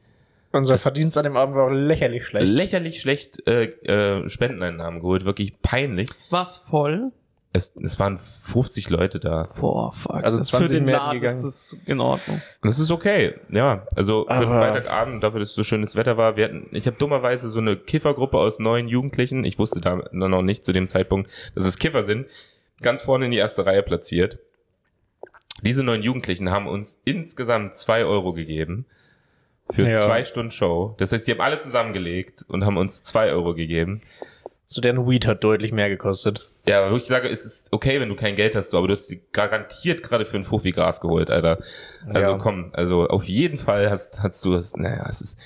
Unser 0.52 0.74
das 0.74 0.82
Verdienst 0.82 1.18
an 1.18 1.24
dem 1.24 1.36
Abend 1.36 1.56
war 1.56 1.72
lächerlich 1.72 2.24
schlecht. 2.26 2.52
Lächerlich 2.52 3.00
schlecht 3.00 3.46
äh, 3.48 3.64
äh, 3.64 4.28
Spendeneinnahmen 4.28 5.00
geholt, 5.00 5.24
wirklich 5.24 5.60
peinlich. 5.62 6.10
Was 6.30 6.58
voll? 6.58 7.10
Es, 7.52 7.72
es 7.82 7.98
waren 7.98 8.18
50 8.18 8.88
Leute 8.90 9.18
da. 9.18 9.44
Boah, 9.58 9.92
fuck. 9.92 10.22
Also 10.22 10.38
das 10.38 10.48
20 10.48 10.68
für 10.68 10.74
den 10.74 10.88
Laden 10.88 11.20
gegangen. 11.20 11.38
ist 11.38 11.44
das 11.44 11.80
in 11.86 12.00
Ordnung. 12.00 12.40
Das 12.62 12.78
ist 12.78 12.90
okay. 12.90 13.34
Ja, 13.50 13.86
also 13.96 14.26
für 14.28 14.46
Freitagabend, 14.46 15.22
dafür, 15.22 15.40
dass 15.40 15.50
es 15.50 15.54
so 15.54 15.62
schönes 15.64 15.96
Wetter 15.96 16.16
war, 16.16 16.36
wir 16.36 16.44
hatten, 16.44 16.68
ich 16.72 16.86
habe 16.86 16.96
dummerweise 16.98 17.50
so 17.50 17.58
eine 17.58 17.76
Kiffergruppe 17.76 18.38
aus 18.38 18.58
neun 18.60 18.88
Jugendlichen. 18.88 19.44
Ich 19.44 19.58
wusste 19.58 19.80
da 19.80 20.02
noch 20.12 20.42
nicht 20.42 20.64
zu 20.64 20.72
dem 20.72 20.88
Zeitpunkt, 20.88 21.30
dass 21.54 21.64
es 21.64 21.78
Kiffer 21.78 22.04
sind. 22.04 22.26
Ganz 22.80 23.02
vorne 23.02 23.26
in 23.26 23.30
die 23.32 23.38
erste 23.38 23.66
Reihe 23.66 23.82
platziert. 23.82 24.38
Diese 25.64 25.82
neun 25.82 26.02
Jugendlichen 26.02 26.50
haben 26.50 26.66
uns 26.66 27.00
insgesamt 27.04 27.74
zwei 27.74 28.04
Euro 28.04 28.32
gegeben 28.32 28.86
für 29.70 29.88
ja. 29.88 29.96
zwei 29.96 30.24
Stunden 30.24 30.50
Show. 30.50 30.94
Das 30.98 31.12
heißt, 31.12 31.26
die 31.26 31.32
haben 31.32 31.40
alle 31.40 31.58
zusammengelegt 31.58 32.44
und 32.48 32.64
haben 32.64 32.76
uns 32.76 33.02
zwei 33.02 33.30
Euro 33.30 33.54
gegeben. 33.54 34.02
So 34.66 34.80
deren 34.80 35.08
Weed 35.08 35.26
hat 35.26 35.44
deutlich 35.44 35.72
mehr 35.72 35.88
gekostet. 35.88 36.48
Ja, 36.66 36.90
wo 36.90 36.96
ich 36.96 37.04
sage, 37.04 37.28
es 37.28 37.44
ist 37.44 37.68
okay, 37.72 38.00
wenn 38.00 38.08
du 38.08 38.16
kein 38.16 38.36
Geld 38.36 38.56
hast, 38.56 38.70
so, 38.70 38.78
aber 38.78 38.88
du 38.88 38.92
hast 38.92 39.14
garantiert 39.32 40.02
gerade 40.02 40.24
für 40.24 40.36
einen 40.36 40.44
Fuffi 40.44 40.72
Gras 40.72 41.00
geholt, 41.00 41.30
Alter. 41.30 41.58
Also 42.08 42.32
ja. 42.32 42.38
komm, 42.38 42.70
also 42.72 43.06
auf 43.06 43.24
jeden 43.24 43.58
Fall 43.58 43.90
hast, 43.90 44.22
hast 44.22 44.44
du 44.44 44.52
das, 44.52 44.74
naja, 44.76 45.06
es 45.08 45.20
ist. 45.20 45.38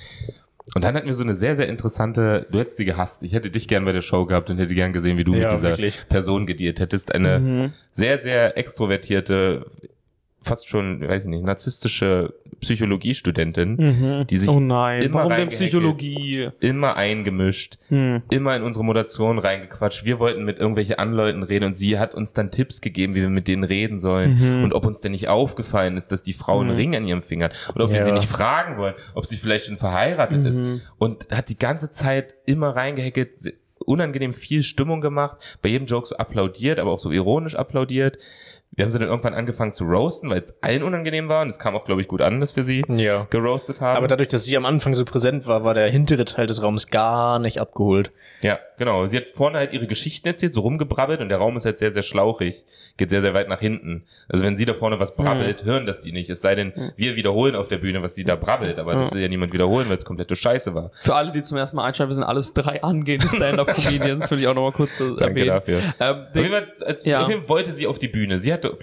Und 0.75 0.85
dann 0.85 0.95
hatten 0.95 1.07
wir 1.07 1.15
so 1.15 1.25
eine 1.25 1.35
sehr, 1.35 1.57
sehr 1.57 1.67
interessante, 1.67 2.47
du 2.51 2.59
hättest 2.59 2.77
sie 2.77 2.85
gehasst. 2.85 3.23
Ich 3.23 3.33
hätte 3.33 3.51
dich 3.51 3.67
gern 3.67 3.85
bei 3.85 3.93
der 3.93 4.03
Show 4.03 4.27
gehabt 4.27 4.51
und 4.51 4.59
hätte 4.59 4.75
gern 4.75 4.93
gesehen, 4.93 5.17
wie 5.17 5.25
du 5.25 5.35
ja, 5.35 5.45
mit 5.45 5.53
dieser 5.53 5.71
wirklich. 5.71 6.07
Person 6.09 6.47
gedealt 6.47 6.79
hättest. 6.79 7.13
Eine 7.13 7.39
mhm. 7.39 7.73
sehr, 7.93 8.19
sehr 8.19 8.57
extrovertierte, 8.57 9.67
fast 10.49 10.69
schon, 10.69 11.07
weiß 11.07 11.25
ich 11.25 11.31
nicht, 11.31 11.45
narzisstische 11.45 12.35
Psychologiestudentin, 12.61 13.77
mhm. 13.77 14.27
die 14.27 14.39
sich 14.39 14.49
oh 14.49 14.59
nein, 14.59 15.03
immer 15.03 15.21
warum 15.21 15.37
denn 15.37 15.49
Psychologie? 15.51 16.51
Immer 16.61 16.97
eingemischt, 16.97 17.79
hm. 17.89 18.23
immer 18.31 18.57
in 18.57 18.63
unsere 18.63 18.85
Moderation 18.85 19.39
reingequatscht. 19.39 20.05
Wir 20.05 20.19
wollten 20.19 20.45
mit 20.45 20.59
irgendwelche 20.59 20.99
Anleuten 20.99 21.43
reden 21.43 21.67
und 21.67 21.77
sie 21.77 21.99
hat 21.99 22.15
uns 22.15 22.33
dann 22.33 22.51
Tipps 22.51 22.81
gegeben, 22.81 23.15
wie 23.15 23.21
wir 23.21 23.29
mit 23.29 23.47
denen 23.47 23.65
reden 23.65 24.01
sollen 24.01 24.39
mhm. 24.39 24.65
und 24.65 24.73
ob 24.73 24.87
uns 24.87 25.01
denn 25.01 25.13
nicht 25.13 25.29
aufgefallen 25.29 25.97
ist, 25.97 26.09
dass 26.09 26.23
die 26.23 26.33
Frau 26.33 26.61
einen 26.61 26.71
mhm. 26.71 26.77
Ring 26.77 26.97
an 26.97 27.07
ihrem 27.07 27.23
Finger 27.23 27.47
hat 27.47 27.75
oder 27.75 27.85
ob 27.85 27.91
ja. 27.91 27.99
wir 27.99 28.05
sie 28.05 28.13
nicht 28.13 28.29
fragen 28.29 28.77
wollen, 28.79 28.95
ob 29.15 29.27
sie 29.27 29.37
vielleicht 29.37 29.67
schon 29.67 29.77
verheiratet 29.77 30.45
ist 30.45 30.59
mhm. 30.59 30.81
und 30.99 31.29
hat 31.31 31.49
die 31.49 31.59
ganze 31.59 31.91
Zeit 31.91 32.35
immer 32.47 32.75
reingehacket, 32.75 33.55
unangenehm 33.89 34.33
viel 34.33 34.63
Stimmung 34.63 35.01
gemacht, 35.01 35.39
bei 35.63 35.69
jedem 35.69 35.87
Joke 35.87 36.07
so 36.07 36.17
applaudiert, 36.17 36.79
aber 36.79 36.91
auch 36.91 36.99
so 36.99 37.11
ironisch 37.11 37.55
applaudiert. 37.55 38.19
Wir 38.73 38.85
haben 38.85 38.91
sie 38.91 38.99
dann 38.99 39.09
irgendwann 39.09 39.35
angefangen 39.35 39.73
zu 39.73 39.85
roasten, 39.85 40.31
weil 40.31 40.43
es 40.43 40.55
allen 40.63 40.83
unangenehm 40.83 41.29
war 41.29 41.43
und 41.43 41.49
es 41.49 41.59
kam 41.59 41.75
auch, 41.75 41.85
glaube 41.85 42.01
ich, 42.01 42.07
gut 42.07 42.21
an, 42.21 42.39
dass 42.39 42.55
wir 42.55 42.63
sie 42.63 42.85
ja. 42.89 43.27
geroastet 43.31 43.81
haben. 43.81 43.97
Aber 43.97 44.07
dadurch, 44.07 44.29
dass 44.29 44.45
sie 44.45 44.57
am 44.57 44.67
Anfang 44.67 44.95
so 44.95 45.05
präsent 45.05 45.47
war, 45.47 45.65
war 45.65 45.75
der 45.75 45.89
hintere 45.89 46.25
Teil 46.25 46.47
des 46.47 46.63
Raums 46.63 46.89
gar 46.89 47.39
nicht 47.41 47.61
abgeholt. 47.61 48.13
Ja, 48.41 48.61
genau. 48.79 49.07
Sie 49.07 49.17
hat 49.17 49.31
vorne 49.31 49.59
halt 49.59 49.73
ihre 49.73 49.87
Geschichten 49.87 50.29
erzählt, 50.29 50.55
so 50.55 50.61
rumgebrabbelt 50.61 51.21
und 51.21 51.29
der 51.29 51.39
Raum 51.39 51.57
ist 51.57 51.65
halt 51.65 51.79
sehr, 51.79 51.93
sehr 51.93 52.03
schlauchig. 52.03 52.65
Geht 52.97 53.11
sehr, 53.11 53.21
sehr 53.21 53.35
weit 53.35 53.49
nach 53.49 53.59
hinten. 53.59 54.05
Also 54.29 54.45
wenn 54.45 54.57
sie 54.57 54.65
da 54.65 54.75
vorne 54.75 55.01
was 55.01 55.17
brabbelt, 55.17 55.65
mhm. 55.65 55.69
hören 55.69 55.87
das 55.87 56.01
die 56.01 56.13
nicht. 56.13 56.31
Es 56.31 56.41
sei 56.41 56.55
denn, 56.55 56.73
mhm. 56.77 56.93
wir 56.97 57.17
wiederholen 57.17 57.57
auf 57.57 57.69
der 57.69 57.79
Bühne, 57.79 58.03
was 58.03 58.15
sie 58.15 58.25
da 58.25 58.37
brabbelt. 58.37 58.79
Aber 58.79 58.95
mhm. 58.95 59.01
das 59.01 59.13
will 59.13 59.21
ja 59.21 59.29
niemand 59.29 59.53
wiederholen, 59.53 59.89
weil 59.89 59.97
es 59.97 60.05
komplette 60.05 60.37
Scheiße 60.37 60.75
war. 60.75 60.93
Für 61.01 61.17
alle, 61.17 61.33
die 61.33 61.43
zum 61.43 61.59
ersten 61.59 61.77
Mal 61.77 61.85
einschalten, 61.85 62.11
wir 62.11 62.15
sind 62.15 62.25
alles 62.25 62.55
drei 62.55 62.83
angehende 62.83 63.27
Stand-Up-Comedians, 63.27 64.31
will 64.31 64.39
ich 64.41 64.47
auch 64.47 64.55
nochmal 64.55 64.73
kurz 64.73 65.01
äh, 65.01 65.17
Danke 65.19 65.45
dafür. 65.47 65.83
Ähm, 65.99 66.27
auf 66.29 66.37
jeden 66.37 66.51
Fall, 66.51 66.73
als, 66.85 67.05
ja. 67.05 67.23
auf 67.23 67.29
jeden 67.29 67.41
Fall 67.41 67.49
wollte 67.49 67.73
sie 67.73 67.87
auf 67.87 67.99
die 67.99 68.09
Bühne. 68.09 68.39
Sie 68.39 68.53
hatte 68.59 68.79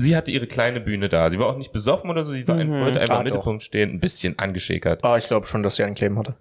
sie 0.00 0.16
hatte 0.16 0.30
ihre 0.30 0.46
kleine 0.46 0.80
Bühne 0.80 1.08
da. 1.08 1.30
Sie 1.30 1.38
war 1.38 1.46
auch 1.46 1.56
nicht 1.56 1.72
besoffen 1.72 2.10
oder 2.10 2.24
so, 2.24 2.32
sie 2.32 2.46
war 2.48 2.56
mhm. 2.56 2.60
ein, 2.60 2.80
wollte 2.80 3.00
einfach 3.00 3.16
ah, 3.16 3.20
im 3.20 3.24
Mittelpunkt 3.24 3.62
stehen, 3.62 3.90
ein 3.90 4.00
bisschen 4.00 4.38
angeschäkert. 4.38 5.04
Ah, 5.04 5.16
ich 5.16 5.26
glaube 5.26 5.46
schon, 5.46 5.62
dass 5.62 5.76
sie 5.76 5.84
einen 5.84 5.94
Kleben 5.94 6.18
hatte. 6.18 6.34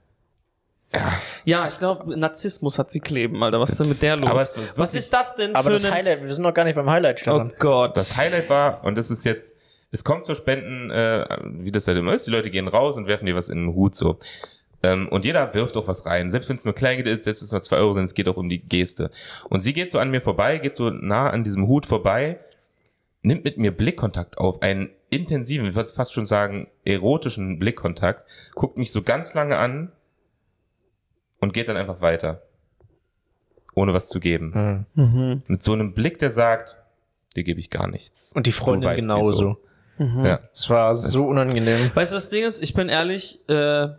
Ja, 0.94 1.14
ja 1.46 1.68
ich 1.68 1.78
glaube, 1.78 2.18
Narzissmus 2.18 2.80
hat 2.80 2.90
sie 2.92 3.00
kleben, 3.00 3.44
Alter. 3.44 3.60
Was 3.60 3.72
ist 3.72 3.80
denn 3.80 3.90
mit 3.90 4.02
der 4.02 4.18
los? 4.18 4.58
Was 4.76 4.96
ist 4.96 5.14
das 5.14 5.36
denn 5.36 5.56
aber 5.56 5.66
für 5.66 5.72
das 5.72 5.90
Highlight, 5.90 6.24
wir 6.24 6.34
sind 6.34 6.44
noch 6.44 6.54
gar 6.54 6.64
nicht 6.64 6.76
beim 6.76 6.90
Highlight, 6.90 7.20
Stefan. 7.20 7.52
Oh 7.52 7.56
Gott. 7.60 7.96
Das 7.96 8.18
Highlight 8.18 8.50
war, 8.50 8.84
und 8.84 8.98
das 8.98 9.12
ist 9.12 9.24
jetzt, 9.24 9.54
es 9.92 10.04
kommt 10.04 10.26
zur 10.26 10.36
Spenden, 10.36 10.90
äh, 10.90 11.26
wie 11.44 11.72
das 11.72 11.88
halt 11.88 11.98
immer 11.98 12.14
ist, 12.14 12.26
die 12.26 12.32
Leute 12.32 12.50
gehen 12.50 12.68
raus 12.68 12.98
und 12.98 13.08
werfen 13.08 13.26
dir 13.26 13.36
was 13.36 13.50
in 13.50 13.66
den 13.66 13.76
Hut, 13.76 13.96
so. 13.96 14.18
Ähm, 14.82 15.10
und 15.10 15.26
jeder 15.26 15.54
wirft 15.54 15.76
auch 15.78 15.88
was 15.88 16.06
rein. 16.06 16.32
Selbst 16.32 16.50
wenn 16.50 16.56
es 16.56 16.64
nur 16.64 16.74
Kleingeld 16.74 17.08
ist, 17.08 17.26
selbst 17.26 17.42
wenn 17.42 17.46
es 17.46 17.52
nur 17.52 17.62
zwei 17.62 17.78
Euro 17.78 17.94
sind, 17.94 18.06
es 18.06 18.14
geht 18.14 18.28
auch 18.28 18.38
um 18.38 18.48
die 18.48 18.60
Geste. 18.60 19.12
Und 19.50 19.60
sie 19.60 19.74
geht 19.74 19.92
so 19.92 20.00
an 20.00 20.10
mir 20.10 20.22
vorbei, 20.22 20.58
geht 20.58 20.76
so 20.76 20.90
nah 20.90 21.30
an 21.30 21.44
diesem 21.44 21.68
Hut 21.68 21.86
vorbei 21.86 22.40
nimmt 23.22 23.44
mit 23.44 23.58
mir 23.58 23.72
Blickkontakt 23.72 24.38
auf, 24.38 24.62
einen 24.62 24.90
intensiven, 25.10 25.68
ich 25.68 25.76
würde 25.76 25.92
fast 25.92 26.14
schon 26.14 26.26
sagen, 26.26 26.68
erotischen 26.86 27.60
Blickkontakt, 27.60 28.30
guckt 28.56 28.78
mich 28.78 28.92
so 28.92 29.02
ganz 29.02 29.34
lange 29.34 29.58
an 29.58 29.92
und 31.40 31.54
geht 31.54 31.68
dann 31.68 31.78
einfach 31.78 32.02
weiter. 32.02 32.44
Ohne 33.76 33.94
was 33.94 34.10
zu 34.10 34.20
geben. 34.20 34.54
Hm. 34.54 34.86
Mhm. 34.96 35.44
Mit 35.48 35.64
so 35.64 35.74
einem 35.74 35.94
Blick, 35.94 36.20
der 36.20 36.30
sagt, 36.30 36.78
dir 37.36 37.44
gebe 37.44 37.60
ich 37.60 37.70
gar 37.70 37.88
nichts. 37.88 38.34
Und 38.34 38.46
die 38.46 38.52
Freundin 38.52 38.96
genauso. 38.96 39.58
Mhm. 39.98 40.26
Ja. 40.26 40.40
Es 40.54 40.70
war 40.70 40.96
so 40.96 41.28
unangenehm. 41.28 41.92
Weißt 41.94 42.12
du, 42.12 42.16
das 42.16 42.30
Ding 42.30 42.46
ist, 42.46 42.62
ich 42.62 42.74
bin 42.74 42.90
ehrlich, 42.90 43.40
äh, 43.50 43.90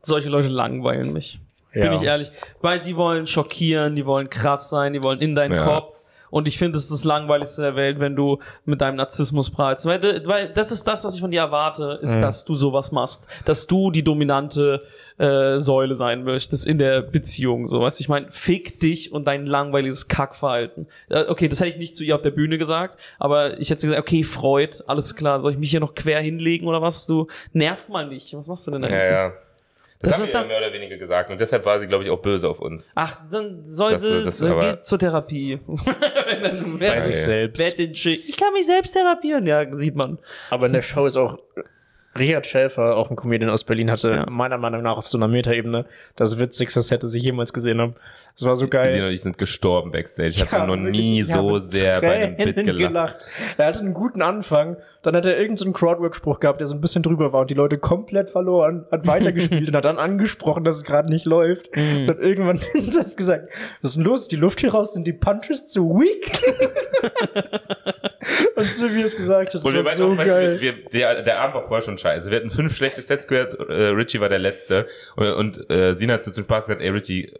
solche 0.00 0.28
Leute 0.28 0.48
langweilen 0.48 1.12
mich. 1.12 1.40
Ja. 1.74 1.82
Bin 1.82 1.92
ich 1.94 2.02
ehrlich. 2.02 2.30
Weil 2.60 2.80
die 2.80 2.96
wollen 2.96 3.26
schockieren, 3.26 3.96
die 3.96 4.06
wollen 4.06 4.28
krass 4.30 4.70
sein, 4.70 4.92
die 4.92 5.02
wollen 5.02 5.20
in 5.20 5.34
deinen 5.34 5.54
ja. 5.54 5.64
Kopf. 5.64 6.01
Und 6.32 6.48
ich 6.48 6.56
finde, 6.56 6.78
es 6.78 6.84
ist 6.84 6.92
das 6.92 7.04
Langweiligste 7.04 7.60
der 7.60 7.76
Welt, 7.76 8.00
wenn 8.00 8.16
du 8.16 8.38
mit 8.64 8.80
deinem 8.80 8.96
Narzissmus 8.96 9.50
prahlst. 9.50 9.84
Weil, 9.84 10.00
weil 10.26 10.48
das 10.48 10.72
ist 10.72 10.84
das, 10.84 11.04
was 11.04 11.14
ich 11.14 11.20
von 11.20 11.30
dir 11.30 11.42
erwarte, 11.42 11.98
ist, 12.00 12.16
mhm. 12.16 12.22
dass 12.22 12.46
du 12.46 12.54
sowas 12.54 12.90
machst. 12.90 13.26
Dass 13.44 13.66
du 13.66 13.90
die 13.90 14.02
dominante 14.02 14.82
äh, 15.18 15.58
Säule 15.58 15.94
sein 15.94 16.24
möchtest 16.24 16.66
in 16.66 16.78
der 16.78 17.02
Beziehung. 17.02 17.66
So, 17.66 17.82
weißt 17.82 18.00
du, 18.00 18.02
ich 18.02 18.08
meine, 18.08 18.30
fick 18.30 18.80
dich 18.80 19.12
und 19.12 19.26
dein 19.26 19.44
langweiliges 19.44 20.08
Kackverhalten. 20.08 20.86
Äh, 21.10 21.24
okay, 21.28 21.48
das 21.48 21.60
hätte 21.60 21.68
ich 21.68 21.76
nicht 21.76 21.96
zu 21.96 22.02
ihr 22.02 22.14
auf 22.14 22.22
der 22.22 22.30
Bühne 22.30 22.56
gesagt, 22.56 22.98
aber 23.18 23.60
ich 23.60 23.68
hätte 23.68 23.82
gesagt, 23.82 24.00
okay, 24.00 24.24
Freud, 24.24 24.78
alles 24.86 25.14
klar, 25.14 25.38
soll 25.38 25.52
ich 25.52 25.58
mich 25.58 25.70
hier 25.70 25.80
noch 25.80 25.94
quer 25.94 26.20
hinlegen 26.20 26.66
oder 26.66 26.80
was? 26.80 27.06
Du 27.06 27.26
nerv 27.52 27.90
mal 27.90 28.08
nicht. 28.08 28.34
Was 28.34 28.48
machst 28.48 28.66
du 28.66 28.70
denn 28.70 28.82
da? 28.82 28.88
Ja, 28.88 29.04
ja. 29.04 29.32
Das, 30.02 30.10
das 30.10 30.20
haben 30.20 30.26
wir 30.26 30.32
das 30.32 30.48
mehr 30.48 30.58
oder 30.58 30.72
weniger 30.72 30.96
gesagt. 30.96 31.30
Und 31.30 31.40
deshalb 31.40 31.64
war 31.64 31.78
sie, 31.78 31.86
glaube 31.86 32.02
ich, 32.04 32.10
auch 32.10 32.20
böse 32.20 32.48
auf 32.48 32.58
uns. 32.60 32.92
Ach, 32.96 33.18
dann 33.30 33.64
soll 33.64 33.92
das, 33.92 34.02
sie, 34.02 34.24
das 34.24 34.38
so, 34.38 34.58
geht 34.58 34.84
zur 34.84 34.98
Therapie. 34.98 35.60
Bei 36.78 37.00
sich 37.00 37.16
selbst. 37.16 37.78
Ich 37.78 38.36
kann 38.36 38.52
mich 38.52 38.66
selbst 38.66 38.92
therapieren, 38.92 39.46
ja, 39.46 39.72
sieht 39.72 39.94
man. 39.94 40.18
Aber 40.50 40.66
in 40.66 40.72
der 40.72 40.82
Show 40.82 41.06
ist 41.06 41.16
auch 41.16 41.38
Richard 42.18 42.46
Schäfer, 42.46 42.96
auch 42.96 43.10
ein 43.10 43.16
Comedian 43.16 43.50
aus 43.50 43.64
Berlin, 43.64 43.90
hatte 43.90 44.10
ja. 44.10 44.26
meiner 44.28 44.58
Meinung 44.58 44.82
nach 44.82 44.96
auf 44.96 45.08
so 45.08 45.16
einer 45.16 45.28
Metaebene 45.28 45.86
das 46.16 46.38
witzigste 46.38 46.82
Set, 46.82 47.02
das 47.02 47.14
ich 47.14 47.22
jemals 47.22 47.52
gesehen 47.52 47.80
habe. 47.80 47.94
Das 48.34 48.46
war 48.46 48.56
so 48.56 48.66
geil. 48.66 48.90
Sie 48.90 49.00
und 49.00 49.10
ich 49.10 49.20
sind 49.20 49.36
gestorben 49.36 49.92
backstage. 49.92 50.30
Ich 50.30 50.38
ja, 50.38 50.50
habe 50.52 50.66
noch 50.66 50.76
nie 50.76 51.22
so 51.22 51.58
sehr 51.58 52.00
bei 52.00 52.16
einem 52.16 52.36
Bit 52.36 52.64
gelacht. 52.64 52.78
gelacht. 52.78 53.26
Er 53.58 53.66
hatte 53.66 53.80
einen 53.80 53.92
guten 53.92 54.22
Anfang, 54.22 54.76
dann 55.02 55.14
hat 55.14 55.24
er 55.24 55.32
irgendeinen 55.32 55.56
so 55.56 55.72
Crowdwork-Spruch 55.72 56.40
gehabt, 56.40 56.60
der 56.60 56.66
so 56.66 56.74
ein 56.74 56.80
bisschen 56.80 57.02
drüber 57.02 57.32
war 57.32 57.42
und 57.42 57.50
die 57.50 57.54
Leute 57.54 57.78
komplett 57.78 58.30
verloren, 58.30 58.86
hat 58.90 59.06
weitergespielt 59.06 59.68
und 59.68 59.76
hat 59.76 59.84
dann 59.84 59.98
angesprochen, 59.98 60.64
dass 60.64 60.76
es 60.76 60.84
gerade 60.84 61.10
nicht 61.10 61.26
läuft. 61.26 61.74
Mhm. 61.76 61.96
Und 61.96 62.08
hat 62.08 62.18
irgendwann 62.20 62.60
das 62.94 63.16
gesagt, 63.16 63.50
was 63.82 63.92
ist 63.92 63.96
denn 63.96 64.04
los? 64.04 64.28
Die 64.28 64.36
Luft 64.36 64.60
hier 64.60 64.72
raus, 64.72 64.94
sind 64.94 65.06
die 65.06 65.12
Punches 65.12 65.66
zu 65.66 65.98
weak? 65.98 66.40
und 68.56 68.66
so 68.66 68.94
wie 68.94 69.02
es 69.02 69.16
gesagt 69.16 69.54
hat, 69.54 69.64
das 69.64 69.64
war 69.64 69.94
so 69.94 70.08
auch, 70.08 70.16
geil. 70.16 70.60
Wir, 70.60 70.72
der, 70.72 71.22
der 71.22 71.40
Abend 71.40 71.54
war 71.54 71.62
vorher 71.62 71.82
schon 71.82 71.98
scheiße. 71.98 72.30
Wir 72.30 72.38
hatten 72.38 72.50
fünf 72.50 72.76
schlechte 72.76 73.02
Sets 73.02 73.26
gehört, 73.26 73.58
äh, 73.68 73.88
Richie 73.88 74.20
war 74.20 74.28
der 74.28 74.38
Letzte 74.38 74.86
und, 75.16 75.32
und 75.32 75.70
äh, 75.70 75.94
Sina 75.94 76.14
hat 76.14 76.24
so 76.24 76.30
zum 76.30 76.44
Spaß 76.44 76.66
gesagt, 76.66 76.82
ey 76.82 76.90
Richie, 76.90 77.32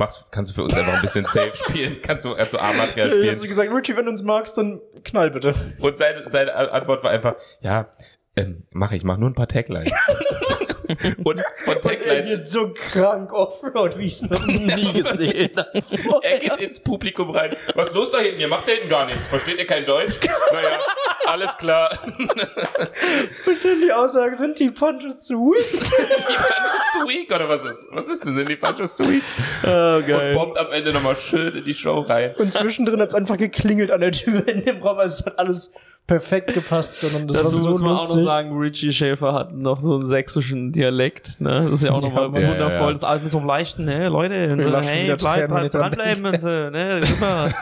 machst, 0.00 0.26
kannst 0.32 0.50
du 0.50 0.54
für 0.54 0.64
uns 0.64 0.74
einfach 0.74 0.94
ein 0.94 1.02
bisschen 1.02 1.24
safe 1.24 1.52
spielen? 1.68 1.98
Kannst 2.02 2.24
du 2.24 2.34
also 2.34 2.58
A-Material 2.58 3.10
spielen? 3.10 3.30
Hast 3.30 3.42
du 3.42 3.48
gesagt, 3.48 3.72
Richie, 3.72 3.96
wenn 3.96 4.06
du 4.06 4.10
uns 4.10 4.22
magst, 4.22 4.58
dann 4.58 4.80
knall 5.04 5.30
bitte. 5.30 5.54
Und 5.78 5.98
seine, 5.98 6.28
seine 6.28 6.54
Antwort 6.72 7.04
war 7.04 7.10
einfach, 7.10 7.36
ja, 7.60 7.88
ähm, 8.34 8.64
mach 8.70 8.92
ich, 8.92 9.04
mach 9.04 9.18
nur 9.18 9.30
ein 9.30 9.34
paar 9.34 9.48
Taglines. 9.48 9.92
Und 11.24 11.42
von 11.64 11.80
Tagline. 11.80 12.14
Er 12.14 12.26
wird 12.26 12.48
so 12.48 12.72
krank 12.72 13.32
Offroad, 13.32 13.98
wie 13.98 14.06
ich 14.06 14.14
es 14.14 14.22
noch 14.22 14.46
nie 14.46 14.92
gesehen 14.92 15.50
habe. 15.56 15.82
er 16.22 16.38
geht 16.38 16.60
ins 16.60 16.80
Publikum 16.80 17.30
rein. 17.30 17.56
Was 17.74 17.88
ist 17.88 17.94
los 17.94 18.10
da 18.10 18.18
hinten? 18.18 18.40
Ihr 18.40 18.48
macht 18.48 18.66
da 18.68 18.72
hinten 18.72 18.88
gar 18.88 19.06
nichts. 19.06 19.26
Versteht 19.28 19.58
ihr 19.58 19.66
kein 19.66 19.84
Deutsch? 19.86 20.18
naja, 20.52 20.78
alles 21.26 21.56
klar. 21.56 21.98
Und 22.16 23.64
dann 23.64 23.80
die 23.80 23.92
Aussage, 23.92 24.36
sind 24.36 24.58
die 24.58 24.70
Punches 24.70 25.20
zu 25.20 25.34
weak? 25.34 25.70
die 25.72 25.76
Punches 25.78 26.92
zu 26.92 27.08
weak? 27.08 27.34
Oder 27.34 27.48
was 27.48 27.64
ist? 27.64 27.86
Was 27.90 28.08
ist 28.08 28.24
denn? 28.24 28.36
Sind 28.36 28.48
die 28.48 28.56
Punches 28.56 28.96
zu 28.96 29.08
weak? 29.08 29.22
Oh, 29.64 29.66
geil. 30.06 30.30
Und 30.32 30.34
bombt 30.38 30.58
am 30.58 30.72
Ende 30.72 30.92
nochmal 30.92 31.16
schön 31.16 31.54
in 31.56 31.64
die 31.64 31.74
Show 31.74 32.00
rein. 32.00 32.34
Und 32.38 32.52
zwischendrin 32.52 33.00
hat 33.00 33.08
es 33.10 33.14
einfach 33.14 33.36
geklingelt 33.36 33.90
an 33.90 34.00
der 34.00 34.12
Tür 34.12 34.46
in 34.48 34.64
dem 34.64 34.82
Raum. 34.82 34.98
Also 34.98 35.20
es 35.20 35.26
hat 35.26 35.38
alles 35.38 35.72
perfekt 36.10 36.54
gepasst, 36.54 36.98
sondern 36.98 37.28
das 37.28 37.36
Dazu 37.36 37.54
war 37.54 37.62
so 37.62 37.68
muss 37.70 37.80
man 37.82 37.90
lustig. 37.90 38.10
auch 38.10 38.16
noch 38.16 38.22
sagen, 38.24 38.58
Richie 38.58 38.92
Schäfer 38.92 39.32
hat 39.32 39.54
noch 39.54 39.78
so 39.78 39.94
einen 39.94 40.04
sächsischen 40.04 40.72
Dialekt, 40.72 41.40
ne? 41.40 41.68
Das 41.70 41.74
ist 41.74 41.84
ja 41.84 41.92
auch 41.92 42.02
nochmal 42.02 42.24
ja, 42.24 42.50
wundervoll. 42.50 42.68
Ja, 42.68 42.86
ja. 42.86 42.92
Das 42.92 43.04
alles 43.04 43.22
mit 43.22 43.30
so 43.30 43.38
einem 43.38 43.46
leichten, 43.46 43.84
ne, 43.84 44.08
Leute, 44.08 44.52
und 44.52 44.64
so, 44.64 44.80
hey, 44.80 45.14
bleib, 45.16 45.48
bleib 45.48 45.70
dranbleiben 45.70 46.26
und 46.26 46.40
so, 46.40 46.48
ne, 46.48 47.00
super. 47.06 47.52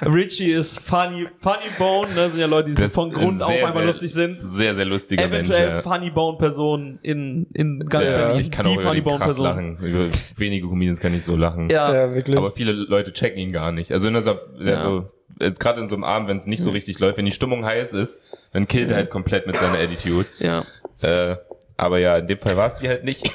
Richie 0.00 0.52
ist 0.52 0.78
funny, 0.78 1.26
funny 1.40 1.68
Bone, 1.78 2.14
ne, 2.14 2.30
sind 2.30 2.40
ja 2.40 2.46
Leute, 2.46 2.70
die 2.70 2.80
das 2.80 2.94
von 2.94 3.10
Grund 3.10 3.42
auf 3.42 3.50
einfach 3.50 3.84
lustig 3.84 4.14
sind. 4.14 4.38
Sehr, 4.40 4.74
sehr 4.74 4.86
lustiger 4.86 5.22
Eventuell 5.24 5.42
Mensch. 5.42 5.50
Eventuell 5.50 5.82
Funny 5.82 6.10
Bone 6.10 6.38
Person 6.38 6.98
in, 7.02 7.48
in 7.52 7.80
ganz 7.80 8.08
Berlin. 8.08 8.40
Ich 8.40 8.50
kann 8.50 8.66
die 8.66 8.78
auch 8.78 8.80
Funny 8.80 9.02
Bone 9.02 9.18
Person. 9.18 9.44
lachen. 9.44 9.78
Über 9.78 10.08
wenige 10.36 10.66
Comedians 10.66 11.00
kann 11.00 11.12
ich 11.12 11.22
so 11.22 11.36
lachen. 11.36 11.68
Ja, 11.68 11.92
ja 11.94 12.14
wirklich. 12.14 12.38
Aber 12.38 12.50
viele 12.50 12.72
Leute 12.72 13.12
checken 13.12 13.38
ihn 13.38 13.52
gar 13.52 13.72
nicht. 13.72 13.92
Also 13.92 14.08
in 14.08 14.14
der, 14.14 14.24
also, 14.24 15.10
jetzt 15.40 15.60
gerade 15.60 15.80
in 15.80 15.88
so 15.88 15.94
einem 15.94 16.04
Abend, 16.04 16.28
wenn 16.28 16.36
es 16.36 16.46
nicht 16.46 16.62
so 16.62 16.70
richtig 16.70 16.98
läuft, 16.98 17.18
wenn 17.18 17.24
die 17.24 17.32
Stimmung 17.32 17.64
heiß 17.64 17.92
ist, 17.92 18.22
dann 18.52 18.68
killt 18.68 18.90
er 18.90 18.96
halt 18.96 19.10
komplett 19.10 19.46
mit 19.46 19.56
seiner 19.56 19.78
Attitude. 19.78 20.26
Ja. 20.38 20.64
Äh, 21.02 21.36
aber 21.76 21.98
ja, 21.98 22.18
in 22.18 22.26
dem 22.26 22.38
Fall 22.38 22.56
war 22.58 22.66
es 22.66 22.74
die 22.76 22.88
halt 22.88 23.04
nicht. 23.04 23.24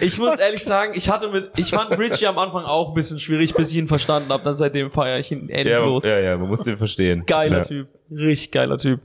ich 0.00 0.18
muss 0.18 0.38
ehrlich 0.38 0.62
sagen, 0.62 0.92
ich 0.94 1.08
hatte 1.08 1.30
mit, 1.30 1.50
ich 1.56 1.70
fand 1.70 1.98
Richie 1.98 2.26
am 2.26 2.38
Anfang 2.38 2.64
auch 2.64 2.88
ein 2.88 2.94
bisschen 2.94 3.18
schwierig, 3.18 3.54
bis 3.54 3.70
ich 3.70 3.78
ihn 3.78 3.88
verstanden 3.88 4.28
habe. 4.28 4.44
Dann 4.44 4.54
seitdem 4.54 4.90
feiere 4.90 5.18
ich 5.18 5.32
ihn 5.32 5.48
endlos. 5.48 6.04
Ja, 6.04 6.18
ja, 6.18 6.30
ja, 6.30 6.36
man 6.36 6.48
muss 6.48 6.64
den 6.64 6.76
verstehen. 6.76 7.24
Geiler 7.26 7.58
ja. 7.58 7.64
Typ. 7.64 7.88
Richtig 8.10 8.50
geiler 8.50 8.76
Typ. 8.76 9.00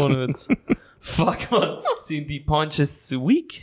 Ohne 0.00 0.28
Witz. 0.28 0.48
Fuck, 1.00 1.50
man. 1.50 1.78
Sind 1.98 2.30
die 2.30 2.38
Punches 2.38 3.08
zu 3.08 3.26
weak? 3.26 3.62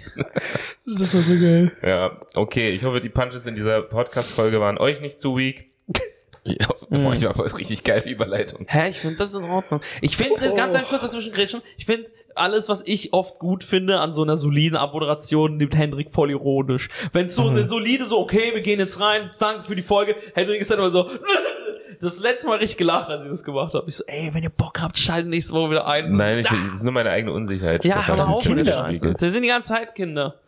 Das 0.85 1.15
war 1.15 1.21
so 1.21 1.33
geil. 1.39 1.71
Ja, 1.81 2.17
okay. 2.35 2.71
Ich 2.71 2.83
hoffe, 2.83 2.99
die 2.99 3.07
Punches 3.07 3.45
in 3.45 3.55
dieser 3.55 3.81
Podcast-Folge 3.83 4.59
waren 4.59 4.77
euch 4.77 4.99
nicht 4.99 5.21
zu 5.21 5.37
weak. 5.37 5.71
Ja, 6.59 6.67
mhm. 6.89 7.13
ich 7.13 7.23
war 7.23 7.35
voll 7.35 7.47
richtig 7.47 7.83
geile 7.83 8.09
Überleitung. 8.09 8.65
Hä, 8.67 8.89
ich 8.89 8.99
finde 8.99 9.17
das 9.17 9.33
in 9.35 9.43
Ordnung. 9.43 9.81
Ich 10.01 10.17
finde, 10.17 10.51
oh. 10.51 10.55
ganz, 10.55 10.75
ganz 10.75 10.87
kurz 10.87 11.03
dazwischen 11.03 11.31
grätschen, 11.31 11.61
ich 11.77 11.85
finde, 11.85 12.09
alles, 12.35 12.69
was 12.69 12.83
ich 12.87 13.13
oft 13.13 13.39
gut 13.39 13.63
finde 13.63 13.99
an 13.99 14.13
so 14.13 14.23
einer 14.23 14.37
soliden 14.37 14.77
Abmoderation, 14.77 15.57
nimmt 15.57 15.75
Hendrik 15.75 16.11
voll 16.11 16.31
ironisch. 16.31 16.89
Wenn 17.13 17.29
so 17.29 17.43
mhm. 17.43 17.49
eine 17.49 17.65
solide, 17.65 18.05
so, 18.05 18.19
okay, 18.19 18.51
wir 18.53 18.61
gehen 18.61 18.79
jetzt 18.79 18.99
rein, 18.99 19.29
danke 19.39 19.63
für 19.63 19.75
die 19.75 19.81
Folge, 19.81 20.15
Hendrik 20.33 20.61
ist 20.61 20.71
dann 20.71 20.79
immer 20.79 20.91
so, 20.91 21.09
das 22.01 22.19
letzte 22.19 22.47
Mal 22.47 22.57
richtig 22.57 22.77
gelacht, 22.77 23.09
als 23.09 23.23
ich 23.23 23.29
das 23.29 23.43
gemacht 23.43 23.73
habe. 23.73 23.85
Ich 23.87 23.95
so, 23.95 24.03
ey, 24.07 24.29
wenn 24.33 24.43
ihr 24.43 24.49
Bock 24.49 24.81
habt, 24.81 24.97
schaltet 24.97 25.29
nächste 25.29 25.53
Woche 25.53 25.71
wieder 25.71 25.87
ein. 25.87 26.13
Nein, 26.13 26.39
ich, 26.39 26.47
das 26.47 26.75
ist 26.75 26.83
nur 26.83 26.93
meine 26.93 27.09
eigene 27.09 27.33
Unsicherheit. 27.33 27.83
Ja, 27.83 28.05
aber 28.07 28.27
auch 28.27 28.45
mit 28.45 28.67
Scheiße. 28.67 29.15
Das 29.19 29.33
sind 29.33 29.43
die 29.43 29.49
ganze 29.49 29.73
Zeit 29.73 29.95
Kinder. 29.95 30.38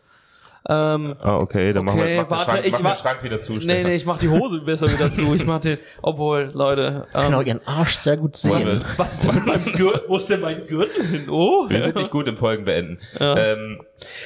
Ähm, 0.68 1.16
ah, 1.20 1.38
okay, 1.42 1.72
dann 1.72 1.88
okay, 1.88 1.96
machen 1.96 2.08
wir, 2.08 2.22
mach 2.22 2.30
warte, 2.30 2.62
den 2.62 2.62
Schrank, 2.62 2.66
ich 2.66 2.82
mach 2.82 2.94
den 2.94 3.02
Schrank 3.02 3.24
wieder 3.24 3.40
zu. 3.40 3.52
Nee, 3.54 3.60
Stefan. 3.60 3.82
nee, 3.82 3.94
ich 3.96 4.06
mach 4.06 4.18
die 4.18 4.28
Hose 4.28 4.60
besser 4.60 4.92
wieder 4.92 5.10
zu. 5.10 5.34
Ich 5.34 5.44
mach 5.44 5.60
den, 5.60 5.78
obwohl, 6.02 6.48
Leute. 6.54 7.06
Ähm, 7.14 7.26
genau, 7.26 7.40
ihren 7.40 7.66
Arsch 7.66 7.94
sehr 7.96 8.16
gut 8.16 8.36
sehen. 8.36 8.84
Was, 8.96 9.14
ist 9.14 9.24
denn 9.24 9.34
mit 9.34 9.46
meinem 9.46 9.64
Gürtel? 9.72 10.02
Wo 10.06 10.16
ist 10.16 10.30
denn 10.30 10.40
mein 10.40 10.66
Gürtel 10.68 11.04
hin? 11.04 11.28
Oh. 11.28 11.68
Wir 11.68 11.82
sind 11.82 11.96
nicht 11.96 12.10
gut 12.10 12.28
im 12.28 12.36
Folgen 12.36 12.64
beenden. 12.64 12.98
Ja. 13.18 13.36
Ähm, 13.36 13.80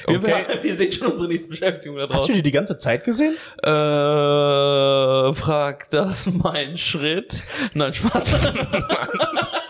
okay. 0.05 0.21
wir, 0.21 0.45
wir 0.63 0.75
sehen 0.75 0.91
schon 0.91 1.07
unsere 1.07 1.27
nächste 1.27 1.49
Beschäftigung 1.49 1.97
da 1.97 2.05
draußen. 2.05 2.19
Hast 2.19 2.29
du 2.29 2.33
die 2.33 2.43
die 2.43 2.51
ganze 2.51 2.77
Zeit 2.77 3.03
gesehen? 3.03 3.35
Äh, 3.63 3.69
frag 5.33 5.89
das 5.89 6.31
mein 6.31 6.77
Schritt. 6.77 7.41
Nein, 7.73 7.93
Spaß. 7.93 8.37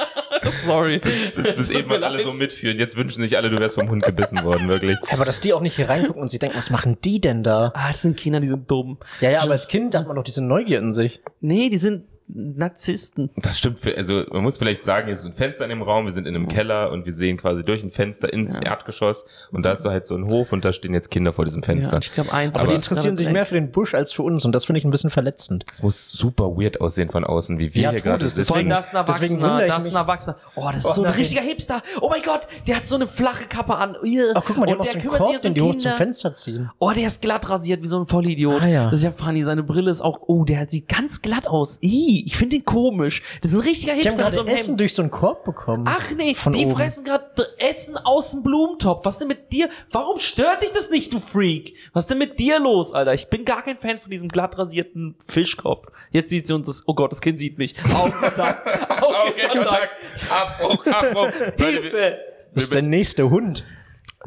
Sorry. 0.65 0.99
Bis, 0.99 1.31
bis, 1.31 1.55
bis 1.55 1.69
eben 1.71 1.91
alle 1.91 2.23
so 2.23 2.31
mitführen. 2.31 2.77
Jetzt 2.77 2.95
wünschen 2.95 3.21
sich 3.21 3.37
alle, 3.37 3.49
du 3.49 3.59
wärst 3.59 3.75
vom 3.75 3.89
Hund 3.89 4.03
gebissen 4.03 4.43
worden, 4.43 4.67
wirklich. 4.67 4.97
Aber 5.11 5.25
dass 5.25 5.39
die 5.39 5.53
auch 5.53 5.61
nicht 5.61 5.75
hier 5.75 5.89
reingucken 5.89 6.21
und 6.21 6.29
sie 6.29 6.39
denken, 6.39 6.57
was 6.57 6.69
machen 6.69 6.97
die 7.03 7.21
denn 7.21 7.43
da? 7.43 7.71
Ah, 7.73 7.89
das 7.89 8.01
sind 8.01 8.17
Kinder, 8.17 8.39
die 8.39 8.47
sind 8.47 8.69
dumm. 8.69 8.97
Ja, 9.21 9.29
ja, 9.31 9.41
aber 9.41 9.53
als 9.53 9.67
Kind 9.67 9.95
hat 9.95 10.07
man 10.07 10.15
doch 10.15 10.23
diese 10.23 10.43
Neugier 10.43 10.79
in 10.79 10.93
sich. 10.93 11.21
Nee, 11.41 11.69
die 11.69 11.77
sind 11.77 12.03
Narzissten. 12.27 13.29
Das 13.37 13.57
stimmt. 13.57 13.79
Für, 13.79 13.95
also 13.95 14.23
man 14.31 14.43
muss 14.43 14.57
vielleicht 14.57 14.83
sagen, 14.83 15.07
hier 15.07 15.13
ist 15.13 15.25
ein 15.25 15.33
Fenster 15.33 15.63
in 15.63 15.69
dem 15.69 15.81
Raum, 15.81 16.05
wir 16.05 16.13
sind 16.13 16.27
in 16.27 16.35
einem 16.35 16.47
Keller 16.47 16.91
und 16.91 17.05
wir 17.05 17.13
sehen 17.13 17.37
quasi 17.37 17.63
durch 17.63 17.83
ein 17.83 17.91
Fenster 17.91 18.31
ins 18.31 18.55
ja. 18.55 18.63
Erdgeschoss 18.63 19.25
und 19.51 19.63
da 19.63 19.73
ist 19.73 19.81
so 19.81 19.89
halt 19.89 20.05
so 20.05 20.15
ein 20.15 20.27
Hof 20.27 20.51
und 20.51 20.65
da 20.65 20.73
stehen 20.73 20.93
jetzt 20.93 21.09
Kinder 21.09 21.33
vor 21.33 21.45
diesem 21.45 21.63
Fenster. 21.63 21.93
Ja, 21.93 21.99
ich 21.99 22.13
glaube 22.13 22.33
eins. 22.33 22.55
Aber, 22.55 22.65
aber 22.65 22.71
die 22.71 22.75
interessieren 22.75 23.15
sich 23.15 23.29
mehr 23.29 23.45
für 23.45 23.55
den 23.55 23.71
Busch 23.71 23.93
als 23.93 24.11
für 24.11 24.23
uns 24.23 24.43
und 24.45 24.51
das 24.51 24.65
finde 24.65 24.79
ich 24.79 24.85
ein 24.85 24.91
bisschen 24.91 25.09
verletzend. 25.09 25.65
Es 25.71 25.81
muss 25.81 26.11
super 26.11 26.57
weird 26.57 26.81
aussehen 26.81 27.09
von 27.09 27.23
außen, 27.23 27.59
wie 27.59 27.73
wir 27.73 27.81
ja, 27.81 27.91
hier 27.91 28.01
gerade 28.01 28.27
sitzen. 28.27 28.53
Deswegen, 28.53 28.69
das 28.69 28.87
ist 28.87 28.93
ein 28.93 28.97
Erwachsener, 28.97 29.67
das 29.67 29.85
ist 29.85 29.89
ein 29.91 29.95
Erwachsener. 29.95 30.35
Oh, 30.55 30.67
das 30.67 30.77
ist 30.77 30.85
oh, 30.85 30.93
so 30.93 31.03
ein 31.03 31.13
richtiger 31.13 31.41
Hipster. 31.41 31.81
Oh 32.01 32.09
mein 32.09 32.21
Gott, 32.23 32.47
der 32.67 32.77
hat 32.77 32.85
so 32.85 32.95
eine 32.95 33.07
flache 33.07 33.45
Kappe 33.45 33.75
an. 33.75 33.95
Oh, 33.95 34.41
guck 34.45 34.57
mal, 34.57 34.65
der 34.65 34.79
hat 34.79 34.87
so 34.87 34.99
einen 34.99 35.07
Korb, 35.07 35.41
den 35.41 35.53
die 35.53 35.61
hoch 35.61 35.75
zum 35.75 35.91
Fenster 35.91 36.33
ziehen. 36.33 36.71
Oh, 36.79 36.91
der 36.91 37.07
ist 37.07 37.21
glatt 37.21 37.49
rasiert 37.49 37.83
wie 37.83 37.87
so 37.87 37.99
ein 37.99 38.07
Vollidiot. 38.07 38.61
Ah, 38.61 38.67
ja. 38.67 38.85
Das 38.85 38.99
ist 38.99 39.03
ja 39.03 39.11
funny. 39.11 39.43
Seine 39.43 39.63
Brille 39.63 39.91
ist 39.91 40.01
auch, 40.01 40.19
oh, 40.27 40.43
der 40.43 40.67
sieht 40.67 40.87
ganz 40.87 41.21
glatt 41.21 41.47
aus. 41.47 41.79
Ih, 41.81 42.16
ich 42.25 42.37
finde 42.37 42.57
den 42.57 42.65
komisch. 42.65 43.21
Das 43.41 43.51
ist 43.51 43.57
ein 43.57 43.61
richtiger 43.63 43.93
Hipster. 43.93 44.09
Die 44.11 44.23
haben 44.23 44.33
gerade 44.35 44.35
so 44.37 44.45
Essen 44.45 44.65
Hemd. 44.67 44.79
durch 44.79 44.93
so 44.93 45.01
einen 45.01 45.11
Korb 45.11 45.43
bekommen. 45.43 45.85
Ach 45.87 46.11
nee, 46.11 46.35
die 46.53 46.65
oben. 46.65 46.75
fressen 46.75 47.03
gerade 47.03 47.25
Essen 47.57 47.97
aus 47.97 48.31
dem 48.31 48.43
Blumentopf. 48.43 49.05
Was 49.05 49.19
denn 49.19 49.27
mit 49.27 49.51
dir? 49.51 49.69
Warum 49.91 50.19
stört 50.19 50.63
dich 50.63 50.71
das 50.71 50.89
nicht, 50.89 51.13
du 51.13 51.19
Freak? 51.19 51.75
Was 51.93 52.07
denn 52.07 52.17
mit 52.17 52.39
dir 52.39 52.59
los, 52.59 52.93
Alter? 52.93 53.13
Ich 53.13 53.27
bin 53.29 53.45
gar 53.45 53.61
kein 53.63 53.77
Fan 53.77 53.99
von 53.99 54.09
diesem 54.11 54.29
glatt 54.29 54.57
rasierten 54.57 55.15
Fischkopf. 55.25 55.87
Jetzt 56.11 56.29
sieht 56.29 56.47
sie 56.47 56.53
uns 56.53 56.67
das. 56.67 56.83
Oh 56.87 56.93
Gott, 56.93 57.11
das 57.11 57.21
Kind 57.21 57.39
sieht 57.39 57.57
mich. 57.57 57.75
Augenkontakt. 57.93 58.67
Augenkontakt. 59.01 59.95
Abbruch, 60.29 60.85
Abbruch. 60.87 61.31
Hilfe. 61.57 62.19
Das 62.53 62.63
ist 62.63 62.73
der 62.73 62.81
nächste 62.81 63.29
Hund. 63.29 63.65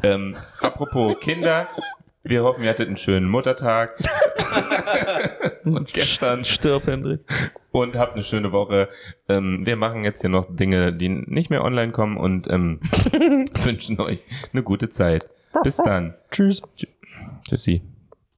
Ähm, 0.03 0.37
apropos 0.61 1.19
Kinder, 1.19 1.67
wir 2.23 2.43
hoffen, 2.43 2.63
ihr 2.63 2.69
hattet 2.69 2.87
einen 2.87 2.97
schönen 2.97 3.29
Muttertag. 3.29 3.97
und 5.63 5.91
gestern. 5.93 6.45
Stirb, 6.45 6.85
Hendrik. 6.85 7.21
Und 7.71 7.95
habt 7.95 8.13
eine 8.13 8.23
schöne 8.23 8.51
Woche. 8.51 8.89
Ähm, 9.29 9.65
wir 9.65 9.75
machen 9.75 10.03
jetzt 10.03 10.21
hier 10.21 10.29
noch 10.29 10.47
Dinge, 10.49 10.93
die 10.93 11.09
nicht 11.09 11.49
mehr 11.49 11.63
online 11.63 11.91
kommen 11.91 12.17
und 12.17 12.49
ähm, 12.49 12.79
wünschen 13.63 13.99
euch 13.99 14.25
eine 14.53 14.63
gute 14.63 14.89
Zeit. 14.89 15.25
Bis 15.63 15.77
dann. 15.77 16.15
Tschüss. 16.31 16.61
Tschüssi. 17.47 17.81